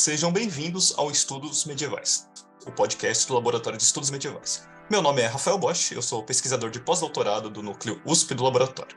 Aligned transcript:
Sejam 0.00 0.32
bem-vindos 0.32 0.94
ao 0.96 1.10
Estudos 1.10 1.66
Medievais, 1.66 2.26
o 2.64 2.72
podcast 2.72 3.28
do 3.28 3.34
Laboratório 3.34 3.76
de 3.76 3.84
Estudos 3.84 4.08
Medievais. 4.08 4.66
Meu 4.90 5.02
nome 5.02 5.20
é 5.20 5.26
Rafael 5.26 5.58
Bosch, 5.58 5.92
eu 5.92 6.00
sou 6.00 6.22
pesquisador 6.22 6.70
de 6.70 6.80
pós-doutorado 6.80 7.50
do 7.50 7.62
núcleo 7.62 8.00
USP 8.06 8.32
do 8.32 8.42
laboratório. 8.42 8.96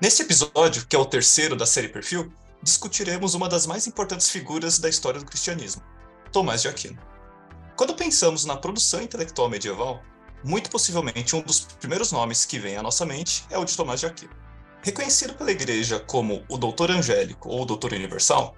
Neste 0.00 0.22
episódio, 0.22 0.86
que 0.86 0.94
é 0.94 0.98
o 1.00 1.04
terceiro 1.04 1.56
da 1.56 1.66
série 1.66 1.88
Perfil, 1.88 2.32
discutiremos 2.62 3.34
uma 3.34 3.48
das 3.48 3.66
mais 3.66 3.88
importantes 3.88 4.30
figuras 4.30 4.78
da 4.78 4.88
história 4.88 5.18
do 5.18 5.26
cristianismo, 5.26 5.82
Tomás 6.30 6.62
de 6.62 6.68
Aquino. 6.68 7.02
Quando 7.76 7.96
pensamos 7.96 8.44
na 8.44 8.56
produção 8.56 9.02
intelectual 9.02 9.48
medieval, 9.48 10.00
muito 10.44 10.70
possivelmente 10.70 11.34
um 11.34 11.40
dos 11.40 11.58
primeiros 11.58 12.12
nomes 12.12 12.44
que 12.44 12.60
vem 12.60 12.76
à 12.76 12.84
nossa 12.84 13.04
mente 13.04 13.44
é 13.50 13.58
o 13.58 13.64
de 13.64 13.76
Tomás 13.76 13.98
de 13.98 14.06
Aquino. 14.06 14.36
Reconhecido 14.80 15.34
pela 15.34 15.50
Igreja 15.50 15.98
como 15.98 16.44
o 16.48 16.56
Doutor 16.56 16.92
Angélico 16.92 17.48
ou 17.48 17.62
o 17.62 17.66
Doutor 17.66 17.92
Universal, 17.92 18.56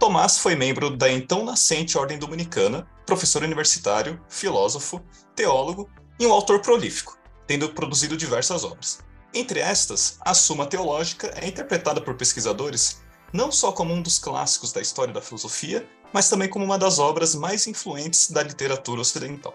Tomás 0.00 0.38
foi 0.38 0.56
membro 0.56 0.88
da 0.88 1.12
então 1.12 1.44
nascente 1.44 1.98
Ordem 1.98 2.18
Dominicana, 2.18 2.88
professor 3.04 3.42
universitário, 3.42 4.18
filósofo, 4.30 5.04
teólogo 5.36 5.90
e 6.18 6.26
um 6.26 6.32
autor 6.32 6.62
prolífico, 6.62 7.18
tendo 7.46 7.68
produzido 7.68 8.16
diversas 8.16 8.64
obras. 8.64 9.00
Entre 9.34 9.60
estas, 9.60 10.16
a 10.22 10.32
Suma 10.32 10.64
Teológica 10.64 11.30
é 11.36 11.46
interpretada 11.46 12.00
por 12.00 12.14
pesquisadores 12.14 13.02
não 13.30 13.52
só 13.52 13.72
como 13.72 13.92
um 13.92 14.00
dos 14.00 14.18
clássicos 14.18 14.72
da 14.72 14.80
história 14.80 15.12
da 15.12 15.20
filosofia, 15.20 15.86
mas 16.14 16.30
também 16.30 16.48
como 16.48 16.64
uma 16.64 16.78
das 16.78 16.98
obras 16.98 17.34
mais 17.34 17.66
influentes 17.66 18.30
da 18.30 18.42
literatura 18.42 19.02
ocidental. 19.02 19.54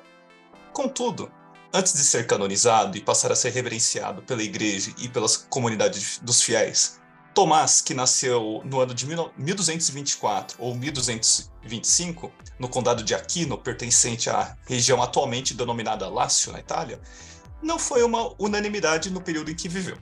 Contudo, 0.72 1.32
antes 1.74 1.94
de 1.94 2.04
ser 2.04 2.28
canonizado 2.28 2.96
e 2.96 3.02
passar 3.02 3.32
a 3.32 3.36
ser 3.36 3.50
reverenciado 3.50 4.22
pela 4.22 4.44
Igreja 4.44 4.94
e 5.00 5.10
pelas 5.10 5.36
comunidades 5.36 6.20
dos 6.22 6.44
fiéis, 6.44 7.02
Tomás, 7.36 7.82
que 7.82 7.94
nasceu 7.94 8.62
no 8.64 8.80
ano 8.80 8.94
de 8.94 9.06
1224 9.06 10.56
ou 10.58 10.74
1225, 10.74 12.32
no 12.58 12.70
condado 12.70 13.04
de 13.04 13.14
Aquino, 13.14 13.58
pertencente 13.58 14.30
à 14.30 14.56
região 14.66 15.04
atualmente 15.04 15.54
denominada 15.54 16.08
Lácio, 16.08 16.54
na 16.54 16.62
Itália, 16.62 16.98
não 17.62 17.78
foi 17.78 18.04
uma 18.04 18.34
unanimidade 18.42 19.10
no 19.10 19.20
período 19.20 19.52
em 19.52 19.56
que 19.56 19.68
viveu. 19.68 19.98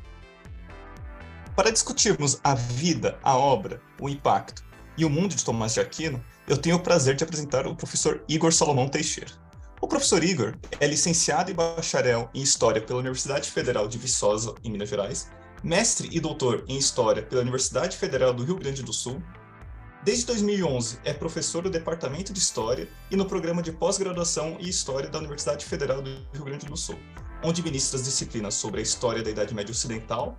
Para 1.56 1.72
discutirmos 1.72 2.40
a 2.44 2.54
vida, 2.54 3.18
a 3.24 3.36
obra, 3.36 3.82
o 4.00 4.08
impacto 4.08 4.64
e 4.96 5.04
o 5.04 5.10
mundo 5.10 5.34
de 5.34 5.44
Tomás 5.44 5.74
de 5.74 5.80
Aquino, 5.80 6.24
eu 6.48 6.56
tenho 6.56 6.76
o 6.76 6.80
prazer 6.80 7.16
de 7.16 7.24
apresentar 7.24 7.66
o 7.66 7.76
professor 7.76 8.24
Igor 8.30 8.54
Salomão 8.54 8.88
Teixeira. 8.88 9.32
O 9.82 9.88
professor 9.88 10.24
Igor 10.24 10.56
é 10.80 10.86
licenciado 10.86 11.50
e 11.50 11.54
bacharel 11.56 12.30
em 12.32 12.44
História 12.44 12.80
pela 12.80 13.00
Universidade 13.00 13.50
Federal 13.50 13.88
de 13.88 13.98
Viçosa, 13.98 14.54
em 14.64 14.70
Minas 14.70 14.90
Gerais, 14.90 15.32
mestre 15.64 16.10
e 16.12 16.20
doutor 16.20 16.66
em 16.68 16.78
História 16.78 17.24
pela 17.24 17.42
Universidade 17.42 17.96
Federal 17.96 18.34
do 18.34 18.44
Rio 18.44 18.58
Grande 18.58 18.84
do 18.84 18.92
Sul. 18.92 19.24
Desde 20.04 20.26
2011 20.26 21.00
é 21.06 21.14
professor 21.14 21.64
do 21.64 21.70
Departamento 21.70 22.34
de 22.34 22.40
História 22.40 22.90
e 23.10 23.16
no 23.16 23.26
programa 23.26 23.62
de 23.62 23.72
pós-graduação 23.72 24.58
em 24.60 24.68
História 24.68 25.10
da 25.10 25.20
Universidade 25.20 25.66
Federal 25.66 26.02
do 26.02 26.10
Rio 26.34 26.44
Grande 26.44 26.66
do 26.66 26.76
Sul, 26.76 27.00
onde 27.42 27.64
ministra 27.64 27.98
as 27.98 28.04
disciplinas 28.04 28.56
sobre 28.56 28.82
a 28.82 28.84
história 28.84 29.24
da 29.24 29.30
Idade 29.30 29.56
Média 29.56 29.72
Ocidental 29.72 30.38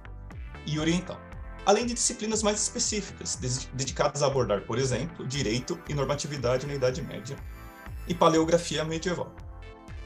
e 0.66 0.78
Oriental, 0.78 1.18
além 1.64 1.86
de 1.86 1.94
disciplinas 1.94 2.42
mais 2.42 2.60
específicas, 2.60 3.38
dedicadas 3.72 4.22
a 4.22 4.26
abordar, 4.26 4.66
por 4.66 4.78
exemplo, 4.78 5.26
direito 5.26 5.80
e 5.88 5.94
normatividade 5.94 6.66
na 6.66 6.74
Idade 6.74 7.00
Média 7.00 7.38
e 8.06 8.14
paleografia 8.14 8.84
medieval. 8.84 9.34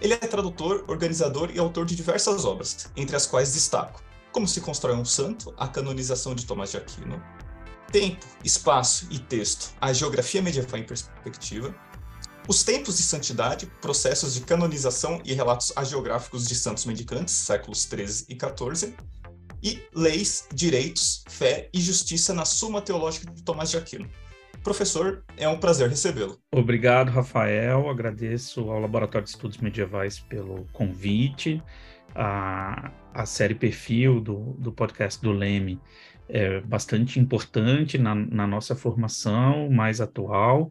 Ele 0.00 0.14
é 0.14 0.18
tradutor, 0.18 0.84
organizador 0.86 1.50
e 1.52 1.58
autor 1.58 1.84
de 1.84 1.96
diversas 1.96 2.44
obras, 2.44 2.88
entre 2.96 3.16
as 3.16 3.26
quais 3.26 3.52
destaco 3.52 4.06
Como 4.38 4.46
se 4.46 4.60
constrói 4.60 4.94
um 4.94 5.04
santo, 5.04 5.52
a 5.58 5.66
canonização 5.66 6.32
de 6.32 6.46
Tomás 6.46 6.70
de 6.70 6.76
Aquino, 6.76 7.20
Tempo, 7.90 8.24
Espaço 8.44 9.08
e 9.10 9.18
Texto, 9.18 9.74
a 9.80 9.92
geografia 9.92 10.40
medieval 10.40 10.78
em 10.78 10.84
perspectiva, 10.84 11.74
Os 12.46 12.62
Tempos 12.62 12.98
de 12.98 13.02
Santidade, 13.02 13.66
processos 13.80 14.34
de 14.34 14.42
canonização 14.42 15.20
e 15.24 15.34
relatos 15.34 15.72
agiográficos 15.74 16.46
de 16.46 16.54
santos 16.54 16.86
mendicantes, 16.86 17.34
séculos 17.34 17.84
13 17.86 18.26
e 18.28 18.36
14, 18.36 18.94
e 19.60 19.82
Leis, 19.92 20.46
Direitos, 20.54 21.24
Fé 21.28 21.68
e 21.74 21.80
Justiça 21.80 22.32
na 22.32 22.44
Suma 22.44 22.80
Teológica 22.80 23.32
de 23.32 23.42
Tomás 23.42 23.70
de 23.70 23.76
Aquino, 23.76 24.08
Professor, 24.62 25.24
é 25.36 25.48
um 25.48 25.58
prazer 25.58 25.88
recebê-lo. 25.88 26.38
Obrigado, 26.52 27.10
Rafael. 27.10 27.88
Agradeço 27.88 28.70
ao 28.70 28.78
Laboratório 28.78 29.24
de 29.24 29.30
Estudos 29.30 29.58
Medievais 29.58 30.20
pelo 30.20 30.64
convite. 30.72 31.60
A, 32.14 32.90
a 33.18 33.26
série 33.26 33.54
Perfil 33.54 34.20
do, 34.20 34.52
do 34.60 34.72
podcast 34.72 35.20
do 35.20 35.32
Leme 35.32 35.80
é 36.28 36.60
bastante 36.60 37.18
importante 37.18 37.98
na, 37.98 38.14
na 38.14 38.46
nossa 38.46 38.76
formação 38.76 39.68
mais 39.68 40.00
atual. 40.00 40.70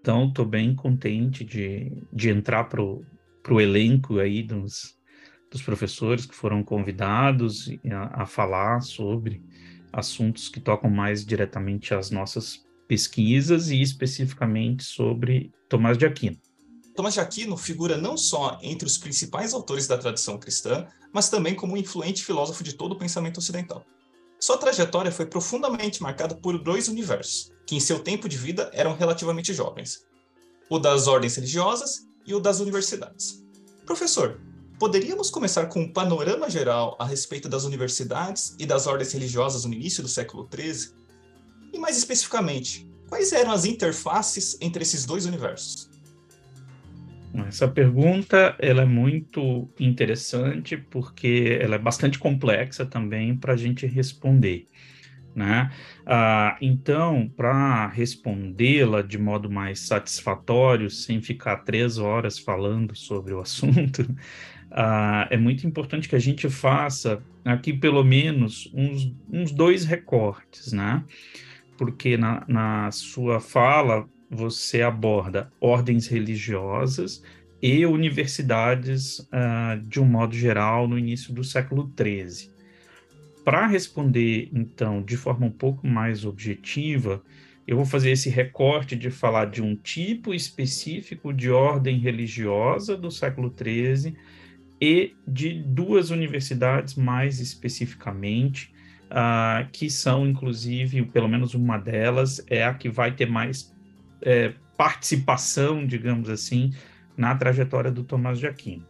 Então, 0.00 0.28
estou 0.28 0.46
bem 0.46 0.74
contente 0.74 1.44
de, 1.44 1.92
de 2.10 2.30
entrar 2.30 2.64
para 2.64 2.80
o 2.82 3.60
elenco 3.60 4.18
aí 4.18 4.42
dos, 4.42 4.96
dos 5.50 5.60
professores 5.60 6.24
que 6.24 6.34
foram 6.34 6.62
convidados 6.62 7.68
a, 7.92 8.22
a 8.22 8.26
falar 8.26 8.80
sobre 8.80 9.42
assuntos 9.92 10.48
que 10.48 10.60
tocam 10.60 10.88
mais 10.88 11.26
diretamente 11.26 11.92
às 11.92 12.10
nossas 12.10 12.64
pesquisas 12.88 13.70
e 13.70 13.82
especificamente 13.82 14.82
sobre 14.82 15.52
Tomás 15.68 15.98
de 15.98 16.06
Aquino. 16.06 16.38
Tomás 16.96 17.12
de 17.12 17.20
Aquino 17.20 17.58
figura 17.58 17.98
não 17.98 18.16
só 18.16 18.58
entre 18.62 18.86
os 18.88 18.96
principais 18.96 19.52
autores 19.52 19.86
da 19.86 19.98
tradição 19.98 20.38
cristã, 20.38 20.86
mas 21.12 21.28
também 21.28 21.54
como 21.54 21.74
um 21.74 21.76
influente 21.76 22.24
filósofo 22.24 22.64
de 22.64 22.72
todo 22.72 22.92
o 22.92 22.98
pensamento 22.98 23.36
ocidental. 23.36 23.84
Sua 24.40 24.56
trajetória 24.56 25.12
foi 25.12 25.26
profundamente 25.26 26.02
marcada 26.02 26.34
por 26.34 26.58
dois 26.58 26.88
universos, 26.88 27.52
que 27.66 27.76
em 27.76 27.80
seu 27.80 27.98
tempo 27.98 28.28
de 28.28 28.38
vida 28.38 28.70
eram 28.72 28.94
relativamente 28.94 29.52
jovens: 29.52 30.06
o 30.70 30.78
das 30.78 31.06
ordens 31.06 31.36
religiosas 31.36 32.06
e 32.26 32.34
o 32.34 32.40
das 32.40 32.60
universidades. 32.60 33.44
Professor, 33.84 34.40
poderíamos 34.78 35.28
começar 35.28 35.66
com 35.66 35.82
um 35.82 35.92
panorama 35.92 36.48
geral 36.48 36.96
a 36.98 37.04
respeito 37.04 37.46
das 37.46 37.64
universidades 37.64 38.56
e 38.58 38.64
das 38.64 38.86
ordens 38.86 39.12
religiosas 39.12 39.66
no 39.66 39.74
início 39.74 40.02
do 40.02 40.08
século 40.08 40.48
XIII 40.50 40.94
e 41.74 41.78
mais 41.78 41.98
especificamente, 41.98 42.90
quais 43.06 43.32
eram 43.32 43.52
as 43.52 43.66
interfaces 43.66 44.56
entre 44.62 44.82
esses 44.82 45.04
dois 45.04 45.26
universos? 45.26 45.90
Essa 47.46 47.68
pergunta 47.68 48.56
ela 48.58 48.82
é 48.82 48.86
muito 48.86 49.68
interessante 49.78 50.76
porque 50.76 51.58
ela 51.60 51.76
é 51.76 51.78
bastante 51.78 52.18
complexa 52.18 52.86
também 52.86 53.36
para 53.36 53.54
a 53.54 53.56
gente 53.56 53.86
responder. 53.86 54.66
Né? 55.34 55.70
Ah, 56.06 56.56
então, 56.62 57.30
para 57.36 57.88
respondê-la 57.88 59.02
de 59.02 59.18
modo 59.18 59.50
mais 59.50 59.80
satisfatório, 59.80 60.88
sem 60.88 61.20
ficar 61.20 61.58
três 61.58 61.98
horas 61.98 62.38
falando 62.38 62.96
sobre 62.96 63.34
o 63.34 63.40
assunto, 63.42 64.06
ah, 64.70 65.28
é 65.30 65.36
muito 65.36 65.66
importante 65.66 66.08
que 66.08 66.16
a 66.16 66.20
gente 66.20 66.48
faça 66.48 67.22
aqui 67.44 67.72
pelo 67.72 68.02
menos 68.02 68.70
uns, 68.72 69.14
uns 69.30 69.52
dois 69.52 69.84
recortes. 69.84 70.72
Né? 70.72 71.04
porque 71.76 72.16
na, 72.16 72.44
na 72.48 72.90
sua 72.90 73.40
fala 73.40 74.08
você 74.30 74.82
aborda 74.82 75.52
ordens 75.60 76.06
religiosas 76.06 77.22
e 77.62 77.86
universidades 77.86 79.20
uh, 79.20 79.80
de 79.86 80.00
um 80.00 80.04
modo 80.04 80.34
geral 80.34 80.86
no 80.86 80.98
início 80.98 81.32
do 81.32 81.42
século 81.42 81.92
XIII. 81.98 82.50
Para 83.44 83.66
responder, 83.66 84.48
então, 84.52 85.02
de 85.02 85.16
forma 85.16 85.46
um 85.46 85.50
pouco 85.50 85.86
mais 85.86 86.24
objetiva, 86.24 87.22
eu 87.66 87.76
vou 87.76 87.86
fazer 87.86 88.10
esse 88.10 88.28
recorte 88.28 88.94
de 88.94 89.10
falar 89.10 89.46
de 89.46 89.62
um 89.62 89.74
tipo 89.74 90.34
específico 90.34 91.32
de 91.32 91.50
ordem 91.50 91.98
religiosa 91.98 92.96
do 92.96 93.10
século 93.10 93.52
XIII 93.56 94.14
e 94.80 95.14
de 95.26 95.54
duas 95.62 96.10
universidades 96.10 96.94
mais 96.94 97.40
especificamente, 97.40 98.72
uh, 99.06 99.68
que 99.72 99.88
são, 99.88 100.26
inclusive, 100.26 101.04
pelo 101.06 101.28
menos 101.28 101.54
uma 101.54 101.78
delas, 101.78 102.44
é 102.48 102.64
a 102.64 102.74
que 102.74 102.88
vai 102.88 103.12
ter 103.12 103.26
mais 103.26 103.74
é, 104.22 104.54
participação, 104.76 105.86
digamos 105.86 106.28
assim, 106.28 106.72
na 107.16 107.34
trajetória 107.34 107.90
do 107.90 108.04
Tomás 108.04 108.38
de 108.38 108.46
Aquino. 108.46 108.84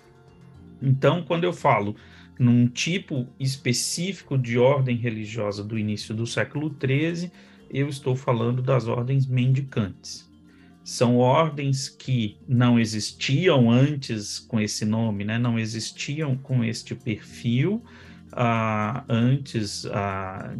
Então, 0.83 1.23
quando 1.23 1.45
eu 1.45 1.53
falo 1.53 1.97
num 2.39 2.67
tipo 2.69 3.27
específico 3.41 4.37
de 4.37 4.59
ordem 4.59 4.97
religiosa 4.97 5.65
do 5.65 5.79
início 5.79 6.15
do 6.15 6.27
século 6.27 6.75
XIII, 6.79 7.31
eu 7.71 7.89
estou 7.89 8.15
falando 8.15 8.63
das 8.63 8.87
ordens 8.87 9.27
mendicantes. 9.27 10.31
São 10.85 11.17
ordens 11.17 11.89
que 11.89 12.39
não 12.47 12.79
existiam 12.79 13.71
antes 13.71 14.39
com 14.39 14.61
esse 14.61 14.85
nome, 14.85 15.25
né? 15.25 15.39
não 15.39 15.59
existiam 15.59 16.37
com 16.37 16.63
este 16.63 16.95
perfil, 16.95 17.83
uh, 18.33 19.03
antes 19.09 19.85
uh, 19.85 20.57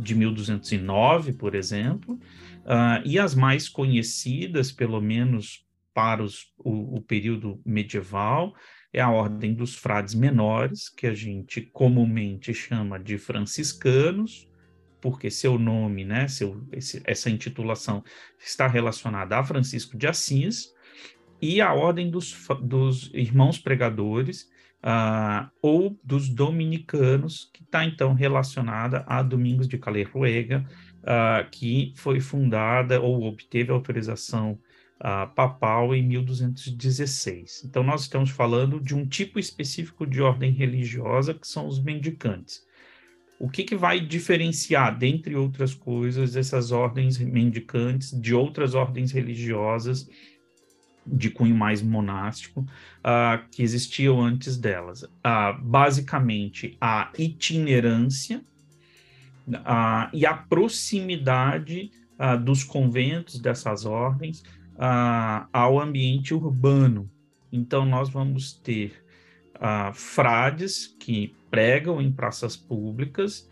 de 0.00 0.14
1209, 0.14 1.32
por 1.32 1.54
exemplo, 1.54 2.18
uh, 2.64 3.02
e 3.04 3.18
as 3.18 3.34
mais 3.34 3.68
conhecidas, 3.68 4.72
pelo 4.72 5.00
menos 5.00 5.66
para 5.94 6.22
os, 6.22 6.46
o, 6.58 6.96
o 6.96 7.00
período 7.00 7.60
medieval, 7.64 8.54
é 8.92 9.00
a 9.00 9.10
Ordem 9.10 9.54
dos 9.54 9.74
Frades 9.74 10.14
Menores, 10.14 10.88
que 10.88 11.06
a 11.06 11.14
gente 11.14 11.60
comumente 11.60 12.52
chama 12.52 12.98
de 12.98 13.18
franciscanos, 13.18 14.48
porque 15.00 15.30
seu 15.30 15.58
nome, 15.58 16.04
né, 16.04 16.28
seu, 16.28 16.66
esse, 16.72 17.02
essa 17.04 17.28
intitulação 17.28 18.04
está 18.38 18.66
relacionada 18.66 19.38
a 19.38 19.44
Francisco 19.44 19.96
de 19.96 20.06
Assis, 20.06 20.72
e 21.40 21.60
a 21.60 21.72
ordem 21.72 22.10
dos, 22.10 22.46
dos 22.62 23.10
irmãos 23.12 23.58
pregadores, 23.58 24.48
uh, 24.82 25.50
ou 25.60 25.98
dos 26.04 26.28
dominicanos, 26.28 27.50
que 27.52 27.62
está 27.62 27.84
então 27.84 28.14
relacionada 28.14 29.04
a 29.06 29.22
Domingos 29.22 29.66
de 29.66 29.78
Calerruega, 29.78 30.64
uh, 31.02 31.48
que 31.50 31.92
foi 31.96 32.20
fundada 32.20 33.00
ou 33.00 33.24
obteve 33.24 33.70
autorização 33.70 34.58
uh, 35.02 35.32
papal 35.34 35.94
em 35.94 36.02
1216. 36.02 37.64
Então, 37.64 37.82
nós 37.82 38.02
estamos 38.02 38.30
falando 38.30 38.80
de 38.80 38.94
um 38.94 39.06
tipo 39.06 39.38
específico 39.38 40.06
de 40.06 40.22
ordem 40.22 40.52
religiosa, 40.52 41.34
que 41.34 41.46
são 41.46 41.66
os 41.66 41.82
mendicantes. 41.82 42.64
O 43.38 43.48
que, 43.48 43.64
que 43.64 43.74
vai 43.74 43.98
diferenciar, 43.98 44.96
dentre 44.96 45.34
outras 45.34 45.74
coisas, 45.74 46.36
essas 46.36 46.70
ordens 46.70 47.18
mendicantes 47.18 48.12
de 48.18 48.32
outras 48.32 48.74
ordens 48.74 49.10
religiosas 49.10 50.08
de 51.04 51.28
cunho 51.28 51.56
mais 51.56 51.82
monástico 51.82 52.60
uh, 52.60 53.44
que 53.50 53.64
existiam 53.64 54.20
antes 54.20 54.56
delas? 54.56 55.02
Uh, 55.02 55.60
basicamente, 55.60 56.76
a 56.80 57.10
itinerância 57.18 58.44
uh, 59.48 60.08
e 60.12 60.24
a 60.26 60.34
proximidade 60.34 61.90
dos 62.44 62.62
conventos 62.62 63.40
dessas 63.40 63.84
ordens 63.84 64.44
ao 65.52 65.80
ambiente 65.80 66.32
urbano. 66.32 67.10
Então, 67.50 67.84
nós 67.84 68.10
vamos 68.10 68.52
ter 68.52 69.04
frades 69.92 70.86
que 71.00 71.34
pregam 71.50 72.00
em 72.00 72.12
praças 72.12 72.56
públicas 72.56 73.50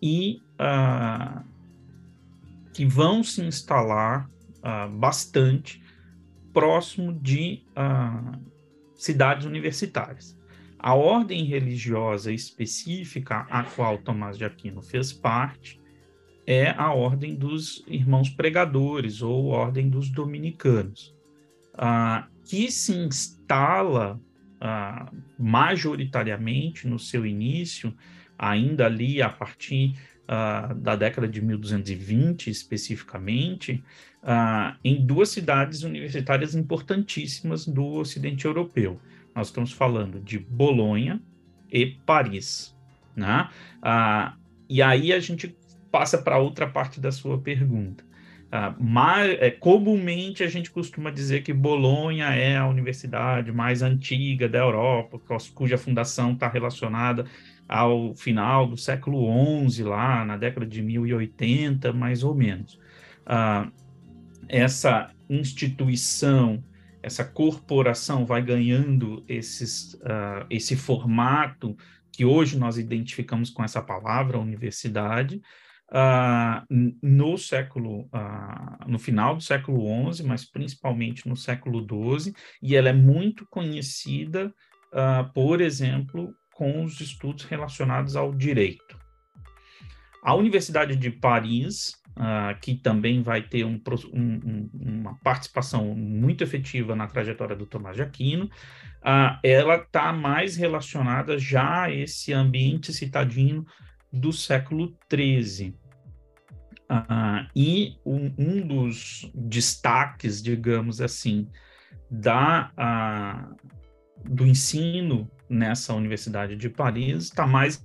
e 0.00 0.40
que 2.72 2.86
vão 2.86 3.22
se 3.22 3.42
instalar 3.42 4.30
bastante 4.92 5.82
próximo 6.54 7.12
de 7.12 7.62
cidades 8.94 9.44
universitárias. 9.44 10.34
A 10.84 10.92
ordem 10.92 11.44
religiosa 11.44 12.30
específica 12.30 13.46
a 13.48 13.62
qual 13.62 13.96
Tomás 13.96 14.36
de 14.36 14.44
Aquino 14.44 14.82
fez 14.82 15.14
parte 15.14 15.80
é 16.46 16.72
a 16.72 16.92
ordem 16.92 17.34
dos 17.34 17.82
irmãos 17.88 18.28
pregadores 18.28 19.22
ou 19.22 19.46
ordem 19.46 19.88
dos 19.88 20.10
dominicanos, 20.10 21.16
ah, 21.72 22.28
que 22.44 22.70
se 22.70 22.92
instala 22.92 24.20
ah, 24.60 25.10
majoritariamente 25.38 26.86
no 26.86 26.98
seu 26.98 27.24
início, 27.24 27.96
ainda 28.38 28.84
ali 28.84 29.22
a 29.22 29.30
partir 29.30 29.98
ah, 30.28 30.74
da 30.76 30.96
década 30.96 31.26
de 31.26 31.40
1220 31.40 32.50
especificamente, 32.50 33.82
em 34.82 35.04
duas 35.04 35.30
cidades 35.30 35.82
universitárias 35.82 36.54
importantíssimas 36.54 37.66
do 37.66 37.86
Ocidente 37.94 38.44
Europeu. 38.44 39.00
Nós 39.34 39.48
estamos 39.48 39.72
falando 39.72 40.20
de 40.20 40.38
Bolonha 40.38 41.20
e 41.70 41.86
Paris. 41.86 42.74
Né? 43.16 43.48
Ah, 43.82 44.34
e 44.68 44.80
aí 44.82 45.12
a 45.12 45.20
gente 45.20 45.56
passa 45.90 46.18
para 46.18 46.38
outra 46.38 46.66
parte 46.66 47.00
da 47.00 47.12
sua 47.12 47.38
pergunta. 47.38 48.04
Ah, 48.50 48.72
é, 49.40 49.50
comumente 49.50 50.44
a 50.44 50.48
gente 50.48 50.70
costuma 50.70 51.10
dizer 51.10 51.42
que 51.42 51.52
Bolonha 51.52 52.26
é 52.26 52.56
a 52.56 52.68
universidade 52.68 53.50
mais 53.50 53.82
antiga 53.82 54.48
da 54.48 54.58
Europa, 54.58 55.20
cuja 55.52 55.76
fundação 55.76 56.34
está 56.34 56.48
relacionada 56.48 57.26
ao 57.68 58.14
final 58.14 58.68
do 58.68 58.76
século 58.76 59.26
XI, 59.68 59.82
lá 59.82 60.24
na 60.24 60.36
década 60.36 60.64
de 60.64 60.80
1080, 60.80 61.92
mais 61.92 62.22
ou 62.22 62.32
menos. 62.32 62.78
Ah, 63.26 63.68
essa 64.48 65.10
instituição, 65.28 66.62
essa 67.04 67.22
corporação 67.22 68.24
vai 68.24 68.40
ganhando 68.40 69.22
esses, 69.28 69.92
uh, 69.94 70.46
esse 70.48 70.74
formato 70.74 71.76
que 72.10 72.24
hoje 72.24 72.58
nós 72.58 72.78
identificamos 72.78 73.50
com 73.50 73.62
essa 73.62 73.82
palavra, 73.82 74.38
universidade, 74.38 75.42
uh, 75.90 76.64
no 77.02 77.36
século, 77.36 78.04
uh, 78.04 78.88
no 78.88 78.98
final 78.98 79.36
do 79.36 79.42
século 79.42 80.12
XI, 80.14 80.22
mas 80.22 80.50
principalmente 80.50 81.28
no 81.28 81.36
século 81.36 81.86
XII, 82.18 82.32
e 82.62 82.74
ela 82.74 82.88
é 82.88 82.94
muito 82.94 83.46
conhecida, 83.50 84.52
por 85.34 85.60
exemplo, 85.60 86.32
com 86.54 86.84
os 86.84 87.00
estudos 87.00 87.44
relacionados 87.44 88.14
ao 88.14 88.32
direito. 88.32 88.96
A 90.22 90.34
Universidade 90.36 90.94
de 90.94 91.10
Paris, 91.10 92.00
que 92.60 92.74
também 92.74 93.22
vai 93.22 93.42
ter 93.42 93.64
um, 93.64 93.80
um, 94.12 94.70
uma 94.72 95.14
participação 95.22 95.94
muito 95.94 96.44
efetiva 96.44 96.94
na 96.94 97.06
trajetória 97.06 97.56
do 97.56 97.66
Tomás 97.66 97.96
de 97.96 98.02
Aquino, 98.02 98.48
ela 99.42 99.76
está 99.76 100.12
mais 100.12 100.56
relacionada 100.56 101.38
já 101.38 101.84
a 101.84 101.90
esse 101.90 102.32
ambiente 102.32 102.92
citadino 102.92 103.66
do 104.12 104.32
século 104.32 104.96
XIII. 105.12 105.76
Uh, 106.84 107.48
e 107.56 107.96
um, 108.04 108.32
um, 108.38 108.66
dos 108.66 109.30
destaques, 109.34 110.42
digamos 110.42 111.00
assim, 111.00 111.48
da, 112.10 112.70
uh, 112.78 113.56
do 114.28 114.46
ensino 114.46 115.28
nessa 115.48 115.94
Universidade 115.94 116.56
de 116.56 116.68
Paris 116.68 117.24
está 117.24 117.46
mais 117.46 117.82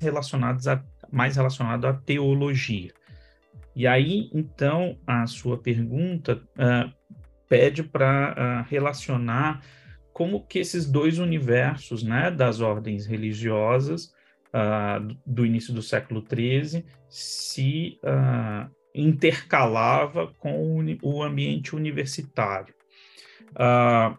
a, 0.68 0.84
mais 1.12 1.38
relacionado 1.38 1.86
à 1.86 1.94
teologia. 1.94 2.94
E 3.76 3.88
aí, 3.88 4.30
então, 4.34 4.98
a 5.06 5.26
sua 5.28 5.58
pergunta 5.58 6.42
uh, 6.56 6.92
pede 7.48 7.84
para 7.84 8.62
relacionar 8.64 9.62
como 10.12 10.46
que 10.46 10.60
esses 10.60 10.86
dois 10.90 11.18
universos, 11.18 12.04
né, 12.04 12.30
das 12.30 12.60
ordens 12.60 13.06
religiosas, 13.06 14.12
uh, 14.50 15.16
do 15.26 15.46
início 15.46 15.74
do 15.74 15.82
século 15.82 16.24
XIII 16.28 16.86
se 17.08 18.00
uh, 18.04 18.70
intercalava 18.94 20.34
com 20.38 20.86
o 21.02 21.24
ambiente 21.24 21.76
universitário. 21.76 22.74
Uh, 23.52 24.18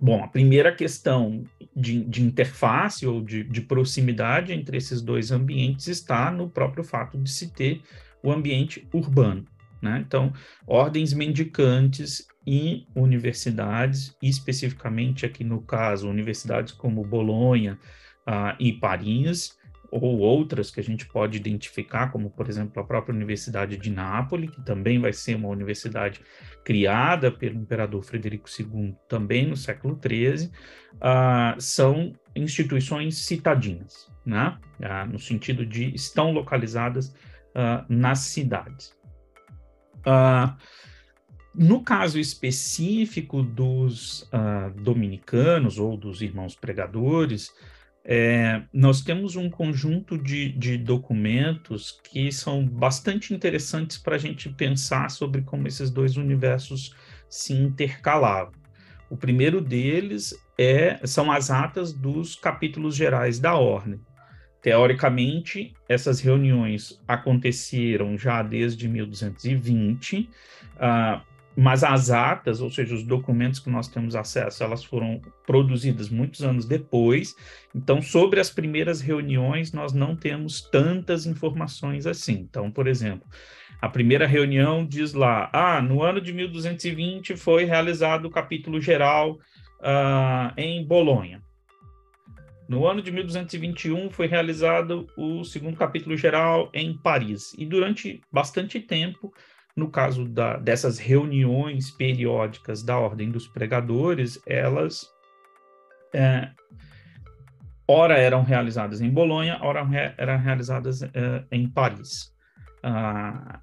bom, 0.00 0.22
a 0.22 0.28
primeira 0.28 0.74
questão 0.74 1.44
de, 1.74 2.04
de 2.04 2.22
interface 2.22 3.06
ou 3.06 3.20
de, 3.22 3.42
de, 3.44 3.60
proximidade 3.62 4.52
entre 4.52 4.76
esses 4.76 5.00
dois 5.02 5.32
ambientes 5.32 5.88
está 5.88 6.30
no 6.30 6.48
próprio 6.48 6.84
fato 6.84 7.18
de 7.18 7.30
se 7.30 7.52
ter 7.52 7.82
o 8.24 8.32
ambiente 8.32 8.88
urbano. 8.92 9.44
Né? 9.82 10.02
Então, 10.06 10.32
ordens 10.66 11.12
mendicantes 11.12 12.26
e 12.46 12.86
universidades, 12.94 14.16
especificamente 14.22 15.26
aqui 15.26 15.44
no 15.44 15.60
caso, 15.60 16.08
universidades 16.08 16.72
como 16.72 17.04
Bolonha, 17.04 17.78
uh, 18.26 18.56
e 18.58 18.72
Paris, 18.72 19.56
ou 19.90 20.18
outras 20.18 20.72
que 20.72 20.80
a 20.80 20.82
gente 20.82 21.06
pode 21.06 21.38
identificar, 21.38 22.10
como, 22.10 22.28
por 22.28 22.48
exemplo, 22.48 22.82
a 22.82 22.84
própria 22.84 23.14
Universidade 23.14 23.76
de 23.76 23.90
Nápoles, 23.90 24.50
que 24.50 24.60
também 24.62 24.98
vai 24.98 25.12
ser 25.12 25.36
uma 25.36 25.48
universidade 25.48 26.20
criada 26.64 27.30
pelo 27.30 27.56
imperador 27.56 28.02
Frederico 28.02 28.48
II, 28.48 28.96
também 29.08 29.46
no 29.46 29.56
século 29.56 29.98
XIII, 30.02 30.50
uh, 30.94 31.60
são 31.60 32.12
instituições 32.34 33.18
citadinas, 33.18 34.10
né? 34.26 34.58
Uh, 34.80 35.12
no 35.12 35.18
sentido 35.18 35.64
de 35.64 35.94
estão 35.94 36.32
localizadas 36.32 37.14
uh, 37.54 37.84
nas 37.88 38.20
cidades. 38.20 38.92
no 41.54 41.82
caso 41.82 42.18
específico 42.18 43.42
dos 43.42 44.28
dominicanos 44.82 45.78
ou 45.78 45.96
dos 45.96 46.20
irmãos 46.20 46.54
pregadores, 46.54 47.50
é, 48.06 48.62
nós 48.70 49.00
temos 49.00 49.34
um 49.34 49.48
conjunto 49.48 50.18
de, 50.18 50.52
de, 50.52 50.76
documentos 50.76 51.98
que 52.04 52.30
são 52.30 52.66
bastante 52.66 53.32
interessantes 53.32 53.96
para 53.96 54.16
a 54.16 54.18
gente 54.18 54.50
pensar 54.50 55.10
sobre 55.10 55.40
como 55.40 55.66
esses 55.66 55.90
dois 55.90 56.18
universos 56.18 56.94
se 57.30 57.54
intercalavam. 57.54 58.52
O 59.08 59.16
primeiro 59.16 59.58
deles 59.58 60.34
é, 60.58 61.00
são 61.06 61.32
as 61.32 61.50
atas 61.50 61.94
dos 61.94 62.36
capítulos 62.36 62.94
gerais 62.94 63.38
da 63.38 63.54
ordem. 63.54 63.98
Teoricamente, 64.64 65.74
essas 65.86 66.20
reuniões 66.20 66.98
aconteceram 67.06 68.16
já 68.16 68.42
desde 68.42 68.88
1220, 68.88 70.30
uh, 70.76 71.20
mas 71.54 71.84
as 71.84 72.10
atas, 72.10 72.62
ou 72.62 72.70
seja, 72.70 72.94
os 72.94 73.02
documentos 73.02 73.60
que 73.60 73.68
nós 73.68 73.88
temos 73.88 74.16
acesso, 74.16 74.64
elas 74.64 74.82
foram 74.82 75.20
produzidas 75.46 76.08
muitos 76.08 76.40
anos 76.40 76.64
depois. 76.64 77.36
Então, 77.74 78.00
sobre 78.00 78.40
as 78.40 78.48
primeiras 78.48 79.02
reuniões, 79.02 79.70
nós 79.70 79.92
não 79.92 80.16
temos 80.16 80.62
tantas 80.62 81.26
informações 81.26 82.06
assim. 82.06 82.48
Então, 82.48 82.70
por 82.70 82.86
exemplo, 82.86 83.28
a 83.82 83.88
primeira 83.90 84.26
reunião 84.26 84.82
diz 84.86 85.12
lá: 85.12 85.50
ah, 85.52 85.82
no 85.82 86.02
ano 86.02 86.22
de 86.22 86.32
1220 86.32 87.36
foi 87.36 87.66
realizado 87.66 88.24
o 88.24 88.30
capítulo 88.30 88.80
geral 88.80 89.32
uh, 89.32 90.54
em 90.56 90.82
Bolonha. 90.82 91.43
No 92.68 92.86
ano 92.86 93.02
de 93.02 93.10
1221 93.10 94.10
foi 94.10 94.26
realizado 94.26 95.06
o 95.16 95.44
segundo 95.44 95.76
capítulo 95.76 96.16
geral 96.16 96.70
em 96.72 96.96
Paris. 96.96 97.54
E 97.58 97.66
durante 97.66 98.22
bastante 98.32 98.80
tempo, 98.80 99.32
no 99.76 99.90
caso 99.90 100.24
da, 100.24 100.56
dessas 100.56 100.98
reuniões 100.98 101.90
periódicas 101.90 102.82
da 102.82 102.98
Ordem 102.98 103.30
dos 103.30 103.46
Pregadores, 103.46 104.40
elas 104.46 105.06
é, 106.14 106.50
ora 107.86 108.16
eram 108.16 108.42
realizadas 108.42 109.00
em 109.00 109.10
Bolonha, 109.10 109.58
ora 109.60 109.86
eram 110.16 110.38
realizadas 110.38 111.02
é, 111.02 111.10
em 111.50 111.68
Paris. 111.68 112.32
Ah, 112.82 113.60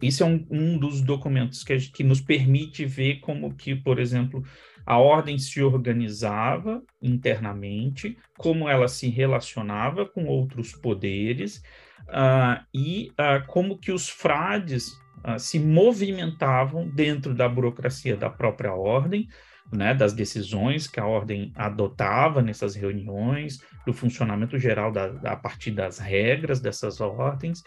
isso 0.00 0.22
é 0.22 0.26
um, 0.26 0.46
um 0.50 0.78
dos 0.78 1.00
documentos 1.00 1.62
que, 1.62 1.76
que 1.90 2.04
nos 2.04 2.20
permite 2.20 2.84
ver 2.84 3.20
como 3.20 3.54
que, 3.54 3.74
por 3.74 3.98
exemplo, 3.98 4.42
a 4.84 4.98
ordem 4.98 5.38
se 5.38 5.62
organizava 5.62 6.82
internamente, 7.00 8.16
como 8.36 8.68
ela 8.68 8.88
se 8.88 9.08
relacionava 9.08 10.06
com 10.06 10.26
outros 10.26 10.72
poderes 10.72 11.62
uh, 12.08 12.62
e 12.74 13.12
uh, 13.12 13.46
como 13.46 13.78
que 13.78 13.92
os 13.92 14.08
frades 14.08 14.88
uh, 15.24 15.38
se 15.38 15.58
movimentavam 15.58 16.88
dentro 16.88 17.34
da 17.34 17.48
burocracia 17.48 18.16
da 18.16 18.28
própria 18.28 18.74
ordem, 18.74 19.28
né, 19.72 19.94
das 19.94 20.12
decisões 20.12 20.86
que 20.86 21.00
a 21.00 21.06
ordem 21.06 21.52
adotava 21.54 22.42
nessas 22.42 22.74
reuniões, 22.74 23.62
do 23.86 23.92
funcionamento 23.92 24.58
geral 24.58 24.92
da, 24.92 25.06
a 25.24 25.36
partir 25.36 25.70
das 25.70 25.98
regras 25.98 26.60
dessas 26.60 27.00
ordens, 27.00 27.64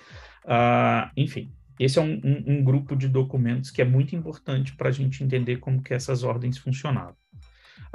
enfim, 1.18 1.52
esse 1.80 2.00
é 2.00 2.02
um, 2.02 2.22
um, 2.24 2.44
um, 2.48 2.64
grupo 2.64 2.96
de 2.96 3.08
documentos 3.08 3.72
que 3.72 3.82
é 3.82 3.86
muito 3.86 4.16
importante 4.16 4.76
para 4.76 4.90
a 4.90 4.92
gente 4.92 5.24
entender 5.24 5.58
como 5.58 5.82
que 5.82 5.94
essas 5.94 6.24
ordens 6.24 6.58
funcionavam. 6.58 7.16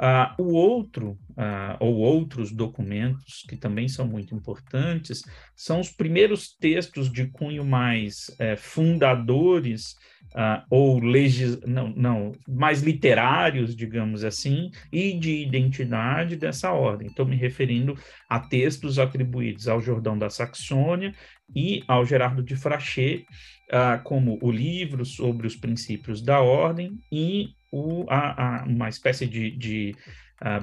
Uh, 0.01 0.41
o 0.41 0.53
outro, 0.53 1.11
uh, 1.37 1.77
ou 1.79 1.97
outros 1.97 2.51
documentos 2.51 3.45
que 3.47 3.55
também 3.55 3.87
são 3.87 4.07
muito 4.07 4.33
importantes, 4.33 5.21
são 5.55 5.79
os 5.79 5.91
primeiros 5.91 6.55
textos 6.57 7.11
de 7.11 7.27
cunho 7.27 7.63
mais 7.63 8.35
é, 8.39 8.55
fundadores 8.55 9.95
uh, 10.33 10.65
ou 10.71 10.99
legis... 10.99 11.61
não, 11.61 11.89
não, 11.89 12.31
mais 12.49 12.81
literários, 12.81 13.75
digamos 13.75 14.23
assim, 14.23 14.71
e 14.91 15.13
de 15.13 15.43
identidade 15.43 16.35
dessa 16.35 16.71
ordem. 16.71 17.07
Estou 17.07 17.27
me 17.27 17.35
referindo 17.35 17.95
a 18.27 18.39
textos 18.39 18.97
atribuídos 18.97 19.67
ao 19.67 19.79
Jordão 19.79 20.17
da 20.17 20.31
Saxônia 20.31 21.13
e 21.55 21.83
ao 21.87 22.03
Gerardo 22.07 22.41
de 22.41 22.55
Frachê, 22.55 23.23
uh, 23.69 24.01
como 24.03 24.39
o 24.41 24.49
livro 24.49 25.05
sobre 25.05 25.45
os 25.45 25.55
princípios 25.55 26.23
da 26.23 26.39
ordem 26.41 26.97
e 27.11 27.49
o, 27.71 28.05
a, 28.09 28.61
a, 28.61 28.65
uma 28.65 28.89
espécie 28.89 29.25
de, 29.25 29.51
de 29.51 29.95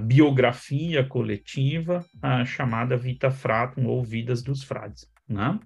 biografia 0.02 1.04
coletiva 1.04 2.04
chamada 2.44 2.96
Vita 2.96 3.30
Fratum 3.30 3.86
ou 3.86 4.02
Vidas 4.02 4.42
dos 4.42 4.64
Frades. 4.64 5.06
Né? 5.28 5.56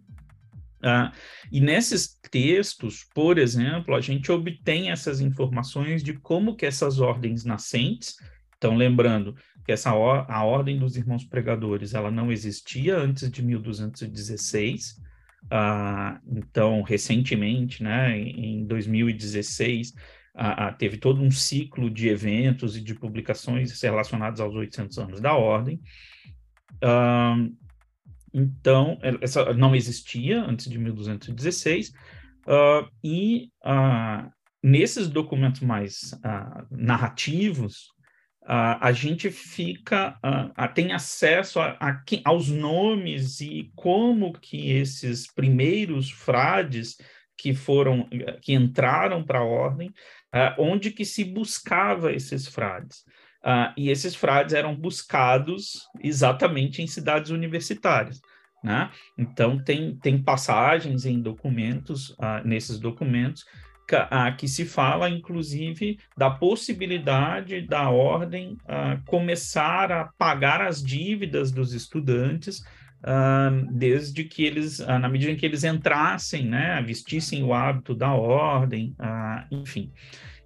Uh, 0.83 1.15
e 1.53 1.61
nesses 1.61 2.19
textos, 2.29 3.07
por 3.15 3.39
exemplo, 3.39 3.95
a 3.95 4.01
gente 4.01 4.33
obtém 4.33 4.91
essas 4.91 5.21
informações 5.21 6.03
de 6.03 6.15
como 6.15 6.57
que 6.57 6.67
essas 6.67 6.99
ordens 6.99 7.45
nascentes, 7.45 8.17
então 8.59 8.75
lembrando 8.75 9.37
que 9.65 9.71
essa 9.71 9.95
or 9.95 10.27
a 10.29 10.45
ordem 10.45 10.77
dos 10.77 10.97
irmãos 10.97 11.25
pregadores, 11.25 11.95
ela 11.95 12.11
não 12.11 12.33
existia 12.33 12.99
antes 12.99 13.31
de 13.31 13.43
1216, 13.45 15.01
uh, 15.45 16.19
então 16.27 16.83
recentemente, 16.83 17.81
né, 17.81 18.19
em 18.19 18.65
2016, 18.67 19.95
uh, 20.35 20.77
teve 20.79 20.97
todo 20.97 21.23
um 21.23 21.31
ciclo 21.31 21.91
de 21.91 22.09
eventos 22.09 22.77
e 22.77 22.81
de 22.81 22.95
publicações 22.95 23.81
relacionados 23.81 24.41
aos 24.41 24.55
800 24.55 24.99
anos 24.99 25.21
da 25.21 25.35
ordem, 25.35 25.81
uh, 26.83 27.63
então, 28.33 28.99
essa 29.21 29.53
não 29.53 29.75
existia 29.75 30.43
antes 30.43 30.69
de 30.69 30.79
1216, 30.79 31.91
uh, 31.91 32.89
e 33.05 33.51
uh, 33.65 34.31
nesses 34.63 35.09
documentos 35.09 35.61
mais 35.61 36.13
uh, 36.15 36.67
narrativos, 36.71 37.93
a 38.45 38.91
gente 38.91 39.31
fica, 39.31 40.19
tem 40.75 40.93
acesso 40.93 41.61
a, 41.61 41.79
a, 41.81 42.03
aos 42.25 42.49
nomes 42.49 43.41
e 43.41 43.71
como 43.77 44.33
que 44.33 44.73
esses 44.73 45.33
primeiros 45.33 46.11
frades 46.11 46.97
que 47.43 47.53
foram, 47.53 48.09
que 48.41 48.55
entraram 48.55 49.25
para 49.25 49.41
a 49.41 49.45
ordem, 49.45 49.93
onde 50.57 50.93
que 50.93 51.05
se 51.05 51.25
buscava 51.25 52.13
esses 52.13 52.47
frades. 52.47 53.05
Uh, 53.45 53.75
e 53.77 53.91
esses 53.91 54.15
frades 54.15 54.55
eram 54.55 54.75
buscados 54.75 55.81
exatamente 56.01 56.81
em 56.81 56.87
cidades 56.87 57.31
universitárias. 57.31 58.21
Né? 58.63 58.89
Então, 59.19 59.59
tem, 59.59 59.97
tem 59.97 60.23
passagens 60.23 61.05
em 61.05 61.21
documentos, 61.21 62.11
uh, 62.11 62.41
nesses 62.45 62.79
documentos, 62.79 63.45
que, 63.89 63.97
uh, 63.97 64.37
que, 64.39 64.47
se 64.47 64.65
fala, 64.65 65.11
inclusive, 65.11 65.99
da 66.17 66.31
possibilidade 66.31 67.67
da 67.67 67.91
ordem 67.91 68.57
começar 69.07 69.91
a 69.91 70.05
pagar 70.17 70.63
as 70.63 70.81
dívidas 70.81 71.51
dos 71.51 71.73
estudantes 71.73 72.63
desde 73.73 74.25
que 74.25 74.45
eles, 74.45 74.79
na 74.79 75.09
medida 75.09 75.33
em 75.33 75.37
que 75.37 75.45
eles 75.45 75.65
entrassem, 75.65 76.47
né, 76.47 76.81
vestissem 76.83 77.43
o 77.43 77.53
hábito 77.53 77.95
da 77.95 78.13
ordem, 78.15 78.95
enfim. 79.51 79.93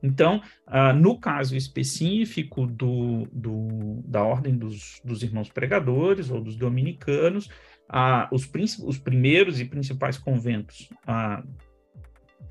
Então, 0.03 0.41
uh, 0.69 0.95
no 0.95 1.19
caso 1.19 1.57
específico 1.57 2.67
do, 2.67 3.27
do, 3.33 4.03
da 4.07 4.23
Ordem 4.23 4.57
dos, 4.57 5.01
dos 5.05 5.23
Irmãos 5.23 5.49
Pregadores 5.49 6.31
ou 6.31 6.41
dos 6.41 6.57
Dominicanos, 6.57 7.47
uh, 7.91 8.29
os, 8.31 8.49
os 8.85 8.99
primeiros 8.99 9.61
e 9.61 9.65
principais 9.65 10.19
conventos 10.19 10.89
uh, 11.09 11.47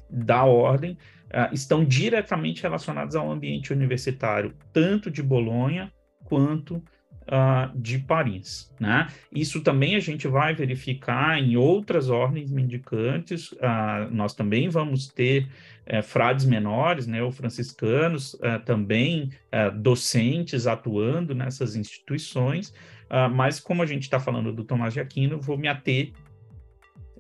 da 0.10 0.44
Ordem 0.44 0.98
estão 1.52 1.84
diretamente 1.84 2.62
relacionados 2.62 3.14
ao 3.16 3.30
ambiente 3.30 3.74
universitário, 3.74 4.56
tanto 4.72 5.12
de 5.12 5.22
Bolonha 5.22 5.92
quanto 6.24 6.76
uh, 6.76 6.84
de 7.75 8.00
Paris. 8.00 8.72
Né? 8.79 9.08
Isso 9.32 9.62
também 9.62 9.96
a 9.96 10.00
gente 10.00 10.27
vai 10.27 10.53
verificar 10.53 11.39
em 11.39 11.55
outras 11.55 12.10
ordens 12.10 12.51
mendicantes, 12.51 13.51
uh, 13.53 14.12
nós 14.12 14.34
também 14.34 14.70
vamos 14.70 15.08
ter 15.08 15.48
uh, 15.88 16.03
frades 16.03 16.46
menores, 16.46 17.08
né, 17.08 17.24
ou 17.24 17.32
franciscanos, 17.32 18.38
eh, 18.41 18.60
também 18.60 19.29
eh, 19.51 19.72
docentes 19.72 20.67
atuando 20.67 21.34
nessas 21.34 21.75
instituições, 21.75 22.74
mas 23.34 23.60
como 23.60 23.84
a 23.84 23.86
gente 23.86 24.03
está 24.03 24.20
falando 24.20 24.51
do 24.51 24.63
Tomás 24.63 24.94
de 24.94 25.00
Aquino, 25.00 25.39
vou 25.39 25.58
me 25.58 25.67
ater 25.67 26.12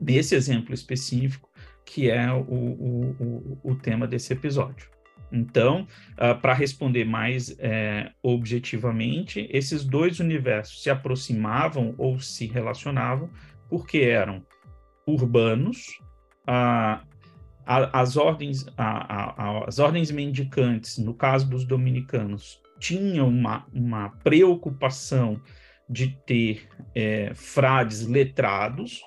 nesse 0.01 0.35
exemplo 0.35 0.73
específico, 0.73 1.49
que 1.85 2.09
é 2.09 2.31
o, 2.31 2.39
o, 2.39 3.15
o, 3.19 3.71
o 3.71 3.75
tema 3.75 4.07
desse 4.07 4.33
episódio. 4.33 4.94
Então, 5.31 5.87
uh, 6.13 6.39
para 6.39 6.53
responder 6.53 7.05
mais 7.05 7.55
é, 7.59 8.11
objetivamente, 8.21 9.47
esses 9.51 9.83
dois 9.83 10.19
universos 10.19 10.81
se 10.81 10.89
aproximavam 10.89 11.93
ou 11.97 12.19
se 12.19 12.45
relacionavam 12.47 13.29
porque 13.69 13.99
eram 13.99 14.45
urbanos, 15.07 15.99
uh, 16.47 17.03
a, 17.65 17.99
as, 17.99 18.15
ordens, 18.15 18.65
a, 18.77 19.65
as 19.67 19.79
ordens 19.79 20.11
mendicantes, 20.11 20.97
no 20.97 21.13
caso 21.13 21.49
dos 21.49 21.65
dominicanos, 21.65 22.61
tinham 22.79 23.27
uma, 23.27 23.65
uma 23.73 24.09
preocupação 24.23 25.41
de 25.89 26.17
ter 26.25 26.67
é, 26.93 27.31
frades 27.33 28.07
letrados, 28.07 29.03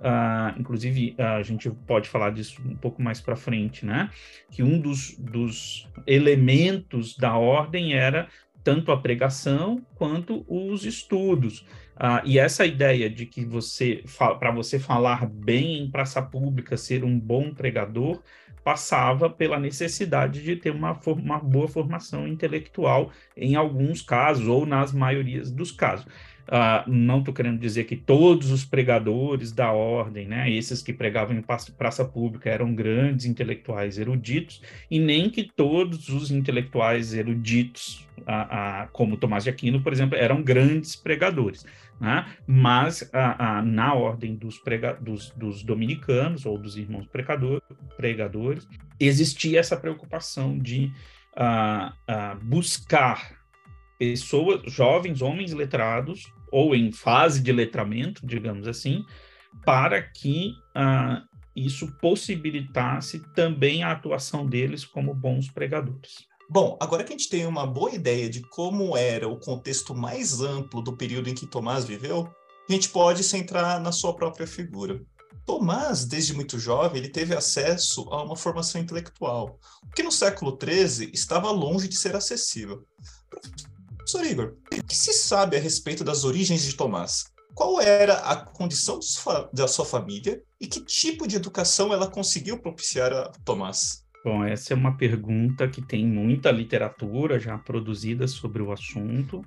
Uh, 0.00 0.58
inclusive, 0.58 1.14
uh, 1.18 1.22
a 1.38 1.42
gente 1.42 1.68
pode 1.86 2.08
falar 2.08 2.30
disso 2.30 2.62
um 2.64 2.74
pouco 2.74 3.02
mais 3.02 3.20
para 3.20 3.36
frente, 3.36 3.84
né? 3.84 4.10
Que 4.50 4.62
um 4.62 4.80
dos, 4.80 5.14
dos 5.18 5.86
elementos 6.06 7.16
da 7.16 7.36
ordem 7.36 7.92
era 7.92 8.26
tanto 8.64 8.92
a 8.92 8.96
pregação 8.96 9.84
quanto 9.94 10.44
os 10.48 10.84
estudos. 10.84 11.60
Uh, 11.96 12.24
e 12.24 12.38
essa 12.38 12.64
ideia 12.64 13.10
de 13.10 13.26
que 13.26 13.44
você, 13.44 14.02
para 14.38 14.50
você 14.50 14.78
falar 14.78 15.26
bem 15.26 15.82
em 15.82 15.90
praça 15.90 16.22
pública, 16.22 16.78
ser 16.78 17.04
um 17.04 17.18
bom 17.18 17.52
pregador, 17.52 18.22
passava 18.64 19.28
pela 19.28 19.58
necessidade 19.58 20.42
de 20.42 20.56
ter 20.56 20.70
uma, 20.70 20.98
uma 21.06 21.38
boa 21.38 21.68
formação 21.68 22.26
intelectual 22.26 23.10
em 23.36 23.54
alguns 23.54 24.02
casos, 24.02 24.46
ou 24.46 24.64
nas 24.64 24.92
maiorias 24.92 25.50
dos 25.50 25.72
casos. 25.72 26.06
Uh, 26.50 26.90
não 26.90 27.20
estou 27.20 27.32
querendo 27.32 27.60
dizer 27.60 27.84
que 27.84 27.94
todos 27.94 28.50
os 28.50 28.64
pregadores 28.64 29.52
da 29.52 29.70
ordem, 29.70 30.26
né, 30.26 30.50
esses 30.50 30.82
que 30.82 30.92
pregavam 30.92 31.36
em 31.36 31.44
praça 31.78 32.04
pública, 32.04 32.50
eram 32.50 32.74
grandes 32.74 33.24
intelectuais 33.24 33.98
eruditos, 33.98 34.60
e 34.90 34.98
nem 34.98 35.30
que 35.30 35.44
todos 35.44 36.08
os 36.08 36.32
intelectuais 36.32 37.14
eruditos, 37.14 38.04
uh, 38.22 38.22
uh, 38.22 38.88
como 38.90 39.16
Tomás 39.16 39.44
de 39.44 39.50
Aquino, 39.50 39.80
por 39.80 39.92
exemplo, 39.92 40.18
eram 40.18 40.42
grandes 40.42 40.96
pregadores. 40.96 41.64
Né? 42.00 42.26
Mas 42.46 43.08
na 43.62 43.92
ordem 43.92 44.34
dos, 44.34 44.58
prega, 44.58 44.94
dos, 44.94 45.30
dos, 45.36 45.62
dominicanos 45.62 46.46
ou 46.46 46.56
dos 46.56 46.78
irmãos 46.78 47.06
pregador, 47.06 47.62
pregadores, 47.94 48.66
existia 48.98 49.60
essa 49.60 49.76
preocupação 49.76 50.58
de 50.58 50.90
buscar 52.40 53.38
pessoas, 53.98 54.62
jovens, 54.72 55.20
homens 55.20 55.52
letrados, 55.52 56.32
ou 56.50 56.74
em 56.74 56.92
fase 56.92 57.40
de 57.40 57.52
letramento, 57.52 58.26
digamos 58.26 58.66
assim, 58.66 59.04
para 59.64 60.02
que 60.02 60.52
uh, 60.76 61.22
isso 61.54 61.90
possibilitasse 61.98 63.20
também 63.34 63.82
a 63.82 63.92
atuação 63.92 64.46
deles 64.46 64.84
como 64.84 65.14
bons 65.14 65.50
pregadores. 65.50 66.28
Bom, 66.48 66.76
agora 66.80 67.04
que 67.04 67.12
a 67.12 67.16
gente 67.16 67.28
tem 67.28 67.46
uma 67.46 67.66
boa 67.66 67.92
ideia 67.92 68.28
de 68.28 68.40
como 68.40 68.96
era 68.96 69.28
o 69.28 69.38
contexto 69.38 69.94
mais 69.94 70.40
amplo 70.40 70.82
do 70.82 70.96
período 70.96 71.28
em 71.28 71.34
que 71.34 71.46
Tomás 71.46 71.84
viveu, 71.84 72.28
a 72.68 72.72
gente 72.72 72.88
pode 72.88 73.22
centrar 73.22 73.80
na 73.80 73.92
sua 73.92 74.14
própria 74.14 74.46
figura. 74.46 75.00
Tomás, 75.46 76.04
desde 76.04 76.34
muito 76.34 76.58
jovem, 76.58 76.98
ele 76.98 77.08
teve 77.08 77.36
acesso 77.36 78.02
a 78.10 78.22
uma 78.22 78.36
formação 78.36 78.80
intelectual, 78.80 79.58
que 79.94 80.02
no 80.02 80.10
século 80.10 80.58
XIII 80.60 81.10
estava 81.12 81.50
longe 81.50 81.88
de 81.88 81.96
ser 81.96 82.16
acessível. 82.16 82.84
Professor 84.10 84.26
Igor, 84.26 84.56
o 84.76 84.82
que 84.82 84.96
se 84.96 85.12
sabe 85.12 85.56
a 85.56 85.60
respeito 85.60 86.02
das 86.02 86.24
origens 86.24 86.64
de 86.64 86.74
Tomás? 86.74 87.26
Qual 87.54 87.80
era 87.80 88.14
a 88.14 88.34
condição 88.44 88.98
da 89.52 89.68
sua 89.68 89.84
família 89.84 90.42
e 90.60 90.66
que 90.66 90.84
tipo 90.84 91.28
de 91.28 91.36
educação 91.36 91.92
ela 91.92 92.10
conseguiu 92.10 92.58
propiciar 92.58 93.12
a 93.12 93.30
Tomás? 93.44 94.04
Bom, 94.24 94.44
essa 94.44 94.72
é 94.72 94.76
uma 94.76 94.96
pergunta 94.96 95.68
que 95.68 95.80
tem 95.80 96.04
muita 96.04 96.50
literatura 96.50 97.38
já 97.38 97.56
produzida 97.56 98.26
sobre 98.26 98.60
o 98.60 98.72
assunto. 98.72 99.44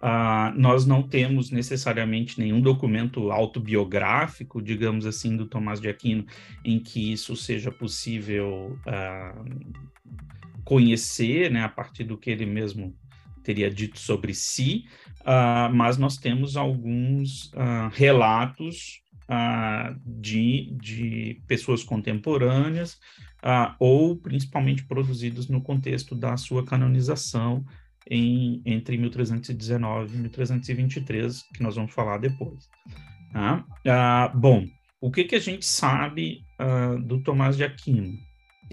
Uh, 0.00 0.54
nós 0.56 0.86
não 0.86 1.02
temos 1.02 1.50
necessariamente 1.50 2.38
nenhum 2.38 2.60
documento 2.60 3.32
autobiográfico, 3.32 4.62
digamos 4.62 5.06
assim, 5.06 5.36
do 5.36 5.46
Tomás 5.46 5.80
de 5.80 5.88
Aquino, 5.88 6.24
em 6.64 6.78
que 6.78 7.12
isso 7.12 7.34
seja 7.34 7.72
possível 7.72 8.78
uh, 8.86 9.84
conhecer, 10.64 11.50
né, 11.50 11.64
a 11.64 11.68
partir 11.68 12.04
do 12.04 12.16
que 12.16 12.30
ele 12.30 12.46
mesmo 12.46 12.94
teria 13.44 13.70
dito 13.70 13.98
sobre 13.98 14.34
si, 14.34 14.86
uh, 15.20 15.72
mas 15.72 15.96
nós 15.96 16.16
temos 16.16 16.56
alguns 16.56 17.52
relatos 17.92 19.02
de, 20.04 20.76
de 20.78 21.42
pessoas 21.46 21.82
contemporâneas 21.82 22.98
uh, 23.44 23.74
ou 23.78 24.16
principalmente 24.16 24.84
produzidos 24.84 25.48
no 25.48 25.60
contexto 25.60 26.14
da 26.14 26.36
sua 26.36 26.64
canonização 26.64 27.64
em, 28.10 28.62
entre 28.64 28.96
1319 28.96 30.14
e 30.14 30.18
1323, 30.18 31.42
que 31.54 31.62
nós 31.62 31.76
vamos 31.76 31.92
falar 31.92 32.18
depois. 32.18 32.68
Tá? 33.32 33.64
Uh, 33.84 34.38
bom, 34.38 34.66
o 35.00 35.10
que, 35.10 35.24
que 35.24 35.34
a 35.34 35.40
gente 35.40 35.66
sabe 35.66 36.44
uh, 36.58 37.00
do 37.00 37.22
Tomás 37.22 37.56
de 37.56 37.64
Aquino, 37.64 38.18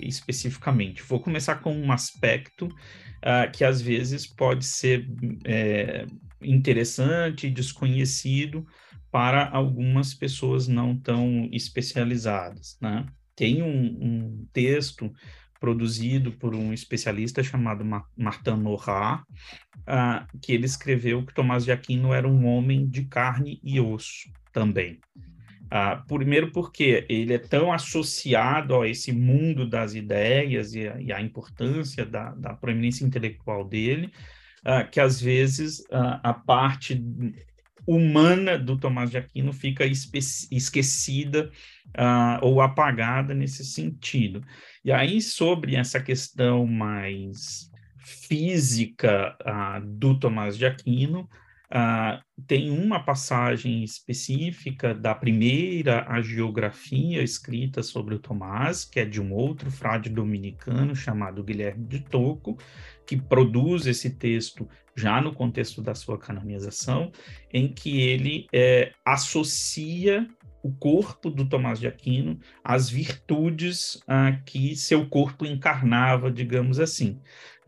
especificamente? 0.02 1.04
Vou 1.04 1.20
começar 1.20 1.56
com 1.56 1.74
um 1.76 1.92
aspecto 1.92 2.66
uh, 2.66 3.52
que 3.54 3.64
às 3.64 3.82
vezes 3.82 4.26
pode 4.28 4.66
ser 4.66 5.08
é, 5.46 6.06
interessante 6.42 7.50
desconhecido 7.50 8.66
para 9.12 9.50
algumas 9.50 10.14
pessoas 10.14 10.68
não 10.68 10.98
tão 10.98 11.50
especializadas, 11.52 12.78
né? 12.82 13.06
tem 13.36 13.62
um, 13.62 13.98
um 14.02 14.48
texto 14.54 15.12
produzido 15.60 16.32
por 16.32 16.56
um 16.56 16.74
especialista 16.74 17.44
chamado 17.44 17.86
Martin 18.18 18.52
Norat, 18.52 19.22
uh, 19.22 20.40
que 20.42 20.54
ele 20.54 20.66
escreveu 20.66 21.26
que 21.26 21.34
Tomás 21.34 21.66
de 21.66 21.72
Aquino 21.72 22.14
era 22.14 22.28
um 22.28 22.46
homem 22.46 22.88
de 22.88 23.06
carne 23.06 23.60
e 23.64 23.80
osso 23.80 24.32
também. 24.52 25.00
Uh, 25.72 26.06
primeiro 26.06 26.52
porque 26.52 27.06
ele 27.08 27.34
é 27.34 27.38
tão 27.38 27.72
associado 27.72 28.82
a 28.82 28.88
esse 28.88 29.14
mundo 29.14 29.66
das 29.66 29.96
ideias 29.96 30.74
e 30.76 30.86
a, 30.86 31.02
e 31.02 31.14
a 31.14 31.22
importância 31.22 32.06
da, 32.06 32.32
da, 32.32 32.54
proeminência 32.54 33.06
intelectual 33.06 33.64
dele, 33.64 34.12
uh, 34.66 34.90
que 34.92 35.00
às 35.00 35.22
vezes 35.22 35.82
a 35.90 36.34
parte 36.34 37.02
humana 37.86 38.58
do 38.58 38.78
Tomás 38.78 39.10
de 39.10 39.18
Aquino 39.18 39.52
fica 39.52 39.86
esquecida 39.86 41.52
uh, 41.98 42.46
ou 42.46 42.62
apagada 42.62 43.34
nesse 43.34 43.66
sentido. 43.66 44.44
E 44.84 44.92
aí, 44.92 45.22
sobre 45.22 45.76
essa 45.76 46.00
questão 46.00 46.66
mais 46.66 47.70
física 47.98 49.36
uh, 49.42 49.86
do 49.86 50.20
Tomás 50.20 50.58
de 50.58 50.66
Aquino, 50.66 51.30
Uh, 51.72 52.22
tem 52.46 52.70
uma 52.70 53.00
passagem 53.00 53.82
específica 53.82 54.94
da 54.94 55.16
primeira 55.16 56.06
agiografia 56.06 57.24
escrita 57.24 57.82
sobre 57.82 58.14
o 58.14 58.20
Tomás, 58.20 58.84
que 58.84 59.00
é 59.00 59.06
de 59.06 59.22
um 59.22 59.32
outro 59.32 59.72
frade 59.72 60.10
dominicano 60.10 60.94
chamado 60.94 61.44
Guilherme 61.44 61.86
de 61.86 62.02
Toco, 62.02 62.58
que 63.08 63.16
produz 63.16 63.88
esse 63.88 64.10
texto 64.10 64.68
já 64.94 65.22
no 65.22 65.34
contexto 65.34 65.82
da 65.82 65.96
sua 65.96 66.18
canonização, 66.18 67.10
em 67.54 67.72
que 67.72 68.02
ele 68.02 68.48
é, 68.52 68.92
associa 69.06 70.28
o 70.64 70.72
corpo 70.72 71.30
do 71.30 71.48
Tomás 71.48 71.80
de 71.80 71.88
Aquino 71.88 72.40
às 72.64 72.90
virtudes 72.90 74.00
ah, 74.08 74.34
que 74.46 74.76
seu 74.76 75.08
corpo 75.08 75.46
encarnava, 75.46 76.30
digamos 76.30 76.80
assim. 76.80 77.20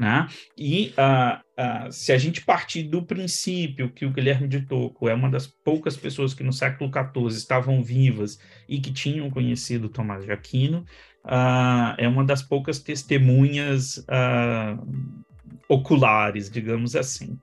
Né? 0.03 0.27
E 0.57 0.93
ah, 0.97 1.41
ah, 1.55 1.87
se 1.89 2.11
a 2.11 2.17
gente 2.17 2.43
partir 2.43 2.83
do 2.83 3.01
princípio 3.01 3.89
que 3.89 4.05
o 4.05 4.11
Guilherme 4.11 4.49
de 4.49 4.59
Tocco 4.59 5.07
é 5.07 5.13
uma 5.13 5.29
das 5.29 5.47
poucas 5.47 5.95
pessoas 5.95 6.33
que 6.33 6.43
no 6.43 6.51
século 6.51 6.91
XIV 6.91 7.27
estavam 7.37 7.81
vivas 7.81 8.37
e 8.67 8.81
que 8.81 8.91
tinham 8.91 9.29
conhecido 9.29 9.87
Tomás 9.87 10.25
de 10.25 10.31
Aquino, 10.33 10.83
ah, 11.23 11.95
é 11.97 12.05
uma 12.05 12.25
das 12.25 12.41
poucas 12.41 12.79
testemunhas 12.79 14.05
oculares, 15.69 16.51
digamos 16.51 16.97
assim. 16.97 17.39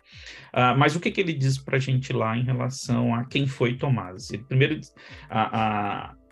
Uh, 0.53 0.77
mas 0.77 0.95
o 0.95 1.01
que, 1.01 1.11
que 1.11 1.21
ele 1.21 1.33
diz 1.33 1.57
para 1.57 1.77
a 1.77 1.81
gente 1.81 2.13
lá 2.13 2.37
em 2.37 2.45
relação 2.45 3.15
a 3.15 3.25
quem 3.25 3.47
foi 3.47 3.77
Tomás? 3.77 4.31
Ele, 4.31 4.45
primeiro, 4.45 4.81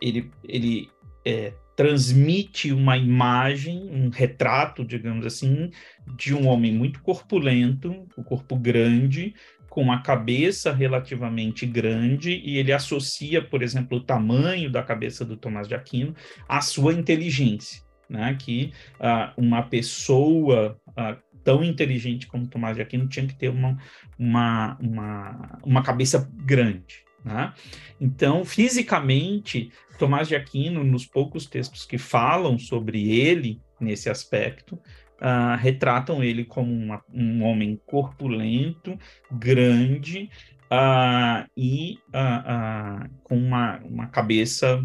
ele, 0.00 0.30
ele 0.44 0.90
é, 1.24 1.54
transmite 1.78 2.72
uma 2.72 2.96
imagem, 2.96 3.88
um 3.92 4.08
retrato, 4.08 4.84
digamos 4.84 5.24
assim, 5.24 5.70
de 6.16 6.34
um 6.34 6.48
homem 6.48 6.72
muito 6.72 7.00
corpulento, 7.00 8.04
o 8.16 8.24
corpo 8.24 8.56
grande, 8.56 9.32
com 9.70 9.92
a 9.92 10.02
cabeça 10.02 10.72
relativamente 10.72 11.64
grande, 11.64 12.32
e 12.32 12.58
ele 12.58 12.72
associa, 12.72 13.40
por 13.40 13.62
exemplo, 13.62 13.98
o 13.98 14.00
tamanho 14.00 14.68
da 14.68 14.82
cabeça 14.82 15.24
do 15.24 15.36
Tomás 15.36 15.68
de 15.68 15.76
Aquino 15.76 16.16
à 16.48 16.60
sua 16.60 16.92
inteligência. 16.92 17.86
Né, 18.10 18.34
que 18.40 18.72
uh, 18.98 19.38
uma 19.38 19.62
pessoa 19.62 20.80
uh, 20.88 21.22
tão 21.44 21.62
inteligente 21.62 22.26
como 22.26 22.48
Tomás 22.48 22.74
de 22.74 22.82
Aquino 22.82 23.06
tinha 23.06 23.26
que 23.26 23.34
ter 23.34 23.50
uma, 23.50 23.76
uma, 24.18 24.78
uma, 24.80 25.58
uma 25.62 25.82
cabeça 25.82 26.26
grande. 26.34 27.04
Né? 27.28 27.52
Então, 28.00 28.42
fisicamente, 28.42 29.70
Tomás 29.98 30.28
de 30.28 30.34
Aquino, 30.34 30.82
nos 30.82 31.04
poucos 31.04 31.44
textos 31.44 31.84
que 31.84 31.98
falam 31.98 32.58
sobre 32.58 33.10
ele 33.10 33.60
nesse 33.78 34.08
aspecto, 34.08 34.76
uh, 34.76 35.56
retratam 35.58 36.24
ele 36.24 36.44
como 36.44 36.72
uma, 36.72 37.04
um 37.12 37.42
homem 37.42 37.78
corpulento, 37.84 38.98
grande 39.30 40.30
uh, 40.72 41.46
e 41.54 41.98
uh, 42.08 43.08
com 43.24 43.36
uma, 43.36 43.78
uma 43.80 44.06
cabeça 44.06 44.84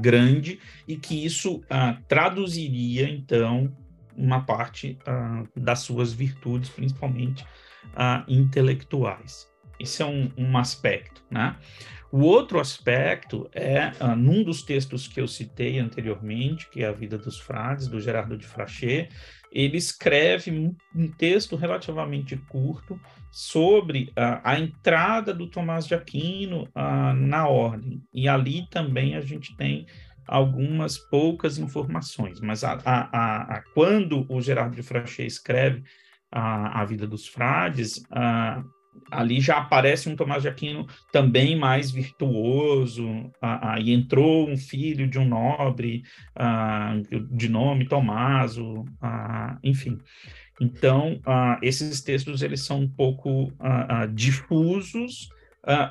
grande, 0.00 0.60
e 0.86 0.96
que 0.96 1.26
isso 1.26 1.60
traduziria, 2.08 3.08
então, 3.08 3.76
uma 4.16 4.40
parte 4.44 4.96
das 5.54 5.80
suas 5.80 6.12
virtudes, 6.12 6.70
principalmente 6.70 7.44
intelectuais. 8.28 9.46
Esse 9.78 10.02
é 10.02 10.06
um, 10.06 10.30
um, 10.36 10.56
aspecto, 10.56 11.22
né? 11.30 11.56
O 12.10 12.20
outro 12.20 12.60
aspecto 12.60 13.48
é, 13.52 13.92
uh, 14.00 14.16
num 14.16 14.42
dos 14.42 14.62
textos 14.62 15.08
que 15.08 15.20
eu 15.20 15.26
citei 15.26 15.78
anteriormente, 15.78 16.70
que 16.70 16.82
é 16.82 16.86
A 16.86 16.92
Vida 16.92 17.18
dos 17.18 17.38
Frades, 17.38 17.88
do 17.88 18.00
Gerardo 18.00 18.38
de 18.38 18.46
Frachet, 18.46 19.08
ele 19.52 19.76
escreve 19.76 20.50
um, 20.50 20.74
um 20.94 21.10
texto 21.10 21.56
relativamente 21.56 22.36
curto 22.48 23.00
sobre 23.30 24.04
uh, 24.10 24.40
a 24.44 24.58
entrada 24.58 25.34
do 25.34 25.46
Tomás 25.46 25.86
de 25.86 25.94
Aquino 25.94 26.62
uh, 26.74 27.14
na 27.14 27.48
ordem. 27.48 28.02
E 28.12 28.28
ali 28.28 28.66
também 28.70 29.16
a 29.16 29.20
gente 29.20 29.56
tem 29.56 29.86
algumas 30.26 30.98
poucas 30.98 31.58
informações, 31.58 32.40
mas 32.40 32.64
a, 32.64 32.80
a, 32.84 33.56
a, 33.56 33.62
quando 33.74 34.26
o 34.28 34.40
Gerardo 34.40 34.74
de 34.74 34.82
Frachet 34.82 35.26
escreve 35.26 35.84
a, 36.30 36.80
a 36.80 36.84
vida 36.84 37.06
dos 37.06 37.26
frades, 37.26 38.02
ali 39.10 39.40
já 39.40 39.58
aparece 39.58 40.08
um 40.08 40.16
Tomás 40.16 40.42
de 40.42 40.48
Aquino 40.48 40.86
também 41.12 41.56
mais 41.56 41.90
virtuoso, 41.90 43.30
e 43.80 43.92
entrou 43.92 44.48
um 44.48 44.56
filho 44.56 45.08
de 45.08 45.18
um 45.18 45.28
nobre 45.28 46.02
de 47.30 47.48
nome 47.48 47.86
Tomaso, 47.86 48.84
enfim. 49.62 49.98
Então, 50.60 51.20
esses 51.62 52.00
textos 52.00 52.42
eles 52.42 52.64
são 52.64 52.80
um 52.80 52.88
pouco 52.88 53.52
difusos, 54.12 55.28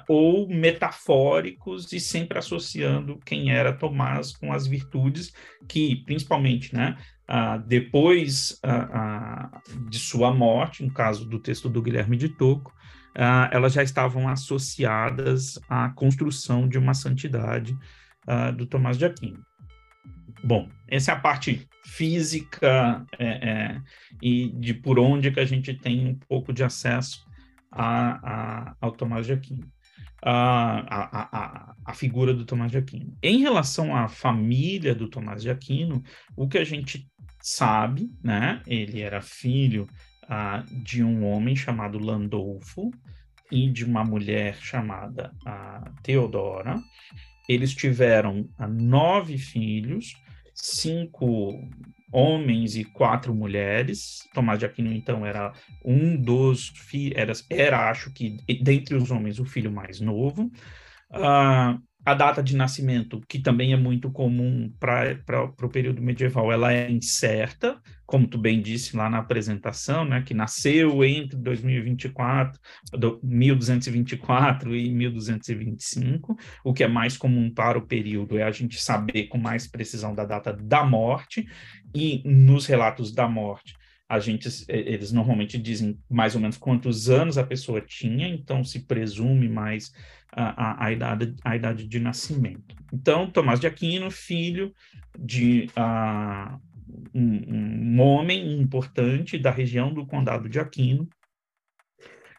ou 0.07 0.47
metafóricos 0.47 1.91
e 1.91 1.99
sempre 1.99 2.37
associando 2.37 3.19
quem 3.25 3.51
era 3.51 3.73
Tomás 3.73 4.31
com 4.35 4.53
as 4.53 4.65
virtudes 4.65 5.33
que, 5.67 5.97
principalmente, 6.05 6.73
né, 6.73 6.95
uh, 7.29 7.59
depois 7.65 8.59
uh, 8.65 9.89
de 9.89 9.99
sua 9.99 10.33
morte, 10.33 10.83
no 10.83 10.91
caso 10.91 11.25
do 11.25 11.39
texto 11.39 11.69
do 11.69 11.81
Guilherme 11.81 12.17
de 12.17 12.29
Toco, 12.29 12.73
uh, 13.15 13.49
elas 13.51 13.73
já 13.73 13.83
estavam 13.83 14.27
associadas 14.27 15.59
à 15.69 15.89
construção 15.89 16.67
de 16.67 16.77
uma 16.77 16.93
santidade 16.93 17.77
uh, 18.27 18.51
do 18.55 18.65
Tomás 18.65 18.97
de 18.97 19.05
Aquino. 19.05 19.43
Bom, 20.43 20.69
essa 20.87 21.11
é 21.11 21.15
a 21.15 21.19
parte 21.19 21.67
física 21.85 23.05
é, 23.17 23.25
é, 23.25 23.81
e 24.21 24.49
de 24.59 24.73
por 24.73 24.99
onde 24.99 25.31
que 25.31 25.39
a 25.39 25.45
gente 25.45 25.73
tem 25.73 26.07
um 26.07 26.15
pouco 26.27 26.53
de 26.53 26.63
acesso 26.63 27.25
a, 27.71 28.69
a, 28.69 28.75
ao 28.79 28.91
Tomás 28.91 29.25
de 29.25 29.33
Aquino. 29.33 29.67
A, 30.27 31.05
a, 31.11 31.75
a, 31.85 31.93
figura 31.93 32.33
do 32.33 32.45
Tomás 32.45 32.71
de 32.71 32.79
Aquino. 32.79 33.15
Em 33.21 33.37
relação 33.41 33.95
à 33.95 34.07
família 34.07 34.95
do 34.95 35.07
Tomás 35.07 35.43
de 35.43 35.51
Aquino, 35.51 36.01
o 36.35 36.47
que 36.47 36.57
a 36.57 36.63
gente 36.63 37.07
sabe, 37.39 38.09
né? 38.23 38.59
Ele 38.65 39.01
era 39.01 39.21
filho 39.21 39.87
ah, 40.27 40.63
de 40.71 41.03
um 41.03 41.23
homem 41.25 41.55
chamado 41.55 41.99
Landolfo 41.99 42.89
e 43.51 43.69
de 43.69 43.85
uma 43.85 44.03
mulher 44.03 44.55
chamada 44.55 45.31
ah, 45.45 45.91
Teodora. 46.01 46.81
Eles 47.47 47.75
tiveram 47.75 48.49
ah, 48.57 48.67
nove 48.67 49.37
filhos, 49.37 50.15
cinco 50.55 51.53
homens 52.15 52.77
e 52.77 52.85
quatro 52.85 53.35
mulheres. 53.35 54.27
Tomás 54.33 54.57
de 54.57 54.65
Aquino, 54.65 54.93
então, 54.93 55.25
era 55.25 55.51
um 55.83 56.15
dos 56.15 56.69
filhos, 56.69 57.17
era, 57.17 57.33
era, 57.49 57.89
acho 57.89 58.09
que, 58.13 58.37
dentre 58.61 58.95
os 58.95 59.11
homens, 59.11 59.37
o 59.37 59.45
filho 59.45 59.69
mais 59.69 59.99
novo. 59.99 60.49
Uh, 61.11 61.77
a 62.05 62.13
data 62.13 62.43
de 62.43 62.55
nascimento, 62.55 63.19
que 63.27 63.39
também 63.39 63.73
é 63.73 63.77
muito 63.77 64.11
comum 64.11 64.71
para 64.79 65.43
o 65.63 65.69
período 65.69 66.01
medieval, 66.03 66.51
ela 66.51 66.71
é 66.71 66.89
incerta, 66.89 67.81
como 68.05 68.27
tu 68.27 68.37
bem 68.37 68.61
disse 68.61 68.95
lá 68.95 69.09
na 69.09 69.17
apresentação, 69.17 70.05
né, 70.05 70.21
que 70.21 70.35
nasceu 70.35 71.03
entre 71.03 71.35
2024, 71.35 72.61
1224 73.23 74.75
e 74.75 74.91
1225. 74.91 76.37
O 76.63 76.71
que 76.71 76.83
é 76.83 76.87
mais 76.87 77.17
comum 77.17 77.49
para 77.49 77.79
o 77.79 77.87
período 77.87 78.37
é 78.37 78.43
a 78.43 78.51
gente 78.51 78.79
saber 78.79 79.25
com 79.25 79.39
mais 79.39 79.65
precisão 79.65 80.13
da 80.13 80.23
data 80.23 80.53
da 80.53 80.83
morte, 80.85 81.47
e 81.95 82.21
nos 82.25 82.67
relatos 82.67 83.11
da 83.11 83.27
morte, 83.27 83.73
a 84.07 84.19
gente, 84.19 84.47
eles 84.67 85.11
normalmente 85.11 85.57
dizem 85.57 85.99
mais 86.09 86.35
ou 86.35 86.41
menos 86.41 86.57
quantos 86.57 87.09
anos 87.09 87.37
a 87.37 87.43
pessoa 87.43 87.81
tinha, 87.81 88.27
então 88.27 88.63
se 88.63 88.81
presume 88.81 89.49
mais 89.49 89.91
a, 90.31 90.83
a, 90.83 90.85
a, 90.85 90.91
idade, 90.91 91.35
a 91.43 91.55
idade 91.55 91.87
de 91.87 91.99
nascimento. 91.99 92.75
Então, 92.93 93.29
Tomás 93.29 93.59
de 93.59 93.67
Aquino, 93.67 94.11
filho 94.11 94.73
de 95.17 95.69
uh, 95.77 96.59
um, 97.13 97.95
um, 97.95 97.99
homem 97.99 98.59
importante 98.59 99.39
da 99.39 99.49
região 99.49 99.91
do 99.91 100.05
Condado 100.05 100.47
de 100.47 100.59
Aquino, 100.59 101.09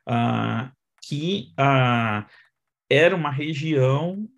uh, 0.09 0.71
que 1.03 1.53
uh, 1.59 2.25
era 2.89 3.17
uma 3.17 3.31
região 3.31 4.29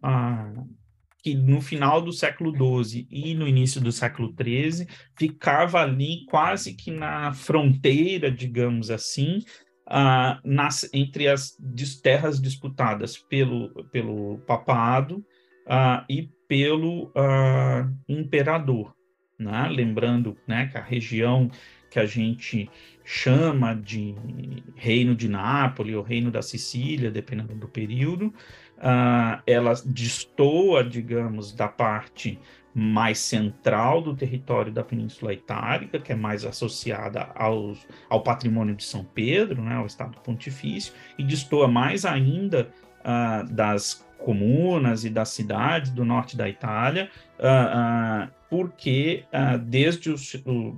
que 1.22 1.34
no 1.34 1.60
final 1.60 2.00
do 2.00 2.12
século 2.12 2.52
XII 2.84 3.06
e 3.10 3.34
no 3.34 3.46
início 3.46 3.80
do 3.80 3.90
século 3.90 4.34
XIII 4.40 4.86
ficava 5.16 5.80
ali 5.80 6.24
quase 6.26 6.74
que 6.74 6.90
na 6.90 7.32
fronteira, 7.32 8.30
digamos 8.30 8.90
assim, 8.90 9.38
uh, 9.88 10.38
nas, 10.44 10.88
entre 10.92 11.28
as 11.28 11.56
terras 12.02 12.40
disputadas 12.40 13.16
pelo, 13.16 13.84
pelo 13.86 14.38
papado 14.46 15.18
uh, 15.66 16.04
e 16.08 16.30
pelo 16.46 17.06
uh, 17.08 17.92
imperador. 18.08 18.94
Né? 19.38 19.68
Lembrando 19.68 20.36
né, 20.46 20.66
que 20.66 20.78
a 20.78 20.82
região 20.82 21.50
que 21.90 21.98
a 21.98 22.04
gente 22.04 22.70
chama 23.04 23.74
de 23.74 24.14
Reino 24.76 25.14
de 25.14 25.28
Nápoles 25.28 25.94
ou 25.94 26.02
Reino 26.02 26.30
da 26.30 26.42
Sicília, 26.42 27.10
dependendo 27.10 27.54
do 27.54 27.68
período, 27.68 28.32
uh, 28.78 29.42
ela 29.46 29.74
destoa, 29.84 30.82
digamos, 30.82 31.52
da 31.52 31.68
parte 31.68 32.38
mais 32.74 33.18
central 33.18 34.00
do 34.00 34.14
território 34.14 34.72
da 34.72 34.84
Península 34.84 35.32
Itálica, 35.32 35.98
que 35.98 36.12
é 36.12 36.14
mais 36.14 36.44
associada 36.44 37.28
aos, 37.34 37.86
ao 38.08 38.22
patrimônio 38.22 38.74
de 38.74 38.84
São 38.84 39.04
Pedro, 39.04 39.62
né, 39.62 39.74
ao 39.74 39.86
Estado 39.86 40.18
Pontifício, 40.20 40.92
e 41.18 41.24
destoa 41.24 41.66
mais 41.66 42.04
ainda 42.04 42.70
uh, 43.00 43.52
das 43.52 44.06
comunas 44.18 45.04
e 45.04 45.10
das 45.10 45.30
cidades 45.30 45.90
do 45.90 46.04
norte 46.04 46.36
da 46.36 46.48
Itália, 46.48 47.10
uh, 47.38 48.30
porque 48.50 49.24
desde 49.66 50.10
o 50.10 50.16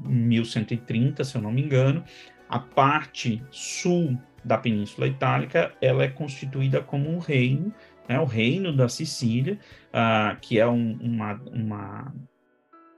1130, 0.05 1.23
se 1.23 1.37
eu 1.37 1.41
não 1.41 1.53
me 1.53 1.63
engano, 1.63 2.03
a 2.49 2.59
parte 2.59 3.41
sul 3.51 4.19
da 4.45 4.59
Península 4.59 5.07
Itálica 5.07 5.73
ela 5.81 6.03
é 6.03 6.09
constituída 6.09 6.81
como 6.81 7.11
um 7.11 7.19
reino 7.19 7.73
né, 8.11 8.18
o 8.18 8.25
reino 8.25 8.75
da 8.75 8.88
Sicília, 8.88 9.57
uh, 9.94 10.37
que 10.40 10.59
é 10.59 10.66
um, 10.66 10.99
uma, 11.01 11.35
uma, 11.53 12.14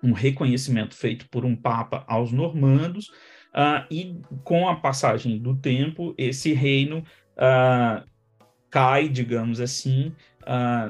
um 0.02 0.12
reconhecimento 0.12 0.96
feito 0.96 1.28
por 1.28 1.44
um 1.44 1.54
papa 1.54 2.02
aos 2.08 2.32
normandos, 2.32 3.08
uh, 3.54 3.84
e 3.90 4.18
com 4.42 4.66
a 4.70 4.76
passagem 4.76 5.38
do 5.38 5.54
tempo, 5.54 6.14
esse 6.16 6.54
reino 6.54 7.04
uh, 7.36 8.02
cai, 8.70 9.06
digamos 9.06 9.60
assim, 9.60 10.14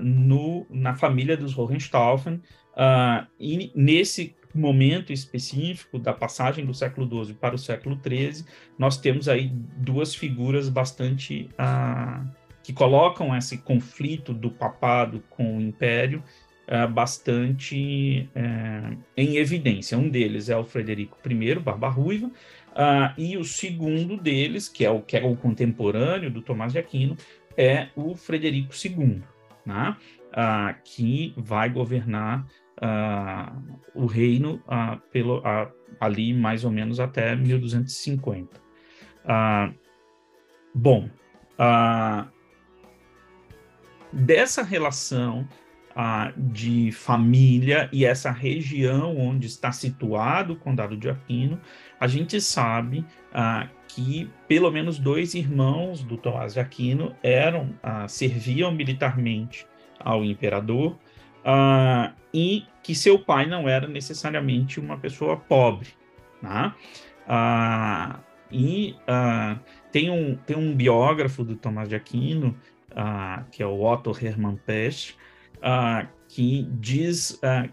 no, 0.01 0.65
na 0.71 0.95
família 0.95 1.37
dos 1.37 1.59
Hohenstaufen, 1.59 2.41
e 3.41 3.73
nesse 3.75 4.37
momento 4.55 5.13
específico 5.13 5.99
da 5.99 6.13
passagem 6.13 6.65
do 6.65 6.73
século 6.73 7.25
XII 7.25 7.35
para 7.35 7.57
o 7.57 7.59
século 7.59 8.01
XIII, 8.01 8.45
nós 8.79 8.97
temos 8.97 9.29
aí 9.29 9.49
duas 9.77 10.15
figuras 10.15 10.69
bastante 10.69 11.51
uh, 11.55 12.25
que 12.63 12.73
colocam 12.73 13.37
esse 13.37 13.59
conflito 13.59 14.33
do 14.33 14.51
papado 14.51 15.23
com 15.31 15.59
o 15.59 15.61
império 15.61 16.23
uh, 16.69 16.89
bastante 16.91 18.29
uh, 18.37 18.97
em 19.17 19.37
evidência. 19.37 19.99
Um 19.99 20.09
deles 20.09 20.49
é 20.49 20.57
o 20.57 20.65
Frederico 20.65 21.19
I, 21.29 21.55
Barba 21.57 21.89
Ruiva, 21.89 22.27
uh, 22.27 23.13
e 23.19 23.37
o 23.37 23.45
segundo 23.45 24.17
deles, 24.17 24.69
que 24.69 24.85
é 24.85 24.91
o 24.91 25.01
que 25.01 25.17
é 25.17 25.25
o 25.25 25.37
contemporâneo 25.37 26.31
do 26.31 26.43
Tomás 26.43 26.73
de 26.73 26.79
Aquino, 26.79 27.17
é 27.57 27.89
o 27.97 28.15
Frederico 28.15 28.73
II, 28.73 29.23
né? 29.67 29.97
que 30.83 31.35
vai 31.37 31.69
governar 31.69 32.47
o 33.95 34.07
reino 34.07 34.63
pelo, 35.13 35.43
ali 36.01 36.33
mais 36.33 36.65
ou 36.65 36.71
menos 36.71 36.99
até 36.99 37.37
1250. 37.37 38.59
bom, 40.75 41.11
Uh, 41.63 42.27
dessa 44.13 44.63
relação 44.63 45.49
ah, 45.95 46.33
de 46.37 46.91
família 46.91 47.87
e 47.93 48.07
essa 48.07 48.31
região 48.31 49.15
onde 49.15 49.47
está 49.47 49.71
situado 49.73 50.55
o 50.55 50.57
Condado 50.57 50.97
de 50.97 51.11
Aquino, 51.11 51.61
a 52.01 52.07
gente 52.07 52.41
sabe 52.41 53.05
ah, 53.33 53.69
que 53.89 54.31
pelo 54.49 54.71
menos 54.71 54.99
dois 54.99 55.35
irmãos 55.35 56.03
do 56.03 56.17
Tomás 56.17 56.55
de 56.55 56.61
Aquino 56.61 57.15
eram 57.23 57.75
ah, 57.83 58.09
serviam 58.09 58.73
militarmente 58.73 59.67
ao 60.01 60.25
imperador 60.25 60.99
e 62.33 62.65
que 62.83 62.95
seu 62.95 63.19
pai 63.19 63.47
não 63.47 63.69
era 63.69 63.87
necessariamente 63.87 64.81
uma 64.81 64.97
pessoa 64.97 65.37
pobre, 65.37 65.89
né? 66.41 66.73
E 68.51 68.97
tem 69.91 70.11
um, 70.11 70.37
tem 70.37 70.57
um 70.57 70.75
biógrafo 70.75 71.45
do 71.45 71.57
Tomás 71.57 71.89
de 71.89 71.95
Aquino 71.95 72.57
uh, 72.93 73.45
que 73.51 73.63
é 73.63 73.67
o 73.67 73.83
Otto 73.83 74.11
Hermann 74.11 74.57
Pesch, 74.65 75.15
uh, 75.59 76.07
que 76.29 76.67
diz 76.79 77.41
uh, 77.43 77.69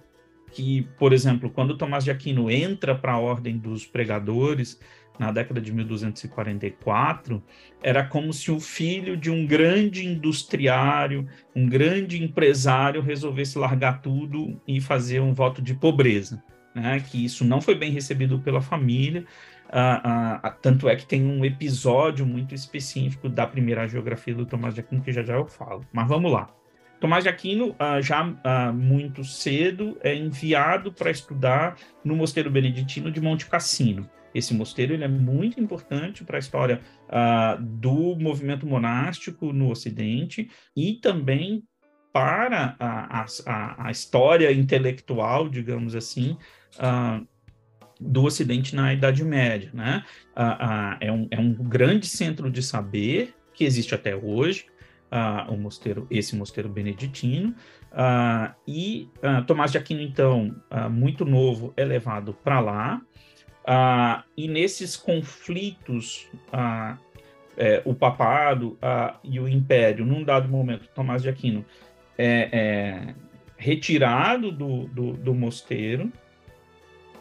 que, 0.52 0.88
por 0.98 1.14
exemplo, 1.14 1.50
quando 1.50 1.78
Tomás 1.78 2.04
de 2.04 2.12
Aquino 2.12 2.50
entra 2.50 2.96
para 2.96 3.14
a 3.14 3.20
Ordem 3.20 3.58
dos 3.58 3.86
Pregadores, 3.86 4.80
na 5.20 5.34
década 5.34 5.60
de 5.60 5.74
1244, 5.74 7.44
era 7.84 8.06
como 8.06 8.32
se 8.32 8.50
o 8.52 8.60
filho 8.60 9.18
de 9.18 9.30
um 9.30 9.46
grande 9.46 10.06
industriário, 10.06 11.28
um 11.54 11.68
grande 11.68 12.24
empresário, 12.24 13.02
resolvesse 13.02 13.60
largar 13.60 14.02
tudo 14.02 14.60
e 14.66 14.80
fazer 14.80 15.20
um 15.20 15.34
voto 15.34 15.62
de 15.62 15.74
pobreza. 15.74 16.42
Né? 16.74 17.02
Que 17.02 17.26
isso 17.26 17.44
não 17.44 17.60
foi 17.60 17.76
bem 17.76 17.92
recebido 17.92 18.40
pela 18.40 18.62
família, 18.62 19.26
Uh, 19.70 20.48
uh, 20.48 20.54
tanto 20.62 20.90
é 20.90 20.96
que 20.96 21.06
tem 21.06 21.24
um 21.24 21.46
episódio 21.46 22.26
muito 22.26 22.56
específico 22.56 23.30
da 23.30 23.46
primeira 23.46 23.88
geografia 23.88 24.34
do 24.34 24.46
Tomás 24.46 24.74
de 24.74 24.82
Aquino, 24.82 25.02
que 25.02 25.12
já 25.12 25.24
já 25.24 25.36
eu 25.36 25.46
falo. 25.46 25.86
Mas 25.94 26.08
vamos 26.08 26.32
lá. 26.32 26.54
Tomás 27.00 27.24
de 27.24 27.30
Aquino, 27.30 27.70
uh, 27.70 28.02
já 28.02 28.24
muito 28.74 29.24
cedo, 29.24 29.98
é 30.02 30.14
enviado 30.14 30.92
para 30.92 31.12
estudar 31.12 31.78
no 32.04 32.16
Mosteiro 32.16 32.50
Beneditino 32.50 33.12
de 33.12 33.22
Monte 33.22 33.46
Cassino. 33.46 34.10
Esse 34.34 34.54
mosteiro 34.54 34.94
ele 34.94 35.04
é 35.04 35.08
muito 35.08 35.60
importante 35.60 36.24
para 36.24 36.38
a 36.38 36.40
história 36.40 36.82
do 37.60 38.16
movimento 38.16 38.68
monástico 38.68 39.52
no 39.52 39.72
Ocidente 39.72 40.52
e 40.76 40.94
também 40.94 41.64
para 42.14 42.76
a, 42.80 43.26
a, 43.46 43.88
a 43.88 43.92
história 43.92 44.52
intelectual, 44.52 45.50
digamos 45.50 45.96
assim, 45.96 46.38
uh, 46.78 47.26
do 48.00 48.24
Ocidente 48.24 48.76
na 48.76 48.94
Idade 48.94 49.24
Média. 49.24 49.70
Né? 49.74 50.04
É, 51.00 51.12
um, 51.12 51.28
é 51.30 51.40
um 51.40 51.54
grande 51.54 52.08
centro 52.08 52.50
de 52.50 52.64
saber 52.64 53.36
que 53.54 53.66
existe 53.66 53.94
até 53.94 54.16
hoje, 54.16 54.66
o 55.50 55.58
mosteiro, 55.58 56.08
esse 56.10 56.36
mosteiro 56.36 56.70
beneditino, 56.70 57.54
e 58.66 59.10
Tomás 59.46 59.72
de 59.72 59.78
Aquino, 59.78 60.02
então, 60.02 60.56
muito 60.90 61.26
novo, 61.26 61.74
é 61.76 61.84
levado 61.84 62.34
para 62.42 62.60
lá, 62.62 63.02
e 64.38 64.48
nesses 64.48 64.96
conflitos, 64.96 66.30
é, 67.58 67.82
o 67.84 67.94
papado 67.94 68.78
e 69.22 69.38
o 69.40 69.48
império, 69.50 70.06
num 70.06 70.24
dado 70.24 70.48
momento, 70.48 70.88
Tomás 70.96 71.22
de 71.22 71.28
Aquino 71.28 71.66
é, 72.18 72.50
é 72.52 73.16
retirado 73.58 74.52
do, 74.52 74.86
do, 74.88 75.14
do, 75.14 75.34
mosteiro, 75.34 76.12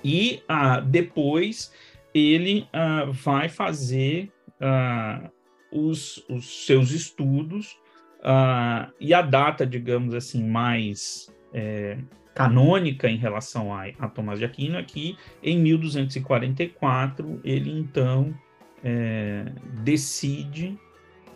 e 0.04 0.42
depois 0.86 1.72
ele 2.14 2.68
vai 3.12 3.48
fazer 3.48 4.32
os, 5.70 6.24
os 6.28 6.66
seus 6.66 6.90
estudos 6.90 7.78
uh, 8.20 8.90
e 9.00 9.12
a 9.12 9.22
data, 9.22 9.66
digamos 9.66 10.14
assim, 10.14 10.42
mais 10.44 11.32
é, 11.52 11.98
canônica 12.34 13.08
em 13.08 13.16
relação 13.16 13.74
a, 13.74 13.86
a, 13.98 14.08
Tomás 14.08 14.38
de 14.38 14.44
Aquino 14.44 14.76
é 14.76 14.82
que 14.82 15.16
em 15.42 15.58
1244 15.58 17.40
ele 17.44 17.70
então 17.70 18.34
é, 18.82 19.46
decide 19.82 20.78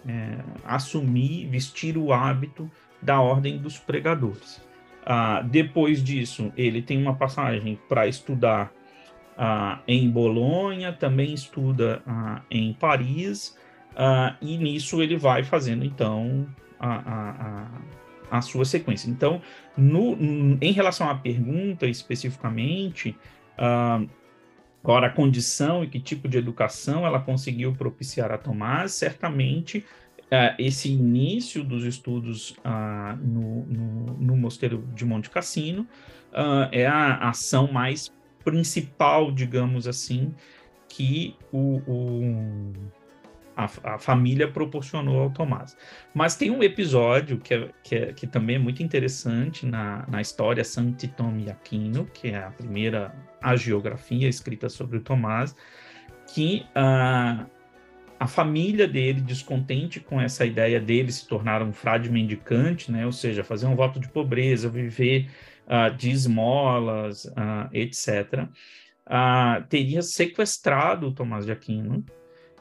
é, 0.07 0.38
assumir, 0.64 1.48
vestir 1.48 1.96
o 1.96 2.12
hábito 2.12 2.70
da 3.01 3.20
Ordem 3.20 3.59
dos 3.59 3.79
Pregadores. 3.79 4.62
Uh, 5.02 5.48
depois 5.48 6.02
disso, 6.02 6.52
ele 6.56 6.80
tem 6.82 7.00
uma 7.00 7.14
passagem 7.14 7.78
para 7.88 8.06
estudar 8.06 8.72
uh, 9.36 9.82
em 9.86 10.08
Bolonha, 10.08 10.92
também 10.92 11.34
estuda 11.34 12.02
uh, 12.06 12.40
em 12.50 12.72
Paris, 12.72 13.56
Uh, 13.92 14.34
e 14.40 14.56
nisso 14.56 15.02
ele 15.02 15.16
vai 15.16 15.44
fazendo, 15.44 15.84
então, 15.84 16.46
a, 16.80 16.94
a, 16.94 17.30
a, 18.30 18.38
a 18.38 18.40
sua 18.40 18.64
sequência. 18.64 19.10
Então, 19.10 19.40
no, 19.76 20.16
em 20.60 20.72
relação 20.72 21.08
à 21.08 21.14
pergunta 21.14 21.86
especificamente, 21.86 23.16
uh, 23.58 24.08
agora 24.82 25.08
a 25.08 25.10
condição 25.10 25.84
e 25.84 25.88
que 25.88 26.00
tipo 26.00 26.26
de 26.26 26.38
educação 26.38 27.06
ela 27.06 27.20
conseguiu 27.20 27.74
propiciar 27.74 28.32
a 28.32 28.38
Tomás, 28.38 28.92
certamente 28.92 29.84
uh, 30.33 30.55
esse 30.59 30.90
início 30.90 31.62
dos 31.62 31.85
estudos 31.85 32.51
uh, 32.64 33.16
no, 33.23 33.66
no, 33.66 34.14
no, 34.14 34.37
Mosteiro 34.37 34.88
de 34.95 35.05
Monte 35.05 35.31
Cassino 35.31 35.87
é 36.71 36.87
a 36.87 37.29
ação 37.29 37.71
mais 37.71 38.11
principal, 38.42 39.31
digamos 39.31 39.87
assim, 39.87 40.35
que 40.88 41.37
o, 41.53 41.83
o 41.87 42.73
a, 43.57 43.95
a, 43.95 43.99
família 43.99 44.49
proporcionou 44.49 45.21
ao 45.21 45.31
Tomás. 45.31 45.77
Mas 46.14 46.37
tem 46.37 46.51
um 46.51 46.62
episódio 46.62 47.38
que, 47.38 47.55
é, 47.55 47.68
que, 47.83 47.95
é, 47.95 48.12
que 48.12 48.27
também 48.27 48.57
é 48.57 48.59
muito 48.59 48.83
interessante 48.83 49.66
na, 49.66 50.07
na 50.09 50.21
história 50.21 50.64
Santitom 50.64 51.37
Aquino, 51.51 52.07
que 52.07 52.29
é 52.29 52.45
a 52.45 52.51
primeira 52.51 53.14
agiografia 53.40 54.29
escrita 54.29 54.68
sobre 54.68 54.99
o 54.99 55.01
Tomás, 55.01 55.55
que 56.33 56.64
uh, 56.77 57.47
a 58.22 58.26
família 58.28 58.87
dele, 58.87 59.20
descontente 59.20 59.98
com 59.98 60.20
essa 60.20 60.46
ideia 60.46 60.78
dele 60.78 61.11
se 61.11 61.26
tornar 61.26 61.61
um 61.61 61.72
frade 61.72 62.08
mendicante, 62.08 62.92
né, 62.92 63.04
ou 63.04 63.11
seja, 63.11 63.42
fazer 63.42 63.66
um 63.66 63.74
voto 63.74 63.98
de 63.98 64.08
pobreza, 64.08 64.68
viver 64.68 65.28
uh, 65.66 65.92
de 65.92 66.08
esmolas, 66.08 67.24
uh, 67.24 67.68
etc., 67.72 68.46
teria 69.68 70.02
sequestrado 70.02 71.08
o 71.08 71.12
Tomás 71.12 71.44
de 71.44 71.50
Aquino 71.50 72.04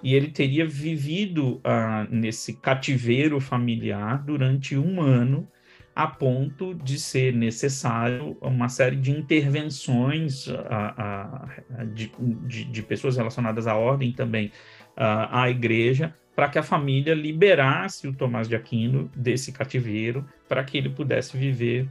e 0.01 0.15
ele 0.15 0.29
teria 0.29 0.65
vivido 0.65 1.57
uh, 1.57 2.09
nesse 2.09 2.53
cativeiro 2.55 3.39
familiar 3.39 4.23
durante 4.25 4.75
um 4.75 4.99
ano, 4.99 5.47
a 5.95 6.07
ponto 6.07 6.73
de 6.73 6.97
ser 6.97 7.33
necessário 7.33 8.35
uma 8.41 8.67
série 8.69 8.95
de 8.95 9.11
intervenções 9.11 10.47
uh, 10.47 10.53
uh, 10.53 11.85
de, 11.93 12.11
de, 12.47 12.63
de, 12.63 12.81
pessoas 12.81 13.15
relacionadas 13.17 13.67
à 13.67 13.75
ordem 13.75 14.11
também 14.11 14.51
à 14.95 15.49
igreja, 15.49 16.13
para 16.35 16.47
que 16.49 16.59
a 16.59 16.63
família 16.63 17.13
liberasse 17.13 18.07
o 18.07 18.13
Tomás 18.13 18.47
de 18.47 18.55
Aquino 18.55 19.09
desse 19.15 19.51
cativeiro, 19.51 20.25
para 20.47 20.63
que 20.63 20.77
ele 20.77 20.89
pudesse 20.89 21.37
viver 21.37 21.87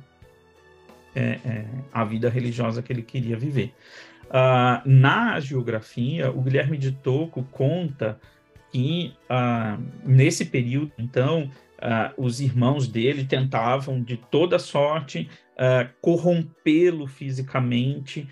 é, 1.14 1.38
é, 1.44 1.64
a 1.92 2.04
vida 2.04 2.28
religiosa 2.28 2.82
que 2.82 2.92
ele 2.92 3.02
queria 3.02 3.36
viver. 3.36 3.74
Uh, 4.26 4.88
na 4.88 5.40
geografia, 5.40 6.30
o 6.30 6.40
Guilherme 6.40 6.78
de 6.78 6.92
Tocco 6.92 7.42
conta 7.50 8.20
que 8.70 9.12
uh, 9.24 9.82
nesse 10.04 10.44
período, 10.44 10.92
então, 10.96 11.50
uh, 11.78 12.14
os 12.16 12.40
irmãos 12.40 12.86
dele 12.86 13.24
tentavam 13.24 14.00
de 14.00 14.16
toda 14.16 14.56
sorte 14.58 15.28
corrompê-lo 16.00 17.06
fisicamente, 17.06 18.26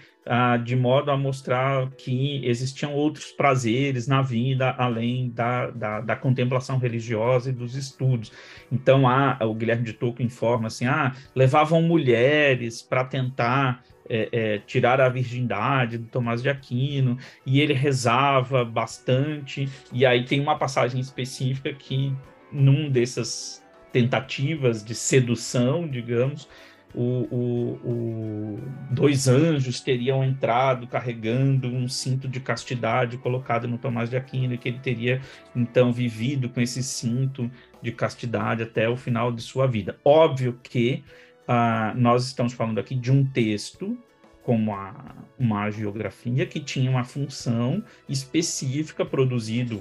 de 0.65 0.75
modo 0.75 1.11
a 1.11 1.17
mostrar 1.17 1.91
que 1.91 2.47
existiam 2.47 2.95
outros 2.95 3.33
prazeres 3.33 4.07
na 4.07 4.23
vida 4.23 4.75
além 4.79 5.31
da, 5.31 5.71
da, 5.71 6.01
da 6.01 6.17
contemplação 6.17 6.79
religiosa 6.79 7.51
e 7.51 7.53
dos 7.53 7.75
estudos. 7.75 8.33
Então, 8.73 9.07
há, 9.07 9.39
o 9.43 9.55
Guilherme 9.55 9.85
de 9.85 9.93
Tocco 9.93 10.23
informa 10.23 10.69
assim: 10.69 10.87
ah, 10.87 11.15
levavam 11.35 11.83
mulheres 11.83 12.81
para 12.81 13.05
tentar 13.05 13.83
é, 14.09 14.29
é, 14.33 14.59
tirar 14.59 15.01
a 15.01 15.09
virgindade 15.09 15.99
do 15.99 16.07
Tomás 16.07 16.43
de 16.43 16.49
Aquino, 16.49 17.19
e 17.45 17.61
ele 17.61 17.75
rezava 17.75 18.65
bastante, 18.65 19.69
e 19.93 20.07
aí 20.07 20.25
tem 20.25 20.41
uma 20.41 20.57
passagem 20.57 20.99
específica 21.01 21.73
que, 21.75 22.13
num 22.51 22.89
dessas 22.91 23.63
tentativas 23.93 24.83
de 24.83 24.95
sedução, 24.95 25.87
digamos, 25.87 26.49
o, 26.95 27.29
o, 27.31 27.73
o, 27.85 28.59
dois 28.91 29.29
anjos 29.29 29.81
teriam 29.81 30.25
entrado 30.25 30.87
carregando 30.87 31.69
um 31.69 31.89
cinto 31.89 32.27
de 32.27 32.41
castidade 32.41 33.19
colocado 33.19 33.69
no 33.69 33.79
Tomás 33.79 34.11
de 34.11 34.17
Aquino, 34.17 34.55
e 34.55 34.59
que 34.59 34.69
ele 34.69 34.79
teria 34.79 35.21
então 35.55 35.93
vivido 35.93 36.49
com 36.49 36.61
esse 36.61 36.83
cinto 36.83 37.51
de 37.83 37.93
castidade 37.93 38.63
até 38.63 38.89
o 38.89 38.97
final 38.97 39.31
de 39.31 39.43
sua 39.43 39.67
vida. 39.67 39.97
Óbvio 40.05 40.59
que 40.63 41.05
Uh, 41.49 41.97
nós 41.97 42.27
estamos 42.27 42.53
falando 42.53 42.79
aqui 42.79 42.95
de 42.95 43.11
um 43.11 43.25
texto 43.25 43.97
como 44.43 44.75
a, 44.75 45.15
uma 45.39 45.71
geografia 45.71 46.45
que 46.45 46.61
tinha 46.61 46.91
uma 46.91 47.05
função 47.05 47.83
específica 48.07 49.03
produzido 49.03 49.79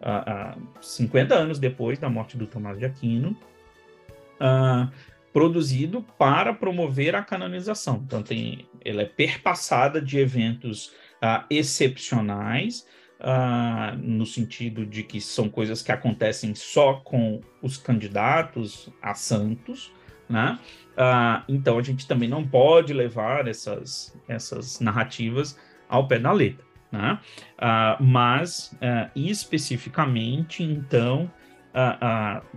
uh, 0.00 0.58
uh, 0.58 0.82
50 0.82 1.34
anos 1.34 1.58
depois 1.58 1.98
da 1.98 2.10
morte 2.10 2.36
do 2.36 2.46
Tomás 2.46 2.78
de 2.78 2.84
Aquino, 2.84 3.30
uh, 4.40 4.92
produzido 5.36 6.02
para 6.16 6.54
promover 6.54 7.14
a 7.14 7.22
canonização. 7.22 8.02
Então, 8.06 8.22
tem, 8.22 8.66
ela 8.82 9.02
é 9.02 9.04
perpassada 9.04 10.00
de 10.00 10.18
eventos 10.18 10.86
uh, 11.22 11.44
excepcionais, 11.50 12.86
uh, 13.20 13.94
no 13.98 14.24
sentido 14.24 14.86
de 14.86 15.02
que 15.02 15.20
são 15.20 15.50
coisas 15.50 15.82
que 15.82 15.92
acontecem 15.92 16.54
só 16.54 16.94
com 17.04 17.42
os 17.60 17.76
candidatos 17.76 18.88
a 19.02 19.12
santos, 19.12 19.92
né? 20.26 20.58
Uh, 20.92 21.44
então 21.48 21.78
a 21.78 21.82
gente 21.82 22.08
também 22.08 22.30
não 22.30 22.42
pode 22.42 22.94
levar 22.94 23.46
essas, 23.46 24.18
essas 24.26 24.80
narrativas 24.80 25.60
ao 25.86 26.08
pé 26.08 26.18
da 26.18 26.32
letra. 26.32 26.64
Né? 26.90 27.20
Mas, 28.00 28.74
especificamente, 29.14 30.62
então, 30.62 31.30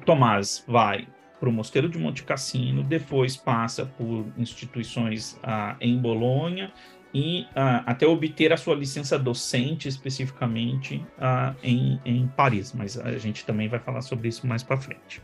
Tomás 0.05 0.63
vai 0.65 1.05
para 1.39 1.49
o 1.49 1.52
Mosteiro 1.52 1.88
de 1.88 1.97
Monte 1.97 2.23
Cassino, 2.23 2.84
depois 2.84 3.38
passa 3.38 3.86
por 3.86 4.25
instituições 4.38 5.39
em 5.80 5.97
Bolonha 5.97 6.71
e 7.13 7.47
até 7.86 8.06
obter 8.06 8.52
a 8.52 8.58
sua 8.58 8.75
licença 8.75 9.17
docente, 9.17 9.88
especificamente 9.88 11.04
em, 11.63 11.99
em 12.06 12.28
Paris. 12.28 12.73
Mas 12.73 12.99
a 12.99 13.17
gente 13.17 13.45
também 13.45 13.67
vai 13.67 13.80
falar 13.80 14.02
sobre 14.02 14.28
isso 14.28 14.45
mais 14.45 14.63
para 14.63 14.78
frente. 14.78 15.21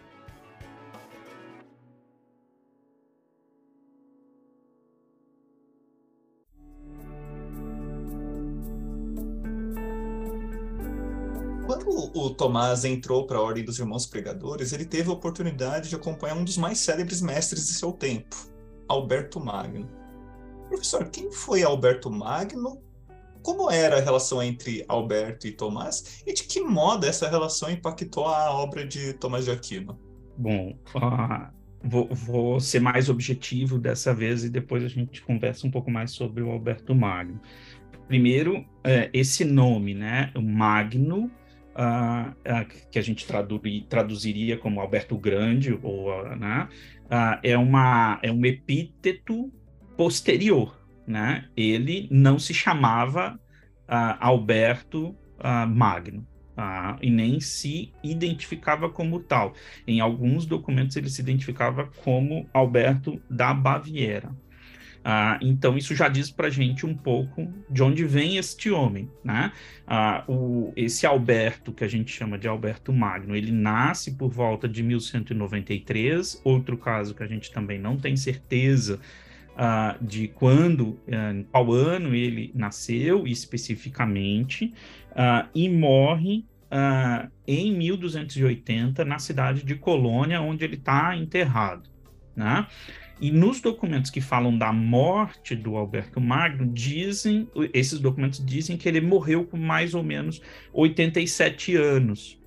O 12.15 12.29
Tomás 12.29 12.85
entrou 12.85 13.27
para 13.27 13.37
a 13.37 13.41
Ordem 13.41 13.65
dos 13.65 13.77
Irmãos 13.77 14.05
Pregadores, 14.05 14.71
ele 14.71 14.85
teve 14.85 15.09
a 15.09 15.13
oportunidade 15.13 15.89
de 15.89 15.95
acompanhar 15.95 16.37
um 16.37 16.45
dos 16.45 16.57
mais 16.57 16.79
célebres 16.79 17.21
mestres 17.21 17.67
de 17.67 17.73
seu 17.73 17.91
tempo, 17.91 18.37
Alberto 18.87 19.37
Magno. 19.37 19.89
Professor, 20.69 21.09
quem 21.09 21.29
foi 21.29 21.61
Alberto 21.61 22.09
Magno? 22.09 22.81
Como 23.43 23.69
era 23.69 23.97
a 23.97 24.01
relação 24.01 24.41
entre 24.41 24.85
Alberto 24.87 25.45
e 25.45 25.51
Tomás? 25.51 26.23
E 26.25 26.33
de 26.33 26.43
que 26.43 26.61
modo 26.61 27.05
essa 27.05 27.29
relação 27.29 27.69
impactou 27.69 28.25
a 28.25 28.49
obra 28.49 28.87
de 28.87 29.11
Tomás 29.13 29.43
de 29.43 29.51
Aquino? 29.51 29.99
Bom, 30.37 30.73
uh, 30.95 31.53
vou, 31.83 32.07
vou, 32.11 32.59
ser 32.61 32.79
mais 32.79 33.09
objetivo 33.09 33.77
dessa 33.77 34.13
vez 34.13 34.45
e 34.45 34.49
depois 34.49 34.85
a 34.85 34.87
gente 34.87 35.21
conversa 35.21 35.67
um 35.67 35.71
pouco 35.71 35.91
mais 35.91 36.11
sobre 36.11 36.41
o 36.41 36.49
Alberto 36.49 36.95
Magno. 36.95 37.41
Primeiro, 38.07 38.65
é, 38.83 39.09
esse 39.13 39.43
nome, 39.43 39.93
né? 39.93 40.31
O 40.33 40.41
Magno 40.41 41.29
uh, 41.75 42.65
que 42.89 42.97
a 42.97 43.01
gente 43.01 43.27
traduziria 43.89 44.57
como 44.57 44.79
Alberto 44.79 45.17
Grande, 45.17 45.77
ou, 45.81 46.09
né, 46.35 46.67
é, 47.43 47.57
uma, 47.57 48.19
é 48.23 48.31
um 48.31 48.45
epíteto 48.45 49.51
posterior. 49.95 50.79
Né? 51.07 51.47
Ele 51.55 52.07
não 52.09 52.39
se 52.39 52.53
chamava 52.53 53.39
Alberto 53.87 55.15
Magno. 55.69 56.25
Ah, 56.57 56.97
e 57.01 57.09
nem 57.09 57.39
se 57.41 57.91
identificava 58.01 58.89
como 58.89 59.19
tal. 59.19 59.53
Em 59.85 59.99
alguns 59.99 60.45
documentos 60.45 60.95
ele 60.95 61.09
se 61.09 61.21
identificava 61.21 61.91
como 62.01 62.49
Alberto 62.53 63.21
da 63.29 63.53
Baviera. 63.53 64.33
Ah, 65.07 65.37
então 65.39 65.77
isso 65.77 65.93
já 65.93 66.07
diz 66.07 66.31
para 66.31 66.49
gente 66.49 66.83
um 66.83 66.95
pouco 66.95 67.47
de 67.69 67.83
onde 67.83 68.03
vem 68.03 68.37
este 68.37 68.71
homem, 68.71 69.07
né? 69.23 69.51
Ah, 69.85 70.23
o, 70.27 70.73
esse 70.75 71.05
Alberto 71.05 71.71
que 71.71 71.83
a 71.83 71.87
gente 71.87 72.11
chama 72.11 72.39
de 72.39 72.47
Alberto 72.47 72.91
Magno, 72.91 73.35
ele 73.35 73.51
nasce 73.51 74.15
por 74.15 74.31
volta 74.31 74.67
de 74.67 74.81
1193. 74.81 76.41
Outro 76.43 76.75
caso 76.75 77.13
que 77.13 77.21
a 77.21 77.27
gente 77.27 77.51
também 77.51 77.77
não 77.79 77.97
tem 77.97 78.17
certeza 78.17 78.99
Uh, 79.55 80.03
de 80.03 80.27
quando, 80.27 80.81
uh, 80.89 81.45
qual 81.49 81.71
ano 81.71 82.13
ele 82.13 82.51
nasceu 82.53 83.25
especificamente, 83.25 84.73
uh, 85.11 85.47
e 85.55 85.69
morre 85.69 86.43
em 87.47 87.73
1280 87.73 89.05
na 89.05 89.17
cidade 89.17 89.63
de 89.63 89.75
Colônia, 89.75 90.41
onde 90.41 90.65
ele 90.65 90.75
está 90.75 91.15
enterrado. 91.15 91.89
Né? 92.35 92.67
E 93.19 93.31
nos 93.31 93.61
documentos 93.61 94.11
que 94.11 94.19
falam 94.19 94.57
da 94.57 94.73
morte 94.73 95.55
do 95.55 95.77
Alberto 95.77 96.19
Magno, 96.19 96.67
dizem, 96.67 97.47
esses 97.73 97.99
documentos 97.99 98.45
dizem 98.45 98.75
que 98.75 98.89
ele 98.89 98.99
morreu 98.99 99.45
com 99.45 99.57
mais 99.57 99.93
ou 99.93 100.03
menos 100.03 100.41
87 100.73 101.75
anos. 101.75 102.37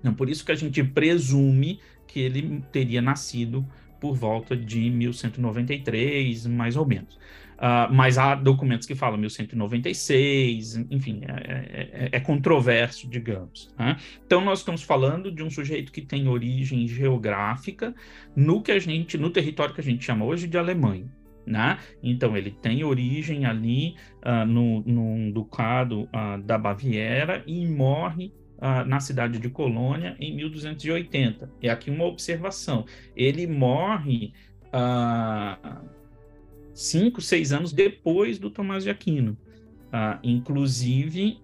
Então, 0.00 0.12
por 0.12 0.28
isso 0.28 0.44
que 0.44 0.52
a 0.52 0.56
gente 0.56 0.84
presume 0.84 1.80
que 2.06 2.20
ele 2.20 2.62
teria 2.70 3.00
nascido 3.00 3.66
por 3.98 4.14
volta 4.14 4.54
de 4.54 4.90
1193, 4.90 6.46
mais 6.46 6.76
ou 6.76 6.86
menos. 6.86 7.18
Uh, 7.56 7.92
mas 7.92 8.18
há 8.18 8.34
documentos 8.34 8.86
que 8.86 8.94
falam 8.94 9.18
1196, 9.18 10.76
enfim, 10.90 11.22
é, 11.26 11.32
é, 11.32 12.04
é, 12.04 12.08
é 12.12 12.20
controverso, 12.20 13.08
digamos. 13.08 13.74
Né? 13.78 13.96
Então, 14.26 14.44
nós 14.44 14.58
estamos 14.58 14.82
falando 14.82 15.32
de 15.32 15.42
um 15.42 15.48
sujeito 15.48 15.90
que 15.90 16.02
tem 16.02 16.28
origem 16.28 16.86
geográfica 16.86 17.94
no 18.34 18.60
que 18.60 18.72
a 18.72 18.78
gente, 18.78 19.16
no 19.16 19.30
território 19.30 19.74
que 19.74 19.80
a 19.80 19.84
gente 19.84 20.04
chama 20.04 20.24
hoje 20.24 20.46
de 20.46 20.58
Alemanha. 20.58 21.10
Né? 21.46 21.78
Então, 22.02 22.36
ele 22.36 22.50
tem 22.50 22.84
origem 22.84 23.46
ali 23.46 23.94
uh, 24.24 24.44
no, 24.44 25.32
ducado 25.32 26.02
uh, 26.02 26.42
da 26.42 26.58
Baviera 26.58 27.42
e 27.46 27.64
morre 27.66 28.32
uh, 28.58 28.86
na 28.86 29.00
cidade 29.00 29.38
de 29.38 29.48
Colônia 29.48 30.16
em 30.20 30.34
1280. 30.34 31.50
E 31.62 31.68
aqui 31.68 31.90
uma 31.90 32.04
observação: 32.04 32.84
ele 33.14 33.46
morre 33.46 34.32
uh, 34.66 35.95
cinco, 36.76 37.20
seis 37.20 37.52
anos 37.52 37.72
depois 37.72 38.38
do 38.38 38.50
Tomás 38.50 38.84
de 38.84 38.90
Aquino. 38.90 39.36
Uh, 39.86 40.18
inclusive, 40.22 41.40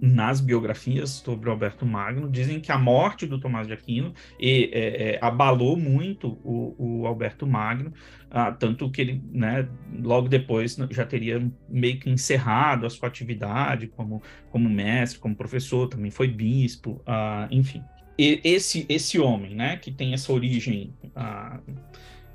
nas 0.00 0.40
biografias 0.40 1.10
sobre 1.10 1.48
Alberto 1.48 1.86
Magno, 1.86 2.28
dizem 2.28 2.60
que 2.60 2.70
a 2.70 2.78
morte 2.78 3.26
do 3.26 3.40
Tomás 3.40 3.66
de 3.66 3.72
Aquino 3.72 4.12
e, 4.38 4.70
é, 4.72 5.14
é, 5.14 5.18
abalou 5.20 5.76
muito 5.76 6.38
o, 6.44 6.74
o 6.78 7.06
Alberto 7.06 7.46
Magno, 7.46 7.92
ah, 8.30 8.52
tanto 8.52 8.90
que 8.90 9.00
ele, 9.00 9.22
né, 9.32 9.68
logo 10.02 10.28
depois 10.28 10.76
já 10.90 11.04
teria 11.04 11.50
meio 11.68 11.98
que 11.98 12.10
encerrado 12.10 12.86
a 12.86 12.90
sua 12.90 13.08
atividade 13.08 13.86
como, 13.88 14.22
como 14.50 14.68
mestre, 14.68 15.18
como 15.18 15.34
professor, 15.34 15.88
também 15.88 16.10
foi 16.10 16.28
bispo, 16.28 17.00
ah, 17.06 17.48
enfim. 17.50 17.82
E 18.18 18.40
esse, 18.44 18.84
esse 18.88 19.18
homem, 19.18 19.54
né, 19.54 19.76
que 19.78 19.90
tem 19.90 20.12
essa 20.12 20.32
origem 20.32 20.92
ah, 21.16 21.58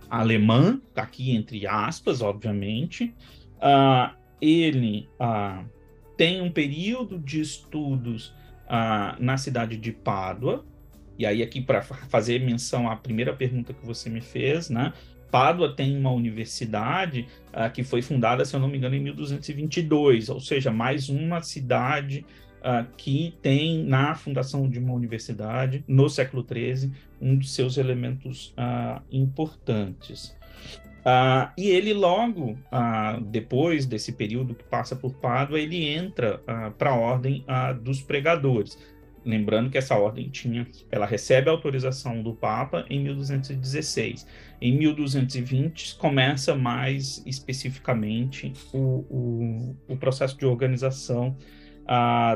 alemã, 0.10 0.80
tá 0.94 1.04
aqui 1.04 1.36
entre 1.36 1.66
aspas, 1.68 2.22
obviamente, 2.22 3.14
ah, 3.60 4.16
ele 4.42 5.10
ah, 5.20 5.64
tem 6.18 6.42
um 6.42 6.52
período 6.52 7.20
de 7.20 7.42
estudos 7.42 8.34
ah, 8.68 9.16
na 9.20 9.38
cidade 9.38 9.78
de 9.78 9.92
Pádua, 9.92 10.66
e 11.18 11.26
aí 11.26 11.42
aqui 11.42 11.62
para 11.62 11.82
fazer 11.82 12.40
menção 12.40 12.90
à 12.90 12.96
primeira 12.96 13.34
pergunta 13.34 13.74
que 13.74 13.86
você 13.86 14.10
me 14.10 14.22
fez, 14.22 14.70
né? 14.70 14.94
Pádua 15.32 15.74
tem 15.74 15.98
uma 15.98 16.12
universidade 16.12 17.28
que 17.74 17.84
foi 17.84 18.02
fundada, 18.02 18.46
se 18.46 18.56
eu 18.56 18.60
não 18.60 18.70
me 18.70 18.78
engano, 18.78 18.96
em 18.96 19.02
1222, 19.02 20.30
ou 20.30 20.40
seja, 20.40 20.72
mais 20.72 21.10
uma 21.10 21.42
cidade 21.42 22.26
ah, 22.68 22.84
que 22.98 23.36
tem 23.44 23.84
na 23.84 24.16
fundação 24.16 24.68
de 24.68 24.80
uma 24.80 24.92
universidade 24.92 25.84
no 25.88 26.10
século 26.10 26.44
XIII 26.44 26.92
um 27.22 27.36
dos 27.36 27.54
seus 27.54 27.78
elementos 27.78 28.56
ah, 28.58 29.04
importantes. 29.12 30.36
Uh, 31.02 31.54
e 31.56 31.68
ele 31.68 31.94
logo, 31.94 32.54
uh, 32.54 33.22
depois 33.22 33.86
desse 33.86 34.14
período 34.14 34.56
que 34.56 34.64
passa 34.64 34.96
por 34.96 35.14
Pádua, 35.14 35.60
ele 35.60 35.88
entra 35.88 36.42
uh, 36.42 36.72
para 36.72 36.90
a 36.90 36.96
ordem 36.96 37.46
dos 37.84 38.02
pregadores. 38.02 38.76
Lembrando 39.24 39.70
que 39.70 39.78
essa 39.78 39.96
ordem 39.96 40.28
tinha, 40.30 40.68
ela 40.92 41.06
recebe 41.06 41.48
a 41.48 41.52
autorização 41.52 42.24
do 42.24 42.34
Papa 42.34 42.84
em 42.90 43.00
1216. 43.04 44.26
Em 44.60 44.76
1220 44.76 45.98
começa 45.98 46.56
mais 46.56 47.22
especificamente 47.28 48.52
o, 48.74 49.06
o, 49.08 49.76
o 49.88 49.98
processo 49.98 50.36
de 50.36 50.48
organização 50.48 51.38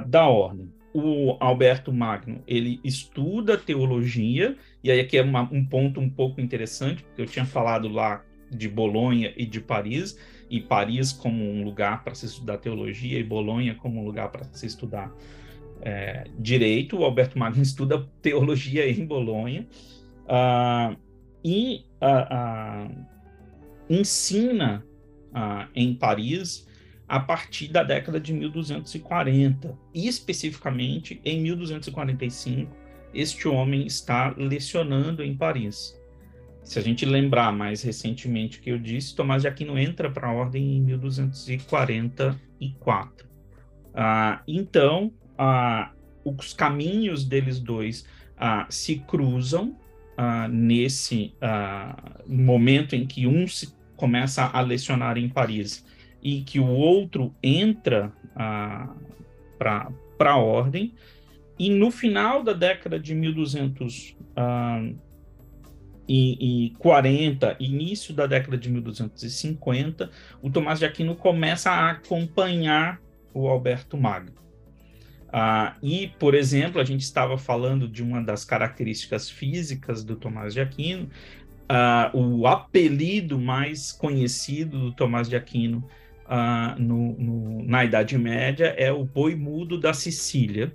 da 0.07 0.27
ordem 0.27 0.71
o 0.93 1.37
Alberto 1.39 1.93
Magno 1.93 2.41
ele 2.47 2.79
estuda 2.83 3.57
teologia 3.57 4.55
e 4.83 4.91
aí 4.91 4.99
aqui 4.99 5.17
é 5.17 5.21
uma, 5.21 5.41
um 5.51 5.63
ponto 5.63 5.99
um 5.99 6.09
pouco 6.09 6.41
interessante 6.41 7.03
porque 7.03 7.21
eu 7.21 7.25
tinha 7.25 7.45
falado 7.45 7.87
lá 7.87 8.23
de 8.49 8.67
Bolonha 8.67 9.33
e 9.37 9.45
de 9.45 9.61
Paris, 9.61 10.17
e 10.49 10.59
Paris 10.59 11.11
como 11.11 11.43
um 11.43 11.63
lugar 11.63 12.03
para 12.03 12.15
se 12.15 12.25
estudar 12.25 12.57
teologia 12.57 13.19
e 13.19 13.23
Bolonha 13.23 13.75
como 13.75 14.01
um 14.01 14.05
lugar 14.05 14.29
para 14.31 14.43
se 14.45 14.65
estudar 14.65 15.13
é, 15.81 16.25
direito. 16.37 16.97
O 16.97 17.03
Alberto 17.03 17.37
Magno 17.37 17.61
estuda 17.61 18.07
teologia 18.21 18.89
em 18.89 19.05
Bolonha 19.05 19.67
uh, 20.25 20.97
e 21.43 21.85
uh, 22.01 22.89
uh, 22.89 23.05
ensina 23.89 24.83
em 25.75 25.93
Paris 25.93 26.67
a 27.09 27.19
partir 27.19 27.67
da 27.69 27.83
década 27.83 28.19
de 28.19 28.31
1240. 28.31 29.75
E 29.93 30.07
especificamente 30.07 31.19
em 31.25 31.41
1245, 31.41 32.71
este 33.13 33.47
homem 33.47 33.85
está 33.87 34.33
lecionando 34.37 35.23
em 35.23 35.35
Paris. 35.35 35.97
Se 36.63 36.77
a 36.77 36.83
gente 36.83 37.03
lembrar 37.03 37.51
mais 37.51 37.81
recentemente 37.81 38.59
que 38.59 38.69
eu 38.69 38.77
disse, 38.77 39.15
Tomás 39.15 39.41
de 39.41 39.47
Aquino 39.47 39.79
entra 39.79 40.11
para 40.11 40.27
a 40.27 40.31
ordem 40.31 40.77
em 40.77 40.81
1244. 40.81 43.27
Ah, 43.95 44.43
então, 44.47 45.11
ah, 45.35 45.91
os 46.23 46.53
caminhos 46.53 47.25
deles 47.25 47.59
dois 47.59 48.05
ah, 48.37 48.67
se 48.69 48.99
cruzam 48.99 49.75
ah, 50.15 50.47
nesse 50.47 51.33
ah, 51.41 52.13
momento 52.27 52.95
em 52.95 53.07
que 53.07 53.25
um 53.25 53.47
se 53.47 53.73
começa 53.95 54.45
a 54.45 54.61
lecionar 54.61 55.17
em 55.17 55.27
Paris 55.27 55.83
e 56.21 56.41
que 56.41 56.59
o 56.59 56.67
outro 56.67 57.33
entra 57.41 58.11
ah, 58.35 58.93
para 59.57 60.31
a 60.31 60.37
ordem. 60.37 60.93
E 61.57 61.69
no 61.69 61.91
final 61.91 62.41
da 62.41 62.53
década 62.53 62.99
de 62.99 63.13
1200 63.13 64.15
e, 66.07 66.65
e 66.65 66.69
40, 66.71 67.55
início 67.59 68.13
da 68.15 68.25
década 68.25 68.57
de 68.57 68.67
1250, 68.69 70.09
o 70.41 70.49
Tomás 70.49 70.79
de 70.79 70.85
Aquino 70.85 71.15
começa 71.15 71.69
a 71.69 71.91
acompanhar 71.91 72.99
o 73.31 73.47
Alberto 73.47 73.95
Magno. 73.95 74.33
Ah, 75.31 75.75
e, 75.83 76.07
por 76.17 76.33
exemplo, 76.33 76.81
a 76.81 76.83
gente 76.83 77.01
estava 77.01 77.37
falando 77.37 77.87
de 77.87 78.01
uma 78.01 78.23
das 78.23 78.43
características 78.43 79.29
físicas 79.29 80.03
do 80.03 80.15
Tomás 80.15 80.55
de 80.55 80.61
Aquino, 80.61 81.07
ah, 81.67 82.09
o 82.11 82.47
apelido 82.47 83.37
mais 83.37 83.91
conhecido 83.91 84.79
do 84.79 84.91
Tomás 84.91 85.29
de 85.29 85.35
Aquino 85.35 85.87
no, 86.77 87.13
no, 87.17 87.63
na 87.63 87.85
Idade 87.85 88.17
Média 88.17 88.67
é 88.77 88.91
o 88.91 89.03
boi 89.03 89.35
mudo 89.35 89.79
da 89.79 89.93
Sicília, 89.93 90.71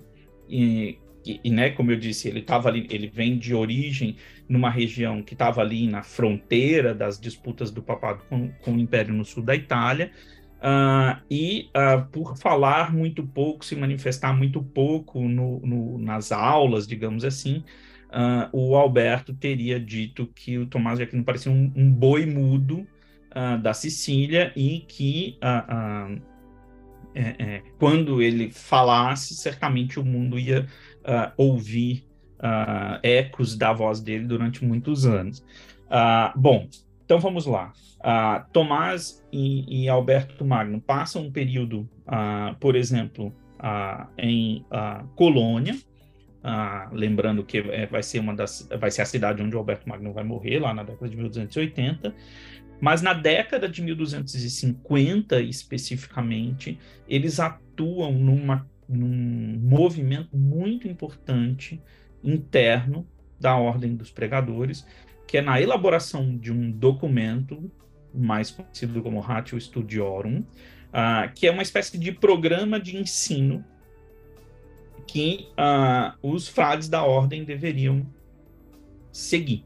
e, 0.49 0.99
e, 1.25 1.41
e, 1.45 1.51
né, 1.51 1.71
como 1.71 1.91
eu 1.91 1.97
disse, 1.97 2.29
ele 2.29 2.41
estava 2.41 2.69
ali, 2.69 2.87
ele 2.91 3.07
vem 3.07 3.39
de 3.39 3.55
origem 3.55 4.17
numa 4.49 4.69
região 4.69 5.23
que 5.23 5.35
estava 5.35 5.61
ali 5.61 5.87
na 5.87 6.03
fronteira 6.03 6.95
das 6.95 7.19
disputas 7.19 7.71
do 7.71 7.83
papado 7.83 8.23
com, 8.29 8.51
com 8.63 8.73
o 8.73 8.79
Império 8.79 9.15
no 9.15 9.25
sul 9.25 9.43
da 9.43 9.55
Itália, 9.55 10.11
uh, 10.59 11.21
e 11.31 11.71
uh, 11.71 12.05
por 12.11 12.37
falar 12.37 12.93
muito 12.93 13.23
pouco, 13.23 13.65
se 13.65 13.75
manifestar 13.75 14.37
muito 14.37 14.63
pouco 14.63 15.21
no, 15.23 15.61
no, 15.61 15.99
nas 15.99 16.31
aulas, 16.31 16.87
digamos 16.87 17.25
assim, 17.25 17.65
uh, 18.11 18.49
o 18.53 18.77
Alberto 18.77 19.33
teria 19.35 19.81
dito 19.81 20.27
que 20.35 20.59
o 20.59 20.67
Tomás 20.67 20.99
de 20.99 21.05
Aquino 21.05 21.25
parecia 21.25 21.51
um, 21.51 21.73
um 21.75 21.91
boi 21.91 22.27
mudo 22.27 22.87
da 23.63 23.75
Sicília 23.75 24.53
e 24.55 24.81
que 24.81 25.39
é, 27.15 27.37
é, 27.39 27.63
quando 27.79 28.21
ele 28.21 28.51
falasse, 28.51 29.35
certamente 29.35 30.01
o 30.01 30.05
mundo 30.05 30.37
ia 30.37 30.67
uh, 31.03 31.33
ouvir 31.37 32.05
uh, 32.41 32.99
ecos 33.05 33.57
da 33.57 33.73
voz 33.73 34.01
dele 34.01 34.27
durante 34.27 34.65
muitos 34.65 35.07
anos. 35.07 35.39
Uh, 35.87 36.37
bom, 36.37 36.69
então 37.05 37.21
vamos 37.21 37.47
lá. 37.47 37.73
Tomás 38.53 39.25
e, 39.33 39.85
e, 39.85 39.89
Alberto 39.89 40.45
Magno 40.45 40.79
passam 40.79 41.23
um 41.23 41.33
período, 41.33 41.89
por 42.61 42.77
exemplo, 42.77 43.33
em 44.19 44.63
Colônia, 45.17 45.75
lembrando 46.93 47.43
que 47.43 47.57
é, 47.57 47.87
vai 47.87 48.03
ser 48.03 48.19
uma 48.19 48.35
das, 48.35 48.69
vai 48.79 48.91
ser 48.91 49.01
a 49.01 49.07
cidade 49.07 49.43
onde 49.43 49.57
Alberto 49.57 49.89
Magno 49.89 50.13
vai 50.13 50.23
morrer 50.23 50.59
lá 50.59 50.75
na 50.75 50.83
década 50.83 51.09
de 51.09 51.17
1280. 51.17 52.15
Mas 52.85 53.01
na 53.01 53.15
década 53.15 53.67
de 53.67 53.81
1250, 53.81 55.41
especificamente, 55.41 56.79
eles 57.09 57.41
atuam 57.41 58.13
numa, 58.13 58.69
num 58.87 59.59
movimento 59.59 60.37
muito 60.37 60.87
importante 60.87 61.81
interno 62.23 63.09
da 63.41 63.57
Ordem 63.57 63.97
dos 63.97 64.11
Pregadores, 64.11 64.87
que 65.27 65.39
é 65.39 65.41
na 65.41 65.59
elaboração 65.59 66.37
de 66.37 66.53
um 66.53 66.71
documento, 66.71 67.73
mais 68.13 68.51
conhecido 68.51 69.03
como 69.03 69.19
Ratio 69.19 69.59
Studiorum, 69.59 70.41
uh, 70.41 71.33
que 71.35 71.47
é 71.47 71.51
uma 71.51 71.63
espécie 71.63 71.97
de 71.97 72.13
programa 72.13 72.79
de 72.79 72.99
ensino 72.99 73.65
que 75.07 75.49
uh, 75.53 76.15
os 76.21 76.49
frades 76.49 76.91
da 76.91 77.03
ordem 77.03 77.45
deveriam 77.45 78.07
seguir. 79.11 79.65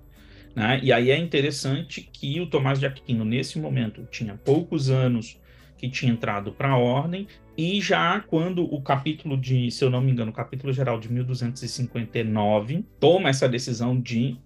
Né? 0.54 0.80
E 0.82 0.92
aí 0.92 1.10
é 1.10 1.16
interessante 1.16 2.08
que 2.12 2.40
o 2.40 2.46
Tomás 2.46 2.78
de 2.78 2.86
Aquino, 2.86 3.24
nesse 3.24 3.58
momento, 3.58 4.06
tinha 4.10 4.34
poucos 4.34 4.90
anos 4.90 5.40
que 5.76 5.88
tinha 5.88 6.12
entrado 6.12 6.52
para 6.52 6.70
a 6.70 6.76
ordem, 6.76 7.26
e 7.56 7.80
já 7.80 8.20
quando 8.20 8.62
o 8.62 8.82
capítulo 8.82 9.36
de, 9.36 9.70
se 9.70 9.84
eu 9.84 9.90
não 9.90 10.00
me 10.00 10.10
engano, 10.10 10.30
o 10.30 10.34
capítulo 10.34 10.72
geral 10.72 10.98
de 10.98 11.10
1259 11.10 12.84
toma 13.00 13.28
essa 13.28 13.48
decisão 13.48 14.00
de 14.00 14.36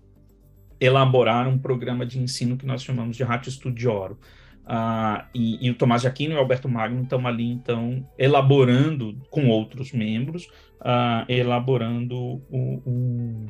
elaborar 0.78 1.48
um 1.48 1.57
programa 1.57 2.05
de 2.05 2.18
ensino 2.18 2.57
que 2.57 2.66
nós 2.66 2.82
chamamos 2.82 3.16
de 3.16 3.22
Ratio 3.22 3.53
Studiorum. 3.53 4.16
Uh, 4.62 5.24
e, 5.34 5.66
e, 5.66 5.70
o 5.70 5.74
Tomás 5.74 6.03
de 6.03 6.09
Aquino 6.09 6.34
e 6.34 6.36
o 6.36 6.38
Alberto 6.38 6.68
Magno 6.68 7.03
estão 7.03 7.26
ali, 7.26 7.50
então, 7.50 8.07
elaborando 8.16 9.16
com 9.30 9.48
outros 9.48 9.92
membros, 9.92 10.46
uh, 10.80 11.24
elaborando 11.28 12.16
o, 12.16 12.82
o, 12.86 13.46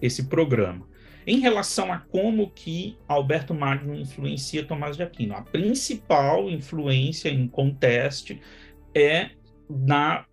esse 0.00 0.24
programa. 0.24 0.89
Em 1.26 1.38
relação 1.38 1.92
a 1.92 1.98
como 1.98 2.50
que 2.50 2.96
Alberto 3.06 3.54
Magno 3.54 3.94
influencia 3.94 4.64
Tomás 4.64 4.96
de 4.96 5.02
Aquino, 5.02 5.34
a 5.34 5.42
principal 5.42 6.50
influência 6.50 7.28
em 7.28 7.46
conteste 7.46 8.40
é 8.94 9.30
na 9.68 10.24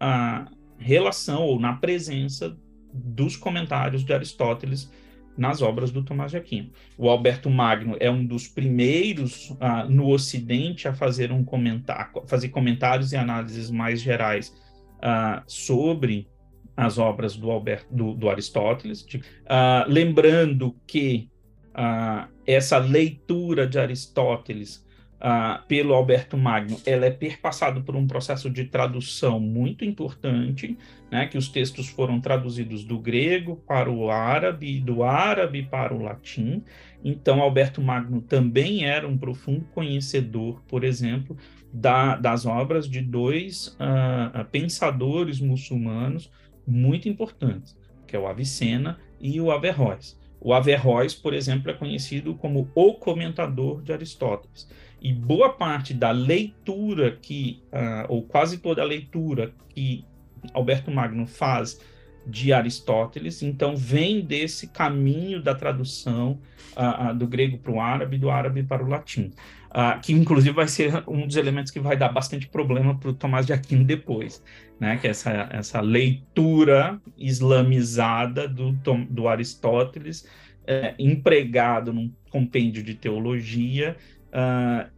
relação 0.77 1.43
ou 1.43 1.59
na 1.59 1.73
presença 1.73 2.57
dos 2.93 3.35
comentários 3.35 4.03
de 4.03 4.13
Aristóteles 4.13 4.91
nas 5.37 5.61
obras 5.61 5.91
do 5.91 6.03
Tomás 6.03 6.31
de 6.31 6.37
Aquino. 6.37 6.71
O 6.97 7.09
Alberto 7.09 7.49
Magno 7.49 7.95
é 7.99 8.09
um 8.09 8.25
dos 8.25 8.47
primeiros 8.47 9.51
uh, 9.51 9.87
no 9.87 10.09
Ocidente 10.09 10.87
a 10.87 10.93
fazer 10.93 11.31
um 11.31 11.43
comentário, 11.43 12.23
fazer 12.25 12.49
comentários 12.49 13.11
e 13.11 13.17
análises 13.17 13.69
mais 13.69 14.01
gerais 14.01 14.49
uh, 14.97 15.43
sobre 15.45 16.27
as 16.77 16.99
obras 16.99 17.35
do, 17.35 17.49
Alberto, 17.49 17.87
do, 17.89 18.13
do 18.13 18.29
Aristóteles, 18.29 19.03
de, 19.03 19.17
uh, 19.17 19.83
lembrando 19.87 20.75
que 20.85 21.27
uh, 21.69 22.31
essa 22.45 22.77
leitura 22.77 23.65
de 23.65 23.79
Aristóteles 23.79 24.85
uh, 25.15 25.65
pelo 25.67 25.95
Alberto 25.95 26.37
Magno, 26.37 26.79
ela 26.85 27.07
é 27.07 27.09
perpassada 27.09 27.81
por 27.81 27.95
um 27.95 28.05
processo 28.05 28.47
de 28.47 28.65
tradução 28.65 29.39
muito 29.39 29.83
importante, 29.83 30.77
né, 31.09 31.25
que 31.25 31.35
os 31.35 31.49
textos 31.49 31.89
foram 31.89 32.21
traduzidos 32.21 32.83
do 32.83 32.99
grego 32.99 33.55
para 33.67 33.89
o 33.89 34.11
árabe, 34.11 34.79
do 34.79 35.03
árabe 35.03 35.63
para 35.63 35.95
o 35.95 36.03
latim. 36.03 36.63
Então, 37.03 37.41
Alberto 37.41 37.81
Magno 37.81 38.21
também 38.21 38.85
era 38.85 39.07
um 39.07 39.17
profundo 39.17 39.65
conhecedor, 39.73 40.61
por 40.67 40.83
exemplo, 40.83 41.35
da, 41.73 42.15
das 42.15 42.45
obras 42.45 42.87
de 42.87 43.01
dois 43.01 43.77
pensadores 44.51 45.39
muçulmanos 45.39 46.31
muito 46.67 47.07
importantes, 47.07 47.75
que 48.05 48.15
é 48.15 48.19
o 48.19 48.27
Avicena 48.27 48.99
e 49.19 49.39
o 49.39 49.51
Averroes. 49.51 50.19
O 50.39 50.53
Averroes, 50.53 51.15
por 51.15 51.33
exemplo, 51.33 51.71
é 51.71 51.73
conhecido 51.73 52.35
como 52.35 52.69
o 52.75 52.93
comentador 52.93 53.81
de 53.81 53.91
Aristóteles. 53.91 54.69
E 55.01 55.13
boa 55.13 55.49
parte 55.49 55.93
da 55.93 56.11
leitura 56.11 57.17
que, 57.21 57.61
uh, 57.71 58.05
ou 58.09 58.23
quase 58.23 58.57
toda 58.57 58.81
a 58.81 58.85
leitura 58.85 59.53
que 59.69 60.05
Alberto 60.53 60.91
Magno 60.91 61.25
faz 61.25 61.79
de 62.25 62.51
Aristóteles, 62.51 63.41
então 63.41 63.75
vem 63.75 64.21
desse 64.21 64.67
caminho 64.67 65.41
da 65.41 65.55
tradução 65.55 66.39
uh, 66.75 67.11
uh, 67.11 67.15
do 67.15 67.25
grego 67.25 67.57
para 67.57 67.71
o 67.71 67.79
árabe, 67.79 68.17
do 68.17 68.29
árabe 68.29 68.63
para 68.63 68.83
o 68.83 68.87
latim 68.87 69.31
uh, 69.77 70.01
que 70.01 70.11
inclusive 70.11 70.55
vai 70.55 70.67
ser 70.67 71.03
um 71.07 71.27
dos 71.27 71.35
elementos 71.35 71.71
que 71.71 71.79
vai 71.79 71.95
dar 71.95 72.09
bastante 72.09 72.47
problema 72.47 72.97
para 72.97 73.09
o 73.09 73.13
Tomás 73.13 73.45
de 73.45 73.53
Aquino 73.53 73.83
depois, 73.83 74.43
né? 74.79 74.97
Que 74.97 75.05
é 75.05 75.11
essa, 75.11 75.47
essa 75.51 75.79
leitura 75.81 76.99
islamizada 77.15 78.47
do, 78.47 78.71
do 79.07 79.27
Aristóteles, 79.27 80.27
é, 80.65 80.95
empregado 80.97 81.93
num 81.93 82.11
compêndio 82.31 82.81
de 82.81 82.95
teologia 82.95 83.95
uh, 84.29 84.89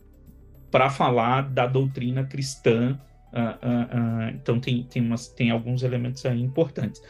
para 0.71 0.89
falar 0.89 1.41
da 1.41 1.67
doutrina 1.67 2.23
cristã. 2.23 2.97
Uh, 3.31 4.33
então 4.33 4.59
tem, 4.59 4.83
tem, 4.83 5.03
umas, 5.03 5.27
tem 5.27 5.51
alguns 5.51 5.83
elementos 5.83 6.25
aí 6.25 6.41
importantes. 6.41 7.01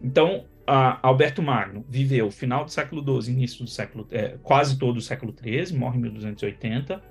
Então, 0.00 0.46
Alberto 0.66 1.42
Magno 1.42 1.84
viveu 1.88 2.30
final 2.30 2.64
do 2.64 2.72
século 2.72 3.22
XII, 3.22 3.32
início 3.32 3.64
do 3.64 3.70
século, 3.70 4.06
é, 4.10 4.36
quase 4.42 4.78
todo 4.78 4.96
o 4.96 5.00
século 5.00 5.32
XIII, 5.32 5.78
morre 5.78 5.98
em 5.98 6.02
1280, 6.02 7.02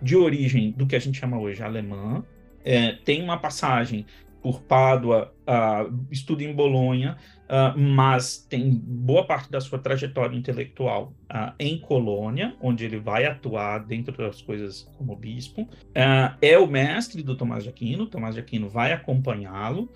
de 0.00 0.16
origem 0.16 0.70
do 0.72 0.86
que 0.86 0.96
a 0.96 0.98
gente 0.98 1.18
chama 1.18 1.38
hoje 1.38 1.62
alemã, 1.62 2.24
é, 2.64 2.92
tem 2.92 3.22
uma 3.22 3.38
passagem 3.38 4.06
por 4.42 4.62
Pádua, 4.62 5.34
uh, 5.42 5.94
estuda 6.10 6.42
em 6.42 6.52
Bolonha, 6.52 7.16
uh, 7.44 7.78
mas 7.78 8.38
tem 8.48 8.70
boa 8.72 9.24
parte 9.26 9.50
da 9.50 9.60
sua 9.60 9.78
trajetória 9.78 10.36
intelectual 10.36 11.12
uh, 11.30 11.52
em 11.58 11.78
Colônia, 11.78 12.56
onde 12.60 12.84
ele 12.84 12.98
vai 12.98 13.26
atuar, 13.26 13.80
dentro 13.80 14.16
das 14.16 14.40
coisas, 14.40 14.90
como 14.96 15.14
bispo. 15.14 15.68
é 16.40 16.58
o 16.58 16.66
mestre 16.66 17.22
do 17.22 17.36
Tomás 17.36 17.64
de 17.64 17.68
Aquino, 17.68 18.06
Tomás 18.06 18.34
de 18.34 18.40
Aquino 18.40 18.68
vai 18.68 18.92
acompanhá-lo. 18.92 19.90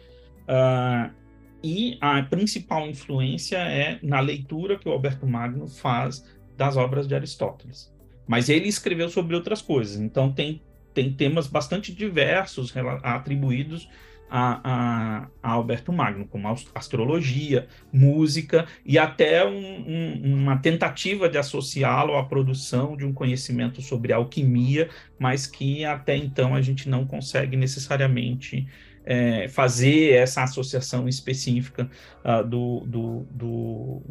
Uh, 0.47 1.24
e 1.65 1.97
a 1.99 2.23
principal 2.23 2.87
influência 2.87 3.57
é 3.57 3.99
na 4.03 4.21
leitura 4.21 4.79
que 4.79 4.87
o 4.87 4.93
Alberto 4.93 5.27
Magno 5.27 5.67
faz 5.67 6.23
das 6.59 6.77
obras 6.77 7.09
de 7.09 7.15
Aristóteles. 7.15 7.91
Mas 8.29 8.51
ele 8.51 8.69
escreveu 8.69 9.09
sobre 9.09 9.35
outras 9.35 9.63
coisas, 9.63 9.99
então 9.99 10.31
tem, 10.31 10.61
tem 10.93 11.11
temas 11.11 11.47
bastante 11.47 11.91
diversos 11.91 12.75
atribuídos 13.03 13.89
a, 14.29 14.61
a, 14.65 15.29
a, 15.43 15.53
Alberto 15.53 15.91
Magno, 15.91 16.27
como 16.27 16.49
astrologia, 16.75 17.67
música 17.93 18.67
e 18.85 18.99
até 18.99 19.47
um, 19.47 19.55
um, 19.55 20.43
uma 20.43 20.59
tentativa 20.59 21.29
de 21.29 21.39
associá-lo 21.39 22.17
à 22.17 22.25
produção 22.25 22.95
de 22.97 23.07
um 23.07 23.13
conhecimento 23.13 23.81
sobre 23.81 24.13
alquimia, 24.13 24.91
mas 25.19 25.47
que 25.47 25.85
até 25.85 26.17
então 26.17 26.55
a 26.55 26.61
gente 26.61 26.91
não 26.91 27.07
consegue 27.07 27.57
necessariamente 27.57 28.67
é, 29.05 29.49
fazer 29.49 30.13
essa 30.13 30.43
associação 30.43 31.09
específica 31.09 31.91
uh, 32.25 32.47
do, 32.47 32.81
do, 32.81 33.27
do, 33.31 34.03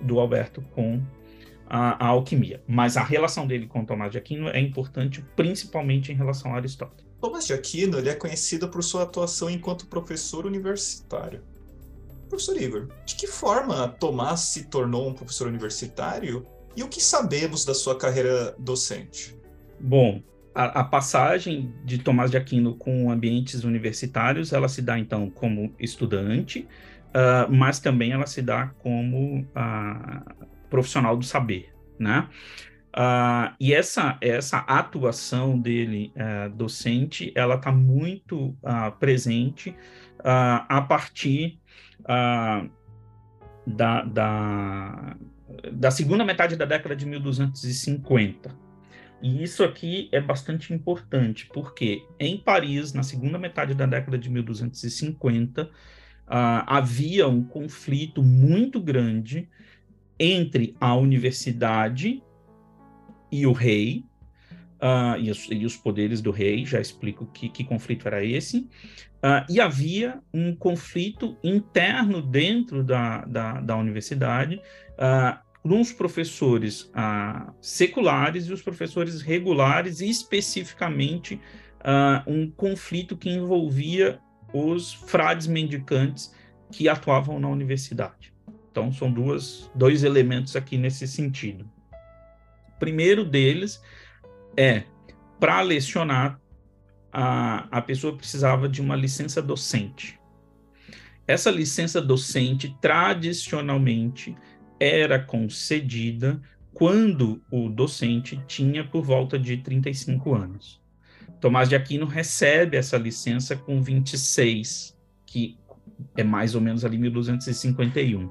do, 0.00 0.20
Alberto 0.20 0.62
com 0.74 1.02
a, 1.66 2.04
a, 2.04 2.08
alquimia. 2.08 2.62
Mas 2.66 2.96
a 2.96 3.02
relação 3.02 3.46
dele 3.46 3.66
com 3.66 3.84
Tomás 3.84 4.12
de 4.12 4.18
Aquino 4.18 4.48
é 4.48 4.60
importante, 4.60 5.24
principalmente 5.34 6.12
em 6.12 6.14
relação 6.14 6.52
a 6.52 6.56
Aristóteles. 6.56 7.04
Tomás 7.20 7.46
de 7.46 7.54
Aquino 7.54 7.98
ele 7.98 8.08
é 8.08 8.14
conhecido 8.14 8.68
por 8.68 8.82
sua 8.84 9.02
atuação 9.02 9.50
enquanto 9.50 9.86
professor 9.86 10.46
universitário. 10.46 11.42
Professor 12.28 12.60
Igor, 12.60 12.88
de 13.04 13.14
que 13.14 13.26
forma 13.26 13.88
Tomás 13.88 14.40
se 14.40 14.64
tornou 14.64 15.08
um 15.08 15.14
professor 15.14 15.46
universitário 15.46 16.46
e 16.76 16.82
o 16.82 16.88
que 16.88 17.02
sabemos 17.02 17.64
da 17.64 17.74
sua 17.74 17.96
carreira 17.96 18.54
docente? 18.58 19.36
Bom, 19.78 20.22
a, 20.54 20.84
passagem 20.84 21.74
de 21.84 21.98
Tomás 21.98 22.30
de 22.30 22.36
Aquino 22.36 22.76
com 22.76 23.10
ambientes 23.10 23.64
universitários, 23.64 24.52
ela 24.52 24.68
se 24.68 24.80
dá 24.80 24.98
então 24.98 25.28
como 25.28 25.74
estudante, 25.78 26.68
uh, 27.08 27.52
mas 27.52 27.80
também 27.80 28.12
ela 28.12 28.26
se 28.26 28.40
dá 28.40 28.68
como 28.78 29.40
uh, 29.40 30.46
profissional 30.70 31.16
do 31.16 31.24
saber, 31.24 31.74
né? 31.98 32.28
Uh, 32.96 33.52
e 33.58 33.74
essa, 33.74 34.16
essa 34.20 34.58
atuação 34.58 35.58
dele 35.58 36.12
uh, 36.14 36.48
docente, 36.50 37.32
ela 37.34 37.56
está 37.56 37.72
muito 37.72 38.56
presente 39.00 39.74
a 40.26 40.80
partir 40.80 41.58
da, 43.66 44.02
da, 44.04 45.16
da 45.70 45.90
segunda 45.90 46.24
metade 46.24 46.56
da 46.56 46.64
década 46.64 46.96
de 46.96 47.04
1250, 47.04 48.63
E 49.22 49.42
isso 49.42 49.64
aqui 49.64 50.08
é 50.12 50.20
bastante 50.20 50.72
importante, 50.72 51.48
porque 51.52 52.02
em 52.18 52.36
Paris, 52.36 52.92
na 52.92 53.02
segunda 53.02 53.38
metade 53.38 53.74
da 53.74 53.86
década 53.86 54.18
de 54.18 54.28
1250, 54.28 55.64
uh, 55.64 55.70
havia 56.66 57.26
um 57.26 57.42
conflito 57.42 58.22
muito 58.22 58.80
grande 58.80 59.48
entre 60.18 60.76
a 60.80 60.94
universidade 60.94 62.22
e 63.30 63.46
o 63.46 63.52
rei, 63.52 64.04
uh, 64.74 65.18
e, 65.18 65.30
os, 65.30 65.48
e, 65.50 65.64
os, 65.64 65.76
poderes 65.76 66.20
do 66.20 66.30
rei, 66.30 66.64
já 66.64 66.80
explico 66.80 67.26
que, 67.26 67.48
que 67.48 67.64
conflito 67.64 68.06
era 68.06 68.24
esse, 68.24 68.58
uh, 68.58 69.44
e 69.48 69.60
havia 69.60 70.20
um 70.32 70.54
conflito 70.54 71.36
interno 71.42 72.22
dentro 72.22 72.84
da, 72.84 73.24
da, 73.24 73.60
da 73.60 73.76
universidade, 73.76 74.60
uh, 74.92 75.38
os 75.64 75.92
professores 75.92 76.92
seculares 77.60 78.46
e 78.46 78.52
os 78.52 78.60
professores 78.60 79.22
regulares, 79.22 80.00
e 80.00 80.10
especificamente 80.10 81.40
um 82.26 82.50
conflito 82.50 83.16
que 83.16 83.30
envolvia 83.30 84.20
os 84.52 84.92
frades 84.92 85.46
mendicantes 85.46 86.34
que 86.70 86.88
atuavam 86.88 87.40
na 87.40 87.48
universidade. 87.48 88.32
Então, 88.70 88.92
são 88.92 89.10
duas, 89.10 89.70
dois 89.74 90.04
elementos 90.04 90.54
aqui 90.56 90.76
nesse 90.76 91.06
sentido. 91.08 91.68
O 92.76 92.78
primeiro 92.78 93.24
deles 93.24 93.80
é 94.56 94.84
para 95.38 95.60
lecionar, 95.60 96.40
a, 97.12 97.68
a 97.70 97.80
pessoa 97.80 98.16
precisava 98.16 98.68
de 98.68 98.80
uma 98.80 98.96
licença 98.96 99.40
docente. 99.40 100.18
Essa 101.26 101.50
licença 101.50 102.02
docente, 102.02 102.76
tradicionalmente, 102.80 104.36
era 104.78 105.18
concedida 105.18 106.40
quando 106.72 107.42
o 107.50 107.68
docente 107.68 108.40
tinha 108.46 108.84
por 108.84 109.02
volta 109.02 109.38
de 109.38 109.56
35 109.58 110.34
anos. 110.34 110.82
Tomás 111.40 111.68
de 111.68 111.76
Aquino 111.76 112.06
recebe 112.06 112.76
essa 112.76 112.96
licença 112.96 113.54
com 113.54 113.80
26, 113.80 114.96
que 115.26 115.56
é 116.16 116.24
mais 116.24 116.54
ou 116.54 116.60
menos 116.60 116.84
ali 116.84 116.98
1251. 116.98 118.30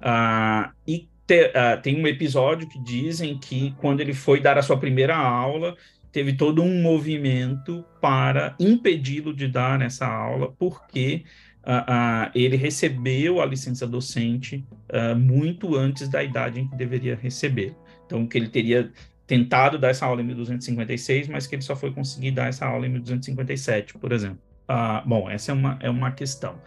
Ah, 0.00 0.72
e 0.86 1.08
te, 1.26 1.46
uh, 1.48 1.80
tem 1.80 2.02
um 2.02 2.06
episódio 2.06 2.68
que 2.68 2.82
dizem 2.82 3.38
que 3.38 3.72
quando 3.78 4.00
ele 4.00 4.14
foi 4.14 4.40
dar 4.40 4.58
a 4.58 4.62
sua 4.62 4.78
primeira 4.78 5.16
aula, 5.16 5.76
teve 6.10 6.32
todo 6.32 6.62
um 6.62 6.82
movimento 6.82 7.84
para 8.00 8.56
impedi-lo 8.58 9.32
de 9.32 9.46
dar 9.46 9.80
essa 9.80 10.06
aula, 10.06 10.52
porque 10.58 11.24
uh, 11.64 12.26
uh, 12.26 12.30
ele 12.34 12.56
recebeu 12.56 13.40
a 13.40 13.46
licença 13.46 13.86
docente 13.86 14.66
muito 15.16 15.76
antes 15.76 16.08
da 16.08 16.22
idade 16.22 16.60
em 16.60 16.68
que 16.68 16.76
deveria 16.76 17.14
receber. 17.14 17.76
Então, 18.04 18.26
que 18.26 18.36
ele 18.36 18.48
teria 18.48 18.90
tentado 19.24 19.78
dar 19.78 19.90
essa 19.90 20.04
aula 20.04 20.20
em 20.20 20.24
1256, 20.24 21.28
mas 21.28 21.46
que 21.46 21.54
ele 21.54 21.62
só 21.62 21.76
foi 21.76 21.92
conseguir 21.92 22.32
dar 22.32 22.48
essa 22.48 22.66
aula 22.66 22.86
em 22.86 22.90
1257, 22.90 23.94
por 23.98 24.10
exemplo. 24.10 24.40
bom, 25.06 25.30
essa 25.30 25.52
é 25.52 25.54
uma, 25.54 25.78
é 25.80 25.88
uma 25.88 26.10
questão. 26.10 26.58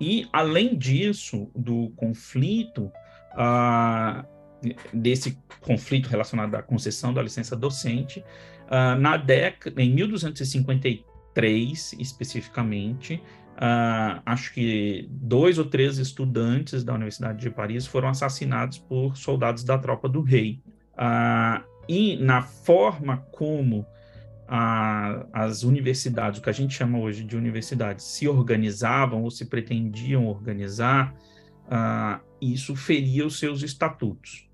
E, 0.00 0.26
além 0.32 0.76
disso, 0.76 1.50
do 1.54 1.90
conflito, 1.90 2.90
uh, 3.34 4.26
desse 4.92 5.38
conflito 5.60 6.08
relacionado 6.08 6.54
à 6.54 6.62
concessão 6.62 7.12
da 7.12 7.22
licença 7.22 7.54
docente, 7.54 8.24
uh, 8.66 8.98
na 8.98 9.18
década, 9.18 9.82
em 9.82 9.92
1253 9.92 11.92
especificamente, 11.98 13.22
uh, 13.60 14.22
acho 14.24 14.52
que 14.52 15.06
dois 15.10 15.58
ou 15.58 15.64
três 15.64 15.98
estudantes 15.98 16.82
da 16.82 16.94
Universidade 16.94 17.40
de 17.40 17.50
Paris 17.50 17.86
foram 17.86 18.08
assassinados 18.08 18.78
por 18.78 19.16
soldados 19.16 19.62
da 19.62 19.78
tropa 19.78 20.08
do 20.08 20.22
rei. 20.22 20.60
e 21.88 22.16
na 22.16 22.42
forma 22.42 23.18
como 23.32 23.86
a, 24.50 25.26
as 25.32 25.62
universidades, 25.62 26.40
o 26.40 26.42
que 26.42 26.50
a 26.50 26.52
gente 26.52 26.74
chama 26.74 26.98
hoje 26.98 27.22
de 27.22 27.36
universidades, 27.36 28.04
se 28.04 28.26
organizavam 28.26 29.22
ou 29.22 29.30
se 29.30 29.46
pretendiam 29.46 30.26
organizar, 30.26 31.14
uh, 31.66 32.20
isso 32.42 32.74
feria 32.74 33.24
os 33.24 33.38
seus 33.38 33.62
estatutos. 33.62 34.48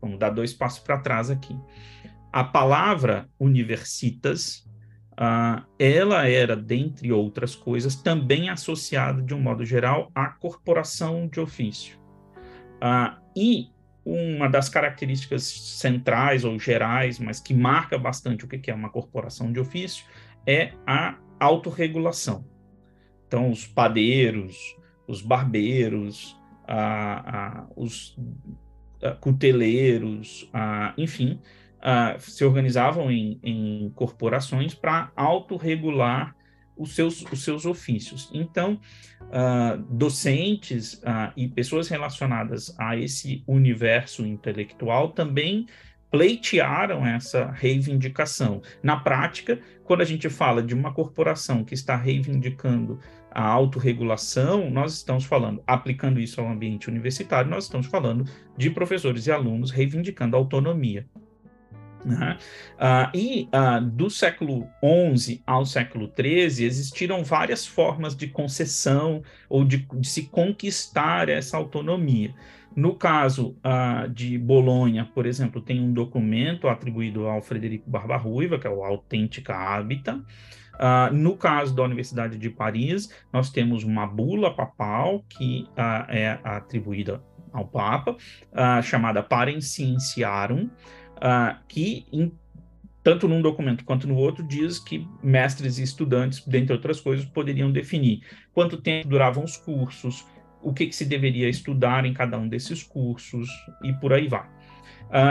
Vamos 0.00 0.18
dar 0.18 0.30
dois 0.30 0.54
passos 0.54 0.78
para 0.78 0.98
trás 0.98 1.28
aqui. 1.28 1.58
A 2.32 2.44
palavra 2.44 3.28
universitas, 3.38 4.61
uh, 5.22 5.64
ela 5.78 6.26
era, 6.26 6.56
dentre 6.56 7.12
outras 7.12 7.54
coisas, 7.54 7.94
também 7.94 8.50
associada, 8.50 9.22
de 9.22 9.32
um 9.32 9.40
modo 9.40 9.64
geral, 9.64 10.10
à 10.12 10.26
corporação 10.26 11.28
de 11.28 11.38
ofício. 11.38 11.96
Uh, 12.82 13.16
e 13.36 13.68
uma 14.04 14.48
das 14.48 14.68
características 14.68 15.44
centrais 15.44 16.44
ou 16.44 16.58
gerais, 16.58 17.20
mas 17.20 17.38
que 17.38 17.54
marca 17.54 17.96
bastante 17.96 18.44
o 18.44 18.48
que 18.48 18.68
é 18.68 18.74
uma 18.74 18.90
corporação 18.90 19.52
de 19.52 19.60
ofício, 19.60 20.04
é 20.44 20.72
a 20.84 21.16
autorregulação. 21.38 22.44
Então, 23.28 23.48
os 23.48 23.64
padeiros, 23.64 24.76
os 25.06 25.22
barbeiros, 25.22 26.36
os 27.76 28.18
cuteleiros, 29.20 30.50
enfim, 30.98 31.40
se 32.18 32.44
organizavam 32.44 33.10
em, 33.10 33.40
em 33.42 33.90
corporações 33.94 34.74
para 34.74 35.10
autorregular 35.16 36.34
os 36.76 36.94
seus, 36.94 37.22
os 37.22 37.44
seus 37.44 37.66
ofícios. 37.66 38.30
Então, 38.32 38.80
uh, 39.22 39.78
docentes 39.90 40.94
uh, 40.94 41.32
e 41.36 41.48
pessoas 41.48 41.88
relacionadas 41.88 42.74
a 42.78 42.96
esse 42.96 43.42
universo 43.46 44.26
intelectual 44.26 45.10
também 45.10 45.66
pleitearam 46.10 47.06
essa 47.06 47.50
reivindicação. 47.50 48.60
Na 48.82 48.96
prática, 48.98 49.58
quando 49.82 50.02
a 50.02 50.04
gente 50.04 50.28
fala 50.28 50.62
de 50.62 50.74
uma 50.74 50.92
corporação 50.92 51.64
que 51.64 51.72
está 51.72 51.96
reivindicando 51.96 53.00
a 53.30 53.42
autorregulação, 53.42 54.70
nós 54.70 54.92
estamos 54.92 55.24
falando, 55.24 55.62
aplicando 55.66 56.20
isso 56.20 56.38
ao 56.38 56.50
ambiente 56.50 56.88
universitário, 56.90 57.50
nós 57.50 57.64
estamos 57.64 57.86
falando 57.86 58.30
de 58.58 58.68
professores 58.68 59.26
e 59.26 59.32
alunos 59.32 59.70
reivindicando 59.70 60.36
autonomia. 60.36 61.06
Uh, 62.04 63.16
e 63.16 63.48
uh, 63.54 63.80
do 63.80 64.10
século 64.10 64.66
XI 65.16 65.42
ao 65.46 65.64
século 65.64 66.10
XIII 66.12 66.66
existiram 66.66 67.22
várias 67.22 67.66
formas 67.66 68.16
de 68.16 68.26
concessão 68.26 69.22
ou 69.48 69.64
de, 69.64 69.86
de 69.94 70.08
se 70.08 70.24
conquistar 70.24 71.28
essa 71.28 71.56
autonomia. 71.56 72.34
No 72.74 72.94
caso 72.94 73.56
uh, 73.58 74.08
de 74.08 74.38
Bolonha, 74.38 75.08
por 75.14 75.26
exemplo, 75.26 75.60
tem 75.60 75.80
um 75.80 75.92
documento 75.92 76.68
atribuído 76.68 77.26
ao 77.26 77.42
Frederico 77.42 77.88
Barbaruiva, 77.88 78.58
que 78.58 78.66
é 78.66 78.70
o 78.70 78.82
Autêntica 78.82 79.54
Hábita, 79.54 80.22
no 81.12 81.36
caso 81.36 81.76
da 81.76 81.84
Universidade 81.84 82.36
de 82.36 82.50
Paris, 82.50 83.08
nós 83.32 83.50
temos 83.50 83.84
uma 83.84 84.04
bula 84.04 84.52
papal 84.52 85.22
que 85.28 85.68
é 86.08 86.40
atribuída 86.42 87.22
ao 87.52 87.68
Papa, 87.68 88.16
chamada 88.82 89.22
Parem 89.22 89.60
Cienciarum, 89.60 90.68
que 91.68 92.06
em, 92.12 92.32
tanto 93.02 93.28
num 93.28 93.42
documento 93.42 93.84
quanto 93.84 94.06
no 94.06 94.16
outro 94.16 94.42
diz 94.46 94.78
que 94.78 95.06
mestres 95.22 95.78
e 95.78 95.82
estudantes, 95.82 96.44
dentre 96.46 96.72
outras 96.72 97.00
coisas, 97.00 97.24
poderiam 97.24 97.70
definir 97.70 98.22
quanto 98.52 98.76
tempo 98.76 99.08
duravam 99.08 99.44
os 99.44 99.56
cursos, 99.56 100.26
o 100.62 100.72
que, 100.72 100.86
que 100.86 100.94
se 100.94 101.04
deveria 101.04 101.48
estudar 101.48 102.04
em 102.04 102.12
cada 102.12 102.38
um 102.38 102.48
desses 102.48 102.82
cursos 102.82 103.48
e 103.82 103.92
por 103.94 104.12
aí 104.12 104.28
vai. 104.28 104.48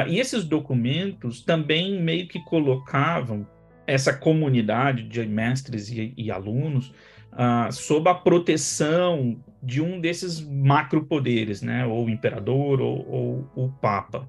e 0.08 0.20
esses 0.20 0.44
documentos 0.44 1.42
também 1.42 2.02
meio 2.02 2.28
que 2.28 2.44
colocavam 2.44 3.48
essa 3.88 4.14
comunidade 4.14 5.04
de 5.04 5.26
mestres 5.26 5.90
e, 5.90 6.14
e 6.18 6.30
alunos 6.30 6.94
uh, 7.34 7.72
sob 7.72 8.10
a 8.10 8.14
proteção 8.14 9.42
de 9.62 9.82
um 9.82 10.00
desses 10.00 10.42
macropoderes, 10.42 11.62
né, 11.62 11.86
ou 11.86 12.06
o 12.06 12.10
imperador 12.10 12.82
ou, 12.82 13.08
ou 13.08 13.52
o 13.56 13.70
papa. 13.70 14.28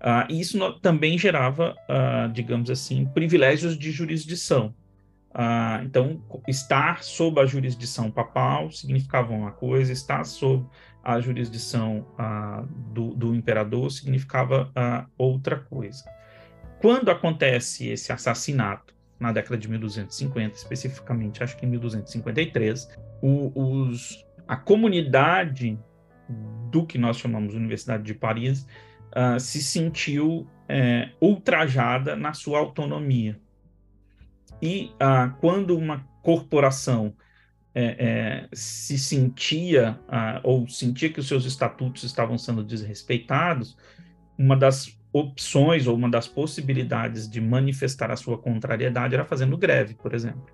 Uh, 0.00 0.32
isso 0.32 0.58
no, 0.58 0.78
também 0.78 1.16
gerava, 1.16 1.76
uh, 1.88 2.32
digamos 2.32 2.70
assim, 2.70 3.04
privilégios 3.06 3.78
de 3.78 3.92
jurisdição. 3.92 4.74
então, 5.84 6.20
estar 6.48 7.02
sob 7.02 7.40
a 7.40 7.46
jurisdição 7.46 8.10
papal 8.10 8.70
significava 8.70 9.32
uma 9.32 9.52
coisa, 9.52 9.92
estar 9.92 10.24
sob 10.24 10.66
a 11.02 11.20
jurisdição 11.20 12.06
do, 12.92 13.14
do, 13.14 13.34
imperador 13.34 13.90
significava 13.90 14.70
outra 15.16 15.56
coisa. 15.56 16.04
Quando 16.80 17.10
acontece 17.10 17.88
esse 17.88 18.12
assassinato 18.12 18.91
na 19.22 19.32
década 19.32 19.56
de 19.56 19.68
1250, 19.70 20.56
especificamente, 20.56 21.42
acho 21.42 21.56
que 21.56 21.64
em 21.64 21.68
1253, 21.68 22.90
o, 23.22 23.52
os, 23.54 24.26
a 24.48 24.56
comunidade 24.56 25.78
do 26.70 26.84
que 26.84 26.98
nós 26.98 27.18
chamamos 27.18 27.52
de 27.52 27.56
Universidade 27.56 28.02
de 28.02 28.14
Paris 28.14 28.66
uh, 29.16 29.38
se 29.38 29.62
sentiu 29.62 30.46
é, 30.68 31.10
ultrajada 31.20 32.16
na 32.16 32.32
sua 32.32 32.58
autonomia. 32.58 33.38
E 34.60 34.90
uh, 34.94 35.32
quando 35.40 35.76
uma 35.76 36.04
corporação 36.22 37.14
é, 37.74 37.84
é, 37.84 38.48
se 38.52 38.98
sentia 38.98 39.98
uh, 40.08 40.40
ou 40.42 40.68
sentia 40.68 41.10
que 41.10 41.20
os 41.20 41.28
seus 41.28 41.44
estatutos 41.44 42.02
estavam 42.02 42.36
sendo 42.36 42.64
desrespeitados, 42.64 43.76
uma 44.36 44.56
das 44.56 44.98
opções 45.12 45.86
ou 45.86 45.94
uma 45.94 46.08
das 46.08 46.26
possibilidades 46.26 47.28
de 47.28 47.40
manifestar 47.40 48.10
a 48.10 48.16
sua 48.16 48.38
contrariedade 48.38 49.14
era 49.14 49.24
fazendo 49.24 49.56
greve, 49.58 49.94
por 49.94 50.14
exemplo. 50.14 50.46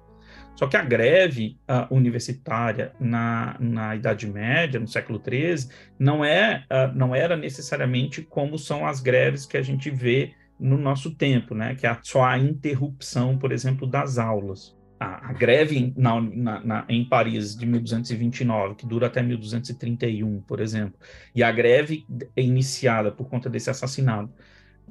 Só 0.58 0.66
que 0.66 0.76
a 0.76 0.82
greve 0.82 1.56
uh, 1.70 1.94
universitária 1.94 2.92
na, 2.98 3.56
na 3.60 3.94
Idade 3.94 4.26
Média, 4.26 4.80
no 4.80 4.88
século 4.88 5.22
XIII, 5.24 5.70
não, 5.96 6.24
é, 6.24 6.64
uh, 6.64 6.92
não 6.96 7.14
era 7.14 7.36
necessariamente 7.36 8.22
como 8.22 8.58
são 8.58 8.84
as 8.84 9.00
greves 9.00 9.46
que 9.46 9.56
a 9.56 9.62
gente 9.62 9.88
vê 9.88 10.32
no 10.58 10.76
nosso 10.76 11.14
tempo, 11.14 11.54
né? 11.54 11.76
que 11.76 11.86
é 11.86 11.96
só 12.02 12.24
a 12.24 12.36
interrupção, 12.36 13.38
por 13.38 13.52
exemplo, 13.52 13.86
das 13.86 14.18
aulas. 14.18 14.76
A, 14.98 15.30
a 15.30 15.32
greve 15.32 15.94
na, 15.96 16.20
na, 16.20 16.60
na, 16.64 16.84
em 16.88 17.08
Paris 17.08 17.56
de 17.56 17.64
1229, 17.64 18.74
que 18.74 18.84
dura 18.84 19.06
até 19.06 19.22
1231, 19.22 20.40
por 20.40 20.58
exemplo, 20.58 20.98
e 21.32 21.40
a 21.44 21.52
greve 21.52 22.04
iniciada 22.36 23.12
por 23.12 23.28
conta 23.28 23.48
desse 23.48 23.70
assassinato 23.70 24.32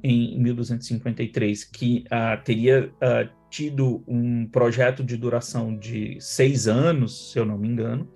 em 0.02 0.38
1253, 0.38 1.64
que 1.64 2.04
uh, 2.06 2.42
teria 2.44 2.90
uh, 2.94 3.28
tido 3.50 4.02
um 4.06 4.46
projeto 4.46 5.02
de 5.02 5.16
duração 5.16 5.76
de 5.76 6.16
seis 6.20 6.68
anos, 6.68 7.32
se 7.32 7.38
eu 7.38 7.44
não 7.44 7.58
me 7.58 7.68
engano, 7.68 8.08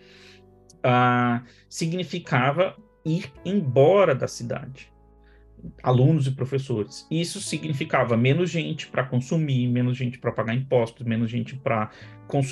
uh, 0.79 1.45
significava 1.69 2.77
ir 3.05 3.33
embora 3.45 4.15
da 4.15 4.29
cidade, 4.29 4.93
alunos 5.83 6.27
e 6.27 6.33
professores. 6.33 7.07
Isso 7.11 7.41
significava 7.41 8.17
menos 8.17 8.51
gente 8.51 8.89
para 8.89 9.05
consumir, 9.05 9.69
menos 9.69 9.97
gente 9.97 10.19
para 10.19 10.33
pagar 10.33 10.55
impostos, 10.55 11.07
menos 11.07 11.31
gente 11.31 11.57
para 11.57 11.91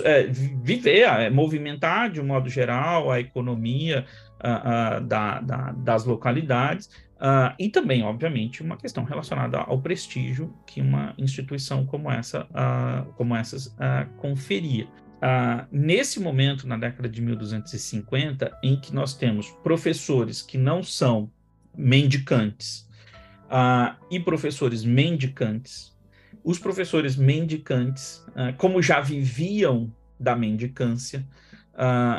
é, 0.05 0.24
viver, 0.24 1.01
é, 1.01 1.31
movimentar 1.31 2.11
de 2.11 2.20
um 2.20 2.26
modo 2.26 2.49
geral 2.49 3.11
a 3.11 3.20
economia 3.20 4.05
da, 5.07 5.41
da, 5.41 5.72
das 5.72 6.07
localidades 6.07 6.89
Uh, 7.21 7.53
e 7.59 7.68
também, 7.68 8.03
obviamente, 8.03 8.62
uma 8.62 8.79
questão 8.79 9.05
relacionada 9.05 9.59
ao 9.59 9.79
prestígio 9.79 10.55
que 10.66 10.81
uma 10.81 11.12
instituição 11.18 11.85
como 11.85 12.11
essa, 12.11 12.45
uh, 12.45 13.12
como 13.12 13.37
essas 13.37 13.66
uh, 13.66 14.09
conferia. 14.16 14.89
nesse 15.71 16.18
momento, 16.18 16.66
na 16.66 16.79
década 16.79 17.07
de 17.07 17.21
1250, 17.21 18.59
em 18.62 18.81
que 18.81 18.95
nós 18.95 19.12
temos 19.14 19.51
professores 19.62 20.41
que 20.41 20.57
não 20.57 20.83
são 20.83 21.31
mendicantes 21.77 22.89
e 24.11 24.18
professores 24.18 24.83
mendicantes, 24.83 25.95
os 26.43 26.59
professores 26.59 27.16
mendicantes, 27.16 28.25
como 28.57 28.81
já 28.81 29.01
viviam 29.03 29.93
da 30.18 30.35
mendicância, 30.35 31.29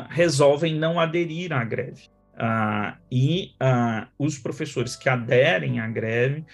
resolvem 0.08 0.76
não 0.76 1.00
aderir 1.00 1.52
à 1.52 1.64
greve. 1.64 2.11
Uh, 2.42 2.98
e 3.08 3.54
uh, 3.62 4.04
os 4.18 4.36
professores 4.36 4.96
que 4.96 5.08
aderem 5.08 5.78
à 5.78 5.86
greve 5.86 6.44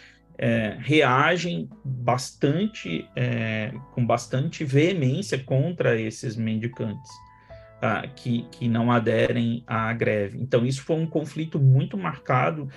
é, 0.41 0.77
reagem 0.79 1.69
bastante, 1.85 3.05
é, 3.17 3.73
com 3.93 4.07
bastante 4.07 4.65
veemência 4.65 5.37
contra 5.37 6.01
esses 6.01 6.37
mendicantes 6.37 7.11
uh, 7.83 8.09
que, 8.15 8.47
que 8.53 8.69
não 8.69 8.93
aderem 8.93 9.65
à 9.67 9.93
greve. 9.93 10.41
Então, 10.41 10.65
isso 10.65 10.85
foi 10.85 10.95
um 10.95 11.09
conflito 11.09 11.59
muito 11.59 11.99
marcado 11.99 12.69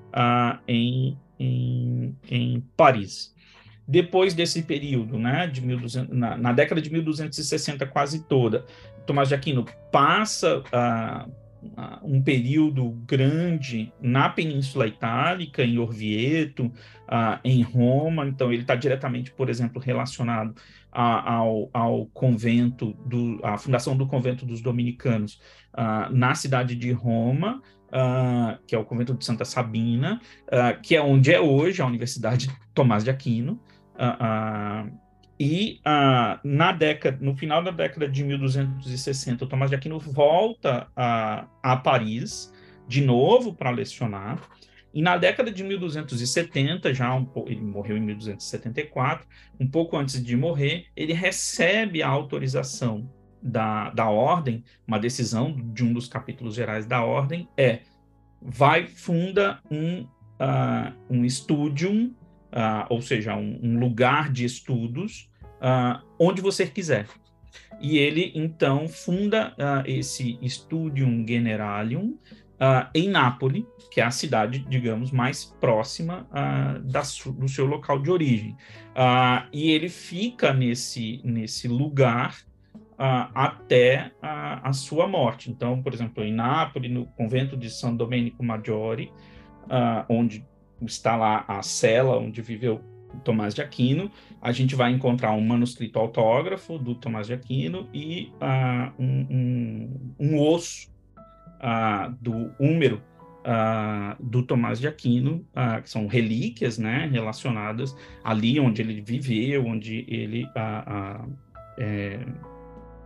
uh, 0.08 0.58
em, 0.68 1.16
em, 1.40 2.18
em, 2.28 2.64
Paris. 2.76 3.32
Depois 3.88 4.34
desse 4.34 4.64
período, 4.64 5.20
né, 5.20 5.46
de 5.46 5.62
1200, 5.62 6.18
na, 6.18 6.36
na, 6.36 6.52
década 6.52 6.82
de 6.82 6.92
1260 6.92 7.86
quase 7.86 8.24
toda, 8.24 8.66
Tomás 9.06 9.28
de 9.28 9.36
Aquino 9.36 9.64
passa 9.92 10.62
uh, 10.62 11.32
um 12.02 12.24
período 12.24 12.90
grande 13.06 13.94
na 14.02 14.30
Península 14.30 14.88
Itálica, 14.88 15.64
em 15.64 15.78
Orvieto, 15.78 16.72
em 17.44 17.62
Roma, 17.62 18.26
então 18.26 18.52
ele 18.52 18.64
está 18.64 18.74
diretamente, 18.74 19.32
por 19.32 19.48
exemplo, 19.48 19.80
relacionado 19.80 20.56
a, 20.92 21.34
ao, 21.34 21.70
ao, 21.74 22.06
convento, 22.08 22.94
do, 23.06 23.40
a 23.44 23.58
fundação 23.58 23.96
do 23.96 24.06
convento 24.08 24.46
dos 24.46 24.62
dominicanos 24.62 25.40
uh, 25.74 26.14
na 26.14 26.36
cidade 26.36 26.76
de 26.76 26.92
Roma, 26.92 27.62
uh, 27.88 28.62
que 28.68 28.76
é 28.76 28.78
o 28.78 28.84
convento 28.84 29.14
de 29.14 29.24
Santa 29.24 29.46
Sabina, 29.46 30.20
uh, 30.48 30.82
que 30.82 30.96
é 30.96 31.02
onde 31.02 31.34
é 31.34 31.40
hoje 31.40 31.82
a 31.82 31.86
Universidade 31.86 32.50
Tomás 32.74 33.04
de 33.04 33.10
Aquino. 33.10 33.60
e 35.40 35.80
na 36.44 36.72
década, 36.72 37.18
no 37.22 37.36
final 37.36 37.64
da 37.64 37.72
década 37.72 38.08
de 38.08 38.24
1260, 38.24 39.46
o 39.46 39.48
Tomás 39.48 39.70
de 39.70 39.76
Aquino 39.76 40.00
volta 40.00 40.88
a, 40.96 41.48
a 41.64 41.78
Paris 41.78 42.52
de 42.88 43.02
novo 43.02 43.54
para 43.54 43.70
lecionar. 43.70 44.38
E 44.94 45.02
na 45.02 45.18
década 45.18 45.52
de 45.52 45.64
1270, 45.64 46.94
já 46.94 47.14
um, 47.16 47.28
ele 47.48 47.62
morreu 47.62 47.98
em 47.98 48.02
1274, 48.02 49.26
um 49.60 49.68
pouco 49.68 49.98
antes 49.98 50.22
de 50.24 50.36
morrer, 50.36 50.88
ele 50.96 51.14
recebe 51.14 52.04
a 52.04 52.10
autorização 52.10 53.10
da, 53.42 53.90
da 53.92 54.10
ordem, 54.10 54.64
uma 54.88 55.00
decisão 55.00 55.56
de 55.74 55.84
um 55.84 55.94
dos 55.94 56.08
capítulos 56.08 56.56
gerais 56.56 56.86
da 56.86 57.04
ordem 57.04 57.48
é 57.58 57.80
vai 58.42 58.88
funda 58.88 59.60
um, 59.70 60.02
uh, 60.02 60.94
um 61.10 61.28
studium, 61.28 62.14
uh, 62.52 62.86
ou 62.90 63.02
seja, 63.02 63.36
um, 63.36 63.60
um, 63.62 63.80
lugar 63.80 64.32
de 64.32 64.46
estudos 64.46 65.30
uh, 65.58 66.04
onde 66.20 66.42
você 66.42 66.66
quiser. 66.66 67.08
E 67.80 67.98
ele 67.98 68.32
então 68.36 68.88
funda 68.88 69.56
esse 69.86 70.40
Studium 70.48 71.26
Generalium 71.28 72.18
em 72.94 73.10
Nápoles, 73.10 73.66
que 73.92 74.00
é 74.00 74.04
a 74.06 74.12
cidade, 74.12 74.60
digamos, 74.70 75.12
mais 75.12 75.44
próxima 75.44 76.26
uh, 76.32 76.80
da, 76.80 77.02
do 77.36 77.50
seu 77.50 77.66
local 77.66 78.00
de 78.00 78.10
origem. 78.10 78.56
Uh, 78.92 79.48
e 79.52 79.72
ele 79.72 79.90
fica 79.90 80.54
nesse, 80.54 81.20
nesse 81.26 81.68
lugar 81.68 82.38
uh, 82.74 83.30
até 83.36 84.12
a, 84.22 84.72
sua 84.72 85.08
morte. 85.08 85.52
Então, 85.52 85.84
por 85.84 85.94
exemplo, 85.94 86.24
em 86.24 86.34
Nápoles, 86.34 86.90
no 86.90 87.06
convento 87.06 87.58
de 87.58 87.70
São 87.70 87.96
Domenico 87.96 88.44
Maggiore, 88.44 89.12
onde 90.08 90.46
está 90.82 91.16
lá 91.16 91.46
a 91.48 91.62
cela 91.62 92.18
onde 92.18 92.42
viveu 92.42 92.82
Tomás 93.24 93.54
de 93.54 93.62
Aquino, 93.62 94.10
a 94.42 94.52
gente 94.52 94.74
vai 94.74 94.92
encontrar 94.92 95.34
um 95.34 95.42
manuscrito 95.42 96.00
autógrafo 96.00 96.78
do 96.78 96.96
Tomás 96.96 97.28
de 97.28 97.34
Aquino 97.34 97.90
e 97.94 98.32
um, 98.98 99.06
um, 99.08 100.16
um, 100.20 100.40
osso 100.40 100.90
do 102.20 102.52
húmero 102.60 103.02
uh, 103.42 104.24
do 104.24 104.44
Tomás 104.44 104.80
de 104.80 104.88
Aquino, 104.88 105.46
uh, 105.56 105.82
que 105.82 105.90
são 105.90 106.08
relíquias 106.08 106.78
né, 106.78 107.10
relacionadas 107.12 107.96
ali 108.24 108.60
onde 108.60 108.82
ele 108.82 109.02
viveu, 109.02 109.66
onde 109.66 110.06
ele 110.08 110.46
é, 111.78 112.20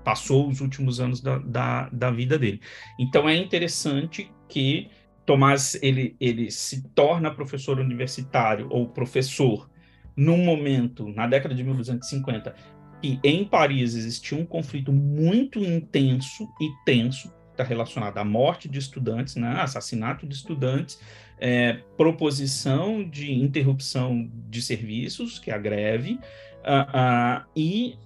passou 0.03 0.47
os 0.47 0.61
últimos 0.61 0.99
anos 0.99 1.21
da, 1.21 1.37
da, 1.39 1.89
da, 1.89 2.11
vida 2.11 2.37
dele. 2.37 2.61
Então 2.99 3.27
é 3.27 3.35
interessante 3.35 4.31
que 4.47 4.89
Tomás 5.25 5.77
ele, 5.81 6.15
ele 6.19 6.51
se 6.51 6.87
torna 6.89 7.33
professor 7.33 7.79
universitário 7.79 8.67
ou 8.69 8.89
professor 8.89 9.69
num 10.15 10.37
momento, 10.37 11.09
na 11.09 11.27
década 11.27 11.53
de 11.53 11.63
1250, 11.63 12.55
que 13.01 13.19
em 13.23 13.43
Paris 13.43 13.95
existia 13.95 14.37
um 14.37 14.45
conflito 14.45 14.93
muito 14.93 15.59
intenso 15.59 16.47
e 16.61 16.69
tenso 16.85 17.33
está 17.55 17.63
relacionada 17.63 18.21
à 18.21 18.25
morte 18.25 18.69
de 18.69 18.79
estudantes, 18.79 19.35
né, 19.35 19.57
assassinato 19.61 20.27
de 20.27 20.35
estudantes, 20.35 20.99
é, 21.39 21.79
proposição 21.97 23.03
de 23.03 23.33
interrupção 23.33 24.29
de 24.49 24.61
serviços, 24.61 25.39
que 25.39 25.51
é 25.51 25.53
a 25.53 25.57
greve, 25.57 26.19
e 27.55 27.97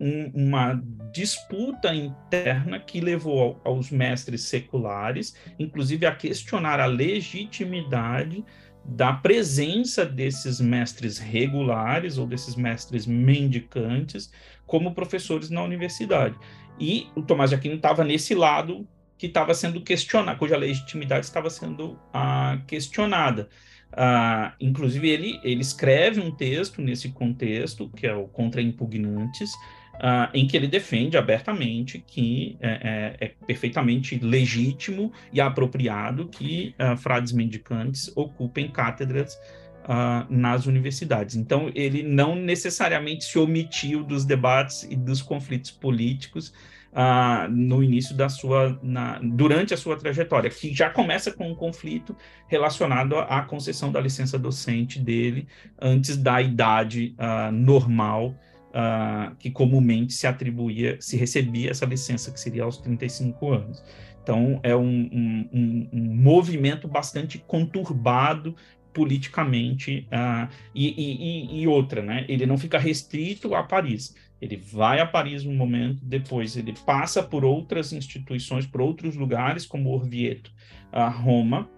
um, 0.00 0.32
uma 0.34 0.82
disputa 1.12 1.94
interna 1.94 2.80
que 2.80 3.00
levou 3.00 3.60
aos 3.64 3.90
mestres 3.90 4.42
seculares, 4.42 5.36
inclusive 5.58 6.06
a 6.06 6.14
questionar 6.14 6.80
a 6.80 6.86
legitimidade 6.86 8.44
da 8.84 9.12
presença 9.12 10.04
desses 10.04 10.60
mestres 10.60 11.18
regulares 11.18 12.18
ou 12.18 12.26
desses 12.26 12.56
mestres 12.56 13.06
mendicantes 13.06 14.32
como 14.66 14.94
professores 14.94 15.50
na 15.50 15.62
universidade. 15.62 16.36
E 16.78 17.08
o 17.14 17.22
Tomás 17.22 17.50
de 17.50 17.56
Aquino 17.56 17.76
estava 17.76 18.04
nesse 18.04 18.34
lado 18.34 18.86
que 19.18 19.26
estava 19.26 19.54
sendo 19.54 19.80
questionado, 19.80 20.38
cuja 20.38 20.56
legitimidade 20.56 21.26
estava 21.26 21.48
sendo 21.48 21.98
ah, 22.12 22.60
questionada. 22.66 23.48
Ah, 23.92 24.54
inclusive, 24.60 25.08
ele, 25.08 25.40
ele 25.44 25.60
escreve 25.60 26.20
um 26.20 26.30
texto 26.30 26.80
nesse 26.80 27.10
contexto, 27.10 27.88
que 27.90 28.06
é 28.06 28.14
o 28.14 28.26
Contra 28.26 28.60
Impugnantes, 28.60 29.52
uh, 29.94 30.28
em 30.32 30.46
que 30.46 30.56
ele 30.56 30.66
defende 30.66 31.16
abertamente 31.16 32.02
que 32.06 32.56
é, 32.60 33.16
é, 33.20 33.26
é 33.26 33.32
perfeitamente 33.46 34.18
legítimo 34.18 35.12
e 35.32 35.40
apropriado 35.40 36.28
que 36.28 36.74
uh, 36.78 36.96
frades 36.96 37.32
mendicantes 37.32 38.10
ocupem 38.16 38.68
cátedras 38.68 39.38
uh, 39.84 40.26
nas 40.28 40.66
universidades. 40.66 41.36
Então, 41.36 41.70
ele 41.74 42.02
não 42.02 42.34
necessariamente 42.34 43.24
se 43.24 43.38
omitiu 43.38 44.02
dos 44.04 44.24
debates 44.24 44.84
e 44.84 44.96
dos 44.96 45.22
conflitos 45.22 45.70
políticos 45.70 46.52
uh, 46.92 47.50
no 47.50 47.82
início 47.82 48.16
da 48.16 48.28
sua, 48.28 48.78
na, 48.82 49.18
durante 49.22 49.74
a 49.74 49.76
sua 49.76 49.96
trajetória, 49.96 50.50
que 50.50 50.72
já 50.74 50.90
começa 50.90 51.32
com 51.32 51.50
um 51.50 51.54
conflito 51.54 52.16
relacionado 52.46 53.16
à, 53.18 53.42
concessão 53.42 53.90
da 53.90 54.00
licença 54.00 54.38
docente 54.38 54.98
dele 54.98 55.46
antes 55.80 56.16
da 56.16 56.40
idade 56.40 57.14
uh, 57.18 57.50
normal 57.52 58.34
uh, 58.72 59.34
que 59.36 59.50
comumente 59.50 60.12
se 60.12 60.26
atribuía, 60.26 60.96
se 61.00 61.16
recebia 61.16 61.70
essa 61.70 61.86
licença, 61.86 62.30
que 62.30 62.40
seria 62.40 62.64
aos 62.64 62.78
35 62.78 63.52
anos. 63.52 63.82
Então, 64.22 64.60
é 64.62 64.74
um, 64.74 65.10
um, 65.12 65.48
um, 65.52 65.88
um 65.92 66.14
movimento 66.14 66.86
bastante 66.86 67.38
conturbado 67.38 68.54
politicamente 68.92 70.06
uh, 70.08 70.48
e, 70.74 70.88
e, 70.88 71.62
e, 71.62 71.66
outra, 71.66 72.02
né? 72.02 72.24
Ele 72.28 72.46
não 72.46 72.58
fica 72.58 72.78
restrito 72.78 73.54
a 73.54 73.62
Paris. 73.62 74.14
Ele 74.40 74.56
vai 74.56 75.00
a 75.00 75.06
Paris 75.06 75.46
um 75.46 75.54
momento, 75.54 76.04
depois 76.04 76.56
ele 76.56 76.74
passa 76.84 77.22
por 77.22 77.44
outras 77.44 77.92
instituições, 77.92 78.66
por 78.66 78.80
outros 78.80 79.14
lugares, 79.14 79.64
como 79.64 79.90
Orvieto, 79.90 80.52
a 80.90 81.08
Roma, 81.08 81.70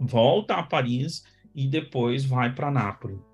volta 0.00 0.54
a 0.54 0.62
Paris 0.62 1.22
e 1.54 1.66
depois 1.66 2.24
vai 2.24 2.54
para 2.54 2.70
Nápoles. 2.70 3.31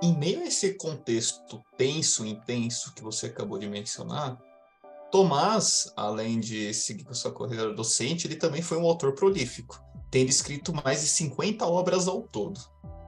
Em 0.00 0.16
meio 0.16 0.40
a 0.42 0.44
esse 0.44 0.74
contexto 0.74 1.60
tenso, 1.76 2.24
intenso 2.24 2.94
que 2.94 3.02
você 3.02 3.26
acabou 3.26 3.58
de 3.58 3.68
mencionar, 3.68 4.38
Tomás, 5.10 5.90
além 5.96 6.38
de 6.38 6.72
seguir 6.74 7.04
com 7.04 7.14
sua 7.14 7.34
carreira 7.34 7.72
docente, 7.72 8.26
ele 8.26 8.36
também 8.36 8.60
foi 8.60 8.76
um 8.76 8.84
autor 8.84 9.14
prolífico, 9.14 9.82
tendo 10.10 10.28
escrito 10.28 10.72
mais 10.72 11.00
de 11.00 11.08
50 11.08 11.66
obras 11.66 12.06
ao 12.06 12.22
todo. 12.22 12.60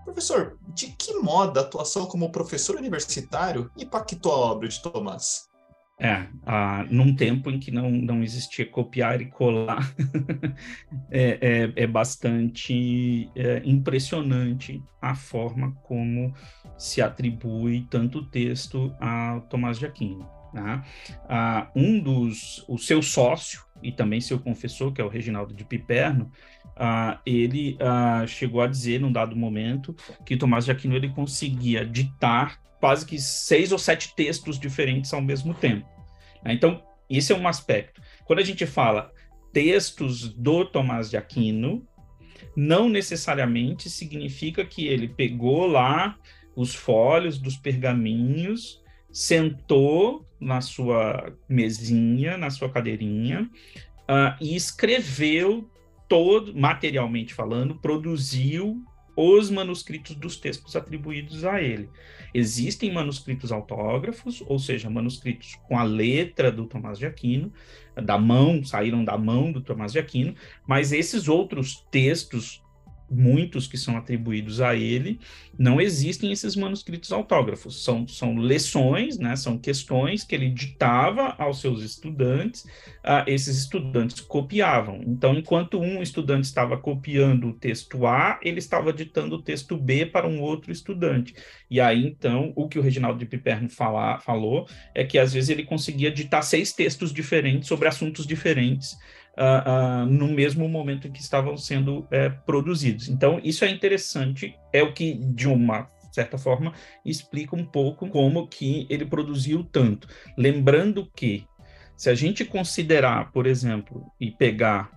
Professor, 0.05 0.59
de 0.69 0.89
que 0.89 1.15
modo 1.15 1.59
a 1.59 1.63
atuação 1.63 2.07
como 2.07 2.33
professor 2.33 2.77
universitário 2.77 3.71
impactou 3.77 4.33
a 4.33 4.39
obra 4.39 4.67
de 4.67 4.83
Tomás? 4.83 5.50
É, 6.03 6.27
ah, 6.47 6.87
num 6.89 7.15
tempo 7.15 7.51
em 7.51 7.59
que 7.59 7.71
não, 7.71 7.91
não 7.91 8.23
existia 8.23 8.65
copiar 8.65 9.21
e 9.21 9.27
colar, 9.27 9.95
é, 11.13 11.39
é, 11.77 11.83
é, 11.83 11.87
bastante 11.87 13.31
é, 13.37 13.61
impressionante 13.67 14.83
a 15.03 15.15
forma 15.15 15.73
como 15.83 16.35
se 16.79 17.03
atribui 17.03 17.87
tanto 17.91 18.25
texto 18.25 18.97
a 18.99 19.41
Tomás 19.51 19.79
de 19.79 19.85
Aquino. 19.85 20.27
Né? 20.55 20.83
Ah, 21.29 21.71
um 21.77 22.01
dos, 22.01 22.65
o 22.67 22.79
seu 22.79 23.03
sócio 23.03 23.63
e 23.83 23.93
também 23.93 24.23
seu 24.23 24.39
confessor, 24.39 24.93
que 24.93 25.03
é 25.03 25.05
o 25.05 25.09
Reginaldo 25.09 25.53
de 25.53 25.67
Piperno, 25.67 26.33
ah, 26.83 27.21
ele 27.27 27.77
ah, 27.79 28.25
chegou 28.27 28.63
a 28.63 28.67
dizer, 28.67 28.99
num 28.99 29.13
dado 29.13 29.37
momento, 29.37 29.95
que 30.25 30.35
Tomás 30.35 30.65
de 30.65 30.71
Aquino 30.71 30.97
ele 30.97 31.11
conseguia 31.11 31.85
ditar 31.85 32.59
quase 32.81 33.05
que 33.05 33.19
seis 33.19 33.71
ou 33.71 33.79
sete 33.79 34.15
textos 34.17 34.59
diferentes 34.59 35.13
ao 35.13 35.21
mesmo 35.21 35.53
tempo. 35.53 35.87
Né? 36.43 36.55
Então, 36.55 36.83
esse 37.11 37.35
é 37.35 37.37
um 37.37 37.47
aspecto. 37.47 38.01
Quando 38.25 38.39
a 38.39 38.45
gente 38.45 38.65
fala 38.65 39.13
textos 39.53 40.33
do 40.33 40.65
Tomás 40.65 41.11
de 41.11 41.19
Aquino, 41.19 41.87
não 42.57 42.89
necessariamente 42.89 43.91
significa 43.91 44.65
que 44.65 44.87
ele 44.87 45.07
pegou 45.07 45.67
lá 45.67 46.17
os 46.57 46.75
folhos 46.75 47.39
dos 47.39 47.59
pergaminhos, 47.59 48.83
sentou 49.13 50.27
na 50.41 50.63
sua 50.63 51.31
mesinha, 51.47 52.39
na 52.39 52.49
sua 52.49 52.71
cadeirinha, 52.71 53.43
uh, 54.09 54.35
e 54.41 54.57
escreveu 54.57 55.69
todo, 56.11 56.53
materialmente 56.53 57.33
falando, 57.33 57.77
produziu 57.77 58.85
os 59.17 59.49
manuscritos 59.49 60.17
dos 60.17 60.37
textos 60.37 60.75
atribuídos 60.75 61.45
a 61.45 61.63
ele. 61.63 61.89
Existem 62.35 62.93
manuscritos 62.93 63.53
autógrafos, 63.53 64.43
ou 64.49 64.59
seja, 64.59 64.91
manuscritos 64.91 65.55
com 65.69 65.79
a 65.79 65.85
letra 65.85 66.51
do 66.51 66.67
Tomás 66.67 66.99
de 66.99 67.07
Aquino, 67.07 67.53
da 67.95 68.19
mão, 68.19 68.65
saíram 68.65 69.05
da 69.05 69.17
mão 69.17 69.53
do 69.53 69.61
Tomás 69.61 69.93
de 69.93 70.01
Aquino, 70.01 70.35
mas 70.67 70.93
esses 70.93 71.29
outros 71.29 71.87
textos 71.93 72.61
muitos 73.11 73.67
que 73.67 73.77
são 73.77 73.97
atribuídos 73.97 74.61
a 74.61 74.77
ele, 74.77 75.19
não 75.59 75.81
existem 75.81 76.31
esses 76.31 76.55
manuscritos 76.55 77.13
autógrafos. 77.13 77.83
São, 77.83 78.07
são 78.07 78.39
lições, 78.39 79.19
né, 79.19 79.35
são 79.37 79.59
questões 79.59 80.23
que 80.23 80.35
ele 80.35 80.49
ditava 80.49 81.35
aos 81.39 81.61
seus 81.61 81.83
estudantes, 81.83 82.65
uh, 83.05 83.25
esses 83.27 83.59
estudantes 83.59 84.21
copiavam. 84.21 85.03
Então, 85.07 85.35
enquanto 85.35 85.81
um 85.81 86.03
estudante 86.03 86.45
estava 86.45 86.79
copiando 86.79 87.49
o 87.49 87.53
texto 87.53 88.07
A, 88.07 88.39
ele 88.43 88.59
estava 88.59 88.93
ditando 88.93 89.37
o 89.37 89.43
texto 89.43 89.77
B 89.77 90.07
para 90.07 90.29
um 90.29 90.41
outro 90.41 90.71
estudante. 90.71 91.35
E 91.69 91.81
aí, 91.81 92.07
então, 92.07 92.53
o 92.55 92.69
que 92.69 92.79
o 92.79 92.83
Reginaldo 92.83 93.19
de 93.19 93.27
Piperno 93.27 93.69
fala, 93.69 94.19
falou 94.21 94.67
é 94.95 95.05
que 95.05 95.19
às 95.19 95.33
vezes 95.33 95.51
ele 95.51 95.65
conseguia 95.65 96.11
ditar 96.11 96.43
seis 96.43 96.73
textos 96.73 97.13
diferentes 97.13 97.69
sobre 97.69 97.89
assuntos 97.89 98.27
diferentes 98.27 98.97
no 100.09 100.29
mesmo 100.29 100.69
momento 100.69 101.09
em 101.09 101.13
que 101.13 101.21
estavam 101.21 101.57
sendo 101.57 102.01
uh, 102.01 102.07
produzidos. 102.45 103.09
Então, 103.09 103.41
isso 103.43 103.65
é 103.65 103.71
interessante, 103.71 104.55
é 104.73 104.83
o 104.83 104.93
que, 104.93 105.15
de 105.15 105.49
uma 105.49 105.89
certa 106.13 106.37
forma, 106.37 106.73
explica 107.05 107.57
um 107.57 107.65
pouco 107.65 108.09
como 108.09 108.47
que 108.47 108.87
ele 108.91 109.07
produziu 109.07 109.65
tanto. 109.65 110.09
Lembrando 110.37 111.11
que, 111.15 111.47
se 111.97 112.11
a 112.11 112.15
gente 112.15 112.45
considerar, 112.45 113.31
por 113.33 113.47
exemplo, 113.47 114.11
e 114.21 114.31
pegar 114.31 114.91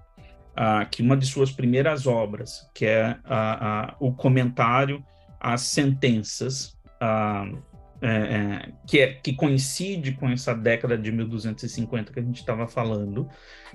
uh, 0.51 0.89
que 0.89 1.01
uma 1.01 1.15
de 1.15 1.25
suas 1.25 1.51
primeiras 1.51 2.07
obras, 2.07 2.69
que 2.73 2.85
é 2.85 3.17
o 3.99 4.11
comentário 4.11 5.03
às 5.39 5.61
sentenças, 5.61 6.77
é, 8.03 8.07
é, 8.07 8.73
que, 8.85 8.99
é, 8.99 9.13
que 9.13 9.31
coincide 9.31 10.11
com 10.11 10.29
essa 10.29 10.53
década 10.53 10.97
de 10.97 11.09
1250 11.09 12.11
que 12.11 12.19
a 12.19 12.23
gente 12.23 12.41
estava 12.41 12.67
falando, 12.67 13.29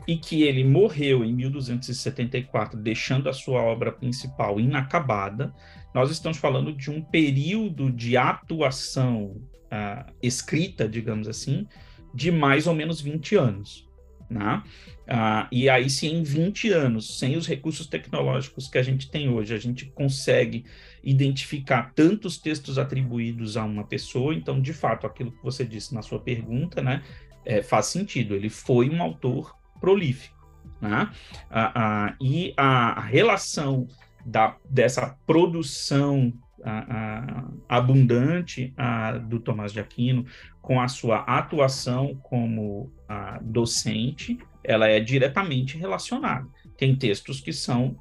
e 0.07 0.18
que 0.18 0.43
ele 0.43 0.62
morreu 0.64 1.24
em 1.24 1.33
1274, 1.33 2.79
deixando 2.79 3.31
a 3.31 3.33
sua 3.33 3.62
obra 3.62 3.91
principal 3.91 4.61
inacabada, 4.61 5.55
nós 5.95 6.11
estamos 6.11 6.37
falando 6.37 6.74
de 6.74 6.91
um 6.91 7.01
período 7.01 7.91
de 7.91 8.18
atuação 8.18 9.41
uh, 9.72 10.12
escrita, 10.22 10.87
digamos 10.87 11.26
assim, 11.26 11.66
de 12.14 12.31
mais 12.31 12.66
ou 12.66 12.74
menos 12.74 13.01
20 13.01 13.35
anos. 13.35 13.88
Né? 14.31 14.62
Uh, 15.07 15.49
e 15.51 15.70
aí, 15.70 15.89
se 15.89 16.07
em 16.07 16.22
20 16.22 16.70
anos, 16.70 17.18
sem 17.18 17.37
os 17.37 17.47
recursos 17.47 17.87
tecnológicos 17.87 18.68
que 18.68 18.76
a 18.76 18.83
gente 18.83 19.11
tem 19.11 19.29
hoje, 19.29 19.55
a 19.55 19.59
gente 19.59 19.87
consegue 19.87 20.66
identificar 21.03 21.93
tantos 21.95 22.37
textos 22.37 22.79
atribuídos 22.79 23.57
a 23.57 23.64
uma 23.64 23.85
pessoa, 23.85 24.35
então, 24.35 24.61
de 24.61 24.74
fato, 24.74 25.07
aquilo 25.07 25.33
que 25.33 25.43
você 25.43 25.64
disse 25.64 25.95
na 25.95 26.03
sua 26.03 26.18
pergunta, 26.18 26.83
né, 26.83 27.03
é, 27.45 27.62
faz 27.62 27.87
sentido. 27.87 28.35
Ele 28.35 28.51
foi 28.51 28.91
um 28.91 29.03
autor 29.03 29.57
prolífico, 29.81 30.37
né? 30.81 31.11
Ah, 31.51 31.72
ah, 31.74 32.16
e 32.20 32.53
a 32.57 33.01
relação 33.01 33.89
da, 34.26 34.57
dessa 34.68 35.16
produção 35.26 36.33
abundante 37.68 38.74
do 39.29 39.39
Tomás 39.39 39.72
de 39.72 39.79
Aquino 39.79 40.26
com 40.61 40.81
a 40.81 40.89
sua 40.89 41.18
atuação 41.18 42.16
como 42.22 42.93
docente, 43.42 44.38
ela 44.62 44.86
é 44.86 45.00
diretamente 45.00 45.78
relacionada. 45.78 46.46
Tem 46.76 46.94
textos 46.94 47.40
que 47.40 47.52
são 47.52 47.96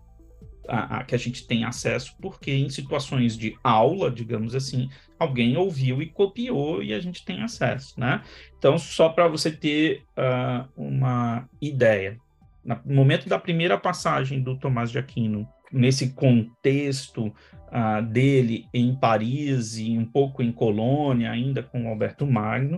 a, 0.67 0.97
a, 0.97 1.03
que 1.03 1.15
a 1.15 1.17
gente 1.17 1.47
tem 1.47 1.63
acesso, 1.63 2.15
porque 2.21 2.51
em 2.51 2.69
situações 2.69 3.37
de 3.37 3.57
aula, 3.63 4.11
digamos 4.11 4.53
assim, 4.53 4.89
alguém 5.17 5.57
ouviu 5.57 6.01
e 6.01 6.07
copiou 6.07 6.83
e 6.83 6.93
a 6.93 6.99
gente 6.99 7.23
tem 7.23 7.41
acesso, 7.41 7.99
né? 7.99 8.21
Então, 8.57 8.77
só 8.77 9.09
para 9.09 9.27
você 9.27 9.51
ter 9.51 10.03
uh, 10.17 10.67
uma 10.75 11.47
ideia, 11.61 12.17
no 12.63 12.93
momento 12.93 13.29
da 13.29 13.39
primeira 13.39 13.77
passagem 13.77 14.41
do 14.41 14.57
Tomás 14.57 14.91
de 14.91 14.99
Aquino, 14.99 15.47
nesse 15.71 16.13
contexto 16.13 17.27
uh, 17.27 18.01
dele 18.05 18.67
em 18.73 18.95
Paris 18.95 19.77
e 19.77 19.97
um 19.97 20.05
pouco 20.05 20.43
em 20.43 20.51
Colônia, 20.51 21.31
ainda 21.31 21.63
com 21.63 21.87
Alberto 21.87 22.25
Magno, 22.25 22.77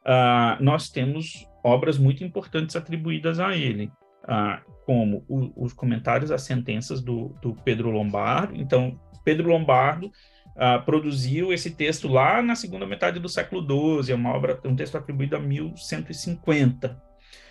uh, 0.00 0.62
nós 0.62 0.90
temos 0.90 1.47
obras 1.62 1.98
muito 1.98 2.24
importantes 2.24 2.76
atribuídas 2.76 3.40
a 3.40 3.56
ele 3.56 3.90
ah, 4.26 4.60
como 4.84 5.24
o, 5.26 5.64
os 5.64 5.72
comentários 5.72 6.30
às 6.30 6.42
sentenças 6.42 7.00
do, 7.00 7.34
do, 7.40 7.54
Pedro 7.54 7.90
Lombardo. 7.90 8.54
Então, 8.54 9.00
Pedro 9.24 9.48
Lombardo 9.48 10.12
ah, 10.56 10.78
produziu 10.78 11.52
esse 11.52 11.70
texto 11.70 12.06
lá 12.08 12.42
na 12.42 12.54
segunda 12.54 12.86
metade 12.86 13.18
do 13.18 13.28
século 13.28 13.62
XII, 14.02 14.12
é 14.12 14.14
uma 14.14 14.34
obra, 14.34 14.60
um 14.64 14.76
texto 14.76 14.96
atribuído 14.98 15.36
a 15.36 15.40
1150. 15.40 17.08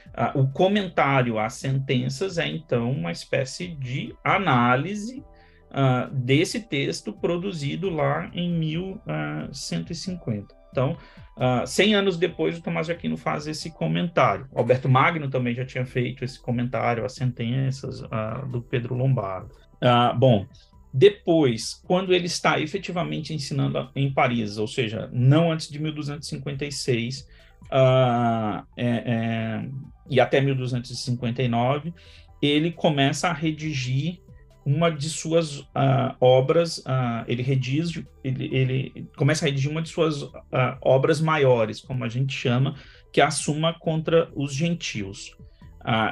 Uh, 0.07 0.39
o 0.39 0.47
comentário 0.47 1.37
às 1.37 1.55
sentenças 1.55 2.37
é, 2.37 2.47
então, 2.47 2.89
uma 2.89 3.11
espécie 3.11 3.67
de 3.67 4.15
análise 4.23 5.21
uh, 5.69 6.09
desse 6.11 6.61
texto 6.61 7.11
produzido 7.11 7.89
lá 7.89 8.31
em 8.33 8.49
1150. 8.57 10.55
Então, 10.71 10.97
uh, 11.37 11.65
100 11.65 11.95
anos 11.95 12.17
depois, 12.17 12.57
o 12.57 12.61
Tomás 12.61 12.87
de 12.87 12.93
Aquino 12.93 13.17
faz 13.17 13.47
esse 13.47 13.71
comentário. 13.71 14.47
Alberto 14.53 14.89
Magno 14.89 15.29
também 15.29 15.55
já 15.55 15.65
tinha 15.65 15.85
feito 15.85 16.25
esse 16.25 16.39
comentário 16.39 17.05
às 17.05 17.13
sentenças 17.13 18.01
uh, 18.01 18.47
do 18.51 18.61
Pedro 18.61 18.95
Lombardo. 18.95 19.51
Uh, 19.81 20.17
bom, 20.17 20.45
depois, 20.93 21.81
quando 21.85 22.13
ele 22.13 22.25
está 22.25 22.59
efetivamente 22.59 23.33
ensinando 23.33 23.89
em 23.95 24.11
Paris, 24.11 24.57
ou 24.57 24.67
seja, 24.67 25.09
não 25.13 25.51
antes 25.51 25.69
de 25.69 25.79
1256 25.79 27.27
uh, 27.65 28.65
é, 28.75 28.85
é, 28.85 29.69
e 30.09 30.19
até 30.19 30.41
1259, 30.41 31.93
ele 32.41 32.71
começa 32.71 33.27
a 33.27 33.33
redigir 33.33 34.21
uma 34.67 34.91
de 34.91 35.09
suas 35.09 35.59
uh, 35.59 36.13
obras, 36.19 36.79
uh, 36.79 37.23
ele 37.25 37.41
redige, 37.41 38.05
ele, 38.21 38.53
ele, 38.53 39.07
começa 39.15 39.45
a 39.45 39.47
redigir 39.47 39.71
uma 39.71 39.81
de 39.81 39.87
suas 39.87 40.23
uh, 40.23 40.33
obras 40.81 41.21
maiores, 41.21 41.79
como 41.79 42.03
a 42.03 42.09
gente 42.09 42.33
chama, 42.33 42.75
que 43.13 43.21
é 43.21 43.23
a 43.23 43.31
Suma 43.31 43.73
contra 43.79 44.29
os 44.35 44.53
Gentios. 44.53 45.33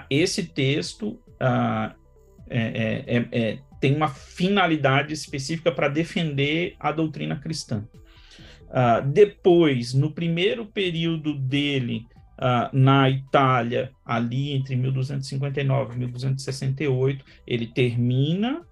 esse 0.10 0.41
texto 0.41 1.20
é, 1.38 1.93
é, 2.49 3.18
é, 3.18 3.28
é, 3.34 3.60
tem 3.82 3.93
uma 3.93 4.08
finalidade 4.08 5.14
específica 5.14 5.70
para 5.70 5.89
defender 5.89 6.76
a 6.80 6.93
doutrina 6.93 7.36
cristã. 7.36 7.86
depois, 9.12 9.93
no 9.93 10.14
primeiro 10.14 10.66
período 10.66 11.34
dele, 11.34 12.06
Uh, 12.38 12.70
na 12.78 13.10
Itália, 13.10 13.92
ali 14.06 14.52
entre 14.52 14.76
1259 14.76 15.96
e 15.96 15.98
1268, 16.00 17.26
ele 17.48 17.68
termina 17.68 18.66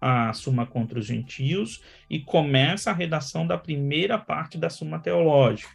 a 0.00 0.32
Suma 0.32 0.64
contra 0.64 0.98
os 0.98 1.06
Gentios 1.06 1.82
e 2.08 2.18
começa 2.18 2.90
a 2.90 2.94
redação 2.94 3.46
da 3.46 3.58
primeira 3.58 4.16
parte 4.16 4.56
da 4.56 4.70
Suma 4.70 4.98
Teológica, 4.98 5.70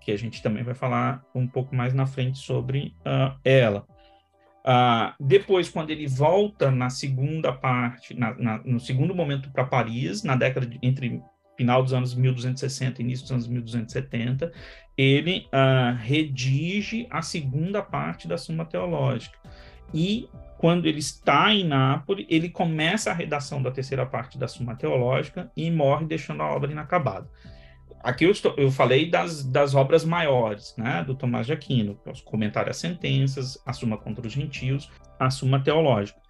que 0.00 0.10
a 0.10 0.16
gente 0.16 0.42
também 0.42 0.64
vai 0.64 0.74
falar 0.74 1.22
um 1.34 1.46
pouco 1.46 1.74
mais 1.74 1.92
na 1.92 2.06
frente 2.06 2.38
sobre 2.38 2.94
uh, 3.00 3.38
ela. 3.44 3.86
Uh, 4.60 5.12
depois, 5.18 5.68
quando 5.68 5.90
ele 5.90 6.06
volta 6.06 6.70
na 6.70 6.90
segunda 6.90 7.52
parte, 7.52 8.14
na, 8.14 8.34
na, 8.34 8.58
no 8.58 8.80
segundo 8.80 9.14
momento 9.14 9.50
para 9.50 9.64
Paris, 9.64 10.22
na 10.22 10.36
década 10.36 10.66
de, 10.66 10.78
entre 10.82 11.22
final 11.56 11.82
dos 11.82 11.92
anos 11.92 12.14
1260 12.14 13.00
e 13.00 13.04
início 13.04 13.24
dos 13.24 13.32
anos 13.32 13.48
1270, 13.48 14.50
ele 15.00 15.46
uh, 15.46 15.96
redige 15.96 17.06
a 17.10 17.22
segunda 17.22 17.80
parte 17.82 18.28
da 18.28 18.36
Suma 18.36 18.66
Teológica. 18.66 19.38
E 19.94 20.28
quando 20.58 20.84
ele 20.84 20.98
está 20.98 21.50
em 21.54 21.64
Nápoles, 21.64 22.26
ele 22.28 22.50
começa 22.50 23.10
a 23.10 23.14
redação 23.14 23.62
da 23.62 23.70
terceira 23.70 24.04
parte 24.04 24.36
da 24.36 24.46
Suma 24.46 24.76
Teológica 24.76 25.50
e 25.56 25.70
morre 25.70 26.04
deixando 26.04 26.42
a 26.42 26.54
obra 26.54 26.70
inacabada. 26.70 27.26
Aqui 28.02 28.26
eu, 28.26 28.30
estou, 28.30 28.54
eu 28.58 28.70
falei 28.70 29.10
das, 29.10 29.42
das 29.42 29.74
obras 29.74 30.04
maiores, 30.04 30.74
né, 30.76 31.02
do 31.02 31.14
Tomás 31.14 31.46
de 31.46 31.54
Aquino, 31.54 31.98
os 32.06 32.20
comentários 32.20 32.76
às 32.76 32.80
sentenças, 32.80 33.58
a 33.64 33.72
Suma 33.72 33.96
contra 33.96 34.26
os 34.26 34.32
Gentios, 34.34 34.90
a 35.18 35.30
Suma 35.30 35.60
Teológica 35.60 36.20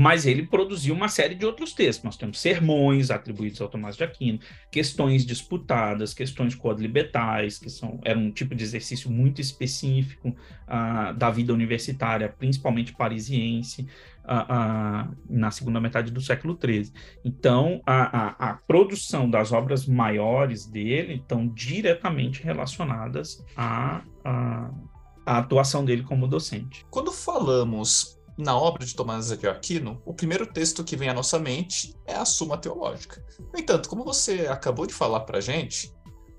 mas 0.00 0.26
ele 0.26 0.46
produziu 0.46 0.94
uma 0.94 1.08
série 1.08 1.34
de 1.34 1.44
outros 1.44 1.72
textos. 1.72 2.04
Nós 2.04 2.16
temos 2.16 2.38
sermões 2.38 3.10
atribuídos 3.10 3.60
ao 3.60 3.68
Tomás 3.68 3.96
de 3.96 4.04
Aquino, 4.04 4.38
questões 4.70 5.26
disputadas, 5.26 6.14
questões 6.14 6.54
quadlibetais, 6.54 7.58
que 7.58 7.68
são, 7.68 7.98
era 8.04 8.16
um 8.16 8.30
tipo 8.30 8.54
de 8.54 8.62
exercício 8.62 9.10
muito 9.10 9.40
específico 9.40 10.28
uh, 10.28 11.12
da 11.14 11.30
vida 11.30 11.52
universitária, 11.52 12.28
principalmente 12.28 12.94
parisiense, 12.94 13.88
uh, 14.22 15.10
uh, 15.10 15.16
na 15.28 15.50
segunda 15.50 15.80
metade 15.80 16.12
do 16.12 16.20
século 16.20 16.56
XIII. 16.56 16.92
Então, 17.24 17.82
a, 17.84 18.46
a, 18.46 18.50
a, 18.50 18.54
produção 18.54 19.28
das 19.28 19.50
obras 19.50 19.84
maiores 19.84 20.64
dele 20.64 21.14
estão 21.14 21.48
diretamente 21.48 22.40
relacionadas 22.44 23.44
à, 23.56 24.02
atuação 25.26 25.84
dele 25.84 26.04
como 26.04 26.28
docente. 26.28 26.86
Quando 26.88 27.10
falamos 27.10 28.17
na 28.38 28.56
obra 28.56 28.86
de 28.86 28.94
Tomás 28.94 29.36
de 29.36 29.48
Aquino, 29.48 30.00
o 30.06 30.14
primeiro 30.14 30.46
texto 30.46 30.84
que 30.84 30.96
vem 30.96 31.08
à 31.08 31.14
nossa 31.14 31.40
mente 31.40 31.96
é 32.06 32.14
a 32.14 32.24
Suma 32.24 32.56
Teológica. 32.56 33.22
No 33.52 33.58
entanto, 33.58 33.88
como 33.88 34.04
você 34.04 34.46
acabou 34.46 34.86
de 34.86 34.94
falar 34.94 35.20
para 35.20 35.40
gente, 35.40 35.92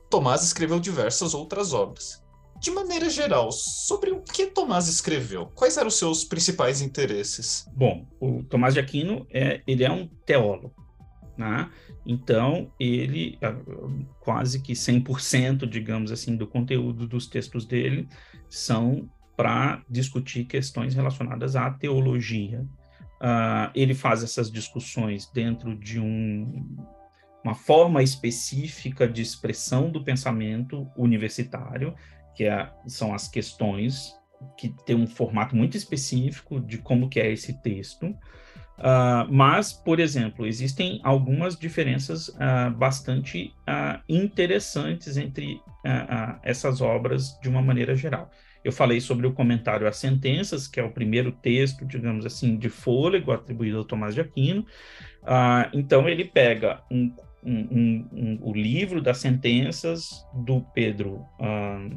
Tomás 0.09 0.41
escreveu 0.41 0.79
diversas 0.79 1.33
outras 1.33 1.73
obras. 1.73 2.23
De 2.61 2.71
maneira 2.71 3.09
geral, 3.09 3.51
sobre 3.51 4.11
o 4.11 4.21
que 4.21 4.47
Tomás 4.47 4.87
escreveu? 4.87 5.47
Quais 5.53 5.77
eram 5.77 5.89
os 5.89 5.97
seus 5.97 6.23
principais 6.23 6.81
interesses? 6.81 7.65
Bom, 7.75 8.07
o 8.19 8.43
Tomás 8.43 8.73
de 8.73 8.79
Aquino 8.79 9.27
é, 9.29 9.61
ele 9.67 9.83
é 9.83 9.91
um 9.91 10.07
teólogo. 10.25 10.73
Né? 11.37 11.69
Então, 12.05 12.71
ele, 12.79 13.37
ah, 13.41 13.55
quase 14.19 14.61
que 14.61 14.73
100%, 14.73 15.67
digamos 15.69 16.11
assim, 16.11 16.35
do 16.35 16.47
conteúdo 16.47 17.07
dos 17.07 17.27
textos 17.27 17.65
dele 17.65 18.07
são 18.49 19.09
para 19.39 19.81
discutir 19.89 20.43
questões 20.43 20.93
relacionadas 20.93 21.55
à 21.55 21.71
teologia. 21.71 22.59
Uh, 23.21 23.71
ele 23.73 23.93
faz 23.93 24.21
essas 24.21 24.51
discussões 24.51 25.31
dentro 25.31 25.77
de 25.77 25.97
um, 25.97 26.77
uma 27.41 27.55
forma 27.55 28.03
específica 28.03 29.07
de 29.07 29.21
expressão 29.21 29.89
do 29.89 30.03
pensamento 30.03 30.85
universitário, 30.97 31.95
que 32.35 32.43
é, 32.43 32.69
são 32.85 33.13
as 33.13 33.29
questões 33.29 34.13
que 34.57 34.75
tem 34.85 34.97
um 34.97 35.07
formato 35.07 35.55
muito 35.55 35.77
específico 35.77 36.59
de 36.59 36.77
como 36.77 37.07
que 37.07 37.21
é 37.21 37.31
esse 37.31 37.61
texto. 37.61 38.07
Uh, 38.07 39.23
mas, 39.31 39.71
por 39.71 40.01
exemplo, 40.01 40.45
existem 40.45 40.99
algumas 41.01 41.57
diferenças 41.57 42.27
uh, 42.27 42.71
bastante 42.77 43.53
uh, 43.61 44.01
interessantes 44.09 45.15
entre 45.15 45.61
essas 46.43 46.81
obras 46.81 47.39
de 47.41 47.47
uma 47.47 47.61
maneira 47.61 47.95
geral. 47.95 48.29
Eu 48.63 48.71
falei 48.71 48.99
sobre 48.99 49.25
o 49.25 49.33
comentário 49.33 49.87
às 49.87 49.97
sentenças, 49.97 50.67
que 50.67 50.79
é 50.79 50.83
o 50.83 50.91
primeiro 50.91 51.31
texto, 51.31 51.85
digamos 51.85 52.25
assim, 52.25 52.57
de 52.57 52.69
fôlego 52.69 53.31
atribuído 53.31 53.77
ao 53.77 53.85
Tomás 53.85 54.13
de 54.13 54.21
Aquino. 54.21 54.65
Ah, 55.23 55.69
então, 55.73 56.09
ele 56.09 56.25
pega 56.25 56.83
um, 56.91 57.13
um, 57.43 58.05
um, 58.11 58.39
o 58.41 58.53
livro 58.53 59.01
das 59.01 59.19
sentenças 59.19 60.25
do 60.33 60.61
Pedro 60.73 61.25
ah, 61.39 61.87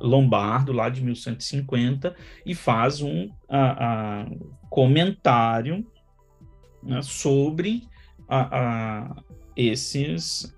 Lombardo, 0.00 0.72
lá 0.72 0.88
de 0.88 1.02
1150, 1.02 2.14
e 2.46 2.54
faz 2.54 3.02
um 3.02 3.28
ah, 3.48 4.26
comentário 4.70 5.84
né, 6.82 7.02
sobre 7.02 7.82
esses, 9.54 10.56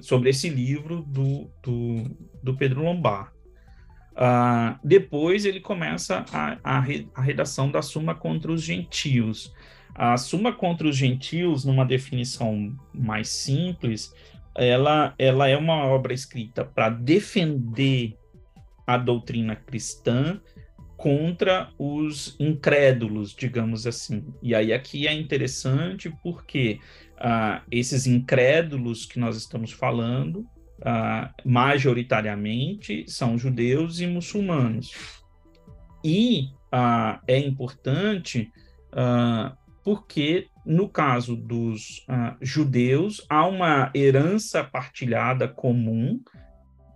sobre 0.00 0.30
esse 0.30 0.48
livro 0.48 1.02
do, 1.02 1.48
do, 1.62 2.16
do 2.42 2.56
Pedro 2.56 2.82
Lombardo. 2.82 3.33
Uh, 4.14 4.78
depois 4.84 5.44
ele 5.44 5.58
começa 5.58 6.24
a, 6.32 6.56
a, 6.62 6.84
a, 7.14 7.20
redação 7.20 7.70
da 7.70 7.82
Suma 7.82 8.14
contra 8.14 8.52
os 8.52 8.62
Gentios. 8.62 9.52
A 9.94 10.16
Suma 10.16 10.52
contra 10.52 10.88
os 10.88 10.96
Gentios, 10.96 11.64
numa 11.64 11.84
definição 11.84 12.76
mais 12.92 13.28
simples, 13.28 14.14
ela, 14.56 15.14
ela 15.18 15.48
é 15.48 15.56
uma 15.56 15.84
obra 15.84 16.14
escrita 16.14 16.64
para 16.64 16.88
defender 16.88 18.16
a 18.86 18.96
doutrina 18.96 19.56
cristã 19.56 20.40
contra 20.96 21.70
os 21.76 22.36
incrédulos, 22.38 23.34
digamos 23.34 23.86
assim. 23.86 24.24
E 24.40 24.54
aí 24.54 24.72
aqui 24.72 25.08
é 25.08 25.12
interessante 25.12 26.14
porque 26.22 26.78
uh, 27.16 27.60
esses 27.70 28.06
incrédulos 28.06 29.04
que 29.04 29.18
nós 29.18 29.36
estamos 29.36 29.72
falando 29.72 30.46
uh, 30.84 31.32
majoritariamente 31.44 33.04
são 33.08 33.38
judeus 33.38 34.00
e 34.00 34.06
muçulmanos. 34.06 34.92
E 36.04 36.50
uh, 36.72 37.18
é 37.26 37.38
importante 37.38 38.52
uh, 38.92 39.56
porque, 39.82 40.48
no 40.64 40.88
caso 40.88 41.36
dos 41.36 42.06
judeus, 42.40 43.24
há 43.28 43.46
uma 43.46 43.90
herança 43.94 44.64
partilhada 44.64 45.46
comum 45.46 46.20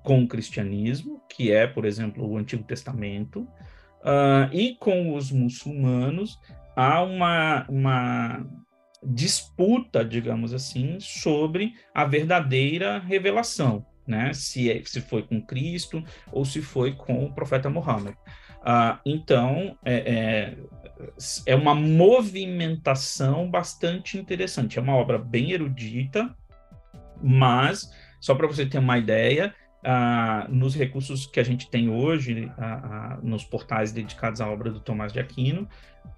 com 0.03 0.23
o 0.23 0.29
cristianismo, 0.29 1.21
que 1.29 1.53
é, 1.53 1.67
por 1.67 1.85
exemplo, 1.85 2.27
o 2.27 2.39
Antigo 2.39 2.65
Testamento, 2.65 3.47
e 4.55 4.75
com 4.81 5.15
os 5.15 5.31
muçulmanos 5.31 6.39
há 6.75 7.03
uma, 7.03 7.67
uma 7.69 8.47
disputa, 9.03 10.05
digamos 10.05 10.53
assim, 10.53 10.99
sobre 11.01 11.75
a 11.95 12.05
verdadeira 12.05 12.99
revelação, 12.99 13.87
né? 14.07 14.33
Se, 14.33 14.71
é, 14.71 14.83
se 14.85 15.01
foi 15.01 15.23
com 15.23 15.41
Cristo 15.41 16.03
ou 16.33 16.45
se 16.45 16.61
foi 16.61 16.95
com 16.95 17.25
o 17.25 17.33
profeta 17.33 17.71
Muhammad. 17.71 18.15
Ah, 18.63 19.01
então, 19.07 19.79
é, 19.85 19.95
é, 19.95 20.59
é 21.47 21.55
uma 21.55 21.75
movimentação 21.75 23.49
bastante 23.51 24.19
interessante. 24.19 24.79
É 24.79 24.83
uma 24.83 24.97
obra 24.97 25.19
bem 25.19 25.53
erudita, 25.53 26.35
mas, 27.23 27.91
só 28.21 28.35
para 28.35 28.47
você 28.47 28.67
ter 28.67 28.79
uma 28.79 28.99
ideia, 28.99 29.55
nos 30.49 30.75
recursos 30.75 31.27
que 31.27 31.39
a 31.39 31.45
gente 31.45 31.71
tem 31.71 31.89
hoje, 31.89 32.45
uh, 32.45 32.51
uh, 32.51 33.21
nos 33.27 33.45
portais 33.45 33.93
dedicados 33.93 34.41
à 34.41 34.49
obra 34.49 34.71
do 34.71 34.81
Tomás 34.81 35.13
de 35.13 35.21
Aquino, 35.21 35.69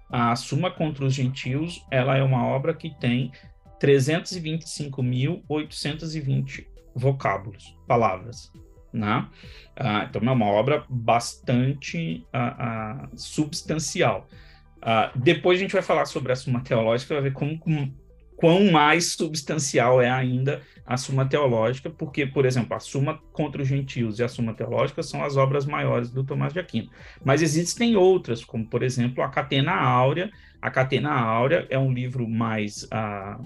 a 0.09 0.35
Suma 0.35 0.71
contra 0.71 1.05
os 1.05 1.13
Gentios, 1.13 1.85
ela 1.91 2.17
é 2.17 2.23
uma 2.23 2.43
obra 2.45 2.73
que 2.73 2.89
tem 2.99 3.31
325.820 3.79 6.65
vocábulos, 6.93 7.73
palavras, 7.87 8.51
né? 8.91 9.25
então, 10.09 10.21
é 10.21 10.31
uma 10.31 10.47
obra 10.47 10.83
bastante 10.89 12.27
substancial. 13.15 14.27
depois 15.15 15.57
a 15.57 15.61
gente 15.61 15.71
vai 15.71 15.81
falar 15.81 16.03
sobre 16.05 16.33
a 16.33 16.35
Suma 16.35 16.59
Teológica, 16.59 17.13
vai 17.13 17.23
ver 17.23 17.31
como, 17.31 17.57
como 17.57 17.95
quão 18.41 18.71
mais 18.71 19.13
substancial 19.13 20.01
é 20.01 20.09
ainda 20.09 20.61
a 20.83 20.97
Suma 20.97 21.25
Teológica, 21.25 21.91
porque, 21.91 22.25
por 22.25 22.43
exemplo, 22.43 22.75
a 22.75 22.79
Suma 22.79 23.21
contra 23.31 23.61
os 23.61 23.67
Gentios 23.67 24.17
e 24.17 24.23
a 24.23 24.27
Suma 24.27 24.53
Teológica 24.53 25.03
são 25.03 25.23
as 25.23 25.37
obras 25.37 25.65
maiores 25.65 26.11
do 26.11 26.23
Tomás 26.23 26.51
de 26.51 26.59
Aquino. 26.59 26.89
Mas 27.23 27.43
existem 27.43 27.95
outras, 27.95 28.43
como, 28.43 28.65
por 28.65 28.81
exemplo, 28.81 29.23
a 29.23 29.29
Catena 29.29 29.73
Áurea. 29.73 30.31
A 30.59 30.71
Catena 30.71 31.11
Áurea 31.11 31.67
é 31.69 31.77
um 31.77 31.93
livro 31.93 32.27
mais 32.27 32.87
ah, 32.91 33.39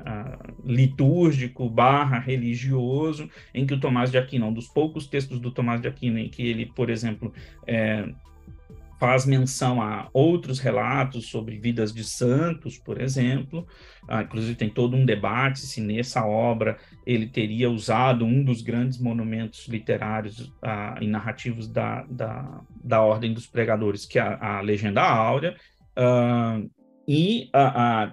ah, 0.00 0.38
litúrgico 0.64 1.70
barra 1.70 2.18
religioso, 2.18 3.30
em 3.54 3.64
que 3.64 3.74
o 3.74 3.80
Tomás 3.80 4.10
de 4.10 4.18
Aquino, 4.18 4.48
um 4.48 4.52
dos 4.52 4.66
poucos 4.66 5.06
textos 5.06 5.38
do 5.38 5.52
Tomás 5.52 5.80
de 5.80 5.88
Aquino 5.88 6.18
em 6.18 6.28
que 6.28 6.42
ele, 6.42 6.66
por 6.66 6.90
exemplo, 6.90 7.32
é, 7.66 8.06
faz 8.98 9.26
menção 9.26 9.82
a 9.82 10.08
outros 10.12 10.58
relatos 10.58 11.28
sobre 11.28 11.58
vidas 11.58 11.92
de 11.92 12.04
santos, 12.04 12.78
por 12.78 13.00
exemplo. 13.00 13.66
Ah, 14.08 14.22
inclusive, 14.22 14.54
tem 14.54 14.68
todo 14.68 14.96
um 14.96 15.04
debate 15.04 15.60
se 15.60 15.80
nessa 15.80 16.24
obra 16.24 16.76
ele 17.06 17.26
teria 17.26 17.70
usado 17.70 18.24
um 18.24 18.42
dos 18.44 18.62
grandes 18.62 18.98
monumentos 18.98 19.66
literários 19.68 20.52
ah, 20.62 20.96
e 21.00 21.06
narrativos 21.06 21.68
da, 21.68 22.02
da, 22.04 22.60
da 22.82 23.02
Ordem 23.02 23.32
dos 23.32 23.46
Pregadores, 23.46 24.06
que 24.06 24.18
é 24.18 24.22
a, 24.22 24.58
a 24.58 24.60
Legenda 24.60 25.02
Áurea. 25.02 25.56
Ah, 25.96 26.60
e 27.06 27.50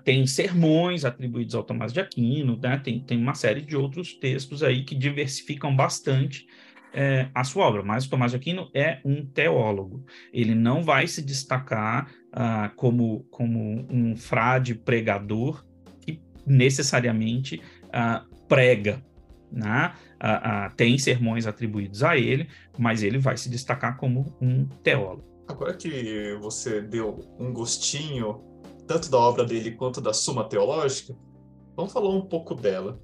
tem 0.04 0.28
sermões 0.28 1.06
atribuídos 1.06 1.56
ao 1.56 1.64
Tomás 1.64 1.94
de 1.94 2.02
Aquino, 2.02 2.60
né? 2.62 2.78
tem, 2.78 3.00
tem 3.00 3.18
uma 3.18 3.34
série 3.34 3.62
de 3.62 3.74
outros 3.74 4.14
textos 4.14 4.62
aí 4.62 4.84
que 4.84 4.94
diversificam 4.94 5.74
bastante 5.74 6.46
é, 6.94 7.30
a 7.34 7.44
sua 7.44 7.66
obra, 7.66 7.84
mas 7.84 8.08
Tomás 8.08 8.32
de 8.32 8.38
Aquino 8.38 8.70
é 8.74 9.00
um 9.06 9.26
teólogo. 9.26 10.04
Ele 10.34 10.54
não 10.54 10.84
vai 10.84 11.08
se 11.08 11.22
destacar 11.22 12.12
ah, 12.32 12.72
como, 12.76 13.26
como 13.30 13.86
um 13.89 14.16
frade 14.16 14.76
pregador 14.76 15.66
que 16.02 16.22
necessariamente 16.46 17.62
ah, 17.92 18.26
prega. 18.48 19.02
Né? 19.52 19.94
Ah 20.20 20.72
tem 20.78 20.98
sermões 21.00 21.48
atribuídos 21.48 22.04
a 22.04 22.16
ele, 22.16 22.48
mas 22.78 23.02
ele 23.02 23.18
vai 23.18 23.36
se 23.36 23.50
destacar 23.50 23.98
como 23.98 24.38
um 24.39 24.66
teólogo. 24.84 25.24
Agora 25.48 25.74
que 25.74 26.38
você 26.39 26.80
deu 26.80 27.20
um 27.39 27.52
gostinho 27.52 28.39
tanto 28.88 29.10
da 29.10 29.18
obra 29.18 29.44
dele 29.44 29.72
quanto 29.72 30.00
da 30.00 30.14
Suma 30.14 30.48
Teológica, 30.48 31.16
vamos 31.76 31.92
falar 31.92 32.10
um 32.10 32.22
pouco 32.22 32.54
dela. 32.54 33.00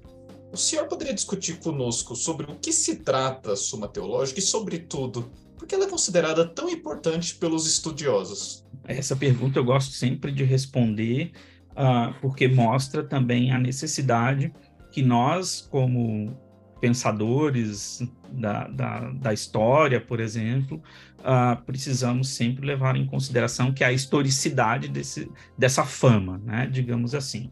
O 0.52 0.56
senhor 0.56 0.86
poderia 0.86 1.14
discutir 1.14 1.58
conosco 1.58 2.16
sobre 2.16 2.50
o 2.50 2.56
que 2.56 2.72
se 2.72 2.96
trata 2.96 3.52
a 3.52 3.56
Suma 3.56 3.86
Teológica 3.86 4.40
e, 4.40 4.42
sobretudo, 4.42 5.30
por 5.56 5.66
que 5.66 5.74
ela 5.74 5.84
é 5.84 5.88
considerada 5.88 6.46
tão 6.46 6.68
importante 6.68 7.34
pelos 7.34 7.66
estudiosos? 7.66 8.64
Essa 8.84 9.14
pergunta 9.14 9.58
eu 9.58 9.64
gosto 9.64 9.92
sempre 9.92 10.32
de 10.32 10.44
responder, 10.44 11.32
uh, 11.72 12.14
porque 12.20 12.48
mostra 12.48 13.02
também 13.02 13.52
a 13.52 13.58
necessidade 13.58 14.52
que 14.90 15.02
nós, 15.02 15.60
como 15.70 16.34
pensadores 16.80 18.00
da, 18.30 18.68
da, 18.68 19.10
da 19.10 19.32
história, 19.34 20.00
por 20.00 20.20
exemplo, 20.20 20.80
uh, 21.18 21.62
precisamos 21.64 22.28
sempre 22.30 22.64
levar 22.64 22.96
em 22.96 23.06
consideração 23.06 23.72
que 23.72 23.84
a 23.84 23.92
historicidade 23.92 24.88
desse, 24.88 25.30
dessa 25.56 25.84
fama, 25.84 26.38
né, 26.38 26.68
digamos 26.70 27.14
assim. 27.14 27.50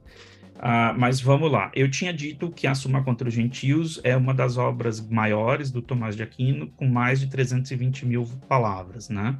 Uh, 0.56 0.98
mas 0.98 1.20
vamos 1.20 1.50
lá. 1.50 1.70
Eu 1.74 1.90
tinha 1.90 2.12
dito 2.12 2.50
que 2.50 2.66
a 2.66 2.74
Suma 2.74 3.02
contra 3.02 3.28
os 3.28 3.34
Gentios 3.34 4.00
é 4.02 4.16
uma 4.16 4.32
das 4.32 4.56
obras 4.56 5.00
maiores 5.00 5.70
do 5.70 5.82
Tomás 5.82 6.16
de 6.16 6.22
Aquino, 6.22 6.68
com 6.76 6.86
mais 6.86 7.20
de 7.20 7.28
320 7.28 8.06
mil 8.06 8.24
palavras, 8.48 9.08
né? 9.08 9.38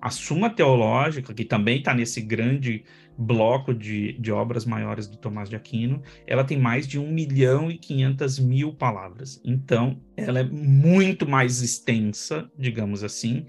A 0.00 0.10
Suma 0.10 0.50
Teológica, 0.50 1.34
que 1.34 1.44
também 1.44 1.78
está 1.78 1.94
nesse 1.94 2.20
grande 2.20 2.84
bloco 3.16 3.74
de, 3.74 4.12
de 4.12 4.30
obras 4.30 4.64
maiores 4.64 5.08
do 5.08 5.16
Tomás 5.16 5.48
de 5.48 5.56
Aquino, 5.56 6.02
ela 6.24 6.44
tem 6.44 6.56
mais 6.56 6.86
de 6.86 7.00
1 7.00 7.10
milhão 7.10 7.68
e 7.68 7.76
500 7.76 8.38
mil 8.38 8.72
palavras. 8.72 9.40
Então, 9.44 10.00
ela 10.16 10.38
é 10.38 10.44
muito 10.44 11.28
mais 11.28 11.60
extensa, 11.60 12.48
digamos 12.56 13.02
assim, 13.02 13.46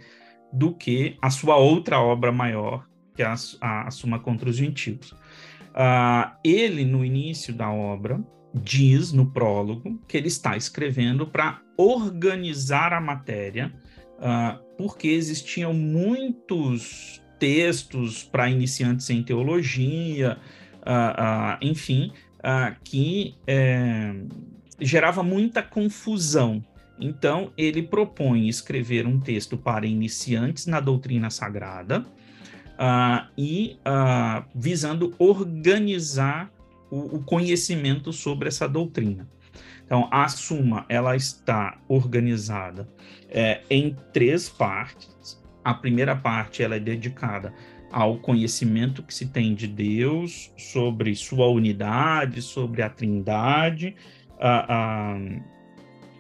do 0.51 0.73
que 0.73 1.15
a 1.21 1.29
sua 1.29 1.55
outra 1.57 1.99
obra 1.99 2.31
maior, 2.31 2.87
que 3.15 3.21
é 3.21 3.25
a, 3.27 3.35
a, 3.61 3.87
a 3.87 3.91
Suma 3.91 4.19
contra 4.19 4.49
os 4.49 4.55
Gentios. 4.55 5.13
Uh, 5.69 6.31
ele, 6.43 6.83
no 6.83 7.05
início 7.05 7.53
da 7.53 7.71
obra, 7.71 8.19
diz 8.53 9.11
no 9.11 9.31
prólogo 9.31 10.01
que 10.07 10.17
ele 10.17 10.27
está 10.27 10.57
escrevendo 10.57 11.27
para 11.27 11.61
organizar 11.77 12.93
a 12.93 12.99
matéria, 12.99 13.71
uh, 14.17 14.59
porque 14.77 15.07
existiam 15.07 15.73
muitos 15.73 17.21
textos 17.37 18.23
para 18.23 18.49
iniciantes 18.49 19.09
em 19.09 19.23
teologia, 19.23 20.37
uh, 20.81 21.57
enfim, 21.61 22.11
que 22.85 23.35
é, 23.45 24.13
gerava 24.79 25.21
muita 25.21 25.61
confusão. 25.61 26.63
Então, 26.97 27.51
ele 27.57 27.83
propõe 27.83 28.47
escrever 28.47 29.05
um 29.05 29.19
texto 29.19 29.57
para 29.57 29.85
iniciantes 29.85 30.65
na 30.65 30.79
doutrina 30.79 31.29
sagrada, 31.29 32.05
uh, 32.79 33.27
e 33.37 33.77
uh, 33.79 34.43
visando 34.55 35.13
organizar 35.19 36.51
o, 36.89 37.17
o, 37.17 37.23
conhecimento 37.23 38.13
sobre 38.13 38.47
essa 38.47 38.67
doutrina. 38.67 39.29
Então, 39.85 40.07
a 40.11 40.27
Suma 40.29 40.85
ela 40.87 41.15
está 41.15 41.77
organizada 41.87 42.87
é, 43.27 43.61
em 43.69 43.95
três 44.13 44.47
partes. 44.47 45.39
A 45.63 45.73
primeira 45.73 46.15
parte 46.15 46.63
ela 46.63 46.75
é 46.75 46.79
dedicada 46.79 47.53
ao 47.91 48.17
conhecimento 48.17 49.03
que 49.03 49.13
se 49.13 49.27
tem 49.27 49.53
de 49.53 49.67
Deus, 49.67 50.51
sobre 50.57 51.15
sua 51.15 51.47
unidade, 51.47 52.41
sobre 52.41 52.83
a 52.83 52.89
Trindade, 52.89 53.95
uh, 54.35 55.41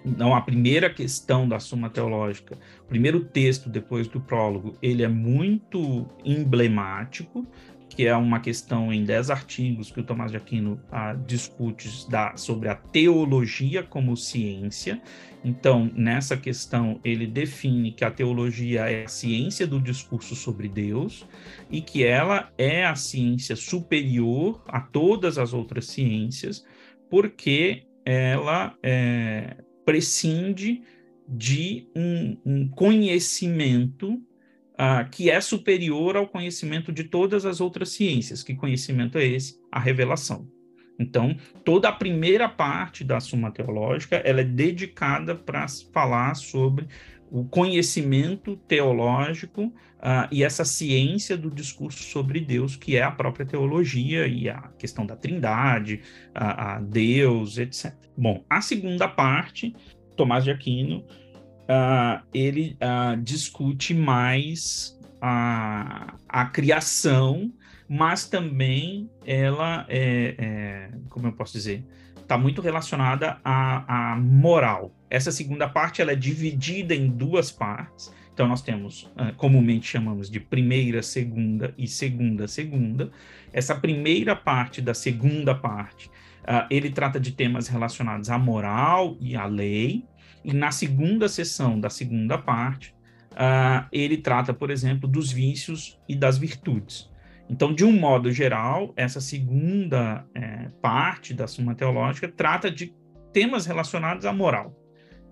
não 0.03 0.35
a 0.35 0.41
primeira 0.41 0.89
questão 0.89 1.47
da 1.47 1.59
Suma 1.59 1.89
Teológica, 1.89 2.57
o 2.83 2.87
primeiro 2.87 3.23
texto 3.25 3.69
depois 3.69 4.07
do 4.07 4.19
prólogo, 4.19 4.77
ele 4.81 5.03
é 5.03 5.07
muito 5.07 6.07
emblemático, 6.23 7.45
que 7.89 8.05
é 8.05 8.15
uma 8.15 8.39
questão 8.39 8.93
em 8.93 9.03
dez 9.03 9.29
artigos 9.29 9.91
que 9.91 9.99
o 9.99 10.03
Tomás 10.03 10.31
de 10.31 10.37
Aquino 10.37 10.79
ah, 10.91 11.13
discute 11.13 12.09
da, 12.09 12.37
sobre 12.37 12.69
a 12.69 12.75
teologia 12.75 13.83
como 13.83 14.15
ciência. 14.15 15.01
Então, 15.43 15.91
nessa 15.95 16.37
questão, 16.37 16.99
ele 17.03 17.25
define 17.25 17.91
que 17.91 18.05
a 18.05 18.11
teologia 18.11 18.89
é 18.89 19.05
a 19.05 19.07
ciência 19.07 19.65
do 19.65 19.81
discurso 19.81 20.35
sobre 20.35 20.69
Deus 20.69 21.25
e 21.69 21.81
que 21.81 22.03
ela 22.03 22.51
é 22.57 22.85
a 22.85 22.95
ciência 22.95 23.55
superior 23.55 24.63
a 24.67 24.79
todas 24.79 25.37
as 25.37 25.51
outras 25.51 25.87
ciências, 25.87 26.63
porque 27.09 27.83
ela 28.05 28.75
é, 28.83 29.57
prescinde 29.89 30.83
de 31.27 31.87
um, 31.95 32.37
um 32.45 32.67
conhecimento 32.67 34.13
uh, 34.13 35.09
que 35.09 35.31
é 35.31 35.41
superior 35.41 36.15
ao 36.15 36.27
conhecimento 36.27 36.91
de 36.91 37.05
todas 37.05 37.43
as 37.43 37.59
outras 37.59 37.89
ciências. 37.89 38.43
Que 38.43 38.53
conhecimento 38.53 39.17
é 39.17 39.25
esse? 39.25 39.59
A 39.71 39.79
revelação. 39.79 40.47
Então, 40.99 41.35
toda 41.65 41.89
a 41.89 41.91
primeira 41.91 42.47
parte 42.47 43.03
da 43.03 43.19
Suma 43.19 43.49
Teológica 43.49 44.17
ela 44.17 44.41
é 44.41 44.43
dedicada 44.43 45.33
para 45.33 45.65
falar 45.91 46.35
sobre 46.35 46.85
o 47.31 47.45
conhecimento 47.45 48.55
teológico 48.67 49.73
uh, 49.99 50.27
e 50.31 50.43
essa 50.43 50.65
ciência 50.65 51.37
do 51.37 51.49
discurso 51.49 52.03
sobre 52.03 52.39
Deus, 52.39 52.75
que 52.75 52.95
é 52.95 53.03
a 53.03 53.11
própria 53.11 53.45
teologia 53.45 54.27
e 54.27 54.49
a 54.49 54.61
questão 54.77 55.05
da 55.05 55.15
trindade, 55.15 56.01
a, 56.33 56.75
a 56.75 56.79
Deus, 56.79 57.57
etc. 57.57 57.93
Bom, 58.17 58.43
a 58.49 58.61
segunda 58.61 59.07
parte, 59.07 59.75
Tomás 60.15 60.43
de 60.43 60.51
Aquino, 60.51 60.99
uh, 60.99 62.21
ele 62.33 62.77
uh, 62.81 63.21
discute 63.21 63.93
mais 63.93 64.97
a, 65.21 66.15
a 66.27 66.45
criação, 66.45 67.51
mas 67.87 68.27
também 68.27 69.09
ela 69.25 69.85
é, 69.89 70.35
é 70.37 70.91
como 71.09 71.27
eu 71.27 71.33
posso 71.33 71.53
dizer, 71.53 71.83
está 72.29 72.37
muito 72.37 72.61
relacionada 72.61 73.39
à, 73.43 74.11
à 74.11 74.15
moral. 74.15 74.93
Essa 75.09 75.31
segunda 75.31 75.67
parte 75.67 76.01
ela 76.01 76.11
é 76.11 76.15
dividida 76.15 76.93
em 76.93 77.09
duas 77.09 77.51
partes. 77.51 78.13
Então 78.39 78.47
nós 78.47 78.61
temos, 78.61 79.03
uh, 79.17 79.35
comumente 79.35 79.85
chamamos 79.85 80.29
de 80.29 80.39
primeira, 80.39 81.03
segunda 81.03 81.73
e 81.77 81.85
segunda, 81.85 82.47
segunda. 82.47 83.11
Essa 83.51 83.75
primeira 83.75 84.33
parte 84.33 84.81
da 84.81 84.93
segunda 84.93 85.53
parte, 85.53 86.07
uh, 86.07 86.65
ele 86.71 86.89
trata 86.89 87.19
de 87.19 87.33
temas 87.33 87.67
relacionados 87.67 88.29
à 88.29 88.39
moral 88.39 89.17
e 89.19 89.35
à 89.35 89.45
lei. 89.45 90.05
E 90.41 90.53
na 90.53 90.71
segunda 90.71 91.27
sessão 91.27 91.77
da 91.77 91.89
segunda 91.89 92.37
parte, 92.37 92.95
uh, 93.33 93.85
ele 93.91 94.15
trata, 94.15 94.53
por 94.53 94.71
exemplo, 94.71 95.05
dos 95.05 95.33
vícios 95.33 95.99
e 96.07 96.15
das 96.15 96.37
virtudes. 96.37 97.11
Então, 97.49 97.73
de 97.75 97.83
um 97.83 97.91
modo 97.91 98.31
geral, 98.31 98.93
essa 98.95 99.19
segunda 99.19 100.25
é, 100.33 100.69
parte 100.81 101.33
da 101.33 101.45
Suma 101.45 101.75
Teológica 101.75 102.29
trata 102.29 102.71
de 102.71 102.95
temas 103.33 103.65
relacionados 103.65 104.25
à 104.25 104.31
moral. 104.31 104.78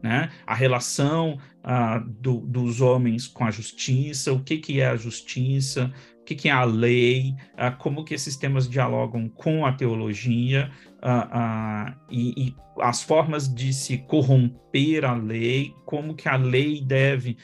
Né? 0.07 0.29
A 0.45 0.55
relação 0.55 1.37
uh, 1.65 1.99
do, 2.21 2.37
dos 2.39 2.79
homens 2.79 3.27
com 3.27 3.43
a 3.43 3.51
justiça, 3.51 4.31
o 4.31 4.41
que, 4.41 4.57
que 4.57 4.79
é 4.79 4.87
a 4.87 4.95
justiça, 4.95 5.91
o 6.21 6.23
que, 6.23 6.33
que 6.33 6.47
é 6.47 6.51
a 6.53 6.63
lei, 6.63 7.35
uh, 7.55 7.75
como 7.77 8.05
que 8.05 8.13
esses 8.13 8.37
temas 8.37 8.69
dialogam 8.69 9.27
com 9.27 9.65
a 9.65 9.73
teologia 9.73 10.71
uh, 10.99 11.93
e, 12.09 12.47
e, 12.47 12.55
as 12.79 13.03
formas 13.03 13.53
de 13.53 13.73
se 13.73 13.97
corromper 13.97 15.03
a 15.03 15.13
lei, 15.13 15.73
como 15.85 16.15
que 16.15 16.29
a 16.29 16.37
lei 16.37 16.79
deve 16.79 17.35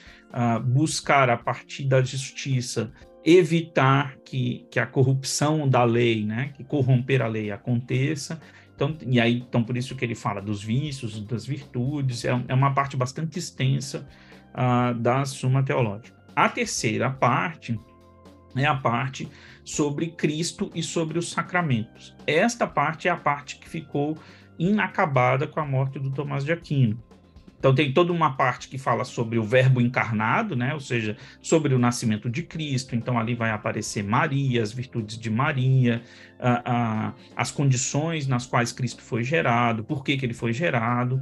buscar 0.64 1.30
a 1.30 1.38
partir 1.38 1.86
da 1.86 2.02
justiça 2.02 2.94
evitar 3.26 4.16
que, 4.24 4.68
que 4.70 4.80
a 4.80 4.86
corrupção 4.86 5.68
da 5.68 5.84
lei, 5.84 6.24
né, 6.24 6.52
que 6.56 6.64
corromper 6.64 7.22
a 7.22 7.28
lei 7.28 7.52
aconteça. 7.52 8.40
Então, 8.76 8.98
e 9.06 9.20
aí, 9.20 9.38
então 9.48 9.64
por 9.64 9.78
isso 9.78 9.96
que 9.96 10.04
ele 10.04 10.16
fala 10.16 10.42
dos 10.42 10.64
vícios, 10.64 11.20
das 11.22 11.46
virtudes, 11.46 12.26
é, 12.26 12.30
é 12.48 12.54
uma 12.54 12.74
parte 12.74 12.98
bastante 12.98 13.38
extensa 13.38 14.08
uh, 14.54 14.94
da 14.96 15.26
Suma 15.26 15.64
Teológica. 15.64 16.18
A 16.36 16.50
terceira 16.50 17.10
parte 17.10 17.80
é 18.56 18.66
a 18.66 18.76
parte 18.76 19.30
sobre 19.64 20.08
Cristo 20.08 20.72
e 20.74 20.82
sobre 20.82 21.18
os 21.18 21.32
sacramentos. 21.32 22.16
Esta 22.26 22.68
parte 22.68 23.08
é 23.08 23.12
a 23.12 23.18
parte 23.18 23.58
que 23.58 23.70
ficou 23.70 24.18
inacabada 24.58 25.48
com 25.48 25.60
a 25.60 25.66
morte 25.66 26.00
do 26.00 26.12
Tomás 26.12 26.44
de 26.44 26.52
Aquino. 26.52 27.02
Então 27.64 27.74
tem 27.74 27.94
toda 27.94 28.12
uma 28.12 28.36
parte 28.36 28.68
que 28.68 28.78
fala 28.78 29.06
sobre 29.06 29.40
o 29.40 29.44
verbo 29.44 29.80
encarnado, 29.80 30.54
né? 30.54 30.74
Ou 30.74 30.82
seja, 30.82 31.16
sobre 31.42 31.74
o 31.74 31.80
nascimento 31.80 32.30
de 32.30 32.44
Cristo. 32.44 32.94
Então 32.94 33.18
ali 33.18 33.36
vai 33.36 33.52
aparecer 33.52 34.04
Maria, 34.04 34.62
as 34.62 34.74
virtudes 34.74 35.18
de 35.18 35.30
Maria, 35.30 36.04
as 37.34 37.52
condições 37.52 38.28
nas 38.28 38.46
quais 38.46 38.74
Cristo 38.74 39.02
foi 39.02 39.24
gerado, 39.24 39.82
por 39.82 40.04
que, 40.04 40.18
que 40.18 40.26
ele 40.26 40.34
foi 40.34 40.52
gerado. 40.52 41.22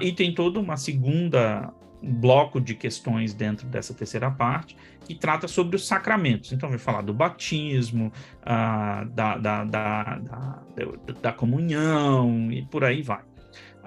e 0.00 0.10
tem 0.10 0.34
toda 0.34 0.58
uma 0.58 0.76
segunda 0.76 1.72
bloco 2.02 2.60
de 2.60 2.74
questões 2.74 3.32
dentro 3.32 3.68
dessa 3.68 3.94
terceira 3.94 4.28
parte 4.28 4.76
que 5.04 5.14
trata 5.14 5.46
sobre 5.46 5.76
os 5.76 5.86
sacramentos. 5.86 6.52
Então, 6.52 6.68
vai 6.68 6.78
falar 6.78 7.02
do 7.02 7.14
batismo, 7.14 8.12
da, 8.44 9.38
da, 9.38 9.64
da, 9.64 10.18
da, 11.22 11.32
comunhão 11.32 12.50
e 12.50 12.62
por 12.62 12.82
aí 12.82 13.02
vai. 13.02 13.22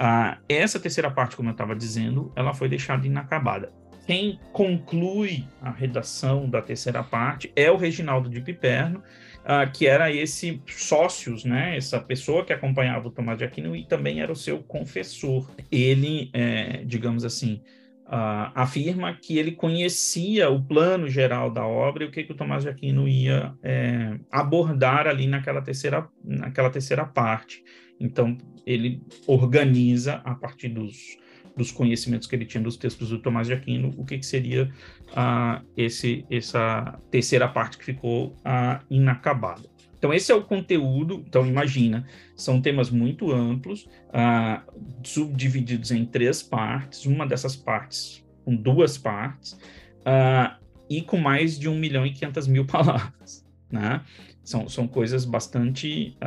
Ah, 0.01 0.37
essa 0.47 0.79
terceira 0.79 1.11
parte, 1.11 1.35
como 1.35 1.49
eu 1.49 1.51
estava 1.51 1.75
dizendo, 1.75 2.31
ela 2.33 2.53
foi 2.53 2.69
deixada 2.69 3.05
inacabada. 3.05 3.73
Quem 4.07 4.39
conclui 4.53 5.45
a 5.61 5.69
redação 5.69 6.49
da 6.49 6.61
terceira 6.61 7.03
parte 7.03 7.51
é 7.53 7.69
o 7.69 7.75
Reginaldo 7.75 8.29
de 8.29 8.39
Piperno, 8.39 9.03
ah, 9.43 9.67
que 9.67 9.85
era 9.85 10.09
esse 10.09 10.63
sócios, 10.65 11.43
né, 11.43 11.75
essa 11.75 11.99
pessoa 11.99 12.45
que 12.45 12.53
acompanhava 12.53 13.09
o 13.09 13.11
Tomás 13.11 13.37
de 13.37 13.43
Aquino 13.43 13.75
e 13.75 13.85
também 13.85 14.21
era 14.21 14.31
o 14.31 14.35
seu 14.37 14.59
confessor. 14.63 15.51
Ele, 15.69 16.29
é, 16.33 16.81
digamos 16.85 17.25
assim, 17.25 17.61
Uh, 18.09 18.49
afirma 18.55 19.13
que 19.13 19.37
ele 19.37 19.51
conhecia 19.51 20.49
o 20.49 20.59
plano 20.59 21.07
geral 21.07 21.51
da 21.51 21.63
obra 21.63 22.03
e 22.03 22.07
o 22.07 22.11
que, 22.11 22.23
que 22.23 22.31
o 22.31 22.35
Tomás 22.35 22.63
de 22.63 22.69
Aquino 22.69 23.07
ia 23.07 23.53
é, 23.61 24.17
abordar 24.31 25.05
ali 25.05 25.27
naquela 25.27 25.61
terceira, 25.61 26.09
naquela 26.23 26.71
terceira 26.71 27.05
parte. 27.05 27.63
Então, 27.99 28.37
ele 28.65 29.01
organiza, 29.27 30.15
a 30.23 30.35
partir 30.35 30.69
dos, 30.69 31.17
dos 31.55 31.71
conhecimentos 31.71 32.27
que 32.27 32.35
ele 32.35 32.45
tinha 32.45 32.63
dos 32.63 32.77
textos 32.77 33.09
do 33.09 33.19
Tomás 33.19 33.47
de 33.47 33.53
Aquino, 33.53 33.93
o 33.97 34.05
que, 34.05 34.17
que 34.17 34.25
seria 34.25 34.71
uh, 35.09 35.65
esse, 35.75 36.25
essa 36.29 36.99
terceira 37.11 37.47
parte 37.47 37.77
que 37.77 37.85
ficou 37.85 38.27
uh, 38.27 38.83
inacabada. 38.89 39.69
Então, 39.99 40.13
esse 40.13 40.31
é 40.31 40.35
o 40.35 40.41
conteúdo. 40.41 41.23
Então, 41.27 41.45
imagina, 41.45 42.07
são 42.35 42.61
temas 42.61 42.89
muito 42.89 43.31
amplos, 43.31 43.87
uh, 44.07 44.61
subdivididos 45.03 45.91
em 45.91 46.05
três 46.05 46.41
partes, 46.41 47.05
uma 47.05 47.27
dessas 47.27 47.55
partes 47.55 48.25
com 48.45 48.55
duas 48.55 48.97
partes, 48.97 49.53
uh, 50.01 50.57
e 50.89 51.01
com 51.01 51.17
mais 51.17 51.59
de 51.59 51.67
1 51.67 51.77
milhão 51.77 52.05
e 52.05 52.13
500 52.13 52.47
mil 52.47 52.65
palavras. 52.65 53.45
Né? 53.69 54.01
São, 54.41 54.69
são 54.69 54.87
coisas 54.87 55.25
bastante 55.25 56.17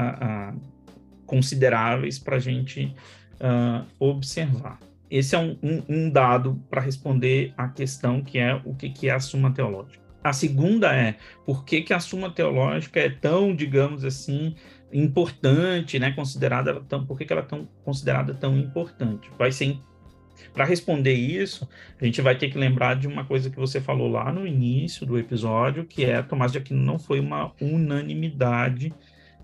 consideráveis 1.33 2.19
para 2.19 2.37
a 2.37 2.39
gente 2.39 2.95
uh, 3.41 3.87
observar. 3.99 4.79
Esse 5.11 5.35
é 5.35 5.39
um, 5.39 5.57
um, 5.63 5.83
um 5.89 6.11
dado 6.11 6.63
para 6.69 6.83
responder 6.83 7.55
a 7.57 7.69
questão 7.69 8.21
que 8.21 8.39
é 8.39 8.61
o 8.67 8.75
que, 8.75 8.91
que 8.91 9.09
é 9.09 9.13
a 9.13 9.19
Suma 9.19 9.51
Teológica. 9.51 10.05
A 10.23 10.35
segunda 10.35 10.95
é 10.95 11.17
por 11.47 11.65
que, 11.65 11.81
que 11.81 11.95
a 11.95 12.01
Suma 12.01 12.31
Teológica 12.31 13.01
é 13.01 13.09
tão, 13.09 13.57
digamos 13.57 14.05
assim, 14.05 14.55
importante, 14.93 15.99
né, 15.99 16.13
considerada 16.13 16.83
tão, 16.87 17.07
por 17.07 17.17
que, 17.17 17.25
que 17.25 17.33
ela 17.33 17.41
é 17.41 17.47
tão 17.47 17.67
considerada 17.83 18.35
tão 18.35 18.59
importante? 18.59 19.31
Vai 19.39 19.53
ser 19.53 19.79
para 20.53 20.67
responder 20.67 21.15
isso, 21.15 21.67
a 21.99 22.05
gente 22.05 22.21
vai 22.21 22.37
ter 22.37 22.51
que 22.51 22.59
lembrar 22.59 22.95
de 22.95 23.07
uma 23.07 23.25
coisa 23.25 23.49
que 23.49 23.57
você 23.57 23.81
falou 23.81 24.11
lá 24.11 24.31
no 24.31 24.47
início 24.47 25.07
do 25.07 25.19
episódio, 25.19 25.87
que 25.87 26.05
é 26.05 26.21
Tomás 26.21 26.53
de 26.53 26.59
Aquino 26.59 26.83
não 26.83 26.99
foi 26.99 27.21
uma 27.21 27.53
unanimidade 27.59 28.93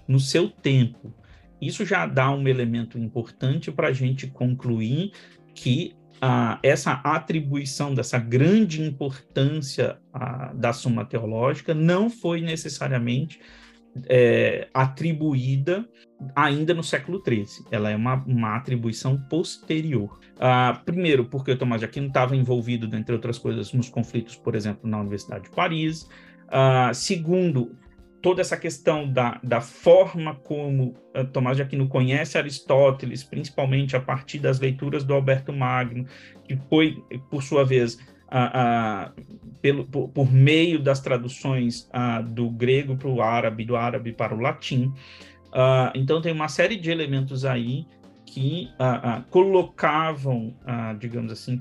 no 0.06 0.20
seu 0.20 0.50
tempo. 0.50 1.14
Isso 1.60 1.84
já 1.84 2.06
dá 2.06 2.30
um 2.30 2.46
elemento 2.46 2.98
importante 2.98 3.70
para 3.70 3.88
a 3.88 3.92
gente 3.92 4.26
concluir 4.26 5.12
que 5.54 5.94
ah, 6.20 6.58
essa 6.62 6.92
atribuição 7.04 7.94
dessa 7.94 8.18
grande 8.18 8.82
importância 8.82 9.98
ah, 10.12 10.52
da 10.54 10.72
Suma 10.72 11.04
Teológica 11.04 11.74
não 11.74 12.10
foi 12.10 12.40
necessariamente 12.40 13.40
é, 14.08 14.68
atribuída 14.72 15.88
ainda 16.34 16.74
no 16.74 16.82
século 16.82 17.22
XIII. 17.24 17.66
Ela 17.70 17.90
é 17.90 17.96
uma, 17.96 18.14
uma 18.24 18.56
atribuição 18.56 19.16
posterior. 19.28 20.18
Ah, 20.38 20.80
primeiro, 20.84 21.24
porque 21.24 21.52
o 21.52 21.58
Tomás 21.58 21.80
de 21.80 21.86
Aquino 21.86 22.08
estava 22.08 22.36
envolvido, 22.36 22.94
entre 22.94 23.14
outras 23.14 23.38
coisas, 23.38 23.72
nos 23.72 23.88
conflitos, 23.88 24.36
por 24.36 24.54
exemplo, 24.54 24.88
na 24.88 25.00
Universidade 25.00 25.44
de 25.44 25.50
Paris. 25.50 26.08
Ah, 26.48 26.92
segundo, 26.92 27.76
toda 28.20 28.40
essa 28.40 28.56
questão 28.56 29.10
da, 29.10 29.40
da 29.42 29.60
forma 29.60 30.34
como 30.34 30.94
uh, 31.16 31.24
Tomás 31.32 31.56
de 31.56 31.62
Aquino 31.62 31.88
conhece 31.88 32.36
Aristóteles, 32.36 33.22
principalmente 33.22 33.96
a 33.96 34.00
partir 34.00 34.38
das 34.38 34.58
leituras 34.58 35.04
do 35.04 35.14
Alberto 35.14 35.52
Magno, 35.52 36.06
que 36.44 36.56
foi, 36.68 37.02
por 37.30 37.42
sua 37.42 37.64
vez, 37.64 37.94
uh, 37.94 39.10
uh, 39.10 39.48
pelo, 39.60 39.84
por, 39.84 40.08
por, 40.08 40.32
meio 40.32 40.78
das 40.78 41.00
traduções 41.00 41.88
do 42.30 42.50
grego 42.50 42.96
para 42.96 43.08
o 43.08 43.22
árabe, 43.22 43.64
do 43.64 43.76
árabe 43.76 44.12
para 44.12 44.34
o 44.34 44.40
latim. 44.40 44.92
então, 45.94 46.20
tem 46.20 46.32
uma 46.32 46.48
série 46.48 46.76
de 46.76 46.90
elementos 46.90 47.44
aí 47.44 47.86
que 48.24 48.68
colocavam, 49.30 50.54
digamos 51.00 51.32
assim, 51.32 51.60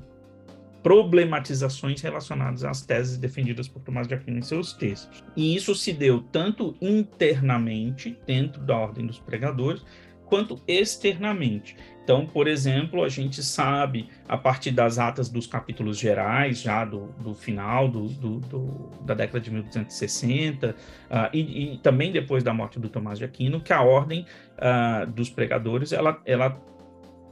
problematizações 0.87 1.99
relacionadas 1.99 2.63
às 2.63 2.81
teses 2.81 3.17
defendidas 3.17 3.67
por 3.67 3.81
Tomás 3.81 4.07
de 4.07 4.13
Aquino 4.13 4.37
em 4.37 4.41
seus 4.41 4.71
textos. 4.71 5.21
E 5.35 5.53
isso 5.53 5.75
se 5.75 5.91
deu 5.91 6.21
tanto 6.31 6.77
internamente, 6.79 8.17
dentro 8.25 8.61
da 8.61 8.77
ordem 8.77 9.05
dos 9.05 9.19
pregadores, 9.19 9.83
quanto 10.27 10.61
externamente. 10.65 11.75
Então, 12.01 12.25
por 12.25 12.47
exemplo, 12.47 13.03
a 13.03 13.09
gente 13.09 13.43
sabe, 13.43 14.07
a 14.29 14.37
partir 14.37 14.71
das 14.71 14.97
atas 14.97 15.27
dos 15.27 15.45
capítulos 15.45 15.97
gerais, 15.97 16.61
já 16.61 16.85
do, 16.85 17.07
do 17.19 17.35
final 17.35 17.89
do, 17.89 18.07
do, 18.07 18.39
do, 18.39 18.89
da 19.01 19.13
década 19.13 19.41
de 19.41 19.51
1260, 19.51 20.69
uh, 20.69 20.73
ah, 21.09 21.29
e, 21.33 21.73
e, 21.73 21.77
também 21.79 22.13
depois 22.13 22.45
da 22.45 22.53
morte 22.53 22.79
do 22.79 22.87
Tomás 22.87 23.19
de 23.19 23.25
Aquino, 23.25 23.59
que 23.59 23.73
a 23.73 23.81
ordem 23.81 24.25
uh, 24.53 25.05
dos 25.11 25.29
pregadores 25.29 25.91
ela, 25.91 26.21
ela 26.25 26.51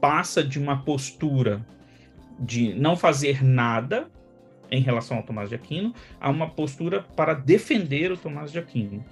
passa 0.01 0.43
de 0.43 0.59
uma 0.59 0.83
postura 0.83 1.65
de 2.39 2.73
não 2.73 2.95
fazer 2.95 3.43
nada 3.43 4.09
em 4.71 4.81
relação 4.81 5.17
ao 5.17 5.23
Tomás 5.23 5.49
de 5.49 5.55
Aquino 5.55 5.93
a 6.19 6.29
uma 6.29 6.49
postura 6.49 7.03
para 7.15 7.33
defender 7.33 8.11
o 8.11 8.17
Tomás 8.17 8.51
de 8.51 8.59
Aquino. 8.59 9.05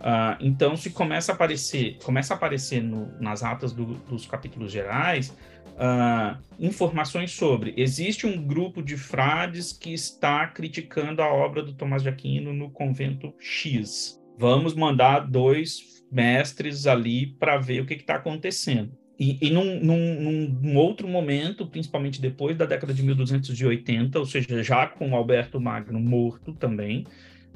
Uh, 0.00 0.36
então, 0.40 0.76
se 0.76 0.90
começa 0.90 1.32
a 1.32 1.34
aparecer, 1.34 1.98
começa 2.02 2.32
a 2.32 2.36
aparecer 2.36 2.82
no, 2.82 3.12
nas 3.20 3.42
atas 3.42 3.72
do, 3.72 3.84
dos 3.84 4.26
capítulos 4.26 4.72
gerais 4.72 5.36
uh, 5.80 6.38
informações 6.58 7.32
sobre 7.32 7.74
existe 7.76 8.26
um 8.26 8.42
grupo 8.42 8.82
de 8.82 8.96
frades 8.96 9.72
que 9.72 9.92
está 9.92 10.46
criticando 10.46 11.22
a 11.22 11.28
obra 11.28 11.62
do 11.62 11.74
Tomás 11.74 12.02
de 12.02 12.08
Aquino 12.08 12.52
no 12.52 12.70
convento 12.70 13.34
X. 13.38 14.18
Vamos 14.38 14.74
mandar 14.74 15.20
dois 15.20 16.02
mestres 16.10 16.86
ali 16.86 17.26
para 17.26 17.58
ver 17.58 17.82
o 17.82 17.86
que 17.86 17.94
está 17.94 18.16
acontecendo. 18.16 18.98
E, 19.20 19.36
e 19.42 19.50
num, 19.50 19.78
num, 19.84 20.58
num, 20.62 20.76
outro 20.78 21.06
momento, 21.06 21.66
principalmente 21.66 22.22
depois 22.22 22.56
da 22.56 22.64
década 22.64 22.94
de 22.94 23.02
1280, 23.02 24.18
ou 24.18 24.24
seja, 24.24 24.62
já 24.62 24.86
com 24.86 25.14
Alberto 25.14 25.60
Magno 25.60 26.00
morto 26.00 26.54
também, 26.54 27.04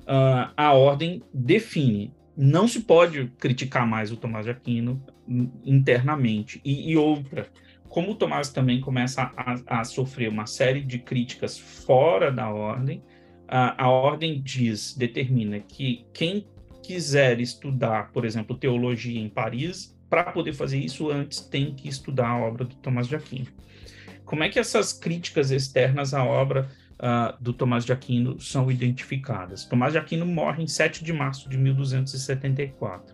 uh, 0.03 0.53
a 0.55 0.75
ordem 0.75 1.23
define. 1.33 2.13
Não 2.37 2.69
se 2.69 2.81
pode 2.81 3.33
criticar 3.39 3.87
mais 3.87 4.13
o 4.13 4.17
Tomás 4.17 4.45
de 4.45 4.51
Aquino 4.51 5.03
internamente. 5.65 6.61
E, 6.63 6.91
e 6.91 6.99
outra, 6.99 7.49
como 7.89 8.11
o 8.11 8.15
Tomás 8.15 8.51
também 8.51 8.79
começa 8.79 9.33
a, 9.35 9.81
a 9.81 9.85
sofrer 9.85 10.29
uma 10.29 10.47
série 10.47 10.83
de 10.83 10.99
críticas 10.99 11.59
fora 11.59 12.31
da 12.31 12.51
ordem, 12.51 13.03
a, 13.49 13.85
a 13.85 13.89
ordem 13.89 14.39
diz, 14.43 14.95
determina 14.95 15.61
que 15.61 16.05
quem 16.13 16.47
quiser 16.83 17.41
estudar, 17.41 18.13
por 18.13 18.27
exemplo, 18.27 18.55
teologia 18.55 19.19
em 19.19 19.31
Paris, 19.31 19.94
para 20.15 20.31
poder 20.31 20.53
fazer 20.53 20.79
isso 20.79 21.11
antes 21.11 21.41
tem 21.41 21.75
que 21.75 21.89
estudar 21.89 22.29
a 22.29 22.39
obra 22.39 22.65
do 22.65 22.77
Tomás 22.77 23.09
de 23.09 23.17
Aquino. 23.17 23.49
Como 24.25 24.45
é 24.45 24.49
que 24.49 24.61
essas 24.61 24.93
críticas 24.93 25.51
externas 25.51 26.15
à 26.15 26.25
obra 26.25 26.69
uh, 27.01 27.43
do 27.43 27.53
Tomás 27.53 27.85
de 27.85 27.93
Aquino 27.93 28.39
são 28.39 28.71
identificadas? 28.71 29.65
Tomás 29.65 29.93
de 29.93 29.99
Aquino 29.99 30.25
morre 30.25 30.63
em 30.63 30.69
7 30.69 31.03
de 31.03 31.13
março 31.13 31.49
de 31.49 31.59
1274. 31.59 33.13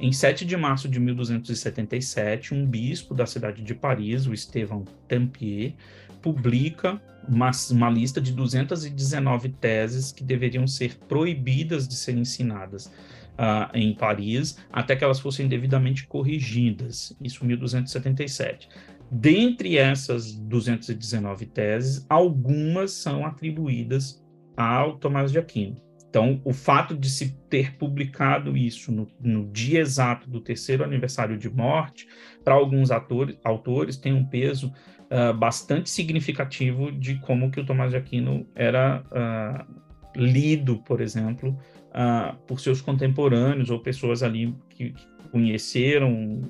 Em 0.00 0.10
7 0.10 0.44
de 0.44 0.56
março 0.56 0.88
de 0.88 0.98
1277, 0.98 2.54
um 2.54 2.66
bispo 2.66 3.14
da 3.14 3.24
cidade 3.24 3.62
de 3.62 3.72
Paris, 3.72 4.26
o 4.26 4.34
Estevão 4.34 4.84
Tampier, 5.06 5.74
publica 6.20 7.00
uma, 7.28 7.52
uma, 7.70 7.88
lista 7.88 8.20
de 8.20 8.32
219 8.32 9.48
teses 9.48 10.10
que 10.10 10.24
deveriam 10.24 10.66
ser 10.66 10.96
proibidas 11.08 11.86
de 11.86 11.94
serem 11.94 12.22
ensinadas 12.22 12.90
uh, 13.32 13.76
em 13.76 13.94
Paris 13.94 14.58
até 14.72 14.96
que 14.96 15.04
elas 15.04 15.20
fossem 15.20 15.48
devidamente 15.48 16.06
corrigidas. 16.06 17.16
Isso 17.20 17.44
em 17.44 17.48
1277. 17.48 18.68
Dentre 19.10 19.76
essas 19.76 20.32
219 20.32 21.46
teses, 21.46 22.06
algumas 22.08 22.92
são 22.92 23.26
atribuídas 23.26 24.24
ao 24.56 24.96
Tomás 24.96 25.30
de 25.30 25.38
Aquino. 25.38 25.76
Então, 26.08 26.42
o 26.44 26.52
fato 26.52 26.94
de 26.94 27.08
se 27.08 27.34
ter 27.48 27.76
publicado 27.78 28.54
isso 28.54 28.92
no, 28.92 29.08
no 29.18 29.50
dia 29.50 29.80
exato 29.80 30.28
do 30.28 30.42
terceiro 30.42 30.84
aniversário 30.84 31.38
de 31.38 31.48
morte, 31.48 32.06
para 32.44 32.52
alguns 32.52 32.90
atores, 32.90 33.38
autores, 33.42 33.96
tem 33.96 34.12
um 34.12 34.24
peso 34.24 34.70
uh, 35.10 35.32
bastante 35.32 35.88
significativo 35.88 36.92
de 36.92 37.18
como 37.20 37.50
que 37.50 37.60
o 37.60 37.64
Tomás 37.64 37.92
de 37.92 37.96
Aquino 37.96 38.46
era 38.54 39.02
uh, 39.10 39.82
lido, 40.14 40.82
por 40.82 41.00
exemplo, 41.00 41.58
uh, 41.92 42.36
por 42.46 42.60
seus 42.60 42.80
contemporâneos 42.80 43.70
ou 43.70 43.78
pessoas 43.78 44.22
ali 44.22 44.54
que, 44.70 44.90
que 44.90 45.06
conheceram 45.30 46.42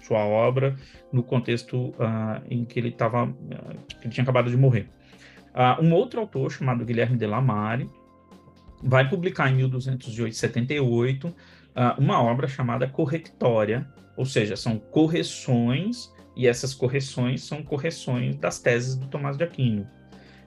sua 0.00 0.24
obra 0.24 0.76
no 1.12 1.22
contexto 1.22 1.90
uh, 1.90 2.42
em 2.50 2.64
que 2.64 2.78
ele 2.78 2.88
estava, 2.88 3.24
uh, 3.24 3.34
que 3.88 4.06
ele 4.06 4.10
tinha 4.10 4.22
acabado 4.22 4.50
de 4.50 4.56
morrer. 4.56 4.88
Um 5.80 5.94
outro 5.94 6.20
autor 6.20 6.52
chamado 6.52 6.84
Guilherme 6.84 7.16
de 7.16 7.26
Lamare 7.26 7.88
vai 8.82 9.08
publicar 9.08 9.50
em 9.50 9.54
1278 9.54 11.34
uma 11.96 12.22
obra 12.22 12.46
chamada 12.46 12.86
Correctória, 12.86 13.88
ou 14.18 14.26
seja, 14.26 14.54
são 14.54 14.78
correções 14.78 16.12
e 16.36 16.46
essas 16.46 16.74
correções 16.74 17.42
são 17.42 17.62
correções 17.62 18.36
das 18.36 18.58
teses 18.58 18.96
do 18.96 19.06
Tomás 19.06 19.38
de 19.38 19.44
Aquino. 19.44 19.88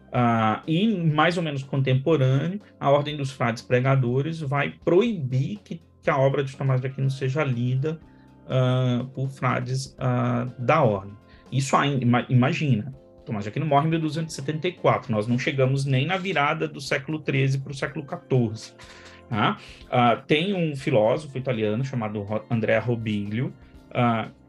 Uh, 0.10 0.62
e 0.68 0.96
mais 0.96 1.38
ou 1.38 1.44
menos 1.44 1.64
contemporâneo, 1.64 2.60
a 2.80 2.90
Ordem 2.90 3.16
dos 3.16 3.32
Frades 3.32 3.62
Pregadores 3.62 4.40
vai 4.40 4.72
proibir 4.84 5.60
que 5.64 5.82
que 6.02 6.10
a 6.10 6.18
obra 6.18 6.44
de 6.44 6.56
Tomás 6.56 6.82
de 6.82 6.88
Aquino 6.88 7.10
seja 7.10 7.44
lida 7.44 8.00
uh, 8.46 9.06
por 9.08 9.30
frades 9.30 9.96
uh, 9.98 10.52
da 10.58 10.82
ordem. 10.82 11.16
Isso 11.52 11.76
ainda, 11.76 12.26
imagina, 12.30 12.94
Tomás 13.26 13.44
de 13.44 13.50
Aquino 13.50 13.66
morre 13.66 13.88
em 13.88 13.92
1274, 13.92 15.12
nós 15.12 15.28
não 15.28 15.38
chegamos 15.38 15.86
nem 15.86 16.06
na 16.06 16.18
virada 16.18 16.68
do 16.68 16.80
século 16.80 17.24
XIII 17.24 17.60
para 17.60 17.72
o 17.72 17.76
século 17.76 18.06
XIV. 18.06 18.74
Tá? 19.30 19.58
Uh, 19.86 20.26
tem 20.26 20.54
um 20.54 20.76
filósofo 20.76 21.38
italiano 21.38 21.84
chamado 21.84 22.26
Andrea 22.50 22.80
Robiglio, 22.80 23.54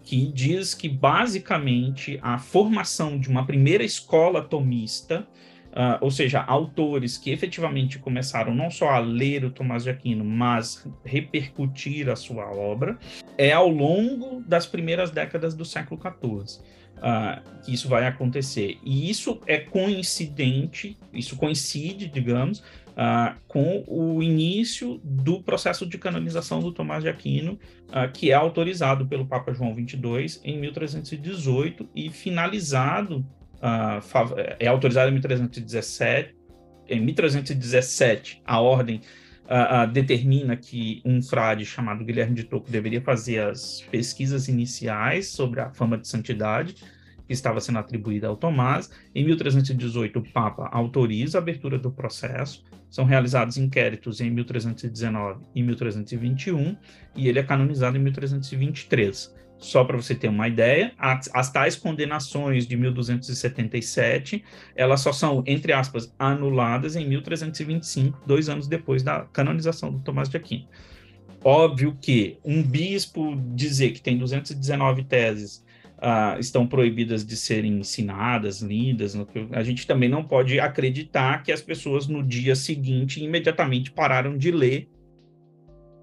que 0.03 0.31
diz 0.33 0.75
que 0.75 0.89
basicamente 0.89 2.19
a 2.23 2.39
formação 2.39 3.19
de 3.19 3.29
uma 3.29 3.47
primeira 3.47 3.85
escola 3.85 4.43
tomista 4.43 5.27
Uh, 5.71 5.97
ou 6.01 6.11
seja, 6.11 6.41
autores 6.41 7.17
que 7.17 7.31
efetivamente 7.31 7.99
começaram 7.99 8.53
não 8.53 8.71
só 8.71 8.91
a 8.91 8.99
ler 8.99 9.45
o 9.45 9.51
Tomás 9.51 9.85
de 9.85 9.91
Aquino, 9.91 10.25
mas 10.25 10.85
repercutir 11.05 12.09
a 12.09 12.17
sua 12.17 12.51
obra, 12.51 12.99
é 13.39 13.53
ao 13.53 13.69
longo 13.69 14.43
das 14.43 14.67
primeiras 14.67 15.11
décadas 15.11 15.55
do 15.55 15.65
século 15.65 16.01
XIV. 16.01 16.61
Uh, 16.99 17.63
que 17.65 17.73
isso 17.73 17.89
vai 17.89 18.07
acontecer. 18.07 18.77
E 18.85 19.09
isso 19.09 19.41
é 19.47 19.57
coincidente, 19.57 20.99
isso 21.15 21.35
coincide, 21.35 22.07
digamos, 22.09 22.63
uh, 22.91 23.35
com 23.49 23.83
o 23.87 24.23
início 24.23 25.01
do 25.03 25.43
processo 25.43 25.87
de 25.87 25.97
canonização 25.97 26.61
do 26.61 26.73
Tomás 26.73 27.03
de 27.03 27.09
Aquino, 27.09 27.59
uh, 27.89 28.13
que 28.13 28.31
é 28.31 28.35
autorizado 28.35 29.07
pelo 29.07 29.27
Papa 29.27 29.53
João 29.55 29.75
XXII 29.75 30.41
em 30.45 30.59
1318 30.59 31.89
e 31.95 32.11
finalizado 32.11 33.25
uh, 33.61 34.35
é 34.59 34.67
autorizada 34.67 35.09
em 35.09 35.13
1317. 35.13 36.37
Em 36.89 37.01
1317, 37.01 38.43
a 38.45 38.61
ordem 38.61 39.01
uh, 39.45 39.91
determina 39.91 40.57
que 40.57 41.01
um 41.05 41.23
frade 41.23 41.65
chamado 41.65 42.05
Guilherme 42.05 42.35
de 42.35 42.45
Tocco 42.45 42.71
deveria 42.71 43.01
fazer 43.01 43.41
as 43.41 43.83
pesquisas 43.91 44.49
iniciais 44.49 45.29
sobre 45.29 45.61
a 45.61 45.71
fama 45.71 45.97
de 45.97 46.09
santidade 46.09 46.75
que 47.31 47.35
estava 47.35 47.61
sendo 47.61 47.79
atribuída 47.79 48.27
ao 48.27 48.37
Tomás. 48.37 48.91
Em 49.15 49.25
1318, 49.25 50.19
o 50.19 50.33
Papa 50.33 50.69
autoriza 50.73 51.39
a 51.39 51.41
abertura 51.41 51.79
do 51.79 51.89
processo. 51.89 52.65
São 52.91 53.05
realizados 53.05 53.57
inquéritos 53.57 54.21
em 54.21 54.31
1319 54.33 55.45
e 55.55 55.63
1321 55.63 56.77
e 57.15 57.29
ele 57.29 57.39
é 57.39 57.43
canonizado 57.45 57.97
em 57.97 58.01
1323. 58.01 59.33
Só 59.61 59.85
para 59.85 59.97
você 59.97 60.15
ter 60.15 60.29
uma 60.29 60.49
ideia, 60.49 60.93
as, 60.99 61.29
as, 61.35 61.53
tais 61.53 61.77
condenações 61.77 62.67
de 62.67 62.77
1277, 62.77 64.43
elas 64.75 65.03
só 65.03 65.13
são, 65.13 65.45
entre 65.47 65.73
aspas, 65.75 66.13
anuladas 66.19 66.97
em 66.97 67.07
1325, 67.07 68.23
dois 68.27 68.49
anos 68.49 68.67
depois 68.67 69.03
da 69.03 69.27
canonização 69.33 69.93
do 69.93 70.01
Tomás 70.01 70.31
de 70.31 70.39
Aquino. 70.39 70.67
Óbvio 71.45 71.97
que 72.01 72.39
um 72.43 72.63
bispo 72.63 73.37
dizer 73.55 73.91
que 73.93 74.01
tem 74.01 74.17
219 74.17 75.05
teses 75.05 75.63
uh, 75.99 76.39
estão 76.41 76.67
proibidas 76.67 77.25
de 77.25 77.37
serem 77.37 77.81
ensinadas, 77.81 78.63
lidas, 78.63 79.15
a 79.53 79.63
gente 79.63 79.87
também 79.87 80.09
não 80.09 80.25
pode 80.25 80.59
acreditar 80.59 81.43
que 81.43 81.53
as 81.53 81.61
pessoas 81.61 82.07
no 82.07 82.23
dia 82.23 82.55
seguinte 82.55 83.23
imediatamente 83.23 83.91
pararam 83.91 84.37
de 84.37 84.51
ler 84.51 84.89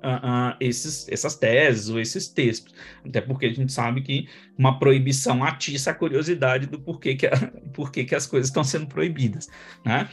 uh, 0.03 0.51
uh, 0.51 0.55
esses, 0.59 1.07
essas 1.09 1.35
teses 1.35 1.89
ou 1.89 1.99
esses 1.99 2.27
textos. 2.27 2.73
Até 3.05 3.21
porque 3.21 3.45
a 3.45 3.53
gente 3.53 3.71
sabe 3.71 4.01
que 4.01 4.27
uma 4.57 4.79
proibição 4.79 5.43
atiça 5.43 5.91
a 5.91 5.93
curiosidade 5.93 6.67
do 6.67 6.79
porquê 6.79 7.15
que, 7.15 7.27
a, 7.27 7.31
porquê 7.73 8.03
que 8.03 8.15
as 8.15 8.25
coisas 8.25 8.49
estão 8.49 8.63
sendo 8.63 8.87
proibidas. 8.87 9.47
Né? 9.85 10.07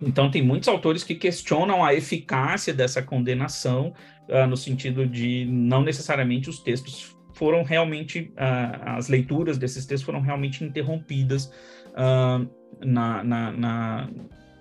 Então, 0.00 0.30
tem 0.30 0.42
muitos 0.42 0.68
autores 0.68 1.02
que 1.02 1.14
questionam 1.14 1.84
a 1.84 1.94
eficácia 1.94 2.74
dessa 2.74 3.02
condenação, 3.02 3.94
uh, 4.28 4.46
no 4.46 4.56
sentido 4.56 5.06
de 5.06 5.46
não 5.46 5.82
necessariamente 5.82 6.50
os 6.50 6.60
textos 6.60 7.14
foram 7.32 7.62
realmente, 7.62 8.32
as 8.34 9.08
leituras 9.08 9.58
desses 9.58 9.84
textos 9.84 10.06
foram 10.06 10.22
realmente 10.22 10.64
interrompidas 10.64 11.52
na, 12.80 13.22
na, 13.22 13.52
na, 13.52 14.08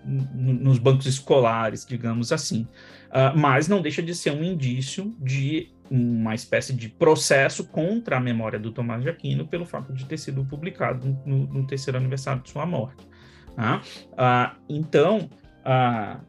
nos 0.05 0.77
bancos 0.77 1.05
escolares, 1.05 1.85
digamos 1.85 2.31
assim. 2.31 2.67
Uh, 3.15 3.31
mas 3.33 3.69
não 3.69 3.81
deixa 3.81 4.03
de 4.03 4.13
ser 4.13 4.31
um 4.31 4.43
indício 4.43 5.15
de 5.21 5.69
uma 5.89 6.35
espécie 6.35 6.73
de 6.73 6.89
processo 6.89 7.65
contra 7.65 8.17
a 8.17 8.19
memória 8.19 8.59
do 8.59 8.73
Tomás 8.73 9.03
de 9.03 9.09
Aquino 9.09 9.47
pelo 9.47 9.65
fato 9.65 9.93
de 9.93 10.03
ter 10.03 10.17
sido 10.17 10.43
publicado 10.43 11.17
no, 11.25 11.47
no 11.47 11.65
terceiro 11.65 11.97
aniversário 11.97 12.41
de 12.41 12.49
sua 12.49 12.65
morte. 12.65 13.07
Tá? 13.55 13.81
Uh, 14.11 14.61
então, 14.67 15.29
uh, 15.63 16.21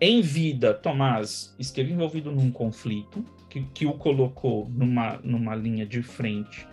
em 0.00 0.20
vida, 0.20 0.74
Tomás 0.74 1.54
esteve 1.60 1.92
envolvido 1.92 2.32
num 2.32 2.50
conflito 2.50 3.24
que, 3.48 3.62
que 3.66 3.86
o 3.86 3.92
colocou 3.92 4.68
numa, 4.68 5.20
numa 5.22 5.54
linha 5.54 5.86
de 5.86 6.02
frente 6.02 6.66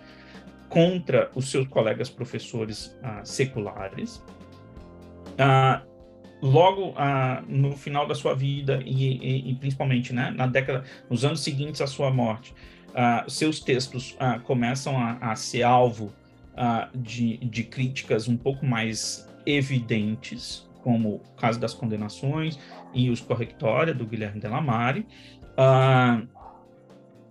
contra 0.68 1.30
os 1.36 1.52
seus 1.52 1.68
colegas 1.68 2.10
professores 2.10 2.98
seculares. 3.24 4.24
Logo 6.42 6.94
ah, 6.96 7.44
no 7.48 7.76
final 7.76 8.08
da 8.08 8.16
sua 8.16 8.34
vida 8.34 8.82
e, 8.86 9.18
e, 9.18 9.52
e, 9.52 9.56
principalmente 9.56 10.14
né, 10.14 10.32
na 10.32 10.48
década, 10.48 10.84
nos 11.10 11.26
anos 11.26 11.42
seguintes 11.42 11.82
à 11.82 11.88
sua 11.88 12.12
morte, 12.12 12.54
ah, 12.94 13.26
seus 13.28 13.60
textos 13.60 14.16
ah, 14.20 14.40
começam 14.40 14.98
a, 14.98 15.18
a, 15.32 15.36
ser 15.36 15.64
alvo 15.64 16.14
de, 16.94 17.38
de 17.38 17.64
críticas 17.64 18.28
um 18.28 18.36
pouco 18.36 18.66
mais 18.66 19.26
evidentes, 19.46 20.68
como 20.84 21.16
o 21.16 21.20
caso 21.38 21.58
das 21.58 21.74
condenações 21.74 22.60
e 22.94 23.10
os 23.10 23.22
correctória 23.22 23.94
do 23.94 24.06
Guilherme 24.06 24.42
Delamare, 24.42 25.08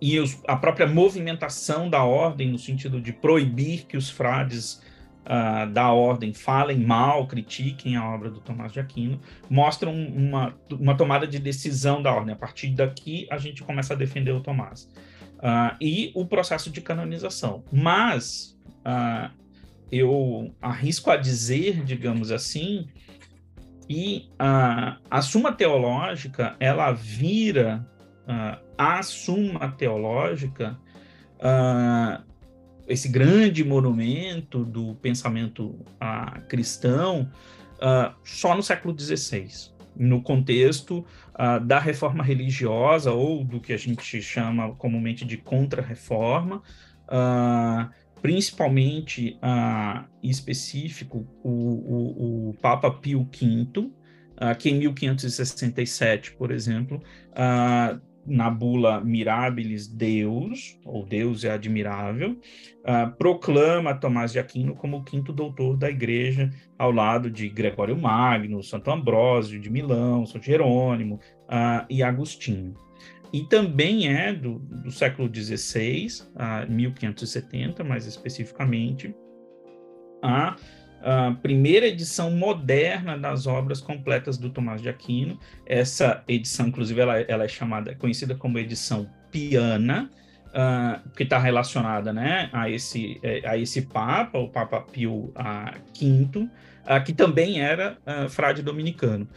e 0.01 0.19
os, 0.19 0.41
a 0.47 0.55
própria 0.55 0.87
movimentação 0.87 1.91
da 1.91 2.03
ordem 2.03 2.49
no 2.49 2.57
sentido 2.57 2.99
de 2.99 3.13
proibir 3.13 3.85
que 3.85 3.95
os 3.95 4.09
frades 4.09 4.81
uh, 5.29 5.71
da 5.71 5.91
ordem 5.91 6.33
falem 6.33 6.79
mal, 6.79 7.27
critiquem 7.27 7.95
a 7.95 8.09
obra 8.09 8.29
do 8.29 8.39
Tomás 8.39 8.71
de 8.71 8.79
Aquino, 8.79 9.21
mostram 9.49 9.93
uma, 9.93 10.55
uma 10.71 10.97
tomada 10.97 11.27
de 11.27 11.37
decisão 11.37 12.01
da 12.01 12.11
ordem. 12.11 12.33
A 12.33 12.37
partir 12.37 12.69
daqui, 12.71 13.27
a 13.31 13.37
gente 13.37 13.63
começa 13.63 13.93
a 13.93 13.97
defender 13.97 14.31
o 14.31 14.41
Tomás. 14.41 14.89
Uh, 15.37 15.75
e 15.79 16.11
o 16.15 16.25
processo 16.25 16.69
de 16.69 16.81
canonização. 16.81 17.63
Mas 17.71 18.57
uh, 18.79 19.31
eu 19.91 20.53
arrisco 20.61 21.09
a 21.11 21.15
dizer, 21.15 21.83
digamos 21.85 22.31
assim, 22.31 22.87
e 23.89 24.29
a, 24.37 24.97
a 25.09 25.21
Suma 25.21 25.51
Teológica, 25.51 26.55
ela 26.59 26.91
vira 26.91 27.87
uh, 28.27 28.63
a 28.77 29.01
Suma 29.01 29.71
Teológica, 29.71 30.79
uh, 31.39 32.23
esse 32.89 33.07
grande 33.07 33.63
monumento 33.63 34.65
do 34.65 34.95
pensamento 34.95 35.67
uh, 35.67 36.41
cristão, 36.47 37.31
só 38.25 38.53
no 38.53 38.61
século 38.61 38.93
XVI, 38.99 39.71
no 39.95 40.21
contexto 40.21 41.05
da 41.65 41.79
reforma 41.79 42.21
religiosa, 42.21 43.13
ou 43.13 43.41
do 43.45 43.61
que 43.61 43.71
a 43.71 43.77
gente 43.77 44.21
chama 44.21 44.75
comumente 44.75 45.23
de 45.23 45.37
contra-reforma, 45.37 46.61
principalmente 48.21 49.37
uh, 49.41 50.05
em 50.21 50.29
específico 50.29 51.27
o, 51.43 51.49
o, 51.49 52.49
o, 52.49 52.53
Papa 52.55 52.91
Pio 52.91 53.23
V, 53.23 53.79
uh, 53.79 53.91
que 54.57 54.69
em 54.69 54.79
1567, 54.79 56.33
por 56.33 56.51
exemplo, 56.51 57.01
na 58.25 58.49
bula 58.49 59.01
Mirabilis 59.01 59.87
Deus, 59.87 60.79
ou 60.85 61.05
Deus 61.05 61.43
é 61.43 61.51
admirável, 61.51 62.31
uh, 62.31 63.15
proclama 63.17 63.93
Tomás 63.93 64.31
de 64.31 64.39
Aquino 64.39 64.75
como 64.75 64.97
o 64.97 65.03
quinto 65.03 65.33
doutor 65.33 65.77
da 65.77 65.89
igreja, 65.89 66.49
ao 66.77 66.91
lado 66.91 67.29
de 67.29 67.49
Gregório 67.49 67.97
Magno, 67.97 68.63
Santo 68.63 68.91
Ambrósio 68.91 69.59
de 69.59 69.69
Milão, 69.69 70.25
São 70.25 70.41
Jerônimo 70.41 71.15
uh, 71.15 71.85
e 71.89 72.03
Agostinho. 72.03 72.73
E 73.31 73.43
também 73.43 74.07
é 74.07 74.33
do, 74.33 74.59
do 74.59 74.91
século 74.91 75.29
XVI, 75.33 76.07
a 76.35 76.65
1570, 76.65 77.83
mais 77.83 78.07
especificamente, 78.07 79.13
a, 80.21 80.55
a, 81.01 81.31
primeira 81.41 81.87
edição 81.87 82.31
moderna 82.31 83.17
das 83.17 83.47
obras 83.47 83.81
completas 83.81 84.37
do 84.37 84.49
Tomás 84.49 84.81
de 84.81 84.89
Aquino. 84.89 85.39
Essa 85.65 86.23
edição, 86.27 86.67
inclusive, 86.67 86.99
ela, 86.99 87.19
ela 87.21 87.43
é 87.43 87.47
chamada, 87.47 87.95
conhecida 87.95 88.35
como 88.35 88.59
edição 88.59 89.09
piana, 89.31 90.09
uh, 90.49 91.09
que 91.15 91.23
está 91.23 91.37
relacionada 91.37 92.11
né, 92.11 92.49
a, 92.51 92.69
esse, 92.69 93.19
é, 93.23 93.47
a 93.47 93.57
esse 93.57 93.83
Papa, 93.83 94.37
o 94.37 94.49
Papa 94.49 94.81
Pio 94.81 95.33
V, 95.35 96.39
uh, 96.39 97.03
que 97.03 97.13
também 97.13 97.61
era 97.61 97.97
uh, 98.05 98.29
frade 98.29 98.61
dominicano. 98.61 99.27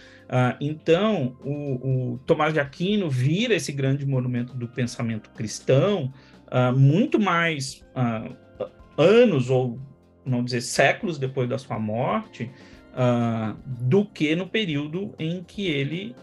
Então, 0.62 1.36
o, 1.44 2.14
o, 2.14 2.18
Tomás 2.26 2.54
de 2.54 2.60
Aquino 2.60 3.10
vira 3.10 3.54
esse 3.54 3.70
grande 3.70 4.06
monumento 4.06 4.54
do 4.54 4.66
pensamento 4.66 5.28
cristão 5.28 6.10
muito 6.74 7.20
mais 7.20 7.84
anos, 8.96 9.50
ou 9.50 9.78
não 10.24 10.44
dizer 10.44 10.60
séculos 10.60 11.18
depois 11.18 11.48
da 11.48 11.58
sua 11.58 11.78
morte, 11.78 12.50
do 13.66 14.04
que 14.04 14.36
no 14.36 14.46
período 14.46 15.14
em 15.18 15.42
que 15.42 15.66
ele 15.66 16.14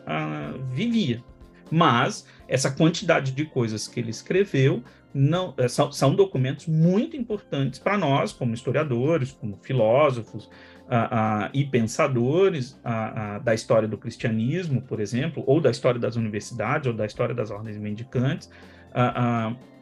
vivia. 0.71 1.23
Mas 1.71 2.26
essa 2.47 2.71
quantidade 2.71 3.31
de 3.31 3.45
coisas 3.45 3.88
que 3.88 3.99
ele 3.99 4.09
escreveu 4.09 4.84
não 5.13 5.53
eh, 5.57 5.67
são, 5.67 5.91
são 5.91 6.13
documentos 6.13 6.67
muito 6.67 7.17
importantes 7.17 7.80
para 7.80 7.97
nós, 7.97 8.31
como 8.31 8.53
historiadores, 8.53 9.31
como 9.31 9.57
filósofos 9.57 10.45
uh, 10.45 11.47
uh, 11.47 11.49
e 11.53 11.65
pensadores 11.65 12.80
uh, 12.85 13.43
da 13.43 13.53
história 13.53 13.88
do 13.88 13.97
cristianismo, 13.97 14.81
por 14.81 14.99
exemplo, 14.99 15.43
ou 15.47 15.59
da 15.59 15.71
história 15.71 15.99
das 15.99 16.15
universidades, 16.15 16.88
ou 16.88 16.93
da 16.93 17.05
história 17.05 17.34
das 17.34 17.49
ordens 17.49 17.77
mendicantes, 17.77 18.49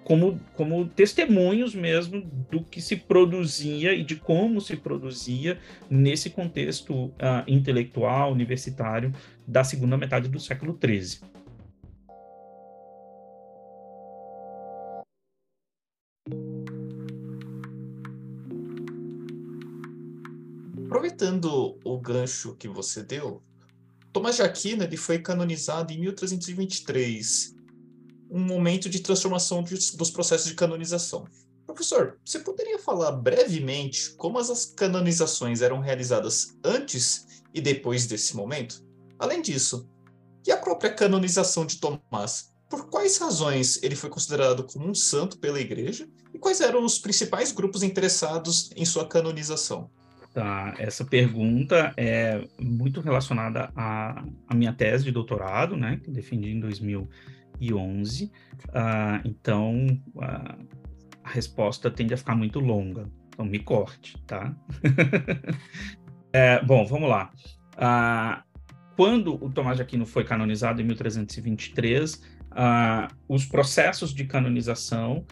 como, 0.07 0.39
como 0.53 0.87
testemunhos 0.87 1.75
mesmo 1.75 2.21
do 2.49 2.63
que 2.63 2.79
se 2.79 2.95
produzia 2.95 3.93
e 3.93 4.05
de 4.05 4.15
como 4.15 4.61
se 4.61 4.77
produzia 4.77 5.59
nesse 5.89 6.29
contexto 6.29 7.11
intelectual, 7.45 8.31
universitário 8.31 9.13
da 9.45 9.65
segunda 9.65 9.97
metade 9.97 10.29
do 10.29 10.39
século 10.39 10.79
XIII. 10.81 11.19
Aproveitando 20.85 21.77
o 21.83 21.99
gancho 21.99 22.55
que 22.55 22.69
você 22.69 23.03
deu, 23.03 23.43
Tomás 24.13 24.37
de 24.37 24.41
Aquino 24.41 24.83
ele 24.83 24.95
foi 24.95 25.19
canonizado 25.19 25.91
em 25.91 25.99
1323, 25.99 27.56
um 28.29 28.39
momento 28.39 28.89
de 28.89 28.99
transformação 28.99 29.63
de, 29.63 29.75
dos 29.95 30.09
processos 30.09 30.47
de 30.47 30.55
canonização. 30.55 31.25
Professor, 31.65 32.17
você 32.25 32.39
poderia 32.39 32.79
falar 32.79 33.11
brevemente 33.11 34.11
como 34.11 34.39
as 34.39 34.65
canonizações 34.65 35.61
eram 35.61 35.79
realizadas 35.79 36.57
antes 36.63 37.43
e 37.53 37.61
depois 37.61 38.07
desse 38.07 38.35
momento? 38.35 38.83
Além 39.19 39.41
disso, 39.41 39.87
e 40.45 40.51
a 40.51 40.57
própria 40.57 40.93
canonização 40.93 41.65
de 41.65 41.77
Tomás? 41.77 42.51
Por 42.69 42.89
quais 42.89 43.17
razões 43.17 43.81
ele 43.83 43.95
foi 43.95 44.09
considerado 44.09 44.63
como 44.63 44.87
um 44.87 44.95
santo 44.95 45.37
pela 45.37 45.59
Igreja 45.59 46.07
e 46.33 46.39
quais 46.39 46.61
eram 46.61 46.83
os 46.83 46.99
principais 46.99 47.51
grupos 47.51 47.83
interessados 47.83 48.69
em 48.75 48.85
sua 48.85 49.07
canonização? 49.07 49.89
Tá, 50.33 50.75
essa 50.77 51.03
pergunta 51.03 51.93
é 51.97 52.47
muito 52.59 53.01
relacionada 53.01 53.71
à, 53.75 54.23
à 54.47 54.53
minha 54.53 54.71
tese 54.71 55.05
de 55.05 55.11
doutorado, 55.11 55.75
né, 55.75 55.99
que 56.03 56.11
defendi 56.11 56.49
em 56.49 56.59
2011. 57.59 58.25
Uh, 58.25 58.29
ah, 58.73 59.21
então, 59.25 59.99
a 61.23 61.29
resposta 61.29 61.89
tende 61.89 62.13
a 62.13 62.17
ficar 62.17 62.35
muito 62.35 62.59
longa. 62.59 63.09
Então, 63.29 63.45
me 63.45 63.59
corte, 63.59 64.17
tá? 64.25 64.55
é, 66.33 66.63
bom, 66.63 66.85
vamos 66.85 67.09
lá. 67.09 67.31
Uh, 67.75 68.43
quando 68.95 69.35
o 69.43 69.49
Tomás 69.49 69.77
de 69.77 69.83
Aquino 69.83 70.05
foi 70.05 70.23
canonizado 70.23 70.81
em 70.81 70.85
1323, 70.85 72.37
os 73.29 73.45
processos 73.45 74.11
de 74.11 74.25
canonização, 74.25 75.23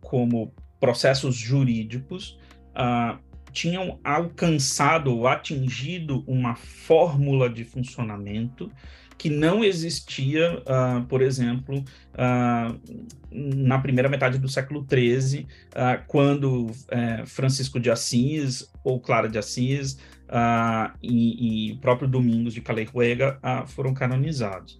como 0.00 0.52
processos 0.80 1.36
jurídicos, 1.36 2.36
tinham 3.54 4.00
alcançado 4.02 5.16
ou 5.16 5.28
atingido 5.28 6.24
uma 6.26 6.56
fórmula 6.56 7.48
de 7.48 7.64
funcionamento 7.64 8.70
que 9.16 9.30
não 9.30 9.64
existia, 9.64 10.62
uh, 10.62 11.04
por 11.06 11.22
exemplo, 11.22 11.78
uh, 12.14 12.80
na 13.30 13.78
primeira 13.78 14.08
metade 14.08 14.38
do 14.38 14.48
século 14.48 14.86
XIII, 14.88 15.42
uh, 15.42 15.46
ah, 15.74 15.96
quando 16.06 16.70
eh, 16.88 17.24
Francisco 17.26 17.80
de 17.80 17.90
Assis 17.90 18.70
ou 18.84 19.00
Clara 19.00 19.28
de 19.28 19.38
Assis 19.38 19.98
e, 21.02 21.70
e 21.70 21.76
próprio 21.78 22.06
Domingos 22.06 22.54
de 22.54 22.60
Caleruega 22.60 23.38
foram 23.66 23.92
canonizados. 23.92 24.78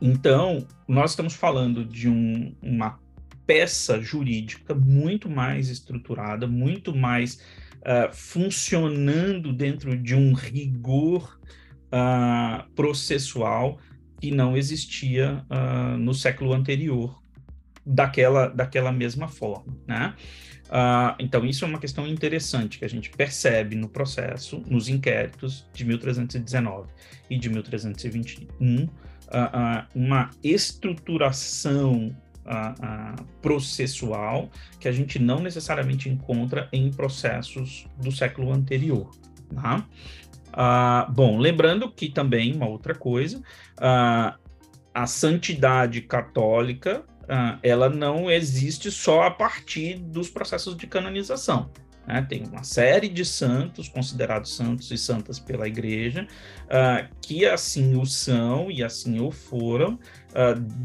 então, 0.00 0.66
nós 0.86 1.12
estamos 1.12 1.32
falando 1.32 1.82
de 1.82 2.10
um, 2.10 2.54
uma 2.60 2.98
peça 3.46 4.00
jurídica 4.00 4.74
muito 4.74 5.30
mais 5.30 5.70
estruturada, 5.70 6.46
muito 6.46 6.94
mais 6.94 7.40
funcionando 8.12 9.50
dentro 9.52 9.96
de 9.96 10.14
um 10.14 10.34
rigor 10.34 11.38
uh, 11.96 12.68
processual 12.74 13.78
que 14.20 14.30
não 14.30 14.56
existia 14.56 15.44
uh, 15.50 15.96
no 15.98 16.14
século 16.14 16.52
anterior 16.52 17.22
daquela, 17.84 18.48
daquela 18.48 18.92
mesma 18.92 19.28
forma, 19.28 19.76
né? 19.86 20.14
Uh, 20.66 21.14
então, 21.20 21.44
isso 21.44 21.64
é 21.64 21.68
uma 21.68 21.78
questão 21.78 22.06
interessante 22.06 22.78
que 22.78 22.84
a 22.84 22.88
gente 22.88 23.10
percebe 23.10 23.76
no 23.76 23.88
processo, 23.88 24.62
nos 24.66 24.88
inquéritos 24.88 25.64
de 25.72 25.84
1319 25.84 26.88
e 27.30 27.38
de 27.38 27.48
1321, 27.48 28.82
uh, 28.82 28.88
uh, 28.88 28.88
uma 29.94 30.30
estruturação 30.42 32.14
processual 33.42 34.48
que 34.78 34.86
a 34.86 34.92
gente 34.92 35.18
não 35.18 35.40
necessariamente 35.40 36.08
encontra 36.08 36.68
em 36.72 36.92
processos 36.92 37.88
do 38.00 38.12
século 38.12 38.52
anterior. 38.52 39.10
Tá? 39.52 39.84
Uh, 40.56 41.12
bom, 41.12 41.36
lembrando 41.36 41.90
que 41.90 42.08
também 42.08 42.54
uma 42.54 42.66
outra 42.66 42.94
coisa, 42.94 43.38
uh, 43.38 44.34
a 44.94 45.06
santidade 45.06 46.00
católica 46.00 47.04
uh, 47.24 47.58
ela 47.62 47.90
não 47.90 48.30
existe 48.30 48.90
só 48.90 49.24
a 49.24 49.30
partir 49.30 49.98
dos 49.98 50.30
processos 50.30 50.74
de 50.74 50.86
canonização. 50.86 51.70
Né? 52.06 52.24
Tem 52.26 52.42
uma 52.46 52.64
série 52.64 53.06
de 53.06 53.22
santos 53.22 53.86
considerados 53.86 54.56
santos 54.56 54.90
e 54.90 54.96
santas 54.96 55.38
pela 55.38 55.68
Igreja 55.68 56.26
que 57.20 57.44
assim 57.44 57.96
o 58.00 58.06
são 58.06 58.70
e 58.70 58.82
assim 58.82 59.20
o 59.20 59.32
foram 59.32 59.98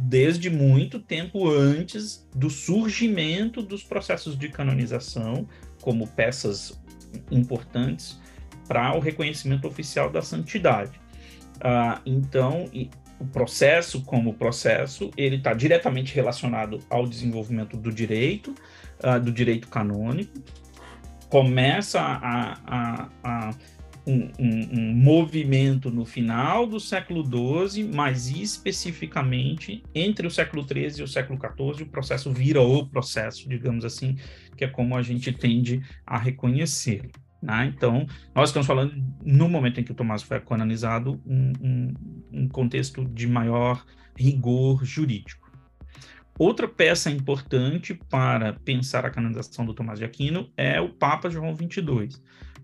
desde 0.08 0.50
muito 0.50 1.00
tempo 1.00 1.48
antes 1.48 2.28
do 2.36 2.50
surgimento 2.50 3.62
dos 3.62 3.84
processos 3.84 4.38
de 4.38 4.50
canonização 4.50 5.48
como 5.80 6.08
peças 6.08 6.82
importantes 7.30 8.21
para 8.68 8.96
o 8.96 9.00
reconhecimento 9.00 9.68
oficial 9.68 10.10
da 10.10 10.22
santidade. 10.22 11.00
Uh, 11.58 12.02
então, 12.06 12.66
o 13.20 13.26
processo 13.26 14.02
como 14.02 14.34
processo, 14.34 15.12
ele 15.16 15.36
está 15.36 15.54
diretamente 15.54 16.16
relacionado 16.16 16.80
ao 16.90 17.06
desenvolvimento 17.06 17.78
do 17.78 17.92
direito, 17.92 18.56
do 19.24 19.32
direito 19.32 19.68
canônico, 19.68 20.32
começa 21.30 22.00
a, 22.02 22.58
a, 22.66 23.10
a 23.24 23.56
um, 24.06 24.30
um, 24.40 24.80
um, 24.80 24.94
movimento 24.94 25.92
no 25.92 26.06
final 26.06 26.66
do 26.66 26.80
século 26.80 27.24
XII, 27.24 27.84
mas 27.94 28.30
especificamente 28.30 29.84
entre 29.94 30.26
o 30.26 30.32
século 30.32 30.64
XIII 30.64 31.00
e 31.00 31.04
o 31.04 31.08
século 31.08 31.40
XIV, 31.40 31.84
o 31.84 31.90
processo 31.90 32.32
vira 32.32 32.62
o 32.62 32.86
processo, 32.86 33.48
digamos 33.48 33.86
assim, 33.86 34.18
que 34.58 34.66
é 34.66 34.68
como 34.68 34.98
a 34.98 35.02
gente 35.02 35.32
tende 35.32 35.82
a 36.06 36.18
reconhecer. 36.18 37.10
Né? 37.42 37.74
Então, 37.76 38.06
nós 38.36 38.50
estamos 38.50 38.68
falando, 38.68 38.94
no 39.24 39.50
momento 39.50 39.80
em 39.80 39.84
que 39.84 39.92
o 39.92 39.96
Tomás 39.96 40.22
foi 40.22 40.40
canonizado, 40.40 41.22
um, 41.26 41.54
um, 41.62 41.94
um 42.32 42.48
contexto 42.48 43.04
de 43.06 43.28
maior 43.28 43.84
rigor 44.16 44.86
jurídico. 44.86 45.50
Outra 46.38 46.68
peça 46.68 47.12
importante 47.12 47.94
para 47.94 48.54
pensar 48.54 49.06
a 49.06 49.10
canonização 49.10 49.66
do 49.66 49.74
Tomás 49.74 50.00
de 50.00 50.06
Aquino 50.06 50.50
é 50.56 50.80
o 50.80 50.90
Papa 50.90 51.30
João 51.30 51.56
XXII. 51.56 52.10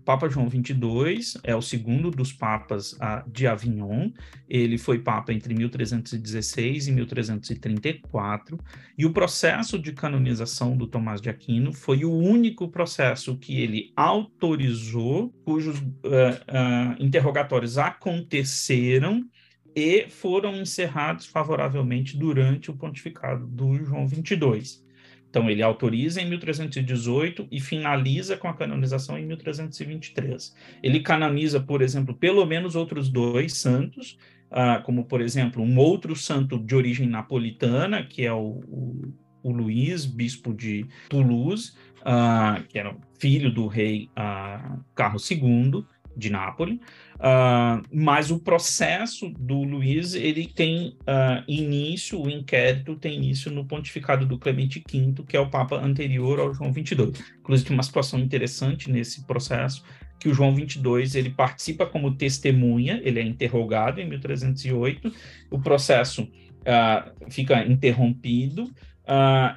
Papa 0.08 0.26
João 0.26 0.48
XXII 0.48 1.38
é 1.44 1.54
o 1.54 1.60
segundo 1.60 2.10
dos 2.10 2.32
papas 2.32 2.96
de 3.26 3.46
Avignon. 3.46 4.10
Ele 4.48 4.78
foi 4.78 5.00
papa 5.00 5.34
entre 5.34 5.52
1316 5.52 6.88
e 6.88 6.92
1334. 6.92 8.58
E 8.96 9.04
o 9.04 9.12
processo 9.12 9.78
de 9.78 9.92
canonização 9.92 10.78
do 10.78 10.86
Tomás 10.86 11.20
de 11.20 11.28
Aquino 11.28 11.74
foi 11.74 12.06
o 12.06 12.10
único 12.10 12.68
processo 12.68 13.36
que 13.36 13.60
ele 13.60 13.92
autorizou, 13.94 15.28
cujos 15.44 15.78
uh, 15.78 15.82
uh, 15.82 16.96
interrogatórios 16.98 17.76
aconteceram 17.76 19.28
e 19.76 20.08
foram 20.08 20.56
encerrados 20.56 21.26
favoravelmente 21.26 22.16
durante 22.16 22.70
o 22.70 22.74
pontificado 22.74 23.46
do 23.46 23.74
João 23.84 24.08
XXII. 24.08 24.87
Então, 25.30 25.48
ele 25.50 25.62
autoriza 25.62 26.22
em 26.22 26.28
1318 26.28 27.46
e 27.50 27.60
finaliza 27.60 28.36
com 28.36 28.48
a 28.48 28.54
canonização 28.54 29.18
em 29.18 29.26
1323. 29.26 30.54
Ele 30.82 31.00
canoniza, 31.00 31.60
por 31.60 31.82
exemplo, 31.82 32.14
pelo 32.14 32.44
menos 32.46 32.74
outros 32.74 33.10
dois 33.10 33.54
santos, 33.54 34.18
uh, 34.50 34.82
como, 34.84 35.04
por 35.04 35.20
exemplo, 35.20 35.62
um 35.62 35.78
outro 35.78 36.16
santo 36.16 36.58
de 36.58 36.74
origem 36.74 37.06
napolitana, 37.06 38.02
que 38.02 38.24
é 38.24 38.32
o, 38.32 38.60
o, 38.66 39.14
o 39.42 39.52
Luís, 39.52 40.06
bispo 40.06 40.54
de 40.54 40.86
Toulouse, 41.10 41.72
uh, 42.00 42.62
que 42.66 42.78
era 42.78 42.96
filho 43.18 43.52
do 43.52 43.66
rei 43.66 44.08
uh, 44.16 44.82
Carlos 44.94 45.30
II 45.30 45.84
de 46.16 46.30
Nápoles. 46.30 46.78
Uh, 47.18 47.82
mas 47.92 48.30
o 48.30 48.38
processo 48.38 49.28
do 49.30 49.64
Luiz 49.64 50.14
ele 50.14 50.46
tem 50.46 50.96
uh, 51.00 51.42
início, 51.48 52.20
o 52.20 52.30
inquérito 52.30 52.94
tem 52.94 53.16
início 53.16 53.50
no 53.50 53.64
pontificado 53.64 54.24
do 54.24 54.38
Clemente 54.38 54.82
V, 54.88 55.24
que 55.26 55.36
é 55.36 55.40
o 55.40 55.50
Papa 55.50 55.76
anterior 55.76 56.38
ao 56.38 56.54
João 56.54 56.72
22. 56.72 57.18
Inclusive 57.40 57.74
uma 57.74 57.82
situação 57.82 58.20
interessante 58.20 58.88
nesse 58.88 59.26
processo, 59.26 59.82
que 60.20 60.28
o 60.28 60.34
João 60.34 60.54
22 60.54 61.16
ele 61.16 61.30
participa 61.30 61.86
como 61.86 62.14
testemunha, 62.14 63.00
ele 63.02 63.18
é 63.18 63.22
interrogado 63.22 64.00
em 64.00 64.08
1308, 64.08 65.12
o 65.50 65.58
processo 65.58 66.22
uh, 66.22 67.30
fica 67.30 67.66
interrompido 67.66 68.70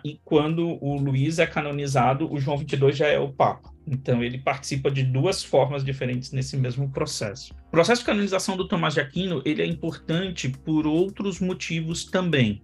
e 0.03 0.19
quando 0.23 0.78
o 0.82 0.95
Luiz 0.98 1.40
é 1.40 1.45
canonizado, 1.45 2.32
o 2.32 2.40
João 2.40 2.57
22 2.57 2.95
já 2.95 3.07
é 3.07 3.19
o 3.19 3.30
Papa. 3.30 3.72
Então, 3.86 4.23
ele 4.23 4.38
participa 4.38 4.90
de 4.90 5.03
duas 5.03 5.44
formas 5.44 5.84
diferentes 5.84 6.32
nesse 6.32 6.56
mesmo 6.56 6.90
processo. 6.90 7.53
O 7.68 7.72
processo 7.72 8.02
de 8.02 8.06
canonização 8.06 8.56
do 8.56 8.68
Tomás 8.68 8.94
de 8.94 9.02
Aquino 9.02 9.41
ele 9.44 9.61
é 9.61 9.65
importante 9.65 10.49
por 10.49 10.86
outros 10.88 11.40
motivos 11.40 12.06
também. 12.06 12.61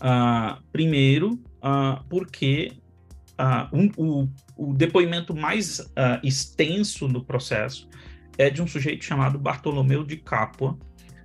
Uh, 0.00 0.62
primeiro, 0.72 1.32
uh, 1.62 2.02
porque 2.08 2.72
uh, 3.38 3.76
um, 3.76 3.90
o, 3.96 4.28
o, 4.56 4.72
depoimento 4.72 5.34
mais 5.34 5.92
extenso 6.22 7.06
no 7.06 7.22
processo 7.22 7.88
é 8.38 8.48
de 8.48 8.62
um 8.62 8.66
sujeito 8.66 9.04
chamado 9.04 9.38
Bartolomeu 9.38 10.02
de 10.02 10.16
Capua, 10.16 10.78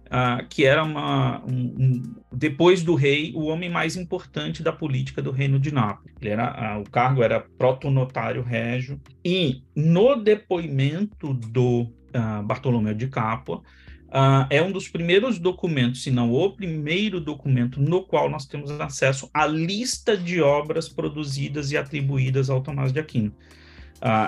uh, 0.06 0.45
que 0.49 0.65
era 0.65 0.84
uma, 0.84 1.44
um, 1.45 1.76
um, 1.77 2.15
depois 2.32 2.84
do 2.84 2.95
rei, 2.95 3.32
o 3.36 3.45
homem 3.45 3.69
mais 3.69 3.95
importante 3.95 4.64
da 4.64 4.72
política 4.72 5.22
do 5.22 5.32
reino 5.32 5.60
de 5.60 5.73
Nápoles. 5.73 6.14
Ele 6.22 6.30
era, 6.30 6.77
uh, 6.77 6.82
o 6.82 6.90
cargo 6.90 7.23
era 7.23 7.40
protonotário 7.40 8.41
régio, 8.41 8.99
e 9.23 9.64
no 9.76 10.15
depoimento 10.15 11.34
do 11.34 11.82
uh, 11.82 12.44
Bartolomeu 12.44 12.94
de 12.94 13.07
Capua, 13.07 13.61
é 14.49 14.61
um 14.61 14.72
dos 14.72 14.88
primeiros 14.88 15.38
documentos, 15.38 16.02
se 16.02 16.10
não 16.10 16.32
o 16.32 16.49
primeiro 16.49 17.19
documento, 17.19 17.82
no 17.82 18.02
qual 18.02 18.30
nós 18.30 18.45
temos 18.45 18.72
acesso 18.80 19.30
à 19.34 19.45
lista 19.45 20.15
de 20.15 20.41
obras 20.41 20.88
produzidas 20.88 21.69
e 21.72 21.76
atribuídas 21.76 22.49
ao 22.49 22.61
Tomás 22.61 22.94
de 22.94 22.99
Aquino. 23.02 23.36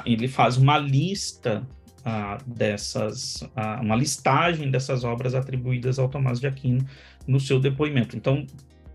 Ele 0.06 0.28
faz 0.28 0.58
uma 0.58 0.78
lista 0.78 1.66
dessas, 2.46 3.44
uma 3.82 3.96
listagem 3.96 4.72
dessas 4.72 5.04
obras 5.04 5.36
atribuídas 5.36 6.00
ao 6.00 6.08
Tomás 6.08 6.40
de 6.40 6.48
Aquino 6.48 6.86
no 7.28 7.40
seu 7.40 7.60
depoimento. 7.60 8.16
Então, 8.16 8.46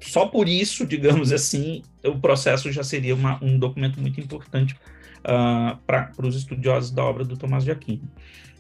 só 0.01 0.26
por 0.26 0.48
isso, 0.48 0.86
digamos 0.86 1.32
assim, 1.32 1.82
o 2.05 2.18
processo 2.18 2.72
já 2.72 2.82
seria 2.82 3.14
uma, 3.14 3.43
um 3.43 3.59
documento 3.59 4.01
muito 4.01 4.20
importante 4.20 4.74
uh, 5.20 5.76
para 5.86 6.10
os 6.18 6.34
estudiosos 6.34 6.90
da 6.90 7.05
obra 7.05 7.24
do 7.24 7.36
Tomás 7.36 7.64
de 7.64 7.70
Aquino. 7.70 8.09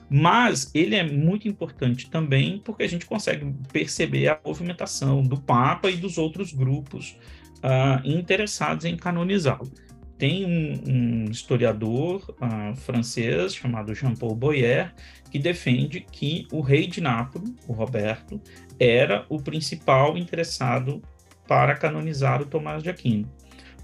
Mas 0.08 0.70
ele 0.74 0.94
é 0.94 1.02
muito 1.02 1.48
importante 1.48 2.08
também 2.08 2.60
porque 2.62 2.82
a 2.82 2.88
gente 2.88 3.06
consegue 3.06 3.52
perceber 3.72 4.28
a 4.28 4.38
movimentação 4.44 5.22
do 5.22 5.40
Papa 5.40 5.90
e 5.90 5.96
dos 5.96 6.18
outros 6.18 6.52
grupos 6.52 7.16
uh, 7.58 8.06
interessados 8.06 8.84
em 8.84 8.96
canonizá-lo 8.96 9.72
tem 10.22 10.46
um, 10.46 10.82
um 10.86 11.24
historiador 11.32 12.22
uh, 12.40 12.76
francês 12.76 13.56
chamado 13.56 13.92
Jean-Paul 13.92 14.36
Boyer 14.36 14.94
que 15.32 15.36
defende 15.36 15.98
que 15.98 16.46
o 16.52 16.60
rei 16.60 16.86
de 16.86 17.00
Nápoles, 17.00 17.52
o 17.66 17.72
Roberto, 17.72 18.40
era 18.78 19.26
o 19.28 19.42
principal 19.42 20.16
interessado 20.16 21.02
para 21.48 21.74
canonizar 21.74 22.40
o 22.40 22.46
Tomás 22.46 22.84
de 22.84 22.88
Aquino. 22.88 23.28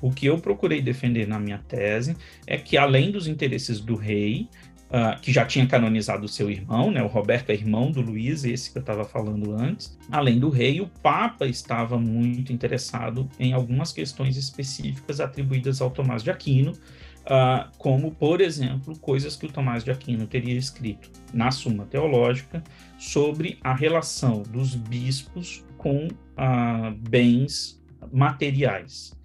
O 0.01 0.13
que 0.13 0.27
eu 0.27 0.39
procurei 0.39 0.81
defender 0.81 1.27
na 1.27 1.41
minha 1.41 1.59
tese 1.59 2.17
é 2.47 2.57
que, 2.57 2.77
além 2.77 3.11
dos 3.11 3.27
interesses 3.27 3.81
do 3.81 3.97
rei, 3.97 4.49
uh, 4.89 5.21
que 5.21 5.33
já 5.33 5.45
tinha 5.45 5.67
canonizado 5.67 6.25
o 6.25 6.29
seu 6.29 6.51
irmão, 6.51 6.91
né? 6.91 7.03
O 7.03 7.07
Roberto 7.07 7.51
é 7.51 7.55
irmão 7.55 7.91
do 7.91 8.01
Luís, 8.01 8.45
esse 8.45 8.71
que 8.71 8.79
eu 8.79 8.81
estava 8.81 9.05
falando 9.05 9.55
antes. 9.55 9.97
Além 10.11 10.39
do 10.39 10.49
rei, 10.49 10.81
o 10.81 10.89
Papa 11.03 11.47
estava 11.47 11.99
muito 11.99 12.53
interessado 12.53 13.29
em 13.39 13.53
algumas 13.53 13.93
questões 13.93 14.37
específicas 14.37 15.21
atribuídas 15.21 15.81
ao 15.81 15.91
Tomás 15.91 16.23
de 16.23 16.31
Aquino, 16.31 16.73
uh, 16.73 17.71
como, 17.79 18.11
por 18.13 18.41
exemplo, 18.41 18.99
coisas 18.99 19.37
que 19.37 19.47
o 19.47 19.53
Tomás 19.53 19.85
de 19.85 19.91
Aquino 19.91 20.27
teria 20.27 20.57
escrito 20.57 21.11
na 21.33 21.51
Suma 21.51 21.85
Teológica 21.87 22.63
sobre 22.99 23.59
a 23.63 23.75
relação 23.75 24.43
dos 24.43 24.75
bispos 24.75 25.65
com 25.77 26.07
uh, 26.07 26.91
bens 27.09 27.81
materiais. 28.13 29.17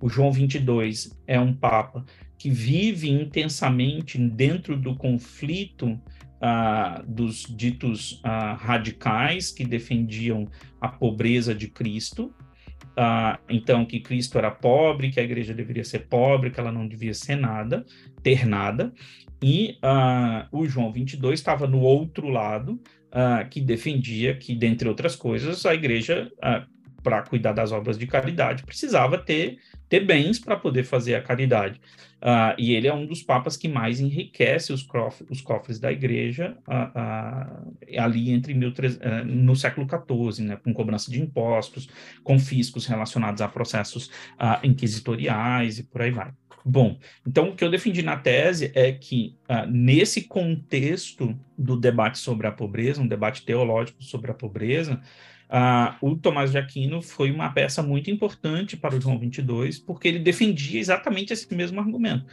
O 0.00 0.08
João 0.08 0.32
22 0.32 1.16
é 1.28 1.38
um 1.38 1.54
papa 1.54 2.04
que 2.42 2.50
vive 2.50 3.08
intensamente 3.08 4.18
dentro 4.18 4.76
do 4.76 4.96
conflito 4.96 5.90
uh, 5.92 7.06
dos 7.06 7.44
ditos 7.48 8.20
uh, 8.24 8.56
radicais 8.58 9.52
que 9.52 9.64
defendiam 9.64 10.48
a 10.80 10.88
pobreza 10.88 11.54
de 11.54 11.68
Cristo. 11.68 12.34
Uh, 12.98 13.38
então, 13.48 13.86
que 13.86 14.00
Cristo 14.00 14.38
era 14.38 14.50
pobre, 14.50 15.12
que 15.12 15.20
a 15.20 15.22
igreja 15.22 15.54
deveria 15.54 15.84
ser 15.84 16.08
pobre, 16.08 16.50
que 16.50 16.58
ela 16.58 16.72
não 16.72 16.88
devia 16.88 17.14
ser 17.14 17.36
nada, 17.36 17.86
ter 18.24 18.44
nada. 18.44 18.92
E 19.40 19.78
o 20.50 20.66
João 20.66 20.92
22 20.92 21.38
estava 21.38 21.68
no 21.68 21.80
outro 21.80 22.28
lado, 22.28 22.80
que 23.50 23.60
defendia 23.60 24.36
que, 24.36 24.54
dentre 24.54 24.88
outras 24.88 25.16
coisas, 25.16 25.66
a 25.66 25.74
igreja 25.74 26.30
para 27.02 27.22
cuidar 27.22 27.52
das 27.52 27.72
obras 27.72 27.98
de 27.98 28.06
caridade, 28.06 28.62
precisava 28.62 29.18
ter, 29.18 29.58
ter 29.88 30.06
bens 30.06 30.38
para 30.38 30.56
poder 30.56 30.84
fazer 30.84 31.16
a 31.16 31.20
caridade. 31.20 31.80
Uh, 32.22 32.54
e 32.56 32.72
ele 32.72 32.86
é 32.86 32.94
um 32.94 33.04
dos 33.04 33.20
papas 33.20 33.56
que 33.56 33.66
mais 33.66 33.98
enriquece 33.98 34.72
os, 34.72 34.84
cofres, 34.84 35.28
os 35.28 35.40
cofres 35.40 35.80
da 35.80 35.90
igreja 35.90 36.56
uh, 36.68 36.96
uh, 36.96 37.98
ali 37.98 38.30
entre 38.30 38.54
mil, 38.54 38.72
eh, 38.78 39.24
no 39.24 39.56
século 39.56 39.88
XIV, 39.88 40.44
né, 40.44 40.56
com 40.56 40.72
cobrança 40.72 41.10
de 41.10 41.20
impostos, 41.20 41.88
com 42.22 42.38
fiscos 42.38 42.86
relacionados 42.86 43.42
a 43.42 43.48
processos 43.48 44.08
inquisitoriais 44.62 45.80
e 45.80 45.82
por 45.82 46.00
aí 46.00 46.12
vai. 46.12 46.30
Bom, 46.64 46.96
então 47.26 47.48
o 47.48 47.56
que 47.56 47.64
eu 47.64 47.70
defendi 47.70 48.02
na 48.02 48.16
tese 48.16 48.70
é 48.72 48.92
que, 48.92 49.36
nesse 49.68 50.22
contexto 50.22 51.36
do 51.58 51.76
debate 51.76 52.18
sobre 52.18 52.46
a 52.46 52.52
pobreza, 52.52 53.02
um 53.02 53.06
debate 53.06 53.44
teológico 53.44 54.02
sobre 54.02 54.30
a 54.30 54.34
pobreza, 54.34 55.00
Uh, 55.52 56.12
o 56.12 56.16
Tomás 56.16 56.50
de 56.50 56.56
Aquino 56.56 57.02
foi 57.02 57.30
uma 57.30 57.50
peça 57.50 57.82
muito 57.82 58.10
importante 58.10 58.74
para 58.74 58.96
o 58.96 59.00
João 59.00 59.18
22, 59.18 59.78
porque 59.78 60.08
ele 60.08 60.18
defendia 60.18 60.80
exatamente 60.80 61.34
esse 61.34 61.54
mesmo 61.54 61.78
argumento, 61.78 62.24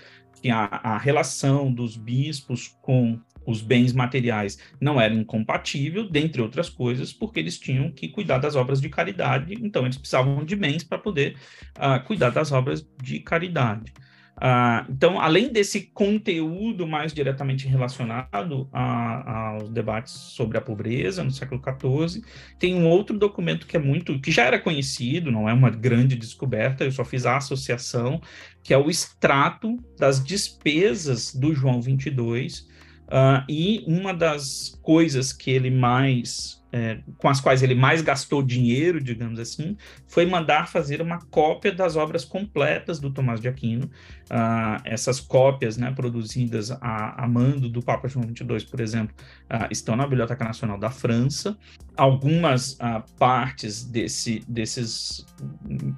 que 0.41 0.49
a, 0.49 0.63
a 0.63 0.97
relação 0.97 1.69
dos 1.69 1.97
bispos 1.97 2.69
com 2.81 3.19
os 3.45 3.61
bens 3.61 3.91
materiais 3.91 4.57
não 4.79 5.01
era 5.01 5.13
incompatível, 5.13 6.09
dentre 6.09 6.41
outras 6.41 6.69
coisas, 6.69 7.11
porque 7.11 7.41
eles 7.41 7.59
tinham 7.59 7.91
que 7.91 8.07
cuidar 8.07 8.37
das 8.37 8.55
obras 8.55 8.79
de 8.79 8.87
caridade, 8.87 9.53
então 9.59 9.83
eles 9.83 9.97
precisavam 9.97 10.45
de 10.45 10.55
bens 10.55 10.85
para 10.85 10.97
poder 10.97 11.35
uh, 11.77 12.01
cuidar 12.05 12.29
das 12.29 12.53
obras 12.53 12.87
de 13.03 13.19
caridade. 13.19 13.91
Uh, 14.39 14.89
então, 14.89 15.19
além 15.19 15.51
desse 15.51 15.81
conteúdo 15.93 16.87
mais 16.87 17.13
diretamente 17.13 17.67
relacionado 17.67 18.69
a, 18.71 19.49
aos 19.51 19.69
debates 19.69 20.13
sobre 20.13 20.57
a 20.57 20.61
pobreza 20.61 21.25
no 21.25 21.31
século 21.31 21.61
XIV, 21.61 22.23
tem 22.57 22.73
um 22.73 22.87
outro 22.87 23.17
documento 23.17 23.67
que 23.67 23.75
é 23.75 23.79
muito, 23.79 24.17
que 24.21 24.31
já 24.31 24.45
era 24.45 24.57
conhecido, 24.57 25.29
não 25.29 25.49
é 25.49 25.53
uma 25.53 25.69
grande 25.69 26.15
descoberta, 26.15 26.85
eu 26.85 26.91
só 26.91 27.03
fiz 27.03 27.25
a 27.25 27.35
associação, 27.35 28.21
que 28.63 28.73
é 28.73 28.77
o 28.77 28.89
extrato 28.89 29.77
das 29.97 30.23
despesas 30.23 31.35
do 31.35 31.53
João 31.53 31.81
22, 31.81 32.65
uh, 33.09 33.43
e 33.49 33.83
uma 33.87 34.13
das 34.13 34.79
coisas 34.81 35.33
que 35.33 35.51
ele 35.51 35.69
mais 35.69 36.59
é, 36.71 36.99
com 37.17 37.27
as 37.27 37.41
quais 37.41 37.63
ele 37.63 37.73
mais 37.73 38.01
gastou 38.01 38.43
dinheiro, 38.43 39.01
digamos 39.01 39.39
assim, 39.39 39.75
foi 40.07 40.25
mandar 40.25 40.67
fazer 40.67 41.01
uma 41.01 41.17
cópia 41.17 41.71
das 41.71 41.95
obras 41.95 42.23
completas 42.23 42.99
do 42.99 43.11
Tomás 43.11 43.41
de 43.41 43.47
Aquino. 43.47 43.85
Uh, 43.85 44.79
essas 44.85 45.19
cópias, 45.19 45.77
né, 45.77 45.91
produzidas 45.91 46.69
a, 46.71 47.23
a, 47.23 47.27
mando 47.27 47.67
do 47.67 47.81
Papa 47.81 48.07
João 48.07 48.25
XXII, 48.25 48.69
por 48.69 48.79
exemplo, 48.79 49.15
uh, 49.45 49.67
estão 49.71 49.95
na 49.95 50.05
Biblioteca 50.05 50.43
Nacional 50.43 50.77
da 50.77 50.91
França. 50.91 51.57
Algumas 51.97 52.77
partes 53.17 53.83
desse, 53.83 54.41
desses 54.47 55.25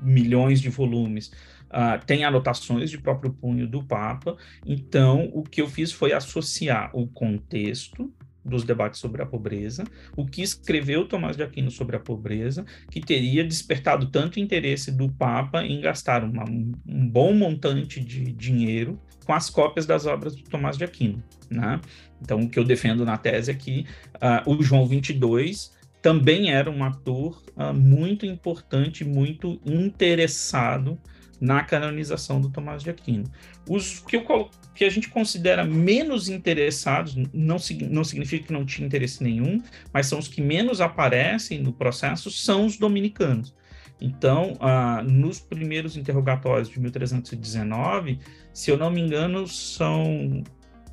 milhões 0.01 0.59
de 0.59 0.69
volumes 0.69 1.31
Uh, 1.71 2.05
tem 2.05 2.25
anotações 2.25 2.89
de 2.89 2.97
próprio 2.97 3.31
punho 3.31 3.65
do 3.65 3.81
Papa. 3.81 4.35
Então, 4.65 5.29
o 5.33 5.41
que 5.41 5.61
eu 5.61 5.69
fiz 5.69 5.91
foi 5.91 6.11
associar 6.11 6.91
o 6.93 7.07
contexto 7.07 8.13
dos 8.43 8.63
debates 8.63 8.99
sobre 8.99 9.21
a 9.21 9.25
pobreza, 9.25 9.83
o 10.15 10.25
que 10.25 10.41
escreveu 10.41 11.07
Tomás 11.07 11.37
de 11.37 11.43
Aquino 11.43 11.69
sobre 11.69 11.95
a 11.95 11.99
pobreza, 11.99 12.65
que 12.89 12.99
teria 12.99 13.43
despertado 13.43 14.07
tanto 14.07 14.39
interesse 14.39 14.91
do 14.91 15.09
Papa 15.11 15.63
em 15.63 15.79
gastar 15.79 16.23
uma, 16.23 16.43
um 16.43 17.07
bom 17.07 17.33
montante 17.33 17.99
de 17.99 18.31
dinheiro 18.31 18.99
com 19.25 19.33
as 19.33 19.49
cópias 19.49 19.85
das 19.85 20.05
obras 20.05 20.35
do 20.35 20.43
Tomás 20.43 20.77
de 20.77 20.83
Aquino. 20.83 21.23
Né? 21.49 21.79
Então, 22.21 22.41
o 22.41 22.49
que 22.49 22.57
eu 22.57 22.63
defendo 22.63 23.05
na 23.05 23.17
tese 23.17 23.51
é 23.51 23.53
que 23.53 23.85
uh, 24.15 24.49
o 24.51 24.61
João 24.63 24.85
22 24.85 25.71
também 26.01 26.51
era 26.51 26.69
um 26.69 26.83
ator 26.83 27.43
uh, 27.55 27.73
muito 27.73 28.25
importante, 28.25 29.05
muito 29.05 29.61
interessado 29.63 30.99
na 31.41 31.63
canonização 31.63 32.39
do 32.39 32.49
Tomás 32.49 32.83
de 32.83 32.91
Aquino. 32.91 33.25
Os 33.67 33.99
que, 33.99 34.15
eu, 34.15 34.49
que 34.75 34.85
a 34.85 34.89
gente 34.89 35.09
considera 35.09 35.65
menos 35.65 36.29
interessados, 36.29 37.15
não, 37.15 37.57
não 37.89 38.03
significa 38.03 38.45
que 38.45 38.53
não 38.53 38.63
tinha 38.63 38.85
interesse 38.85 39.23
nenhum, 39.23 39.59
mas 39.91 40.05
são 40.05 40.19
os 40.19 40.27
que 40.27 40.39
menos 40.39 40.79
aparecem 40.79 41.59
no 41.59 41.73
processo, 41.73 42.29
são 42.29 42.67
os 42.67 42.77
dominicanos. 42.77 43.55
Então, 43.99 44.55
ah, 44.59 45.03
nos 45.03 45.39
primeiros 45.39 45.97
interrogatórios 45.97 46.69
de 46.69 46.79
1319, 46.79 48.19
se 48.53 48.69
eu 48.69 48.77
não 48.77 48.91
me 48.91 49.01
engano, 49.01 49.47
são 49.47 50.43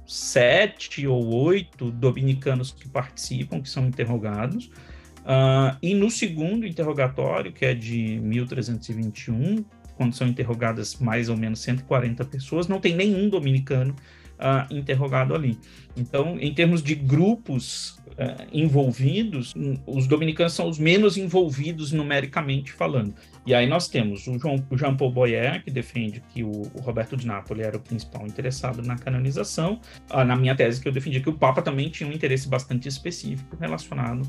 sete 0.07 1.07
ou 1.07 1.27
oito 1.27 1.91
dominicanos 1.91 2.73
que 2.73 2.89
participam, 2.89 3.61
que 3.61 3.69
são 3.69 3.87
interrogados. 3.87 4.71
Uh, 5.19 5.77
e 5.83 5.95
no 5.95 6.11
segundo 6.11 6.67
interrogatório, 6.67 7.53
que 7.53 7.67
é 7.67 7.75
de 7.75 8.19
1321, 8.21 9.63
quando 9.99 10.15
são 10.15 10.29
interrogadas 10.29 10.97
mais 11.01 11.29
ou 11.29 11.37
menos 11.37 11.59
140 11.61 12.25
pessoas, 12.25 12.69
não 12.69 12.79
tem 12.79 12.95
nenhum 12.95 13.29
dominicano 13.29 13.95
uh, 14.39 14.73
interrogado 14.73 15.35
ali. 15.35 15.59
Então, 15.97 16.39
em 16.39 16.55
termos 16.55 16.83
de 16.83 16.95
grupos 16.95 17.99
uh, 18.11 18.47
envolvidos, 18.53 19.53
os 19.85 20.07
dominicanos 20.07 20.53
são 20.53 20.69
os 20.69 20.79
menos 20.79 21.17
envolvidos 21.17 21.91
numericamente 21.91 22.71
falando. 22.73 23.13
E 23.45 23.53
aí 23.53 23.67
nós 23.67 23.89
temos 23.89 24.29
o, 24.29 24.39
João, 24.39 24.65
o 24.71 24.79
Jean 24.79 24.95
Paul 24.95 25.11
Boyer, 25.11 25.65
que 25.65 25.71
defende 25.71 26.23
que 26.33 26.45
o, 26.45 26.63
o, 26.75 26.81
Roberto 26.81 27.17
de 27.17 27.27
Nápoles 27.27 27.67
era 27.67 27.77
o 27.77 27.81
principal 27.81 28.25
interessado 28.27 28.83
na 28.83 28.97
canonização. 28.97 29.81
Uh, 30.11 30.25
na 30.25 30.37
minha 30.37 30.55
tese, 30.55 30.81
que 30.81 30.87
eu 30.87 30.93
defendi 30.93 31.21
que 31.21 31.29
o 31.29 31.35
Papa 31.35 31.61
também 31.61 31.89
tinha 31.89 32.09
um 32.09 32.13
interesse 32.13 32.49
bastante 32.49 32.87
específico 32.87 33.57
relacionado 33.61 34.23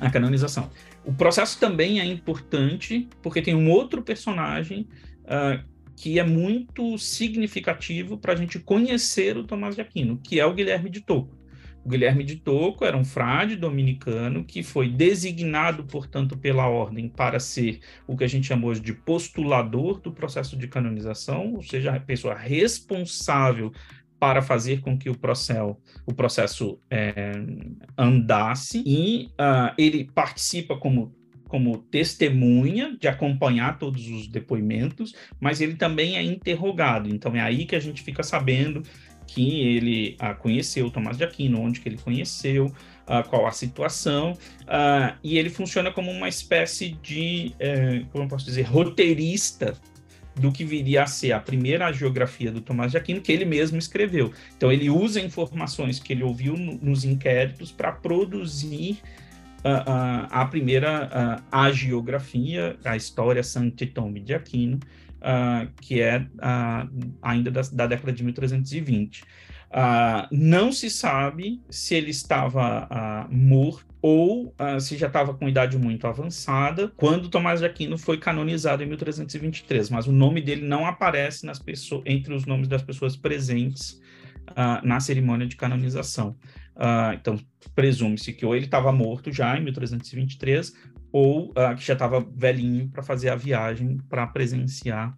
à 0.00 0.10
canonização. 0.10 0.68
O 1.04 1.12
processo 1.12 1.58
também 1.58 2.00
é 2.00 2.04
importante 2.04 3.08
porque 3.22 3.40
tem 3.40 3.54
um 3.54 3.70
outro 3.70 4.02
personagem 4.02 4.86
uh, 5.24 5.64
que 5.96 6.18
é 6.18 6.24
muito 6.24 6.96
significativo 6.98 8.16
para 8.16 8.32
a 8.32 8.36
gente 8.36 8.58
conhecer 8.58 9.36
o 9.36 9.44
Tomás 9.44 9.74
de 9.74 9.80
Aquino, 9.80 10.18
que 10.18 10.40
é 10.40 10.46
o 10.46 10.54
Guilherme 10.54 10.88
de 10.88 11.00
Toco. 11.00 11.40
O 11.82 11.88
Guilherme 11.88 12.24
de 12.24 12.36
Toco 12.36 12.84
era 12.84 12.96
um 12.96 13.04
frade 13.04 13.56
dominicano 13.56 14.44
que 14.44 14.62
foi 14.62 14.88
designado, 14.88 15.84
portanto, 15.84 16.36
pela 16.36 16.68
ordem 16.68 17.08
para 17.08 17.40
ser 17.40 17.80
o 18.06 18.16
que 18.16 18.24
a 18.24 18.28
gente 18.28 18.46
chamou 18.46 18.74
de 18.74 18.92
postulador 18.92 19.98
do 20.00 20.12
processo 20.12 20.56
de 20.56 20.68
canonização, 20.68 21.54
ou 21.54 21.62
seja, 21.62 21.94
a 21.94 22.00
pessoa 22.00 22.34
responsável 22.34 23.72
para 24.20 24.42
fazer 24.42 24.80
com 24.82 24.98
que 24.98 25.08
o 25.08 25.18
processo, 25.18 25.76
o 26.06 26.12
processo 26.12 26.78
é, 26.90 27.32
andasse 27.96 28.82
e 28.86 29.28
uh, 29.40 29.74
ele 29.78 30.04
participa 30.14 30.76
como 30.76 31.18
como 31.48 31.78
testemunha 31.78 32.96
de 32.96 33.08
acompanhar 33.08 33.76
todos 33.76 34.06
os 34.06 34.28
depoimentos, 34.28 35.16
mas 35.40 35.60
ele 35.60 35.74
também 35.74 36.16
é 36.16 36.22
interrogado. 36.22 37.12
Então 37.12 37.34
é 37.34 37.40
aí 37.40 37.66
que 37.66 37.74
a 37.74 37.80
gente 37.80 38.02
fica 38.02 38.22
sabendo 38.22 38.84
que 39.26 39.60
ele 39.60 40.16
uh, 40.22 40.40
conheceu 40.40 40.90
Tomás 40.90 41.16
de 41.16 41.24
Aquino, 41.24 41.60
onde 41.60 41.80
que 41.80 41.88
ele 41.88 41.98
conheceu, 41.98 42.66
uh, 42.66 43.28
qual 43.28 43.48
a 43.48 43.52
situação, 43.52 44.32
uh, 44.62 45.16
e 45.24 45.38
ele 45.38 45.50
funciona 45.50 45.90
como 45.90 46.10
uma 46.10 46.28
espécie 46.28 46.90
de, 47.02 47.52
eh, 47.58 48.04
como 48.12 48.24
eu 48.24 48.28
posso 48.28 48.44
dizer, 48.44 48.62
roteirista 48.62 49.76
do 50.34 50.52
que 50.52 50.64
viria 50.64 51.02
a 51.02 51.06
ser 51.06 51.32
a 51.32 51.40
primeira 51.40 51.92
geografia 51.92 52.50
do 52.50 52.60
Tomás 52.60 52.92
de 52.92 52.98
Aquino, 52.98 53.20
que 53.20 53.32
ele 53.32 53.44
mesmo 53.44 53.78
escreveu. 53.78 54.32
Então, 54.56 54.70
ele 54.70 54.88
usa 54.88 55.20
informações 55.20 55.98
que 55.98 56.12
ele 56.12 56.22
ouviu 56.22 56.56
no, 56.56 56.74
nos 56.74 57.04
inquéritos 57.04 57.72
para 57.72 57.92
produzir 57.92 59.00
uh, 59.64 59.68
uh, 59.68 60.26
a 60.30 60.44
primeira 60.46 61.06
uh, 61.06 61.44
a 61.50 61.70
geografia, 61.70 62.76
a 62.84 62.96
história 62.96 63.42
Sancti 63.42 63.92
de 64.22 64.34
Aquino, 64.34 64.78
que 65.82 66.00
é 66.00 66.26
ainda 67.20 67.50
da, 67.50 67.60
da, 67.60 67.86
década 67.86 68.10
de 68.10 68.24
1320. 68.24 69.22
não 70.32 70.72
se 70.72 70.88
sabe 70.88 71.60
se 71.68 71.94
ele 71.94 72.10
estava 72.10 73.28
morto 73.30 73.89
ou 74.02 74.54
uh, 74.58 74.80
se 74.80 74.96
já 74.96 75.08
estava 75.08 75.34
com 75.34 75.48
idade 75.48 75.76
muito 75.76 76.06
avançada, 76.06 76.88
quando 76.96 77.28
Tomás 77.28 77.60
de 77.60 77.66
Aquino 77.66 77.98
foi 77.98 78.16
canonizado 78.16 78.82
em 78.82 78.86
1323, 78.86 79.90
mas 79.90 80.06
o 80.06 80.12
nome 80.12 80.40
dele 80.40 80.66
não 80.66 80.86
aparece 80.86 81.44
nas 81.44 81.58
pessoas, 81.58 82.02
entre 82.06 82.32
os 82.32 82.46
nomes 82.46 82.66
das 82.66 82.82
pessoas 82.82 83.14
presentes 83.14 84.00
uh, 84.50 84.86
na 84.86 85.00
cerimônia 85.00 85.46
de 85.46 85.56
canonização. 85.56 86.36
Uh, 86.76 87.12
então, 87.14 87.38
presume-se 87.74 88.32
que 88.32 88.46
ou 88.46 88.56
ele 88.56 88.64
estava 88.64 88.90
morto 88.90 89.30
já 89.30 89.56
em 89.58 89.62
1323, 89.64 90.72
ou 91.12 91.52
que 91.76 91.84
já 91.84 91.94
estava 91.94 92.20
velhinho 92.20 92.88
para 92.88 93.02
fazer 93.02 93.30
a 93.30 93.34
viagem 93.34 93.98
para 94.08 94.28
presenciar 94.28 95.12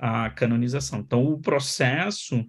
a 0.00 0.30
canonização. 0.30 1.00
Então, 1.00 1.24
o 1.24 1.38
processo 1.40 2.46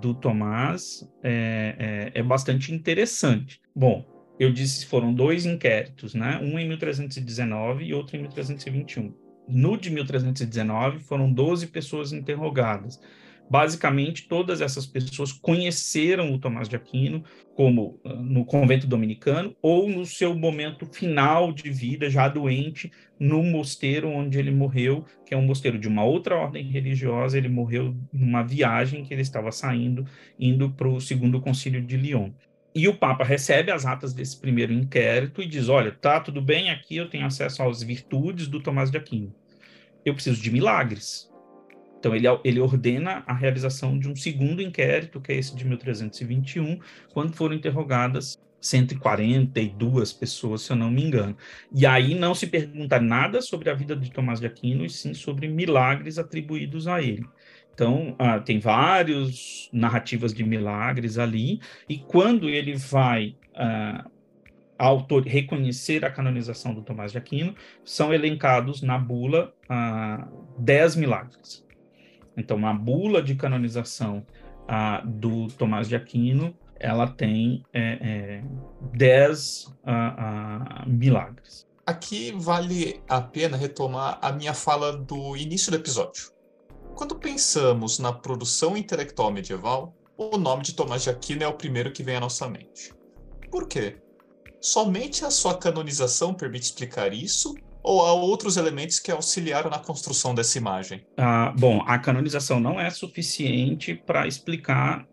do 0.00 0.12
Tomás 0.12 1.08
é, 1.22 2.12
é, 2.12 2.20
é 2.20 2.22
bastante 2.24 2.74
interessante. 2.74 3.60
Bom, 3.72 4.15
eu 4.38 4.52
disse 4.52 4.84
que 4.84 4.90
foram 4.90 5.12
dois 5.12 5.46
inquéritos, 5.46 6.14
né? 6.14 6.38
Um 6.42 6.58
em 6.58 6.68
1319 6.68 7.84
e 7.84 7.94
outro 7.94 8.16
em 8.16 8.20
1321. 8.20 9.14
No 9.48 9.76
de 9.76 9.90
1319 9.90 10.98
foram 11.00 11.32
12 11.32 11.68
pessoas 11.68 12.12
interrogadas. 12.12 13.00
Basicamente, 13.48 14.26
todas 14.26 14.60
essas 14.60 14.86
pessoas 14.86 15.32
conheceram 15.32 16.34
o 16.34 16.38
Tomás 16.38 16.68
de 16.68 16.74
Aquino 16.74 17.22
como 17.54 18.00
ah, 18.04 18.14
no 18.14 18.44
convento 18.44 18.88
dominicano 18.88 19.54
ou 19.62 19.88
no 19.88 20.04
seu 20.04 20.34
momento 20.34 20.84
final 20.86 21.52
de 21.52 21.70
vida, 21.70 22.10
já 22.10 22.28
doente, 22.28 22.90
no 23.20 23.44
mosteiro 23.44 24.08
onde 24.08 24.36
ele 24.36 24.50
morreu, 24.50 25.04
que 25.24 25.32
é 25.32 25.36
um 25.36 25.46
mosteiro 25.46 25.78
de 25.78 25.86
uma 25.86 26.04
outra 26.04 26.34
ordem 26.36 26.64
religiosa. 26.64 27.38
Ele 27.38 27.48
morreu 27.48 27.94
numa 28.12 28.42
viagem 28.42 29.04
que 29.04 29.14
ele 29.14 29.22
estava 29.22 29.52
saindo, 29.52 30.04
indo 30.38 30.70
para 30.70 30.88
o 30.88 31.00
segundo 31.00 31.40
concílio 31.40 31.80
de 31.80 31.96
Lyon. 31.96 32.32
E 32.76 32.86
o 32.88 32.94
Papa 32.94 33.24
recebe 33.24 33.72
as 33.72 33.86
atas 33.86 34.12
desse 34.12 34.38
primeiro 34.38 34.70
inquérito 34.70 35.40
e 35.40 35.46
diz: 35.46 35.70
olha, 35.70 35.90
tá 35.90 36.20
tudo 36.20 36.42
bem, 36.42 36.68
aqui 36.68 36.94
eu 36.94 37.08
tenho 37.08 37.24
acesso 37.24 37.62
às 37.62 37.82
virtudes 37.82 38.48
do 38.48 38.62
Tomás 38.62 38.90
de 38.90 38.98
Aquino. 38.98 39.34
Eu 40.04 40.12
preciso 40.12 40.42
de 40.42 40.50
milagres. 40.50 41.32
Então 41.98 42.14
ele, 42.14 42.26
ele 42.44 42.60
ordena 42.60 43.24
a 43.26 43.32
realização 43.32 43.98
de 43.98 44.10
um 44.10 44.14
segundo 44.14 44.60
inquérito, 44.60 45.22
que 45.22 45.32
é 45.32 45.36
esse 45.36 45.56
de 45.56 45.64
1321, 45.64 46.78
quando 47.14 47.32
foram 47.34 47.54
interrogadas 47.54 48.38
142 48.60 50.12
pessoas, 50.12 50.60
se 50.60 50.70
eu 50.70 50.76
não 50.76 50.90
me 50.90 51.02
engano. 51.02 51.34
E 51.72 51.86
aí 51.86 52.14
não 52.14 52.34
se 52.34 52.46
pergunta 52.46 53.00
nada 53.00 53.40
sobre 53.40 53.70
a 53.70 53.74
vida 53.74 53.96
de 53.96 54.10
Tomás 54.10 54.38
de 54.38 54.46
Aquino, 54.46 54.84
e 54.84 54.90
sim 54.90 55.14
sobre 55.14 55.48
milagres 55.48 56.18
atribuídos 56.18 56.86
a 56.86 57.00
ele. 57.00 57.24
Então, 57.76 58.16
ah, 58.18 58.40
tem 58.40 58.58
várias 58.58 59.68
narrativas 59.70 60.32
de 60.32 60.42
milagres 60.42 61.18
ali, 61.18 61.60
e 61.86 61.98
quando 61.98 62.48
ele 62.48 62.74
vai 62.74 63.36
ah, 63.54 64.06
autor, 64.78 65.26
reconhecer 65.26 66.02
a 66.02 66.10
canonização 66.10 66.72
do 66.72 66.80
Tomás 66.80 67.12
de 67.12 67.18
Aquino, 67.18 67.54
são 67.84 68.14
elencados 68.14 68.80
na 68.80 68.96
bula 68.96 69.52
ah, 69.68 70.26
dez 70.58 70.96
milagres. 70.96 71.62
Então, 72.34 72.66
a 72.66 72.72
bula 72.72 73.22
de 73.22 73.34
canonização 73.34 74.26
ah, 74.66 75.02
do 75.04 75.48
Tomás 75.48 75.86
de 75.86 75.96
Aquino, 75.96 76.56
ela 76.80 77.06
tem 77.06 77.62
é, 77.74 77.98
é, 78.00 78.44
dez 78.94 79.70
ah, 79.84 80.14
ah, 80.80 80.84
milagres. 80.86 81.68
Aqui 81.84 82.32
vale 82.32 83.02
a 83.06 83.20
pena 83.20 83.54
retomar 83.54 84.18
a 84.22 84.32
minha 84.32 84.54
fala 84.54 84.96
do 84.96 85.36
início 85.36 85.70
do 85.70 85.76
episódio. 85.76 86.35
Quando 86.96 87.14
pensamos 87.14 87.98
na 87.98 88.10
produção 88.10 88.74
intelectual 88.74 89.30
medieval, 89.30 89.94
o 90.16 90.38
nome 90.38 90.62
de 90.62 90.72
Tomás 90.72 91.02
de 91.02 91.10
Aquino 91.10 91.42
é 91.42 91.46
o 91.46 91.52
primeiro 91.52 91.92
que 91.92 92.02
vem 92.02 92.16
à 92.16 92.20
nossa 92.20 92.48
mente. 92.48 92.90
Por 93.50 93.68
quê? 93.68 93.98
Somente 94.62 95.22
a 95.22 95.30
sua 95.30 95.58
canonização 95.58 96.32
permite 96.32 96.64
explicar 96.64 97.12
isso 97.12 97.54
ou 97.82 98.00
há 98.00 98.14
outros 98.14 98.56
elementos 98.56 98.98
que 98.98 99.12
auxiliaram 99.12 99.68
na 99.68 99.78
construção 99.78 100.34
dessa 100.34 100.56
imagem? 100.56 101.06
Ah, 101.18 101.52
bom, 101.58 101.84
a 101.86 101.98
canonização 101.98 102.58
não 102.58 102.80
é 102.80 102.88
suficiente 102.88 103.94
para 103.94 104.26
explicar 104.26 105.06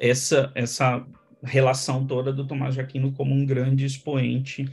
essa, 0.00 0.50
essa 0.56 1.06
relação 1.40 2.04
toda 2.04 2.32
do 2.32 2.44
Tomás 2.44 2.74
de 2.74 2.80
Aquino 2.80 3.12
como 3.12 3.32
um 3.32 3.46
grande 3.46 3.86
expoente 3.86 4.68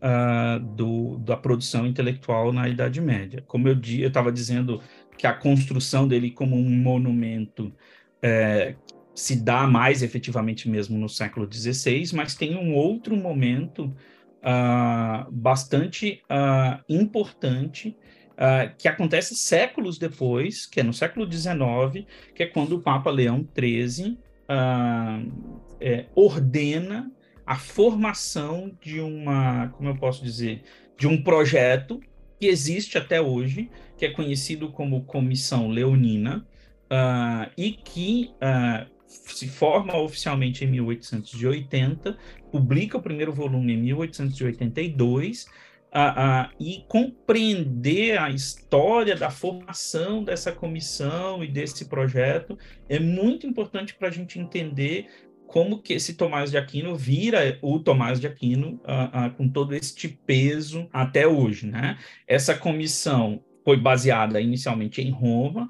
uh, 0.00 0.60
do, 0.60 1.18
da 1.18 1.36
produção 1.36 1.84
intelectual 1.84 2.52
na 2.52 2.68
Idade 2.68 3.00
Média. 3.00 3.42
Como 3.46 3.68
eu 3.68 3.78
estava 3.80 4.32
dizendo 4.32 4.80
que 5.20 5.26
a 5.26 5.34
construção 5.34 6.08
dele 6.08 6.30
como 6.30 6.56
um 6.56 6.70
monumento 6.70 7.70
é, 8.22 8.74
se 9.14 9.36
dá 9.36 9.66
mais 9.66 10.02
efetivamente 10.02 10.66
mesmo 10.66 10.96
no 10.96 11.10
século 11.10 11.46
XVI, 11.52 12.04
mas 12.14 12.34
tem 12.34 12.56
um 12.56 12.74
outro 12.74 13.14
momento 13.14 13.94
uh, 14.38 15.30
bastante 15.30 16.22
uh, 16.24 16.82
importante 16.88 17.94
uh, 18.30 18.74
que 18.78 18.88
acontece 18.88 19.36
séculos 19.36 19.98
depois, 19.98 20.64
que 20.64 20.80
é 20.80 20.82
no 20.82 20.94
século 20.94 21.30
XIX, 21.30 22.06
que 22.34 22.44
é 22.44 22.46
quando 22.46 22.76
o 22.76 22.80
Papa 22.80 23.10
Leão 23.10 23.46
XIII 23.54 24.18
é, 25.78 26.06
ordena 26.16 27.12
a 27.46 27.56
formação 27.56 28.76
de 28.82 29.00
uma, 29.00 29.68
como 29.68 29.90
eu 29.90 29.96
posso 29.96 30.24
dizer, 30.24 30.62
de 30.98 31.06
um 31.06 31.22
projeto 31.22 32.00
que 32.40 32.46
existe 32.46 32.96
até 32.96 33.20
hoje, 33.20 33.70
que 33.98 34.06
é 34.06 34.10
conhecido 34.10 34.72
como 34.72 35.04
Comissão 35.04 35.68
Leonina, 35.68 36.46
e 37.56 37.72
que 37.72 38.30
se 39.06 39.46
forma 39.46 39.96
oficialmente 39.96 40.64
em 40.64 40.68
1880, 40.68 42.16
publica 42.50 42.96
o 42.96 43.02
primeiro 43.02 43.32
volume 43.32 43.74
em 43.74 43.76
1882, 43.76 45.44
uh, 45.44 46.48
uh, 46.48 46.54
e 46.58 46.84
compreender 46.88 48.18
a 48.18 48.30
história 48.30 49.16
da 49.16 49.30
formação 49.30 50.22
dessa 50.22 50.52
comissão 50.52 51.42
e 51.42 51.48
desse 51.48 51.86
projeto 51.86 52.58
é 52.88 52.98
muito 52.98 53.46
importante 53.46 53.94
para 53.94 54.08
a 54.08 54.12
gente 54.12 54.38
entender 54.38 55.06
como 55.50 55.82
que 55.82 55.94
esse 55.94 56.14
Tomás 56.14 56.50
de 56.50 56.56
Aquino 56.56 56.94
vira 56.94 57.58
o 57.60 57.78
Tomás 57.80 58.20
de 58.20 58.26
Aquino 58.26 58.80
uh, 58.84 59.30
com 59.36 59.48
todo 59.48 59.74
este 59.74 60.08
peso 60.08 60.88
até 60.92 61.26
hoje, 61.26 61.66
né? 61.66 61.98
Essa 62.26 62.54
comissão 62.54 63.42
foi 63.64 63.76
baseada 63.76 64.40
inicialmente 64.40 65.02
em 65.02 65.10
Roma, 65.10 65.68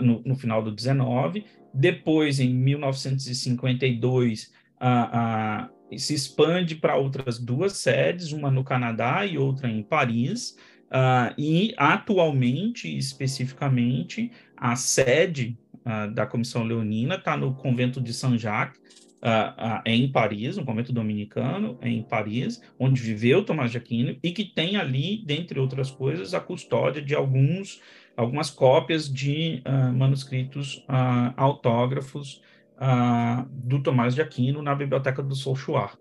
no, 0.00 0.22
no 0.24 0.34
final 0.34 0.62
do 0.62 0.72
19, 0.72 1.44
depois, 1.74 2.40
em 2.40 2.48
1952, 2.52 4.50
a, 4.80 5.62
a, 5.62 5.68
se 5.96 6.14
expande 6.14 6.74
para 6.74 6.96
outras 6.96 7.38
duas 7.38 7.76
sedes, 7.76 8.32
uma 8.32 8.50
no 8.50 8.64
Canadá 8.64 9.24
e 9.26 9.38
outra 9.38 9.70
em 9.70 9.82
Paris. 9.82 10.56
Uh, 10.86 11.34
e 11.36 11.74
atualmente, 11.76 12.88
especificamente, 12.96 14.32
a 14.56 14.74
sede 14.74 15.58
uh, 15.88 16.12
da 16.12 16.26
Comissão 16.26 16.62
Leonina 16.62 17.14
está 17.14 17.36
no 17.36 17.54
convento 17.54 18.00
de 18.00 18.12
Saint-Jacques, 18.12 18.78
uh, 19.22 19.80
em 19.86 20.12
Paris, 20.12 20.56
no 20.56 20.64
convento 20.64 20.92
dominicano, 20.92 21.78
em 21.82 22.02
Paris, 22.02 22.62
onde 22.78 23.00
viveu 23.00 23.44
Tomás 23.44 23.70
de 23.70 23.78
Aquino, 23.78 24.16
e 24.22 24.30
que 24.30 24.44
tem 24.44 24.76
ali, 24.76 25.24
dentre 25.24 25.58
outras 25.58 25.90
coisas, 25.90 26.34
a 26.34 26.40
custódia 26.40 27.02
de 27.02 27.14
alguns 27.14 27.80
algumas 28.18 28.50
cópias 28.50 29.08
de 29.08 29.62
uh, 29.64 29.92
manuscritos 29.96 30.84
uh, 30.88 31.32
autógrafos 31.36 32.42
uh, 32.74 33.46
do 33.48 33.80
Tomás 33.80 34.12
de 34.12 34.20
Aquino 34.20 34.60
na 34.60 34.74
biblioteca 34.74 35.22
do 35.22 35.36
Souchoir. 35.36 35.96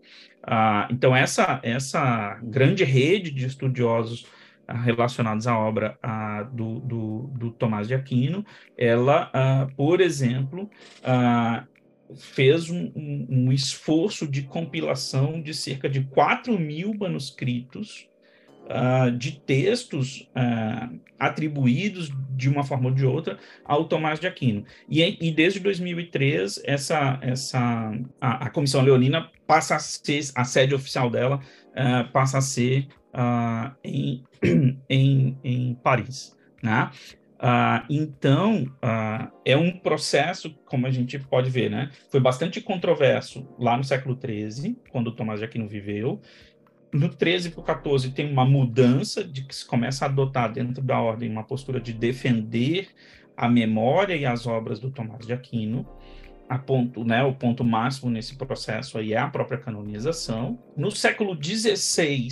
então, 0.90 1.16
essa, 1.16 1.60
essa 1.62 2.40
grande 2.42 2.84
rede 2.84 3.30
de 3.30 3.46
estudiosos 3.46 4.26
relacionados 4.68 5.48
à 5.48 5.58
obra 5.58 5.98
do, 6.52 6.80
do, 6.80 7.20
do, 7.34 7.52
Tomás 7.52 7.88
de 7.88 7.94
Aquino, 7.94 8.46
ela, 8.78 9.70
por 9.76 10.02
exemplo, 10.02 10.70
fez 12.16 12.70
um, 12.70 12.92
um, 12.96 13.28
um, 13.30 13.52
esforço 13.52 14.28
de 14.28 14.44
compilação 14.44 15.42
de 15.42 15.54
cerca 15.54 15.90
de 15.90 16.04
4 16.04 16.58
mil 16.58 16.94
manuscritos 16.94 18.08
uh, 18.68 19.12
de 19.12 19.40
textos 19.40 20.30
uh, 20.36 21.00
atribuídos 21.20 22.12
de 22.36 22.50
uma 22.50 22.64
forma 22.64 22.90
ou 22.90 22.96
de 22.96 23.06
outra 23.06 23.38
ao 23.66 23.86
Tomás 23.86 24.20
de 24.20 24.28
Aquino. 24.28 24.64
E, 24.90 25.02
e 25.20 25.32
desde 25.32 25.60
2003, 25.60 26.62
essa, 26.64 27.20
essa, 27.22 27.60
a, 28.22 28.46
a, 28.46 28.50
Comissão 28.50 28.82
Leonina 28.82 29.30
passa 29.46 29.76
a 29.76 29.80
ser, 29.80 30.22
a 30.36 30.44
sede 30.44 30.76
oficial 30.76 31.10
dela 31.10 31.42
uh, 31.78 32.12
passa 32.12 32.40
a 32.40 32.42
ser 32.42 32.88
em, 33.84 34.24
em, 34.90 35.38
em 35.44 35.76
Paris. 35.76 36.36
Né? 36.62 36.90
Uh, 37.38 37.86
então, 37.88 38.64
uh, 38.84 39.32
é 39.46 39.56
um 39.56 39.72
processo, 39.72 40.56
como 40.66 40.88
a 40.88 40.92
gente 40.92 41.20
pode 41.20 41.50
ver, 41.52 41.70
né? 41.70 41.92
Foi 42.10 42.20
bastante 42.20 42.60
controverso 42.60 43.48
lá 43.60 43.78
no 43.78 43.84
século 43.84 44.18
XIII, 44.20 44.76
quando 44.92 45.12
Tomás 45.12 45.40
de 45.40 45.46
Aquino 45.46 45.68
viveu, 45.68 46.20
no 46.92 47.10
13 47.10 47.52
para 47.52 47.62
o 47.62 47.64
14 47.64 48.12
tem 48.12 48.32
uma 48.32 48.46
mudança 48.46 49.24
de 49.24 49.44
que 49.44 49.56
se 49.56 49.66
começa 49.66 50.06
a 50.06 50.08
adotar 50.08 50.52
dentro 50.52 50.82
da 50.82 51.00
ordem 51.00 51.30
uma 51.30 51.44
postura 51.44 51.80
de 51.80 51.94
defender 51.94 52.88
a 53.36 53.48
memória 53.48 54.16
e 54.16 54.26
as 54.26 54.48
obras 54.48 54.80
do 54.80 54.90
Tomás 54.90 55.28
de 55.28 55.34
Aquino. 55.34 55.88
A 56.50 56.58
ponto, 56.58 57.04
né, 57.04 57.24
o 57.24 57.34
ponto 57.34 57.64
máximo 57.64 58.10
nesse 58.10 58.36
processo 58.38 58.98
aí 58.98 59.14
é 59.14 59.18
a 59.18 59.28
própria 59.28 59.58
canonização. 59.58 60.58
No 60.78 60.90
século 60.90 61.38
XVI, 61.42 62.30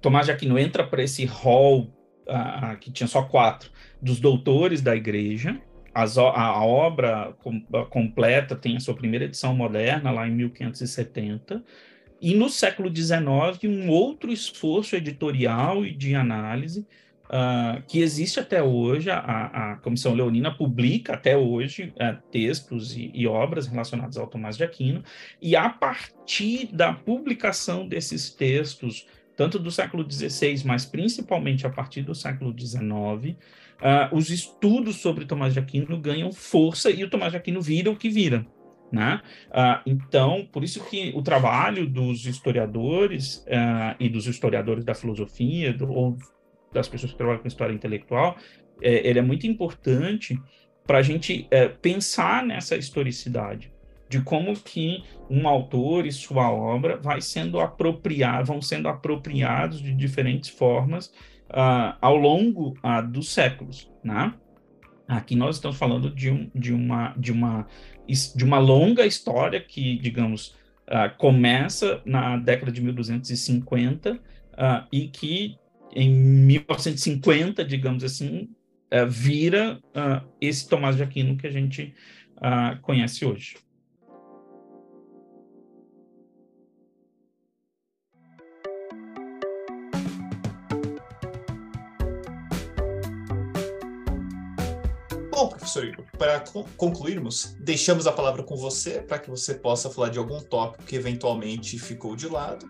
Tomás 0.00 0.26
de 0.26 0.32
Aquino 0.32 0.58
entra 0.58 0.86
para 0.86 1.02
esse 1.02 1.24
hall 1.24 1.92
que 2.80 2.90
tinha 2.90 3.06
só 3.06 3.22
quatro 3.22 3.70
dos 4.00 4.20
doutores 4.20 4.82
da 4.82 4.94
Igreja. 4.94 5.60
As, 5.94 6.16
a, 6.16 6.64
obra 6.64 7.34
com, 7.42 7.62
a 7.74 7.84
completa 7.84 8.54
tem 8.54 8.76
a 8.76 8.80
sua 8.80 8.94
primeira 8.94 9.24
edição 9.24 9.54
moderna 9.54 10.10
lá 10.10 10.28
em 10.28 10.32
1570 10.32 11.64
e 12.20 12.34
no 12.34 12.48
século 12.48 12.94
XIX, 12.94 13.64
um 13.64 13.88
outro 13.88 14.32
esforço 14.32 14.96
editorial 14.96 15.84
e 15.84 15.92
de 15.92 16.14
análise 16.14 16.86
uh, 17.28 17.82
que 17.86 18.00
existe 18.00 18.40
até 18.40 18.62
hoje. 18.62 19.10
A, 19.10 19.18
a, 19.18 19.76
Comissão 19.76 20.14
Leonina 20.14 20.54
publica 20.54 21.14
até 21.14 21.36
hoje 21.36 21.92
uh, 21.96 22.20
textos 22.30 22.96
e, 22.96 23.10
e, 23.14 23.26
obras 23.26 23.66
relacionadas 23.66 24.16
ao 24.16 24.26
Tomás 24.26 24.56
de 24.56 24.64
Aquino, 24.64 25.02
e 25.40 25.54
a 25.54 25.68
partir 25.68 26.68
da 26.72 26.92
publicação 26.92 27.86
desses 27.86 28.30
textos, 28.30 29.06
tanto 29.36 29.58
do 29.58 29.70
século 29.70 30.10
XVI, 30.10 30.62
mas 30.64 30.84
principalmente 30.84 31.66
a 31.66 31.70
partir 31.70 32.02
do 32.02 32.14
século 32.14 32.54
XIX, 32.58 32.82
uh, 32.82 33.36
os 34.12 34.30
estudos 34.30 34.96
sobre 34.96 35.24
Tomás 35.24 35.54
de 35.54 35.60
Aquino 35.60 35.98
ganham 36.00 36.32
força 36.32 36.90
e 36.90 37.04
o 37.04 37.10
Tomás 37.10 37.32
de 37.32 37.38
Aquino 37.38 37.60
vira 37.60 37.90
o 37.90 37.96
que 37.96 38.08
vira. 38.08 38.46
Né? 38.90 39.20
Uh, 39.50 39.82
então, 39.84 40.48
por 40.50 40.64
isso 40.64 40.82
que 40.86 41.12
o 41.14 41.20
trabalho 41.20 41.86
dos 41.86 42.24
historiadores 42.24 43.44
uh, 43.46 43.94
e 44.00 44.08
dos 44.08 44.26
historiadores 44.26 44.82
da 44.82 44.94
filosofia, 44.94 45.74
do, 45.74 45.92
ou 45.92 46.16
das 46.72 46.88
pessoas 46.88 47.12
que 47.12 47.18
trabalham 47.18 47.40
com 47.40 47.48
história 47.48 47.72
intelectual, 47.72 48.36
é, 48.82 49.08
ele 49.08 49.18
é 49.18 49.22
muito 49.22 49.46
importante 49.46 50.40
para 50.86 50.98
a 50.98 51.02
gente 51.02 51.46
é, 51.50 51.68
pensar 51.68 52.44
nessa 52.44 52.76
historicidade, 52.76 53.72
de 54.08 54.22
como 54.22 54.54
que 54.54 55.04
um 55.28 55.46
autor 55.46 56.06
e 56.06 56.12
sua 56.12 56.50
obra 56.50 56.96
vai 56.96 57.20
sendo 57.20 57.60
apropriado, 57.60 58.46
vão 58.46 58.62
sendo 58.62 58.88
apropriados 58.88 59.82
de 59.82 59.94
diferentes 59.94 60.48
formas 60.48 61.12
uh, 61.50 61.96
ao 62.00 62.16
longo 62.16 62.74
dos 63.10 63.30
séculos, 63.30 63.90
né? 64.02 64.32
Aqui 65.06 65.34
nós 65.34 65.56
estamos 65.56 65.78
falando 65.78 66.10
de, 66.10 66.30
um, 66.30 66.50
de, 66.54 66.72
uma, 66.72 67.14
de, 67.16 67.32
uma, 67.32 67.66
de 68.06 68.44
uma 68.44 68.58
longa 68.58 69.06
história 69.06 69.58
que, 69.58 69.98
digamos, 69.98 70.54
uh, 70.86 71.16
começa 71.16 72.02
na 72.04 72.36
década 72.36 72.70
de 72.70 72.82
1250 72.82 74.12
uh, 74.12 74.18
ah, 74.58 74.86
e 74.92 75.08
que 75.08 75.56
em 75.92 76.10
1950, 76.10 77.64
digamos 77.64 78.04
assim, 78.04 78.48
uh, 78.92 79.06
vira 79.08 79.80
esse 80.40 80.68
Tomás 80.68 80.96
de 80.96 81.02
Aquino 81.02 81.36
que 81.36 81.46
a 81.46 81.50
gente 81.50 81.94
conhece 82.82 83.24
hoje. 83.24 83.56
Bom, 95.38 95.50
professor 95.50 95.84
Igor, 95.84 96.04
para 96.18 96.42
concluirmos, 96.76 97.56
deixamos 97.60 98.08
a 98.08 98.12
palavra 98.12 98.42
com 98.42 98.56
você 98.56 99.00
para 99.00 99.20
que 99.20 99.30
você 99.30 99.54
possa 99.54 99.88
falar 99.88 100.08
de 100.08 100.18
algum 100.18 100.40
tópico 100.40 100.82
que 100.82 100.96
eventualmente 100.96 101.78
ficou 101.78 102.16
de 102.16 102.26
lado, 102.26 102.68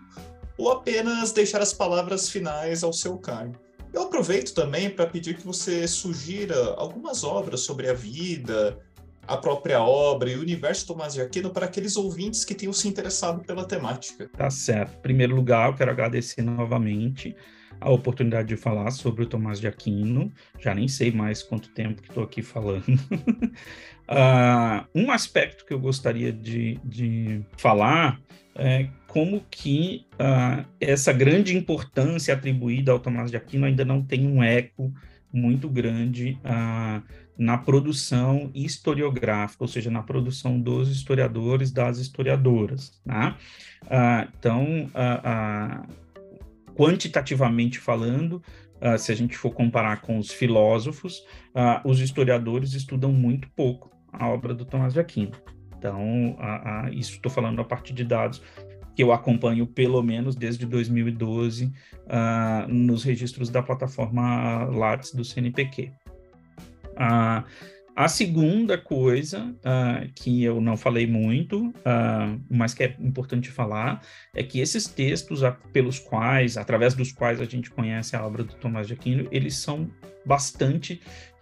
ou 0.59 0.69
apenas 0.69 1.31
deixar 1.31 1.61
as 1.61 1.73
palavras 1.73 2.29
finais 2.29 2.83
ao 2.83 2.91
seu 2.91 3.17
cargo. 3.17 3.55
Eu 3.93 4.03
aproveito 4.03 4.53
também 4.53 4.89
para 4.89 5.07
pedir 5.07 5.37
que 5.37 5.45
você 5.45 5.87
sugira 5.87 6.73
algumas 6.75 7.23
obras 7.23 7.61
sobre 7.61 7.89
a 7.89 7.93
vida, 7.93 8.77
a 9.25 9.37
própria 9.37 9.81
obra 9.81 10.29
e 10.29 10.35
o 10.35 10.41
universo 10.41 10.85
Tomás 10.85 11.13
de 11.13 11.21
Aquino 11.21 11.49
para 11.49 11.65
aqueles 11.65 11.95
ouvintes 11.95 12.43
que 12.43 12.53
tenham 12.53 12.73
se 12.73 12.89
interessado 12.89 13.41
pela 13.45 13.63
temática. 13.63 14.29
Tá 14.35 14.49
certo. 14.49 14.97
Em 14.97 15.01
primeiro 15.01 15.33
lugar, 15.33 15.69
eu 15.69 15.75
quero 15.75 15.91
agradecer 15.91 16.41
novamente 16.41 17.33
a 17.79 17.89
oportunidade 17.89 18.49
de 18.49 18.57
falar 18.57 18.91
sobre 18.91 19.23
o 19.23 19.25
Tomás 19.25 19.61
de 19.61 19.67
Aquino. 19.67 20.29
Já 20.59 20.75
nem 20.75 20.89
sei 20.89 21.09
mais 21.09 21.41
quanto 21.41 21.69
tempo 21.69 22.01
que 22.01 22.09
estou 22.09 22.23
aqui 22.23 22.41
falando. 22.41 22.83
uh, 24.09 24.85
um 24.93 25.09
aspecto 25.09 25.65
que 25.65 25.73
eu 25.73 25.79
gostaria 25.79 26.33
de, 26.33 26.77
de 26.83 27.41
falar 27.57 28.19
é 28.59 28.89
como 29.07 29.41
que 29.49 30.05
uh, 30.13 30.65
essa 30.79 31.11
grande 31.11 31.57
importância 31.57 32.33
atribuída 32.33 32.91
ao 32.91 32.99
Tomás 32.99 33.31
de 33.31 33.37
Aquino 33.37 33.65
ainda 33.65 33.83
não 33.83 34.03
tem 34.03 34.27
um 34.27 34.43
eco 34.43 34.93
muito 35.31 35.69
grande 35.69 36.37
uh, 36.43 37.01
na 37.37 37.57
produção 37.57 38.51
historiográfica, 38.53 39.63
ou 39.63 39.67
seja, 39.67 39.89
na 39.89 40.03
produção 40.03 40.59
dos 40.59 40.89
historiadores, 40.91 41.71
das 41.71 41.97
historiadoras. 41.97 43.01
Né? 43.05 43.33
Então, 44.37 44.91
quantitativamente 46.75 47.79
falando, 47.79 48.43
se 48.97 49.09
a 49.09 49.15
gente 49.15 49.37
for 49.37 49.51
comparar 49.51 50.01
com 50.01 50.17
os 50.17 50.31
filósofos, 50.31 51.23
os 51.85 52.01
historiadores 52.01 52.73
estudam 52.73 53.13
muito 53.13 53.47
pouco 53.55 53.89
a 54.11 54.27
obra 54.27 54.53
do 54.53 54.65
Tomás 54.65 54.91
de 54.91 54.99
Aquino. 54.99 55.31
Então, 55.79 56.37
isso 56.91 57.13
estou 57.13 57.31
falando 57.31 57.61
a 57.61 57.63
partir 57.63 57.93
de 57.93 58.03
dados 58.03 58.41
que 58.95 59.01
eu 59.01 59.13
acompanho 59.13 59.65
pelo 59.65 60.03
menos 60.03 60.35
desde 60.35 60.65
2012 60.65 61.65
uh, 61.65 62.67
nos 62.67 63.01
registros 63.05 63.49
da 63.49 63.63
plataforma 63.63 64.65
Lattes 64.65 65.13
do 65.13 65.23
CNPq. 65.23 65.93
Uh, 66.95 67.47
a 67.95 68.07
segunda 68.07 68.77
coisa 68.77 69.55
uh, 69.59 70.09
que 70.15 70.43
eu 70.43 70.59
não 70.59 70.75
falei 70.75 71.07
muito, 71.07 71.67
uh, 71.67 72.41
mas 72.49 72.73
que 72.73 72.83
é 72.83 72.95
importante 72.99 73.49
falar, 73.49 74.01
é 74.33 74.43
que 74.43 74.59
esses 74.59 74.85
textos 74.85 75.41
pelos 75.71 75.99
quais, 75.99 76.57
através 76.57 76.93
dos 76.93 77.11
quais 77.11 77.39
a 77.39 77.45
gente 77.45 77.69
conhece 77.69 78.15
a 78.15 78.25
obra 78.25 78.43
do 78.43 78.53
Tomás 78.55 78.87
de 78.87 78.93
Aquino, 78.93 79.27
eles 79.31 79.55
são 79.55 79.89
bastante 80.25 81.01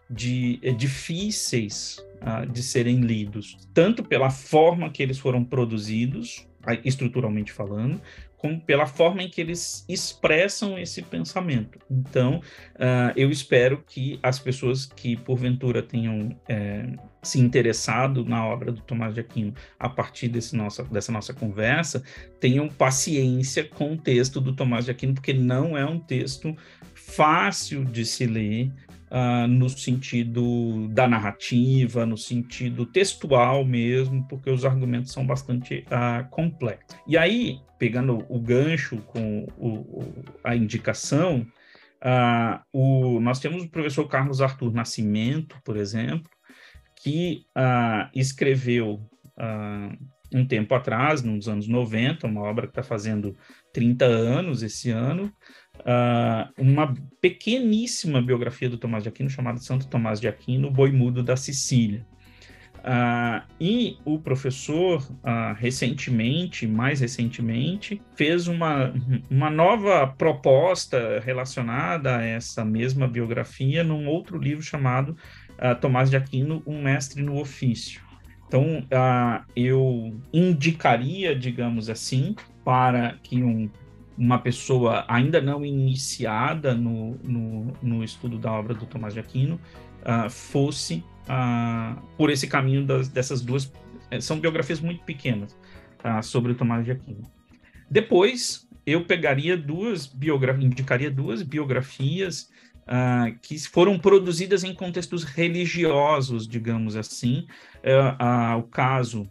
de, 0.09 0.59
é, 0.63 0.71
difíceis 0.71 2.03
uh, 2.21 2.45
de 2.45 2.63
serem 2.63 3.01
lidos, 3.01 3.57
tanto 3.73 4.03
pela 4.03 4.29
forma 4.29 4.89
que 4.89 5.01
eles 5.01 5.17
foram 5.17 5.43
produzidos, 5.43 6.47
estruturalmente 6.83 7.51
falando, 7.51 8.01
como 8.37 8.61
pela 8.61 8.85
forma 8.85 9.23
em 9.23 9.29
que 9.29 9.41
eles 9.41 9.83
expressam 9.89 10.77
esse 10.77 11.01
pensamento. 11.01 11.79
Então, 11.89 12.39
uh, 12.75 13.11
eu 13.15 13.31
espero 13.31 13.83
que 13.85 14.19
as 14.21 14.37
pessoas 14.37 14.85
que 14.85 15.17
porventura 15.17 15.81
tenham 15.81 16.39
é, 16.47 16.85
se 17.23 17.39
interessado 17.39 18.23
na 18.23 18.45
obra 18.45 18.71
do 18.71 18.81
Tomás 18.81 19.15
de 19.15 19.19
Aquino 19.19 19.53
a 19.79 19.89
partir 19.89 20.27
desse 20.27 20.55
nossa, 20.55 20.83
dessa 20.83 21.11
nossa 21.11 21.33
conversa 21.33 22.03
tenham 22.39 22.69
paciência 22.69 23.63
com 23.63 23.93
o 23.93 23.97
texto 23.97 24.39
do 24.39 24.55
Tomás 24.55 24.85
de 24.85 24.91
Aquino, 24.91 25.15
porque 25.15 25.33
não 25.33 25.75
é 25.75 25.83
um 25.83 25.99
texto 25.99 26.55
fácil 26.93 27.83
de 27.83 28.05
se 28.05 28.25
ler, 28.27 28.71
uh, 29.11 29.47
no 29.47 29.69
sentido 29.69 30.87
da 30.89 31.07
narrativa, 31.07 32.05
no 32.05 32.17
sentido 32.17 32.85
textual 32.85 33.65
mesmo, 33.65 34.25
porque 34.27 34.49
os 34.49 34.65
argumentos 34.65 35.11
são 35.11 35.25
bastante 35.25 35.85
uh, 35.87 36.27
complexos. 36.29 36.97
E 37.07 37.17
aí, 37.17 37.59
pegando 37.77 38.25
o 38.29 38.39
gancho 38.39 38.97
com 39.07 39.45
o, 39.57 39.67
o, 39.67 40.25
a 40.43 40.55
indicação, 40.55 41.45
uh, 42.03 42.59
o, 42.71 43.19
nós 43.19 43.39
temos 43.39 43.63
o 43.63 43.69
professor 43.69 44.07
Carlos 44.07 44.41
Arthur 44.41 44.73
Nascimento, 44.73 45.57
por 45.63 45.77
exemplo, 45.77 46.29
que 46.95 47.45
escreveu 48.13 49.07
um 50.33 50.45
tempo 50.45 50.73
atrás, 50.75 51.21
nos 51.21 51.47
anos 51.47 51.67
90, 51.67 52.27
uma 52.27 52.41
obra 52.41 52.65
que 52.65 52.71
está 52.71 52.83
fazendo 52.83 53.37
30 53.73 54.05
anos 54.05 54.63
esse 54.63 54.89
ano, 54.89 55.31
uh, 55.81 56.51
uma 56.57 56.93
pequeníssima 57.21 58.21
biografia 58.21 58.69
do 58.69 58.77
Tomás 58.77 59.03
de 59.03 59.09
Aquino 59.09 59.29
chamada 59.29 59.59
Santo 59.59 59.87
Tomás 59.87 60.19
de 60.19 60.27
Aquino, 60.27 60.71
Boi 60.71 60.91
Mudo 60.91 61.23
da 61.23 61.35
Sicília. 61.35 62.05
Uh, 62.87 63.43
e 63.59 63.97
o 64.05 64.17
professor, 64.17 65.01
uh, 65.01 65.53
recentemente, 65.57 66.65
mais 66.65 67.01
recentemente, 67.01 68.01
fez 68.15 68.47
uma, 68.47 68.93
uma 69.29 69.49
nova 69.49 70.07
proposta 70.07 71.19
relacionada 71.19 72.15
a 72.17 72.23
essa 72.23 72.63
mesma 72.63 73.05
biografia 73.05 73.83
num 73.83 74.07
outro 74.07 74.37
livro 74.37 74.63
chamado 74.63 75.17
uh, 75.59 75.75
Tomás 75.81 76.09
de 76.09 76.15
Aquino, 76.15 76.63
Um 76.65 76.81
Mestre 76.81 77.21
no 77.21 77.37
Ofício. 77.39 78.01
Então, 78.47 78.87
eu 79.53 80.17
indicaria, 80.31 81.35
digamos 81.35 81.89
assim, 81.89 82.33
para 82.63 83.17
que 83.21 83.43
um 83.43 83.69
uma 84.17 84.39
pessoa 84.39 85.05
ainda 85.07 85.39
não 85.39 85.63
iniciada 85.63 86.73
no, 86.73 87.15
no, 87.23 87.73
no 87.81 88.03
estudo 88.03 88.39
da 88.39 88.51
obra 88.51 88.73
do 88.73 88.85
Tomás 88.85 89.13
de 89.13 89.19
Aquino 89.19 89.59
uh, 90.01 90.29
fosse 90.29 91.03
uh, 91.29 92.01
por 92.17 92.29
esse 92.29 92.47
caminho 92.47 92.85
das, 92.85 93.07
dessas 93.07 93.41
duas. 93.41 93.71
Eh, 94.09 94.19
são 94.19 94.39
biografias 94.39 94.79
muito 94.79 95.03
pequenas 95.03 95.55
uh, 96.03 96.23
sobre 96.23 96.53
o 96.53 96.55
Tomás 96.55 96.83
de 96.83 96.91
Aquino. 96.91 97.31
Depois, 97.89 98.67
eu 98.85 99.05
pegaria 99.05 99.55
duas 99.55 100.07
biografias, 100.07 100.65
indicaria 100.65 101.11
duas 101.11 101.43
biografias 101.43 102.49
Uh, 102.87 103.37
que 103.41 103.59
foram 103.67 103.99
produzidas 103.99 104.63
em 104.63 104.73
contextos 104.73 105.25
religiosos, 105.25 106.47
digamos 106.47 106.95
assim. 106.95 107.45
Uh, 107.83 108.55
uh, 108.55 108.59
o 108.59 108.63
caso 108.63 109.29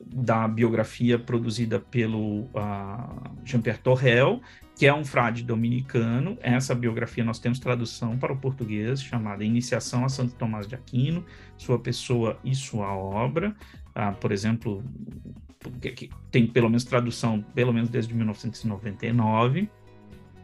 da 0.00 0.48
biografia 0.48 1.18
produzida 1.18 1.78
pelo 1.78 2.48
Jean-Pierre 3.44 3.80
Torrel, 3.80 4.40
que 4.76 4.86
é 4.86 4.94
um 4.94 5.04
frade 5.04 5.42
dominicano. 5.42 6.36
Essa 6.40 6.74
biografia 6.74 7.24
nós 7.24 7.38
temos 7.38 7.58
tradução 7.58 8.18
para 8.18 8.32
o 8.32 8.36
português, 8.36 9.02
chamada 9.02 9.44
Iniciação 9.44 10.04
a 10.04 10.08
Santo 10.08 10.34
Tomás 10.34 10.66
de 10.66 10.74
Aquino, 10.74 11.24
Sua 11.56 11.78
Pessoa 11.78 12.38
e 12.44 12.54
Sua 12.54 12.94
Obra. 12.94 13.54
Uh, 13.90 14.14
por 14.16 14.32
exemplo, 14.32 14.82
que 15.80 16.10
tem 16.30 16.46
pelo 16.46 16.68
menos 16.68 16.84
tradução, 16.84 17.42
pelo 17.54 17.72
menos 17.72 17.88
desde 17.88 18.12
1999. 18.14 19.70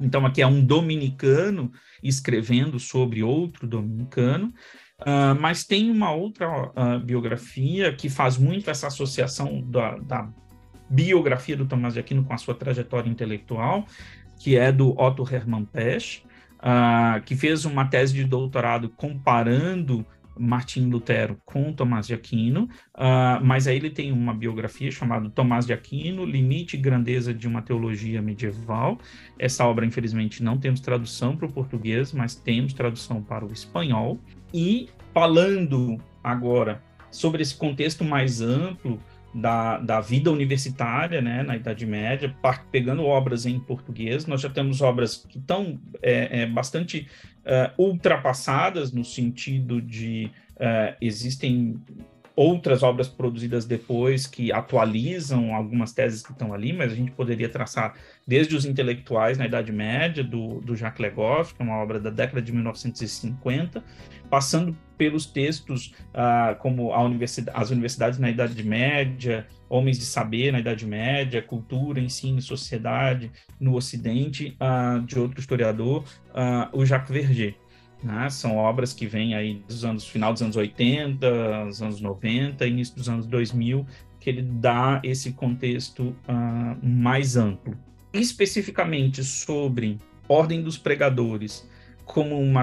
Então, 0.01 0.25
aqui 0.25 0.41
é 0.41 0.47
um 0.47 0.65
dominicano 0.65 1.73
escrevendo 2.03 2.79
sobre 2.79 3.23
outro 3.23 3.67
dominicano. 3.67 4.53
Uh, 5.01 5.39
mas 5.41 5.65
tem 5.65 5.91
uma 5.91 6.13
outra 6.13 6.47
uh, 6.49 7.01
biografia 7.03 7.93
que 7.93 8.11
faz 8.11 8.37
muito 8.37 8.71
essa 8.71 8.87
associação 8.87 9.63
da, 9.63 9.97
da, 9.97 10.29
biografia 10.91 11.57
do 11.57 11.65
Tomás 11.65 11.95
de 11.95 12.01
Aquino 12.01 12.25
com 12.25 12.35
a 12.35 12.39
sua 12.39 12.55
trajetória 12.55 13.09
intelectual, 13.09 13.87
que 14.41 14.59
é 14.59 14.73
do 14.73 14.91
Otto 15.01 15.23
Hermann 15.23 15.65
Pesch, 15.65 16.23
uh, 16.59 17.23
que 17.25 17.37
fez 17.37 17.65
uma 17.65 17.87
tese 17.87 18.13
de 18.13 18.25
doutorado 18.25 18.91
comparando 18.91 20.05
Martim 20.39 20.89
Lutero 20.89 21.39
com 21.45 21.73
Tomás 21.73 22.07
de 22.07 22.15
Aquino, 22.15 22.65
uh, 22.95 23.45
mas 23.45 23.67
aí 23.67 23.77
ele 23.77 23.91
tem 23.91 24.11
uma 24.11 24.33
biografia 24.33 24.91
chamada 24.91 25.29
Tomás 25.29 25.67
de 25.67 25.73
Aquino, 25.73 26.25
Limite 26.25 26.77
e 26.77 26.81
Grandeza 26.81 27.35
de 27.35 27.47
uma 27.47 27.61
Teologia 27.61 28.23
Medieval. 28.23 28.99
Essa 29.39 29.67
obra, 29.67 29.85
infelizmente, 29.85 30.43
não 30.43 30.57
temos 30.59 30.81
tradução 30.81 31.37
para 31.37 31.47
o 31.47 31.53
português, 31.53 32.13
mas 32.13 32.35
temos 32.35 32.73
tradução 32.73 33.23
para 33.23 33.45
o 33.45 33.53
espanhol. 33.53 34.19
E 34.53 34.89
falando 35.13 36.01
agora 36.23 36.83
sobre 37.11 37.43
esse 37.43 37.55
contexto 37.55 38.05
mais 38.05 38.41
amplo 38.41 39.01
da, 39.35 39.79
da 39.79 40.01
vida 40.01 40.31
universitária 40.31 41.21
né, 41.21 41.43
na 41.43 41.57
Idade 41.57 41.87
Média, 41.87 42.35
pegando 42.71 43.05
obras 43.05 43.47
em 43.47 43.59
português, 43.61 44.27
nós 44.27 44.41
já 44.41 44.51
temos 44.51 44.81
obras 44.81 45.25
que 45.29 45.39
estão 45.39 45.79
é, 46.03 46.43
é, 46.43 46.47
bastante 46.47 47.09
é, 47.45 47.71
ultrapassadas 47.79 48.93
no 48.93 49.05
sentido 49.05 49.81
de 49.81 50.31
é, 50.59 50.97
existem 51.01 51.81
outras 52.41 52.83
obras 52.83 53.07
produzidas 53.07 53.67
depois 53.67 54.27
que 54.27 54.51
atualizam 54.51 55.55
algumas 55.55 55.93
teses 55.93 56.23
que 56.23 56.33
estão 56.33 56.55
ali, 56.55 56.73
mas 56.73 56.91
a 56.91 56.95
gente 56.95 57.11
poderia 57.11 57.51
traçar 57.51 57.93
desde 58.27 58.57
os 58.57 58.65
intelectuais 58.65 59.37
na 59.37 59.45
Idade 59.45 59.71
Média, 59.71 60.25
do, 60.25 60.59
do 60.63 60.75
Jacques 60.75 61.03
Legoff, 61.03 61.55
que 61.55 61.61
é 61.61 61.65
uma 61.67 61.77
obra 61.77 62.01
da 62.01 62.09
década 62.09 62.41
de 62.41 62.51
1950, 62.51 63.85
passando 64.31 64.75
pelos 64.97 65.27
textos 65.27 65.93
ah, 66.15 66.57
como 66.59 66.97
universidade, 66.97 67.59
as 67.61 67.69
universidades 67.69 68.19
na 68.19 68.31
Idade 68.31 68.65
Média, 68.65 69.47
Homens 69.69 69.99
de 69.99 70.07
Saber 70.07 70.51
na 70.51 70.61
Idade 70.61 70.87
Média, 70.87 71.43
Cultura, 71.43 72.01
Ensino 72.01 72.41
Sociedade 72.41 73.31
no 73.61 73.75
Ocidente, 73.75 74.57
ah, 74.59 75.03
de 75.05 75.19
outro 75.19 75.41
historiador, 75.41 76.05
ah, 76.33 76.71
o 76.73 76.87
Jacques 76.87 77.11
Verger. 77.11 77.55
Né? 78.03 78.31
São 78.31 78.57
obras 78.57 78.93
que 78.93 79.07
vêm 79.07 79.35
aí 79.35 79.63
dos 79.69 79.85
anos 79.85 80.07
final 80.07 80.33
dos 80.33 80.43
anos 80.43 80.57
80, 80.57 81.67
dos 81.67 81.83
anos 81.83 82.01
90, 82.01 82.67
início 82.67 82.95
dos 82.95 83.09
anos 83.09 83.27
2000, 83.27 83.87
que 84.19 84.31
ele 84.31 84.43
dá 84.43 85.01
esse 85.03 85.33
contexto 85.33 86.17
uh, 86.29 86.87
mais 86.87 87.37
amplo. 87.37 87.77
Especificamente 88.13 89.23
sobre 89.23 89.99
Ordem 90.29 90.63
dos 90.63 90.79
Pregadores 90.79 91.69
como 92.05 92.41
uma, 92.41 92.63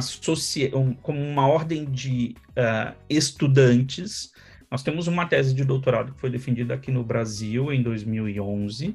como 1.01 1.21
uma 1.21 1.47
ordem 1.47 1.85
de 1.85 2.35
uh, 2.49 2.93
estudantes, 3.09 4.33
nós 4.69 4.83
temos 4.83 5.07
uma 5.07 5.25
tese 5.25 5.53
de 5.53 5.63
doutorado 5.63 6.11
que 6.13 6.19
foi 6.19 6.29
defendida 6.29 6.73
aqui 6.73 6.91
no 6.91 7.01
Brasil 7.01 7.71
em 7.71 7.81
2011 7.81 8.93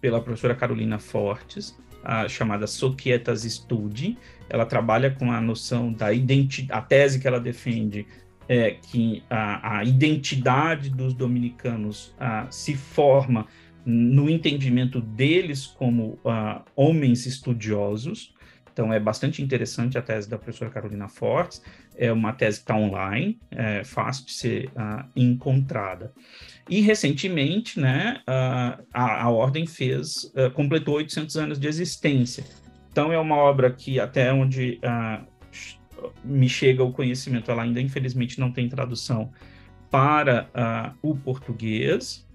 pela 0.00 0.20
professora 0.20 0.56
Carolina 0.56 0.98
Fortes, 0.98 1.78
a 2.04 2.28
chamada 2.28 2.66
Societas 2.66 3.42
Studi. 3.42 4.18
Ela 4.48 4.66
trabalha 4.66 5.10
com 5.10 5.30
a 5.30 5.40
noção 5.40 5.92
da 5.92 6.12
identidade, 6.12 6.78
a 6.78 6.82
tese 6.82 7.18
que 7.18 7.26
ela 7.26 7.40
defende 7.40 8.06
é 8.48 8.72
que 8.72 9.22
a, 9.30 9.78
a 9.78 9.84
identidade 9.84 10.90
dos 10.90 11.14
dominicanos 11.14 12.14
a, 12.18 12.46
se 12.50 12.74
forma 12.74 13.46
no 13.84 14.28
entendimento 14.28 15.00
deles 15.00 15.66
como 15.66 16.18
a, 16.24 16.62
homens 16.76 17.26
estudiosos. 17.26 18.34
Então, 18.72 18.92
é 18.92 18.98
bastante 18.98 19.42
interessante 19.42 19.98
a 19.98 20.02
tese 20.02 20.28
da 20.28 20.38
professora 20.38 20.70
Carolina 20.70 21.08
Fortes. 21.08 21.62
É 21.94 22.10
uma 22.10 22.32
tese 22.32 22.58
que 22.58 22.64
está 22.64 22.76
online, 22.76 23.38
é 23.50 23.84
fácil 23.84 24.24
de 24.24 24.32
ser 24.32 24.70
encontrada. 25.14 26.10
E 26.68 26.80
recentemente, 26.80 27.80
né, 27.80 28.20
a, 28.26 29.24
a, 29.24 29.30
ordem 29.30 29.66
fez, 29.66 30.32
uh, 30.36 30.50
completou 30.52 30.94
800 30.94 31.36
anos 31.36 31.58
de 31.58 31.66
existência. 31.66 32.44
Então 32.90 33.12
é 33.12 33.18
uma 33.18 33.36
obra 33.36 33.70
que 33.70 33.98
até 33.98 34.32
onde 34.32 34.78
uh, 34.84 35.26
me 36.24 36.48
chega 36.48 36.82
o 36.84 36.92
conhecimento, 36.92 37.50
ela 37.50 37.62
ainda 37.62 37.80
infelizmente 37.80 38.38
não 38.38 38.52
tem 38.52 38.68
tradução 38.68 39.32
para 39.90 40.48
uh, 40.54 41.10
o 41.10 41.16
português. 41.16 42.26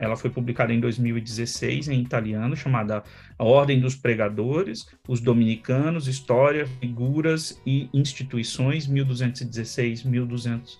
ela 0.00 0.16
foi 0.16 0.30
publicada 0.30 0.72
em 0.72 0.80
2016 0.80 1.88
em 1.88 2.00
italiano, 2.00 2.56
chamada 2.56 3.02
A 3.38 3.44
Ordem 3.44 3.78
dos 3.78 3.94
Pregadores, 3.94 4.86
os 5.08 5.20
Dominicanos, 5.20 6.08
História, 6.08 6.66
Figuras 6.66 7.60
e 7.64 7.88
Instituições, 7.92 8.86
1216, 8.86 10.02
1200, 10.04 10.78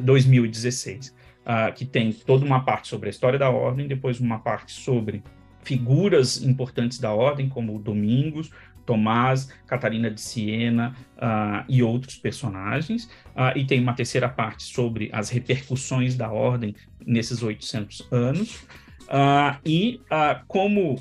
2016 0.00 1.15
uh, 1.46 1.72
que 1.72 1.84
tem 1.84 2.12
toda 2.12 2.44
uma 2.44 2.64
parte 2.64 2.88
sobre 2.88 3.08
a 3.08 3.10
história 3.10 3.38
da 3.38 3.48
ordem, 3.48 3.86
depois 3.86 4.20
uma 4.20 4.38
parte 4.38 4.72
sobre 4.72 5.22
figuras 5.62 6.42
importantes 6.42 6.98
da 6.98 7.12
ordem, 7.12 7.48
como 7.48 7.78
Domingos, 7.78 8.50
Tomás, 8.86 9.52
Catarina 9.66 10.08
de 10.08 10.20
Siena 10.20 10.94
uh, 11.16 11.64
e 11.68 11.82
outros 11.82 12.16
personagens, 12.16 13.10
uh, 13.34 13.56
e 13.56 13.64
tem 13.64 13.80
uma 13.80 13.92
terceira 13.92 14.28
parte 14.28 14.62
sobre 14.62 15.10
as 15.12 15.28
repercussões 15.28 16.16
da 16.16 16.30
ordem 16.30 16.74
nesses 17.04 17.42
800 17.42 18.06
anos. 18.12 18.64
Uh, 19.02 19.58
e 19.64 20.00
como, 20.48 20.96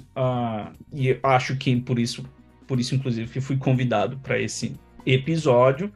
e 0.93 1.17
acho 1.23 1.55
que 1.55 1.75
por 1.77 1.97
isso, 1.97 2.23
por 2.67 2.79
isso 2.79 2.93
inclusive, 2.93 3.41
fui 3.41 3.57
convidado 3.57 4.17
para 4.17 4.39
esse 4.39 4.75
episódio, 5.05 5.91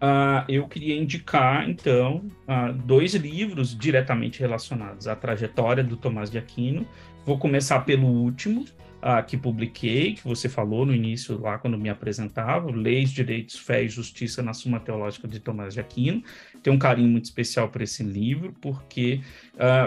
Uh, 0.00 0.42
eu 0.48 0.66
queria 0.66 0.96
indicar, 0.96 1.68
então, 1.68 2.24
uh, 2.48 2.72
dois 2.72 3.14
livros 3.14 3.76
diretamente 3.76 4.40
relacionados 4.40 5.06
à 5.06 5.14
trajetória 5.14 5.84
do 5.84 5.94
Tomás 5.94 6.30
de 6.30 6.38
Aquino. 6.38 6.86
Vou 7.26 7.38
começar 7.38 7.80
pelo 7.80 8.06
último, 8.06 8.62
uh, 8.62 9.22
que 9.26 9.36
publiquei, 9.36 10.14
que 10.14 10.24
você 10.24 10.48
falou 10.48 10.86
no 10.86 10.94
início, 10.94 11.38
lá 11.38 11.58
quando 11.58 11.76
me 11.76 11.90
apresentava, 11.90 12.70
Leis, 12.70 13.10
Direitos, 13.10 13.58
Fé 13.58 13.84
e 13.84 13.90
Justiça 13.90 14.42
na 14.42 14.54
Suma 14.54 14.80
Teológica 14.80 15.28
de 15.28 15.38
Tomás 15.38 15.74
de 15.74 15.80
Aquino. 15.80 16.22
Tenho 16.62 16.76
um 16.76 16.78
carinho 16.78 17.08
muito 17.08 17.26
especial 17.26 17.68
por 17.68 17.82
esse 17.82 18.02
livro, 18.02 18.54
porque 18.58 19.20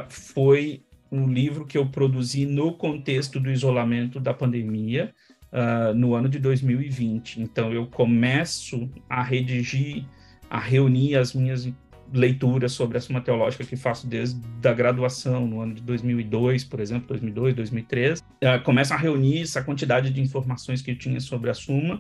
foi 0.10 0.84
um 1.12 1.28
livro 1.28 1.66
que 1.66 1.78
eu 1.78 1.86
produzi 1.86 2.46
no 2.46 2.74
contexto 2.74 3.40
do 3.40 3.52
isolamento 3.52 4.20
da 4.20 4.34
pandemia, 4.34 5.14
uh, 5.54 5.94
no 5.94 6.16
ano 6.16 6.28
de 6.28 6.40
2020. 6.40 7.42
Então, 7.42 7.72
eu 7.72 7.86
começo 7.86 8.90
a 9.10 9.22
redigir, 9.22 10.06
a 10.50 10.60
reunir 10.60 11.16
as 11.16 11.34
minhas 11.34 11.72
leituras 12.12 12.74
sobre 12.74 12.98
a 12.98 13.02
Suma 13.02 13.22
Teológica 13.22 13.64
que 13.64 13.76
faço 13.76 14.06
desde 14.06 14.40
a 14.68 14.72
graduação, 14.72 15.48
no 15.48 15.62
ano 15.62 15.74
de 15.74 15.82
2002, 15.82 16.64
por 16.64 16.80
exemplo, 16.80 17.08
2002, 17.08 17.56
2003. 17.56 18.20
Uh, 18.20 18.64
começo 18.64 18.94
a 18.94 18.98
reunir 18.98 19.42
essa 19.42 19.64
quantidade 19.64 20.12
de 20.12 20.22
informações 20.22 20.82
que 20.82 20.92
eu 20.92 20.98
tinha 20.98 21.20
sobre 21.20 21.50
a 21.50 21.54
Suma 21.54 21.96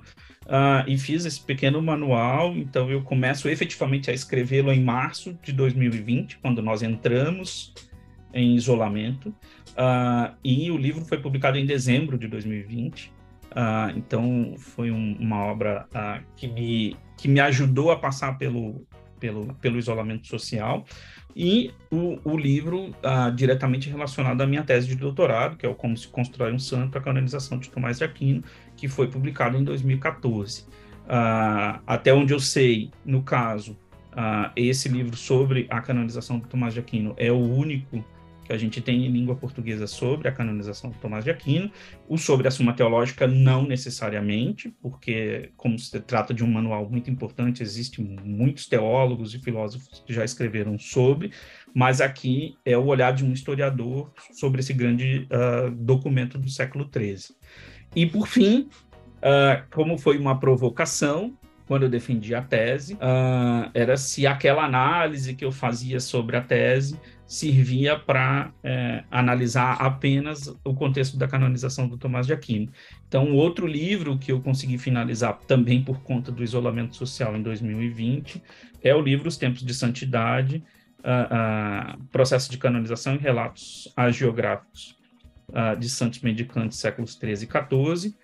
uh, 0.46 0.88
e 0.88 0.98
fiz 0.98 1.26
esse 1.26 1.42
pequeno 1.42 1.82
manual. 1.82 2.56
Então, 2.56 2.92
eu 2.92 3.02
começo 3.02 3.50
efetivamente 3.50 4.12
a 4.12 4.14
escrevê-lo 4.14 4.72
em 4.72 4.84
março 4.84 5.38
de 5.42 5.52
2020, 5.52 6.38
quando 6.40 6.62
nós 6.62 6.84
entramos 6.84 7.74
em 8.34 8.56
isolamento. 8.56 9.30
Uh, 9.30 10.36
e 10.44 10.70
o 10.70 10.78
livro 10.78 11.04
foi 11.06 11.20
publicado 11.20 11.58
em 11.58 11.66
dezembro 11.66 12.20
de 12.20 12.28
2020. 12.28 13.12
Uh, 13.54 13.96
então 13.96 14.56
foi 14.58 14.90
um, 14.90 15.16
uma 15.20 15.46
obra 15.46 15.88
uh, 15.94 16.24
que, 16.36 16.48
me, 16.48 16.98
que 17.16 17.28
me 17.28 17.40
ajudou 17.40 17.92
a 17.92 17.96
passar 17.96 18.36
pelo, 18.40 18.84
pelo, 19.20 19.54
pelo 19.56 19.78
isolamento 19.78 20.28
social 20.28 20.84
e 21.36 21.72
o, 21.92 22.18
o 22.24 22.36
livro 22.36 22.90
uh, 22.90 23.32
diretamente 23.36 23.90
relacionado 23.90 24.42
à 24.42 24.48
minha 24.48 24.64
tese 24.64 24.88
de 24.88 24.96
doutorado, 24.96 25.56
que 25.56 25.68
é 25.68 25.70
o 25.70 25.76
Como 25.76 25.96
se 25.96 26.08
constrói 26.08 26.52
um 26.52 26.58
santo, 26.58 26.98
a 26.98 27.02
canonização 27.02 27.60
de 27.60 27.70
Tomás 27.70 28.00
de 28.00 28.04
Aquino, 28.04 28.44
que 28.76 28.88
foi 28.88 29.08
publicado 29.08 29.56
em 29.56 29.64
2014. 29.64 30.66
até 31.86 32.12
onde 32.12 32.34
eu 32.34 32.40
sei, 32.40 32.90
no 33.06 33.22
caso, 33.22 33.78
esse 34.56 34.90
livro 34.90 35.16
sobre 35.16 35.68
a 35.70 35.82
canonização 35.82 36.40
de 36.40 36.48
Tomás 36.48 36.74
de 36.74 36.80
Aquino 36.80 37.14
é 37.18 37.32
o 37.32 37.40
único 37.40 38.04
que 38.44 38.54
a 38.54 38.58
gente 38.58 38.82
tem 38.82 39.06
em 39.06 39.12
língua 39.12 39.36
portuguesa 39.36 39.88
sobre 39.88 40.28
a 40.28 40.32
canonização 40.32 40.90
de 40.90 40.98
Tomás 40.98 41.24
de 41.24 41.32
Aquino, 41.32 41.72
o 42.08 42.18
sobre 42.18 42.48
a 42.48 42.52
Suma 42.52 42.74
Teológica 42.74 43.28
não 43.28 43.64
necessariamente, 43.66 44.74
porque 44.82 45.52
como 45.56 45.78
se 45.80 46.00
trata 46.02 46.34
de 46.34 46.44
um 46.44 46.52
manual 46.52 46.90
muito 46.90 47.10
importante, 47.10 47.64
existem 47.64 48.04
muitos 48.24 48.68
teólogos 48.68 49.34
e 49.34 49.40
filósofos 49.40 50.04
que 50.06 50.14
já 50.14 50.24
escreveram 50.26 50.78
sobre, 50.78 51.32
mas 51.74 52.02
aqui 52.02 52.56
é 52.66 52.78
o 52.78 52.86
olhar 52.86 53.14
de 53.14 53.24
um 53.24 53.32
historiador 53.32 54.12
sobre 54.32 54.60
esse 54.60 54.74
grande 54.74 55.28
uh, 55.32 55.72
documento 55.72 56.38
do 56.38 56.50
século 56.50 56.90
XIII. 56.92 57.36
E 57.96 58.06
por 58.06 58.28
fim, 58.28 58.70
uh, 59.18 59.64
como 59.72 59.98
foi 59.98 60.18
uma 60.18 60.40
provocação, 60.40 61.38
quando 61.66 61.84
eu 61.84 61.90
defendi 61.90 62.36
a 62.36 62.42
tese, 62.42 62.96
uh, 62.96 63.70
era 63.74 63.96
se 63.96 64.28
aquela 64.28 64.64
análise 64.64 65.34
que 65.34 65.46
eu 65.46 65.52
fazia 65.52 66.00
sobre 66.00 66.36
a 66.36 66.42
tese 66.42 67.00
servia 67.26 67.98
para 67.98 68.52
é, 68.64 69.04
analisar 69.10 69.74
apenas 69.82 70.48
o 70.64 70.74
contexto 70.74 71.18
da 71.18 71.28
canonização 71.28 71.88
do 71.88 71.98
Tomás 71.98 72.28
de 72.28 72.34
Aquino. 72.34 72.72
Então, 73.08 73.34
outro 73.34 73.66
livro 73.66 74.18
que 74.18 74.32
eu 74.32 74.42
consegui 74.42 74.78
finalizar 74.78 75.38
também 75.48 75.84
por 75.84 76.02
conta 76.02 76.32
do 76.32 76.44
isolamento 76.44 76.96
social 76.96 77.36
em 77.36 77.42
2020 77.42 78.42
é 78.84 78.94
o 78.94 79.02
livro 79.02 79.28
Os 79.28 79.38
Tempos 79.38 79.64
de 79.64 79.74
Santidade, 79.74 80.64
uh, 81.00 81.96
uh, 81.96 82.04
Processo 82.08 82.52
de 82.52 82.58
Canonização 82.58 83.16
e 83.16 83.18
Relatos 83.18 83.92
Agiográficos 83.96 84.98
uh, 85.50 85.78
de 85.80 85.90
Santos 85.90 86.20
Mendicantes, 86.20 86.78
séculos 86.78 87.16
13 87.16 87.46
e 87.46 87.48
14, 87.48 88.16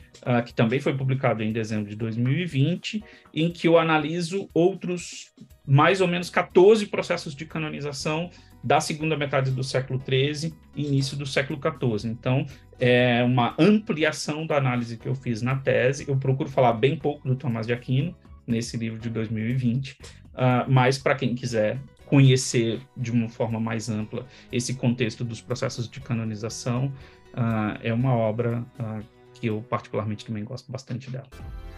que 0.46 0.54
também 0.54 0.82
foi 0.82 0.94
publicado 0.98 1.42
em 1.42 1.54
dezembro 1.54 1.90
de 1.90 1.96
2020, 1.96 3.02
em 3.34 3.50
que 3.50 3.70
eu 3.70 3.78
analiso 3.78 4.50
outros 4.54 5.32
mais 5.66 6.02
ou 6.02 6.10
menos 6.10 6.30
14 6.30 6.86
processos 6.88 7.34
de 7.34 7.46
canonização 7.46 8.30
da 8.64 8.80
segunda 8.80 9.15
metade 9.15 9.52
do 9.52 9.64
século 9.64 9.99
XIII 9.99 10.53
início 10.76 11.18
do 11.18 11.26
século 11.26 11.60
XIV. 11.60 12.10
Então, 12.10 12.45
é 12.80 13.23
uma 13.23 13.56
ampliação 13.60 14.45
da 14.45 14.57
análise 14.57 14.98
que 14.98 15.07
eu 15.07 15.15
fiz 15.15 15.41
na 15.41 15.56
tese. 15.56 16.06
Eu 16.07 16.18
procuro 16.18 16.49
falar 16.49 16.73
bem 16.73 16.98
pouco 16.98 17.27
do 17.27 17.36
Tomás 17.36 17.68
de 17.68 17.73
Aquino 17.73 18.15
nesse 18.48 18.77
livro 18.77 18.99
de 18.99 19.10
2020, 19.10 19.91
uh, 19.91 19.98
ah, 20.36 20.65
mas 20.68 20.98
para 20.98 21.14
quem 21.14 21.36
quiser 21.36 21.80
conhecer 22.07 22.81
de 22.98 23.11
uma 23.11 23.30
forma 23.30 23.60
mais 23.60 23.88
ampla 23.90 24.26
esse 24.52 24.73
contexto 24.73 25.23
dos 25.23 25.40
processos 25.40 25.88
de 25.88 25.99
canonização, 25.99 26.91
uh, 27.34 27.77
é 27.84 27.94
uma 27.94 28.15
obra 28.15 28.65
uh, 28.80 29.03
que 29.36 29.48
eu 29.48 29.61
particularmente 29.69 30.26
também 30.26 30.44
gosto 30.44 30.72
bastante 30.72 31.11
dela. 31.11 31.27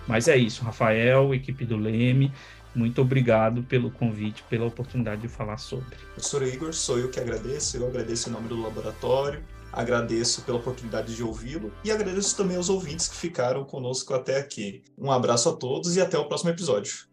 Mas 0.07 0.27
é 0.27 0.37
isso, 0.37 0.63
Rafael, 0.63 1.33
equipe 1.33 1.65
do 1.65 1.75
Leme, 1.77 2.31
muito 2.73 3.02
obrigado 3.02 3.64
pelo 3.64 3.91
convite, 3.91 4.43
pela 4.49 4.65
oportunidade 4.65 5.22
de 5.22 5.27
falar 5.27 5.57
sobre. 5.57 5.95
Professor 6.14 6.43
Igor, 6.43 6.73
sou 6.73 6.99
eu 6.99 7.10
que 7.10 7.19
agradeço, 7.19 7.77
eu 7.77 7.88
agradeço 7.88 8.30
em 8.30 8.31
nome 8.31 8.48
do 8.48 8.61
laboratório, 8.61 9.43
agradeço 9.72 10.41
pela 10.43 10.57
oportunidade 10.57 11.15
de 11.15 11.23
ouvi-lo 11.23 11.72
e 11.84 11.91
agradeço 11.91 12.35
também 12.35 12.57
aos 12.57 12.69
ouvintes 12.69 13.07
que 13.07 13.15
ficaram 13.15 13.64
conosco 13.64 14.14
até 14.14 14.39
aqui. 14.39 14.84
Um 14.98 15.11
abraço 15.11 15.49
a 15.49 15.53
todos 15.53 15.95
e 15.95 16.02
até 16.02 16.18
o 16.18 16.27
próximo 16.27 16.49
episódio. 16.49 17.10